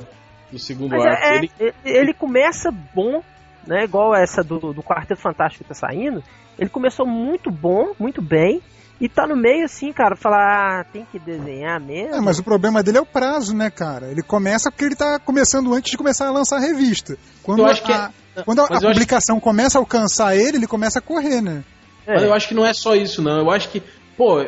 do 0.51 0.59
segundo 0.59 0.91
Mas 0.91 1.05
arco. 1.05 1.25
É, 1.25 1.37
ele... 1.37 1.75
ele 1.85 2.15
começa 2.15 2.71
bom, 2.71 3.23
né? 3.67 3.85
Igual 3.85 4.15
essa 4.15 4.43
do, 4.43 4.73
do 4.73 4.83
Quarteto 4.83 5.21
Fantástico 5.21 5.65
que 5.65 5.69
tá 5.69 5.75
saindo. 5.75 6.23
Ele 6.59 6.71
começou 6.71 7.07
muito 7.07 7.51
bom, 7.51 7.93
muito 7.99 8.23
bem. 8.23 8.63
E 9.01 9.09
tá 9.09 9.27
no 9.27 9.37
meio 9.37 9.65
assim, 9.65 9.93
cara, 9.93 10.15
falar, 10.17 10.81
ah, 10.81 10.85
tem 10.85 11.05
que 11.11 11.19
desenhar 11.19 11.81
mesmo. 11.81 12.15
É, 12.15 12.21
mas 12.21 12.39
o 12.39 12.45
problema 12.45 12.83
dele 12.83 12.99
é 12.99 13.01
o 13.01 13.07
prazo, 13.07 13.55
né, 13.55 13.69
cara? 13.69 14.07
Ele 14.07 14.23
começa 14.23 14.71
porque 14.71 14.85
ele 14.85 14.95
tá 14.95 15.19
começando 15.19 15.75
antes 15.75 15.91
de 15.91 15.99
começar 15.99 16.29
a 16.29 16.31
lançar 16.31 16.57
a 16.57 16.61
revista. 16.61 17.19
Quando 17.43 17.61
eu 17.61 17.67
acho 17.67 17.83
a, 17.83 17.87
que 17.87 17.93
é... 17.93 18.43
quando 18.45 18.61
a, 18.61 18.65
a 18.65 18.81
publicação 18.81 19.37
que... 19.37 19.43
começa 19.43 19.79
a 19.79 19.81
alcançar 19.81 20.37
ele, 20.37 20.59
ele 20.59 20.67
começa 20.67 21.01
a 21.01 21.03
correr, 21.03 21.41
né? 21.41 21.65
É. 22.07 22.15
Mas 22.15 22.23
eu 22.23 22.33
acho 22.33 22.49
que 22.49 22.55
não 22.55 22.65
é 22.65 22.73
só 22.73 22.95
isso, 22.95 23.21
não. 23.21 23.39
Eu 23.39 23.51
acho 23.51 23.69
que, 23.69 23.83
pô, 24.17 24.45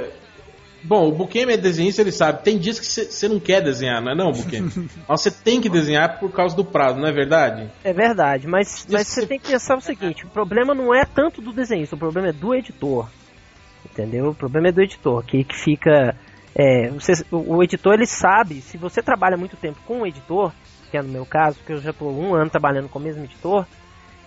Bom, 0.87 1.09
o 1.09 1.13
Buquem 1.13 1.51
é 1.51 1.57
desenhista, 1.57 2.01
ele 2.01 2.13
sabe. 2.13 2.45
Tem 2.45 2.59
dias 2.59 2.79
que 2.79 2.87
você 2.87 3.29
não 3.29 3.41
quer 3.41 3.61
desenhar, 3.61 4.01
não 4.01 4.13
é 4.13 4.15
não, 4.15 4.31
Buquem? 4.31 4.63
mas 5.09 5.21
você 5.21 5.33
tem 5.33 5.61
que 5.61 5.69
desenhar 5.69 6.21
por 6.21 6.31
causa 6.31 6.55
do 6.55 6.65
prazo, 6.65 7.01
não 7.01 7.09
é 7.09 7.13
verdade? 7.13 7.69
É 7.83 7.93
verdade, 7.93 8.47
mas, 8.47 8.87
mas 8.89 9.09
você 9.09 9.27
tem 9.27 9.41
que 9.41 9.51
pensar 9.51 9.77
o 9.77 9.81
seguinte, 9.81 10.25
o 10.25 10.29
problema 10.29 10.75
não 10.75 10.95
é 10.95 11.05
tanto 11.05 11.43
do 11.43 11.53
desenhista, 11.53 11.97
o 11.97 11.99
problema 11.99 12.29
é 12.29 12.33
do 12.33 12.55
editor. 12.55 13.09
Entendeu? 13.91 14.29
O 14.29 14.35
problema 14.35 14.69
é 14.69 14.73
do 14.73 14.83
editor, 14.83 15.25
que, 15.25 15.45
que 15.45 15.57
fica... 15.57 16.17
É, 16.55 16.89
você, 16.89 17.13
o, 17.31 17.57
o 17.57 17.63
editor, 17.63 17.95
ele 17.95 18.07
sabe, 18.07 18.61
se 18.61 18.77
você 18.79 19.03
trabalha 19.03 19.37
muito 19.37 19.57
tempo 19.57 19.79
com 19.87 20.01
um 20.01 20.07
editor, 20.07 20.53
que 20.91 20.97
é 20.97 21.03
no 21.03 21.09
meu 21.09 21.27
caso, 21.27 21.59
que 21.65 21.73
eu 21.73 21.79
já 21.79 21.91
estou 21.91 22.11
um 22.11 22.35
ano 22.35 22.51
trabalhando 22.51 22.89
com 22.89 22.99
o 22.99 23.03
mesmo 23.03 23.25
editor, 23.25 23.67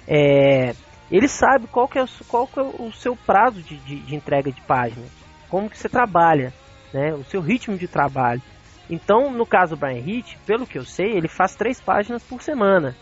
é, 0.07 0.75
ele 1.11 1.27
sabe 1.27 1.67
qual 1.67 1.87
que 1.87 1.97
é, 1.97 2.05
qual 2.27 2.47
que 2.47 2.59
é 2.59 2.63
o 2.63 2.91
seu 2.91 3.15
prazo 3.15 3.61
de, 3.61 3.77
de, 3.77 3.99
de 3.99 4.15
entrega 4.15 4.51
de 4.51 4.61
páginas 4.61 5.19
como 5.49 5.69
que 5.69 5.77
você 5.77 5.89
trabalha, 5.89 6.53
né? 6.93 7.13
O 7.13 7.23
seu 7.25 7.41
ritmo 7.41 7.77
de 7.77 7.87
trabalho. 7.87 8.41
Então, 8.89 9.31
no 9.31 9.45
caso 9.45 9.75
do 9.75 9.79
Brian 9.79 9.99
Hitch, 9.99 10.37
pelo 10.45 10.65
que 10.65 10.77
eu 10.77 10.85
sei, 10.85 11.11
ele 11.11 11.27
faz 11.27 11.55
três 11.55 11.81
páginas 11.81 12.23
por 12.23 12.41
semana. 12.41 12.95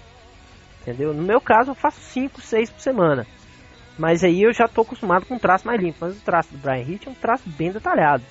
Entendeu? 0.81 1.13
No 1.13 1.21
meu 1.21 1.39
caso, 1.39 1.71
eu 1.71 1.75
faço 1.75 1.99
cinco, 1.99 2.41
seis 2.41 2.69
por 2.69 2.79
semana. 2.79 3.27
Mas 3.97 4.23
aí 4.23 4.43
eu 4.43 4.53
já 4.53 4.65
estou 4.65 4.83
acostumado 4.83 5.25
com 5.25 5.35
um 5.35 5.39
traço 5.39 5.65
mais 5.65 5.81
limpo. 5.81 5.97
Mas 6.01 6.17
o 6.17 6.21
traço 6.21 6.51
do 6.51 6.57
Brian 6.57 6.81
Hitch 6.81 7.07
é 7.07 7.09
um 7.09 7.15
traço 7.15 7.43
bem 7.47 7.71
detalhado. 7.71 8.23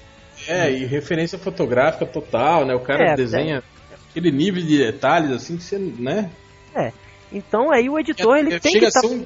É, 0.47 0.71
e 0.71 0.85
referência 0.85 1.39
fotográfica 1.39 2.07
total, 2.07 2.65
né? 2.65 2.75
O 2.75 2.81
cara 2.81 3.13
é, 3.13 3.15
desenha 3.15 3.63
é. 3.91 3.95
aquele 4.11 4.31
nível 4.31 4.63
de 4.63 4.79
detalhes 4.79 5.31
assim 5.31 5.57
que 5.57 5.63
você, 5.63 5.79
né? 5.79 6.31
É. 6.75 6.93
Então 7.33 7.73
aí 7.73 7.89
o 7.89 7.99
editor 7.99 8.37
é, 8.37 8.41
ele 8.41 8.61
tem 8.61 8.73
que 8.73 8.85
estar. 8.85 9.01
Tá... 9.01 9.09
Um 9.09 9.25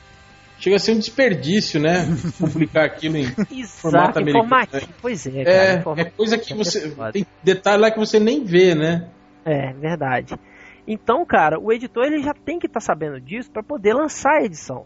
chega 0.61 0.77
a 0.77 0.79
ser 0.79 0.93
um 0.93 0.99
desperdício, 0.99 1.81
né? 1.81 2.07
Publicar 2.39 2.85
aquilo 2.85 3.17
em 3.17 3.25
Exato, 3.51 3.81
formato 3.81 4.19
americano. 4.19 4.69
Né? 4.73 4.81
Pois 5.01 5.27
é, 5.27 5.45
cara, 5.45 5.95
é, 5.97 6.01
é 6.03 6.05
coisa 6.05 6.39
que 6.39 6.55
você. 6.55 6.95
Tem 7.13 7.27
detalhe 7.43 7.83
lá 7.83 7.91
que 7.91 7.99
você 7.99 8.21
nem 8.21 8.45
vê, 8.45 8.75
né? 8.75 9.09
É, 9.45 9.73
verdade. 9.73 10.35
Então, 10.87 11.25
cara, 11.25 11.59
o 11.59 11.73
editor 11.73 12.05
ele 12.05 12.23
já 12.23 12.35
tem 12.35 12.59
que 12.59 12.67
estar 12.67 12.81
tá 12.81 12.87
sabendo 12.87 13.21
disso 13.21 13.51
para 13.51 13.63
poder 13.63 13.95
lançar 13.95 14.41
a 14.41 14.45
edição. 14.45 14.85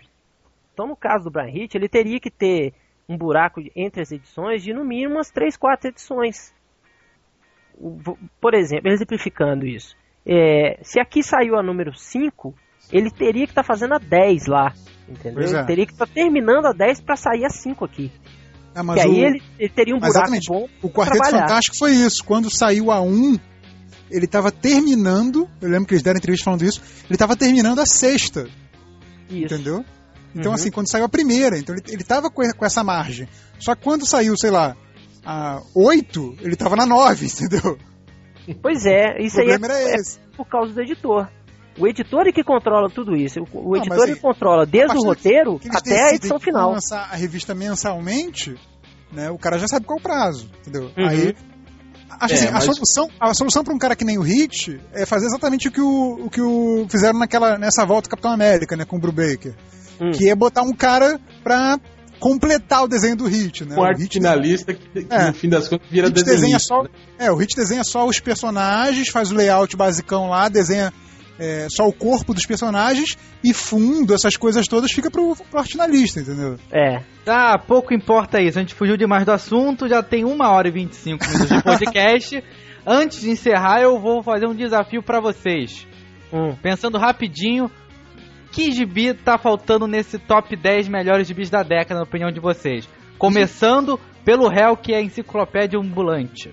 Então, 0.74 0.88
no 0.88 0.96
caso 0.96 1.24
do 1.24 1.30
Brian 1.30 1.48
Hitch, 1.54 1.76
ele 1.76 1.88
teria 1.88 2.18
que 2.18 2.30
ter 2.30 2.74
um 3.08 3.16
buraco 3.16 3.60
entre 3.76 4.02
as 4.02 4.10
edições 4.10 4.62
de 4.62 4.74
no 4.74 4.84
mínimo 4.84 5.14
umas 5.14 5.30
3, 5.30 5.56
4 5.56 5.88
edições. 5.88 6.52
Por 8.40 8.54
exemplo, 8.54 8.90
exemplificando 8.90 9.66
isso. 9.66 9.96
É, 10.26 10.78
se 10.82 10.98
aqui 10.98 11.22
saiu 11.22 11.56
a 11.56 11.62
número 11.62 11.94
5, 11.94 12.54
ele 12.92 13.10
teria 13.10 13.46
que 13.46 13.52
estar 13.52 13.62
tá 13.62 13.66
fazendo 13.66 13.94
a 13.94 13.98
10 13.98 14.46
lá. 14.46 14.74
Entendeu? 15.08 15.44
É. 15.44 15.46
Ele 15.46 15.64
teria 15.64 15.86
que 15.86 15.92
estar 15.92 16.06
tá 16.06 16.12
terminando 16.12 16.66
a 16.66 16.72
10 16.72 17.00
para 17.02 17.16
sair 17.16 17.44
a 17.44 17.50
5 17.50 17.84
aqui. 17.84 18.10
É, 18.74 18.82
mas 18.82 19.00
que 19.00 19.08
o... 19.08 19.12
aí 19.12 19.20
ele, 19.20 19.42
ele, 19.58 19.68
teria 19.68 19.94
um 19.94 20.00
buraco 20.00 20.16
Exatamente. 20.16 20.48
bom. 20.48 20.68
O 20.82 20.90
Quarteto 20.90 21.18
trabalhar. 21.18 21.46
Fantástico 21.46 21.76
foi 21.76 21.92
isso. 21.92 22.24
Quando 22.24 22.50
saiu 22.50 22.90
a 22.90 23.00
1, 23.00 23.38
ele 24.10 24.24
estava 24.24 24.50
terminando. 24.50 25.48
Eu 25.60 25.68
lembro 25.68 25.86
que 25.86 25.94
eles 25.94 26.02
deram 26.02 26.18
entrevista 26.18 26.44
falando 26.44 26.62
isso. 26.62 26.80
Ele 27.04 27.14
estava 27.14 27.36
terminando 27.36 27.78
a 27.78 27.86
sexta. 27.86 28.48
Isso. 29.28 29.54
Entendeu? 29.54 29.84
Então, 30.34 30.50
uhum. 30.50 30.54
assim, 30.54 30.70
quando 30.70 30.90
saiu 30.90 31.04
a 31.04 31.08
primeira, 31.08 31.58
então 31.58 31.74
ele, 31.74 31.84
ele 31.88 32.04
tava 32.04 32.30
com, 32.30 32.42
com 32.52 32.64
essa 32.64 32.82
margem. 32.82 33.28
Só 33.58 33.74
que 33.74 33.82
quando 33.82 34.06
saiu, 34.06 34.36
sei 34.36 34.50
lá, 34.50 34.76
a 35.24 35.62
8, 35.74 36.36
ele 36.40 36.56
tava 36.56 36.76
na 36.76 36.84
9, 36.84 37.26
entendeu? 37.26 37.78
Pois 38.60 38.84
é, 38.84 39.22
isso 39.22 39.40
aí 39.40 39.50
é, 39.50 39.54
é 39.54 39.96
por 40.36 40.46
causa 40.46 40.72
do 40.72 40.80
editor. 40.80 41.28
O 41.78 41.88
editor 41.88 42.26
é 42.28 42.32
que 42.32 42.44
controla 42.44 42.88
tudo 42.88 43.16
isso. 43.16 43.40
O, 43.52 43.70
o 43.70 43.76
editor 43.76 44.06
não, 44.06 44.16
controla 44.16 44.66
desde 44.66 44.96
o 44.96 45.02
roteiro 45.02 45.60
até 45.70 46.10
a 46.10 46.14
edição 46.14 46.38
final. 46.38 46.72
lançar 46.72 47.08
a 47.10 47.16
revista 47.16 47.54
mensalmente, 47.54 48.54
né, 49.12 49.30
o 49.30 49.38
cara 49.38 49.58
já 49.58 49.66
sabe 49.66 49.86
qual 49.86 49.98
é 49.98 50.00
o 50.00 50.02
prazo, 50.02 50.50
entendeu? 50.60 50.90
Uhum. 50.96 51.08
Aí 51.08 51.34
Acho 52.20 52.34
é, 52.34 52.36
assim, 52.36 52.50
mas... 52.50 52.68
a 52.68 52.72
solução, 52.72 53.10
a 53.18 53.34
solução 53.34 53.64
para 53.64 53.74
um 53.74 53.78
cara 53.78 53.96
que 53.96 54.04
nem 54.04 54.18
o 54.18 54.22
Hit 54.22 54.80
é 54.92 55.04
fazer 55.04 55.26
exatamente 55.26 55.68
o 55.68 55.72
que 55.72 55.80
o, 55.80 56.26
o 56.26 56.30
que 56.30 56.40
o 56.40 56.86
fizeram 56.88 57.18
naquela 57.18 57.58
nessa 57.58 57.84
volta 57.84 58.08
do 58.08 58.10
Capitão 58.10 58.30
América, 58.30 58.76
né, 58.76 58.84
com 58.84 58.96
o 58.96 59.00
Brubaker, 59.00 59.54
hum. 60.00 60.10
que 60.12 60.28
é 60.28 60.34
botar 60.34 60.62
um 60.62 60.72
cara 60.72 61.20
pra 61.42 61.78
completar 62.18 62.84
o 62.84 62.88
desenho 62.88 63.16
do 63.16 63.26
Hit, 63.26 63.64
né? 63.64 63.76
Um 63.76 63.84
arte 63.84 64.08
finalista 64.08 64.72
que, 64.72 65.04
que 65.04 65.14
é. 65.14 65.26
no 65.26 65.34
fim 65.34 65.48
das 65.48 65.68
contas 65.68 65.86
vira 65.90 66.08
desenha 66.08 66.58
só 66.58 66.82
né? 66.82 66.88
É, 67.18 67.30
o 67.30 67.36
Hit 67.36 67.54
desenha 67.54 67.84
só 67.84 68.06
os 68.06 68.18
personagens, 68.20 69.08
faz 69.08 69.30
o 69.30 69.34
layout 69.34 69.76
basicão 69.76 70.28
lá, 70.28 70.48
desenha 70.48 70.92
é, 71.38 71.66
só 71.68 71.86
o 71.86 71.92
corpo 71.92 72.32
dos 72.32 72.46
personagens 72.46 73.18
e 73.42 73.52
fundo, 73.52 74.14
essas 74.14 74.36
coisas 74.36 74.66
todas, 74.66 74.92
fica 74.92 75.10
pro, 75.10 75.36
pro 75.36 75.58
arte 75.58 75.72
finalista, 75.72 76.20
entendeu? 76.20 76.56
É. 76.72 77.02
Tá, 77.24 77.58
pouco 77.58 77.92
importa 77.92 78.40
isso. 78.40 78.58
A 78.58 78.62
gente 78.62 78.74
fugiu 78.74 78.96
demais 78.96 79.24
do 79.24 79.32
assunto, 79.32 79.88
já 79.88 80.02
tem 80.02 80.24
uma 80.24 80.50
hora 80.50 80.68
e 80.68 80.72
25 80.72 81.24
minutos 81.26 81.48
de 81.48 81.62
podcast. 81.62 82.44
Antes 82.86 83.20
de 83.20 83.30
encerrar, 83.30 83.80
eu 83.80 83.98
vou 83.98 84.22
fazer 84.22 84.46
um 84.46 84.54
desafio 84.54 85.02
para 85.02 85.20
vocês. 85.20 85.86
Hum. 86.32 86.54
Pensando 86.62 86.98
rapidinho, 86.98 87.70
que 88.54 88.70
gibi 88.70 89.12
tá 89.12 89.36
faltando 89.36 89.88
nesse 89.88 90.16
top 90.16 90.54
10 90.54 90.86
melhores 90.86 91.26
gibis 91.26 91.50
da 91.50 91.64
década, 91.64 91.96
na 91.96 92.04
opinião 92.04 92.30
de 92.30 92.38
vocês? 92.38 92.88
Começando 93.18 93.98
pelo 94.24 94.46
réu 94.46 94.76
que 94.76 94.94
é 94.94 94.98
a 94.98 95.02
enciclopédia 95.02 95.76
ambulante. 95.76 96.52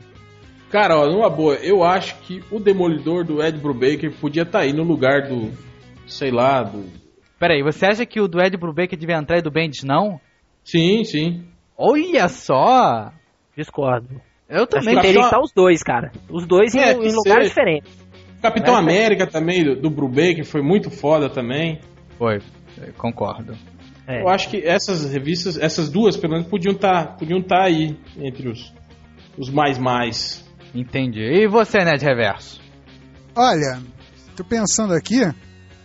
Cara, 0.72 0.98
ó, 0.98 1.06
numa 1.06 1.30
boa, 1.30 1.56
eu 1.56 1.84
acho 1.84 2.18
que 2.22 2.44
o 2.50 2.60
Demolidor 2.60 3.24
do 3.24 3.44
Ed 3.44 3.60
Brubaker 3.60 4.12
podia 4.20 4.42
estar 4.42 4.60
tá 4.60 4.66
aí 4.66 4.74
no 4.74 4.84
lugar 4.84 5.28
do. 5.28 5.52
sei 6.08 6.32
lá, 6.32 6.64
do. 6.64 6.86
Peraí, 7.38 7.62
você 7.62 7.86
acha 7.86 8.06
que 8.06 8.20
o 8.20 8.28
do 8.28 8.42
Ed 8.42 8.58
Brubaker 8.58 8.98
devia 8.98 9.18
entrar 9.18 9.38
e 9.38 9.42
do 9.44 9.52
Bendis 9.52 9.84
não? 9.84 10.20
Sim, 10.64 11.04
sim. 11.04 11.44
Olha 11.78 12.28
só! 12.28 13.12
Discordo. 13.56 14.20
Eu 14.50 14.66
também. 14.66 14.96
Acho 14.96 15.02
que 15.02 15.08
teria 15.08 15.20
que 15.20 15.26
estar 15.26 15.40
os 15.40 15.52
dois, 15.52 15.84
cara. 15.84 16.12
Os 16.30 16.48
dois 16.48 16.74
é, 16.74 16.94
em, 16.94 17.10
em 17.10 17.14
lugares 17.14 17.50
diferentes. 17.50 17.92
Capitão 18.42 18.76
América 18.76 19.28
também, 19.28 19.64
do, 19.64 19.76
do 19.76 19.90
Brubaker, 19.90 20.44
foi 20.44 20.64
muito 20.64 20.90
foda 20.90 21.30
também. 21.30 21.80
Foi, 22.22 22.40
concordo. 23.00 23.58
É. 24.08 24.22
Eu 24.22 24.30
acho 24.30 24.48
que 24.48 24.58
essas 24.64 25.12
revistas, 25.12 25.58
essas 25.58 25.90
duas, 25.90 26.16
pelo 26.16 26.34
menos, 26.34 26.48
podiam 26.48 26.76
estar 26.76 27.08
tá, 27.08 27.14
podiam 27.14 27.42
tá 27.42 27.64
aí 27.64 27.98
entre 28.16 28.48
os, 28.48 28.72
os 29.36 29.50
mais 29.50 29.80
mais. 29.80 30.48
Entendi. 30.76 31.20
E 31.20 31.48
você, 31.48 31.80
Ned 31.80 32.06
Reverso? 32.06 32.62
Olha, 33.36 33.80
tô 34.36 34.44
pensando 34.44 34.94
aqui. 34.94 35.22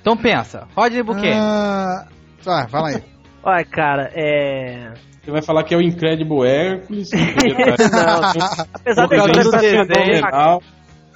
Então 0.02 0.14
pensa, 0.14 0.68
Rodney 0.76 1.02
Buquet. 1.02 1.32
Ah, 1.32 2.06
tá, 2.44 2.68
fala 2.68 2.88
aí. 2.90 3.02
Olha, 3.42 3.64
cara, 3.64 4.12
é. 4.14 4.92
Você 5.22 5.30
vai 5.30 5.40
falar 5.40 5.64
que 5.64 5.72
é 5.72 5.78
o 5.78 5.80
Incredible 5.80 6.46
Hércules. 6.46 7.08
não, 7.16 8.66
apesar 8.74 9.06
da 9.06 9.40
história 9.40 9.86
tá 10.20 10.58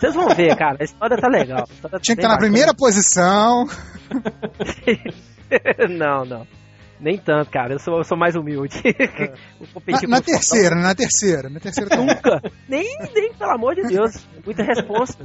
Vocês 0.00 0.14
vão 0.14 0.28
ver, 0.28 0.56
cara, 0.56 0.78
a 0.80 0.84
história 0.84 1.14
tá 1.18 1.28
legal. 1.28 1.66
História 1.70 1.98
tá 1.98 2.00
Tinha 2.00 2.16
que 2.16 2.22
estar 2.22 2.32
na 2.32 2.38
primeira 2.38 2.72
posição. 2.72 3.66
não, 5.90 6.24
não. 6.24 6.46
Nem 6.98 7.18
tanto, 7.18 7.50
cara. 7.50 7.74
Eu 7.74 7.78
sou, 7.78 7.98
eu 7.98 8.04
sou 8.04 8.16
mais 8.16 8.34
humilde. 8.34 8.80
É. 8.82 9.32
na, 10.08 10.08
na 10.08 10.20
terceira, 10.22 10.74
na 10.74 10.94
terceira, 10.94 11.50
na 11.50 11.60
terceira. 11.60 11.96
Nunca. 11.96 12.40
nem, 12.66 12.96
nem, 13.14 13.34
pelo 13.34 13.50
amor 13.50 13.74
de 13.74 13.82
Deus. 13.82 14.26
Muita 14.42 14.62
resposta. 14.62 15.22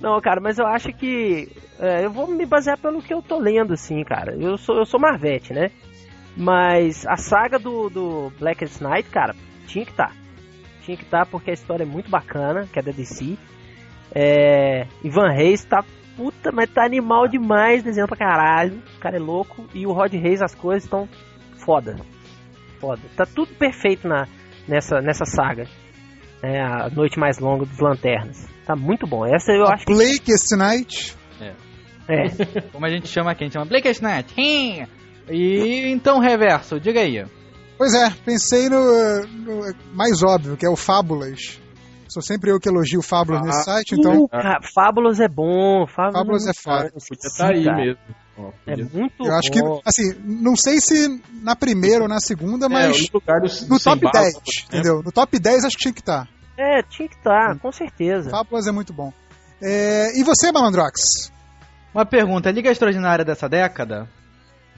Não, 0.00 0.18
cara, 0.22 0.40
mas 0.40 0.58
eu 0.58 0.66
acho 0.66 0.88
que. 0.88 1.54
É, 1.78 2.04
eu 2.06 2.10
vou 2.10 2.26
me 2.26 2.46
basear 2.46 2.78
pelo 2.78 3.02
que 3.02 3.12
eu 3.12 3.20
tô 3.20 3.38
lendo, 3.38 3.74
assim, 3.74 4.02
cara. 4.04 4.34
Eu 4.40 4.56
sou, 4.56 4.76
eu 4.78 4.86
sou 4.86 4.98
Marvete, 4.98 5.52
né? 5.52 5.70
Mas 6.34 7.06
a 7.06 7.16
saga 7.16 7.58
do, 7.58 7.90
do 7.90 8.32
Blackest 8.38 8.80
Night, 8.80 9.10
cara, 9.10 9.34
tinha 9.66 9.84
que 9.84 9.90
estar. 9.90 10.08
Tá. 10.08 10.21
Tinha 10.84 10.96
que 10.96 11.04
estar 11.04 11.24
tá 11.24 11.26
porque 11.30 11.50
a 11.50 11.54
história 11.54 11.84
é 11.84 11.86
muito 11.86 12.10
bacana, 12.10 12.68
que 12.72 12.78
é 12.78 12.82
da 12.82 12.92
DC. 12.92 13.36
É, 14.14 14.86
Ivan 15.02 15.30
Reis 15.30 15.64
tá 15.64 15.84
puta, 16.16 16.50
mas 16.52 16.70
tá 16.70 16.84
animal 16.84 17.26
demais, 17.28 17.82
desenhando 17.82 18.08
pra 18.08 18.16
caralho. 18.16 18.82
O 18.96 19.00
cara 19.00 19.16
é 19.16 19.20
louco. 19.20 19.66
E 19.74 19.86
o 19.86 19.92
Rod 19.92 20.12
Reis, 20.12 20.42
as 20.42 20.54
coisas 20.54 20.84
estão 20.84 21.08
foda. 21.64 21.96
Foda. 22.78 23.02
Tá 23.16 23.24
tudo 23.24 23.54
perfeito 23.54 24.06
na, 24.08 24.26
nessa, 24.68 25.00
nessa 25.00 25.24
saga. 25.24 25.66
É 26.42 26.60
a 26.60 26.90
Noite 26.90 27.18
Mais 27.18 27.38
Longa 27.38 27.64
dos 27.64 27.78
Lanternas. 27.78 28.48
Tá 28.66 28.74
muito 28.74 29.06
bom. 29.06 29.24
Essa 29.24 29.52
eu 29.52 29.64
a 29.64 29.74
acho 29.74 29.84
Blackest 29.86 30.48
que... 30.48 30.56
Night. 30.56 31.16
É. 31.40 31.52
É. 32.08 32.60
Como 32.72 32.84
a 32.84 32.90
gente 32.90 33.08
chama 33.08 33.30
aqui? 33.30 33.44
A 33.44 33.46
gente 33.46 33.54
chama 33.54 33.66
Blackest 33.66 34.02
Night. 34.02 34.34
E 34.38 35.92
então, 35.92 36.18
Reverso, 36.18 36.80
diga 36.80 37.00
aí. 37.00 37.24
Pois 37.82 37.94
é, 37.94 38.10
pensei 38.24 38.68
no, 38.68 39.26
no 39.26 39.74
mais 39.92 40.22
óbvio, 40.22 40.56
que 40.56 40.64
é 40.64 40.68
o 40.68 40.76
Fábulas. 40.76 41.60
Sou 42.08 42.22
sempre 42.22 42.52
eu 42.52 42.60
que 42.60 42.68
elogio 42.68 43.00
o 43.00 43.02
Fábulas 43.02 43.40
ah, 43.42 43.44
nesse 43.44 43.64
site, 43.64 43.96
então. 43.98 44.28
Cara, 44.28 44.60
Fábulas 44.72 45.18
é 45.18 45.26
bom. 45.26 45.84
Fábulas, 45.88 46.14
Fábulas 46.14 46.46
é 46.46 46.52
foda. 46.54 46.92
Podia 46.92 47.28
estar 47.28 47.48
tá 47.48 47.52
aí 47.52 47.64
mesmo. 47.64 48.54
é 48.68 48.76
muito 48.76 49.26
Eu 49.26 49.34
acho 49.34 49.50
que, 49.50 49.58
assim, 49.84 50.14
não 50.24 50.54
sei 50.54 50.80
se 50.80 51.20
na 51.42 51.56
primeira 51.56 52.04
ou 52.04 52.08
na 52.08 52.20
segunda, 52.20 52.66
é, 52.66 52.68
mas. 52.68 53.08
É, 53.08 53.66
no 53.68 53.80
top 53.80 54.12
10, 54.12 54.34
né? 54.34 54.40
entendeu? 54.68 55.02
No 55.02 55.10
top 55.10 55.36
10 55.40 55.64
acho 55.64 55.76
que 55.76 55.82
tinha 55.82 55.94
que 55.94 56.00
estar. 56.02 56.26
Tá. 56.26 56.30
É, 56.56 56.82
tinha 56.84 57.08
que 57.08 57.16
estar, 57.16 57.54
tá, 57.54 57.58
com 57.58 57.72
certeza. 57.72 58.30
Fábulas 58.30 58.68
é 58.68 58.70
muito 58.70 58.92
bom. 58.92 59.12
É, 59.60 60.16
e 60.16 60.22
você, 60.22 60.52
Malandrox? 60.52 61.32
Uma 61.92 62.06
pergunta: 62.06 62.48
Liga 62.48 62.70
Extraordinária 62.70 63.24
dessa 63.24 63.48
década? 63.48 64.08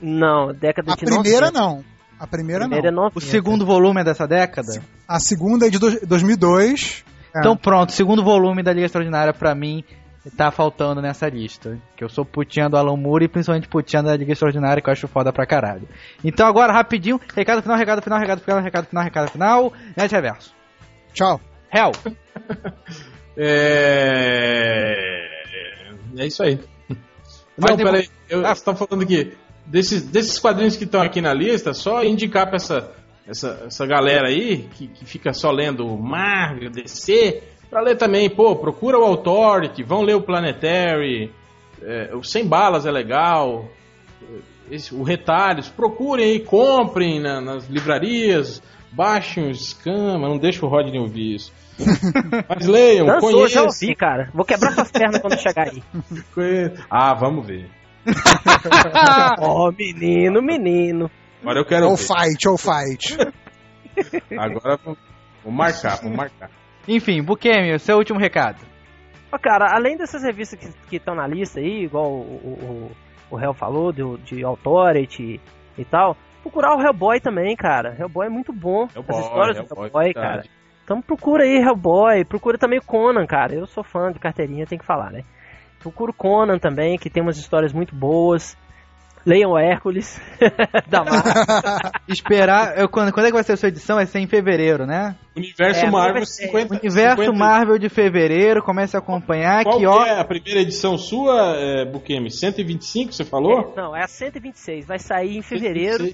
Não, 0.00 0.54
década 0.54 0.94
a 0.94 0.96
de 0.96 1.04
A 1.04 1.06
primeira 1.06 1.50
90. 1.50 1.52
não. 1.52 1.93
A 2.18 2.26
primeira, 2.26 2.64
a 2.64 2.68
primeira 2.68 2.90
não. 2.90 3.06
É 3.06 3.10
o 3.14 3.20
segundo 3.20 3.66
volume 3.66 4.00
é 4.00 4.04
dessa 4.04 4.26
década? 4.26 4.82
A 5.06 5.18
segunda 5.18 5.66
é 5.66 5.70
de 5.70 5.78
2002. 5.78 7.04
É. 7.34 7.40
Então 7.40 7.56
pronto, 7.56 7.92
segundo 7.92 8.22
volume 8.22 8.62
da 8.62 8.72
Liga 8.72 8.86
Extraordinária 8.86 9.32
pra 9.32 9.54
mim 9.54 9.84
tá 10.36 10.50
faltando 10.50 11.02
nessa 11.02 11.28
lista. 11.28 11.78
Que 11.96 12.04
eu 12.04 12.08
sou 12.08 12.24
putinha 12.24 12.68
do 12.68 12.76
Alan 12.76 12.96
Moore 12.96 13.26
e 13.26 13.28
principalmente 13.28 13.68
putinha 13.68 14.02
da 14.02 14.16
Liga 14.16 14.32
Extraordinária, 14.32 14.82
que 14.82 14.88
eu 14.88 14.92
acho 14.92 15.08
foda 15.08 15.32
pra 15.32 15.46
caralho. 15.46 15.88
Então 16.22 16.46
agora, 16.46 16.72
rapidinho, 16.72 17.20
recado 17.34 17.62
final, 17.62 17.76
recado 17.76 18.02
final, 18.02 18.18
recado 18.18 18.40
final, 18.40 18.60
recado 18.60 18.86
final, 18.86 19.04
recado 19.04 19.30
final, 19.30 19.72
net 19.96 20.12
reverso. 20.12 20.54
Tchau. 21.12 21.40
Hell. 21.72 21.92
é... 23.36 25.24
É 26.16 26.26
isso 26.26 26.42
aí. 26.42 26.60
Não, 27.58 27.76
peraí, 27.76 28.08
eu, 28.28 28.46
ah. 28.46 28.54
você 28.54 28.64
tá 28.64 28.74
falando 28.74 29.02
aqui 29.02 29.36
desses, 29.66 30.02
desses 30.02 30.38
quadrinhos 30.38 30.76
que 30.76 30.84
estão 30.84 31.00
aqui 31.00 31.20
na 31.20 31.32
lista, 31.32 31.72
só 31.72 32.04
indicar 32.04 32.46
pra 32.46 32.56
essa, 32.56 32.90
essa, 33.26 33.64
essa 33.66 33.86
galera 33.86 34.28
aí, 34.28 34.68
que, 34.74 34.88
que 34.88 35.04
fica 35.04 35.32
só 35.32 35.50
lendo 35.50 35.86
Marvel, 35.96 36.70
DC, 36.70 37.42
pra 37.70 37.80
ler 37.80 37.96
também, 37.96 38.28
pô, 38.28 38.56
procura 38.56 38.98
o 38.98 39.04
Authority, 39.04 39.82
vão 39.82 40.02
ler 40.02 40.14
o 40.14 40.22
Planetary, 40.22 41.30
é, 41.82 42.14
o 42.14 42.22
Sem 42.22 42.46
Balas 42.46 42.86
é 42.86 42.90
legal, 42.90 43.68
esse, 44.70 44.94
o 44.94 45.02
Retalhos, 45.02 45.68
procurem 45.68 46.26
aí, 46.26 46.40
comprem 46.40 47.20
na, 47.20 47.40
nas 47.40 47.66
livrarias, 47.66 48.62
baixem 48.92 49.44
o 49.44 49.50
escama, 49.50 50.28
não 50.28 50.38
deixa 50.38 50.64
o 50.64 50.68
Rodney 50.68 50.98
ouvir 50.98 51.34
isso. 51.34 51.52
Mas 52.48 52.66
leiam, 52.66 53.06
Dançou, 53.06 53.32
conheçam. 53.32 53.48
já 53.48 53.62
ouvi, 53.62 53.94
cara. 53.96 54.30
Vou 54.32 54.44
quebrar 54.44 54.72
suas 54.72 54.90
pernas 54.90 55.20
quando 55.20 55.38
chegar 55.38 55.68
aí. 55.68 55.82
Ah, 56.88 57.14
vamos 57.14 57.46
ver. 57.46 57.68
Ó, 59.38 59.68
oh, 59.68 59.72
menino, 59.72 60.42
menino. 60.42 61.10
Agora 61.40 61.60
eu 61.60 61.64
quero. 61.64 61.88
Ou 61.88 61.96
fight, 61.96 62.48
ou 62.48 62.58
fight. 62.58 63.16
Agora 64.38 64.78
vou 65.42 65.52
marcar, 65.52 66.00
vou 66.02 66.12
marcar. 66.12 66.50
Enfim, 66.86 67.22
Bukemi, 67.22 67.78
seu 67.78 67.96
último 67.96 68.18
recado. 68.18 68.58
Oh, 69.32 69.38
cara, 69.38 69.74
além 69.74 69.96
dessas 69.96 70.22
revistas 70.22 70.74
que 70.88 70.96
estão 70.96 71.14
na 71.14 71.26
lista 71.26 71.58
aí, 71.58 71.84
igual 71.84 72.10
o, 72.10 72.90
o, 73.30 73.36
o 73.36 73.40
Hell 73.40 73.54
falou, 73.54 73.92
de, 73.92 74.02
de 74.18 74.44
Authority 74.44 75.40
e 75.76 75.84
tal, 75.84 76.16
procurar 76.42 76.76
o 76.76 76.80
Hellboy 76.80 77.20
também, 77.20 77.56
cara. 77.56 77.96
Hellboy 77.98 78.26
é 78.26 78.30
muito 78.30 78.52
bom. 78.52 78.86
Hellboy, 78.94 79.18
As 79.18 79.24
histórias 79.24 79.56
Hellboy, 79.56 79.76
do 79.76 79.84
Hellboy, 79.84 80.14
cara. 80.14 80.44
Então 80.84 81.00
procura 81.00 81.44
aí 81.44 81.56
Hellboy, 81.56 82.24
procura 82.24 82.58
também 82.58 82.80
Conan, 82.80 83.26
cara. 83.26 83.54
Eu 83.54 83.66
sou 83.66 83.82
fã 83.82 84.12
de 84.12 84.18
carteirinha, 84.18 84.66
tem 84.66 84.78
que 84.78 84.86
falar, 84.86 85.10
né? 85.10 85.22
Procura 85.84 86.10
o 86.10 86.14
Conan 86.14 86.58
também, 86.58 86.96
que 86.96 87.10
tem 87.10 87.22
umas 87.22 87.36
histórias 87.36 87.70
muito 87.70 87.94
boas. 87.94 88.56
Leiam 89.26 89.58
Hércules 89.58 90.18
da 90.88 91.04
Marvel. 91.04 91.92
Esperar. 92.08 92.78
Eu, 92.78 92.88
quando, 92.88 93.12
quando 93.12 93.26
é 93.26 93.28
que 93.28 93.34
vai 93.34 93.44
ser 93.44 93.52
a 93.52 93.56
sua 93.58 93.68
edição? 93.68 93.96
Vai 93.96 94.06
ser 94.06 94.20
em 94.20 94.26
fevereiro, 94.26 94.86
né? 94.86 95.14
Universo 95.36 95.84
é, 95.84 95.90
Marvel 95.90 96.24
50. 96.24 96.76
Universo 96.76 97.22
50. 97.22 97.38
Marvel 97.38 97.78
de 97.78 97.90
fevereiro, 97.90 98.62
comece 98.62 98.96
a 98.96 98.98
acompanhar. 98.98 99.62
Qual 99.62 99.78
que, 99.78 99.86
ó... 99.86 100.06
é 100.06 100.18
a 100.18 100.24
primeira 100.24 100.60
edição 100.60 100.96
sua, 100.96 101.54
é, 101.54 101.84
Bukemi? 101.84 102.30
125, 102.30 103.12
você 103.12 103.24
falou? 103.24 103.74
É, 103.76 103.80
não, 103.80 103.94
é 103.94 104.02
a 104.02 104.08
126. 104.08 104.86
Vai 104.86 104.98
sair 104.98 105.36
em 105.36 105.42
fevereiro. 105.42 106.04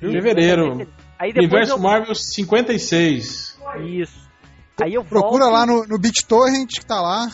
126. 0.00 0.12
Fevereiro. 0.12 0.88
Aí 1.20 1.30
Universo 1.30 1.74
eu... 1.74 1.78
Marvel 1.78 2.14
56. 2.16 3.60
Isso. 3.86 4.28
Aí 4.82 4.94
eu 4.94 5.04
Procura 5.04 5.44
volto... 5.44 5.52
lá 5.52 5.66
no, 5.66 5.86
no 5.86 5.98
BitTorrent 6.00 6.80
que 6.80 6.84
tá 6.84 7.00
lá. 7.00 7.28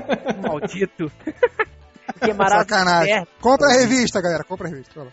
Maldito. 0.46 1.10
Sacanagem. 2.48 3.26
Compra 3.40 3.68
a 3.68 3.72
revista, 3.72 4.20
galera. 4.20 4.44
Compra 4.44 4.68
a 4.68 4.70
revista. 4.70 5.06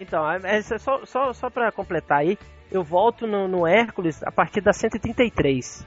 Então, 0.00 0.30
é, 0.30 0.58
é 0.58 0.62
só, 0.62 1.04
só, 1.04 1.32
só 1.32 1.50
pra 1.50 1.72
completar 1.72 2.18
aí, 2.18 2.38
eu 2.70 2.84
volto 2.84 3.26
no, 3.26 3.48
no 3.48 3.66
Hércules 3.66 4.22
a 4.22 4.30
partir 4.30 4.60
da 4.60 4.72
133. 4.72 5.86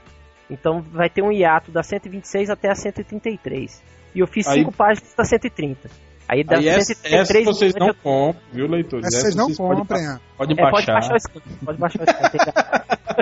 Então 0.50 0.82
vai 0.82 1.08
ter 1.08 1.22
um 1.22 1.32
hiato 1.32 1.70
da 1.70 1.82
126 1.82 2.50
até 2.50 2.70
a 2.70 2.74
133. 2.74 3.82
E 4.14 4.20
eu 4.20 4.26
fiz 4.26 4.46
5 4.46 4.70
páginas 4.72 5.14
da 5.14 5.24
130. 5.24 5.88
Aí 6.28 6.44
dá 6.44 6.58
Aí 6.58 6.68
essa, 6.68 6.92
essa 7.04 7.42
vocês 7.44 7.74
não 7.74 7.92
compram, 7.94 8.42
viu, 8.52 8.66
leitores? 8.66 9.06
Essa, 9.06 9.20
vocês 9.20 9.34
não 9.34 9.52
comprem. 9.54 10.04
Pode, 10.36 10.54
pode, 10.54 10.60
é, 10.60 10.70
pode 10.70 10.86
baixar. 10.86 11.18
Pode 11.64 11.78
baixar 11.78 12.02
o 12.02 12.04
Pode 12.04 12.28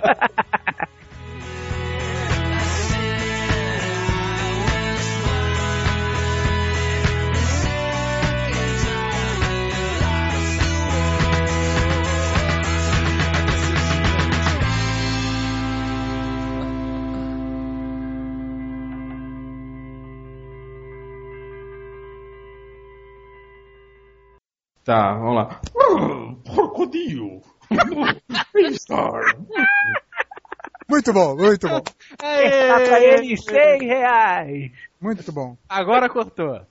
baixar 0.01 0.57
o 0.57 0.60
Tá, 24.91 25.13
vamos 25.13 25.37
lá. 25.37 25.61
Porcodinho! 26.53 27.41
muito 30.89 31.13
bom, 31.13 31.37
muito 31.37 31.69
bom. 31.69 31.81
Aê, 32.21 33.15
ele 33.15 33.37
100 33.37 33.87
reais. 33.87 34.73
Muito 35.01 35.31
bom. 35.31 35.57
Agora 35.69 36.09
cortou. 36.09 36.67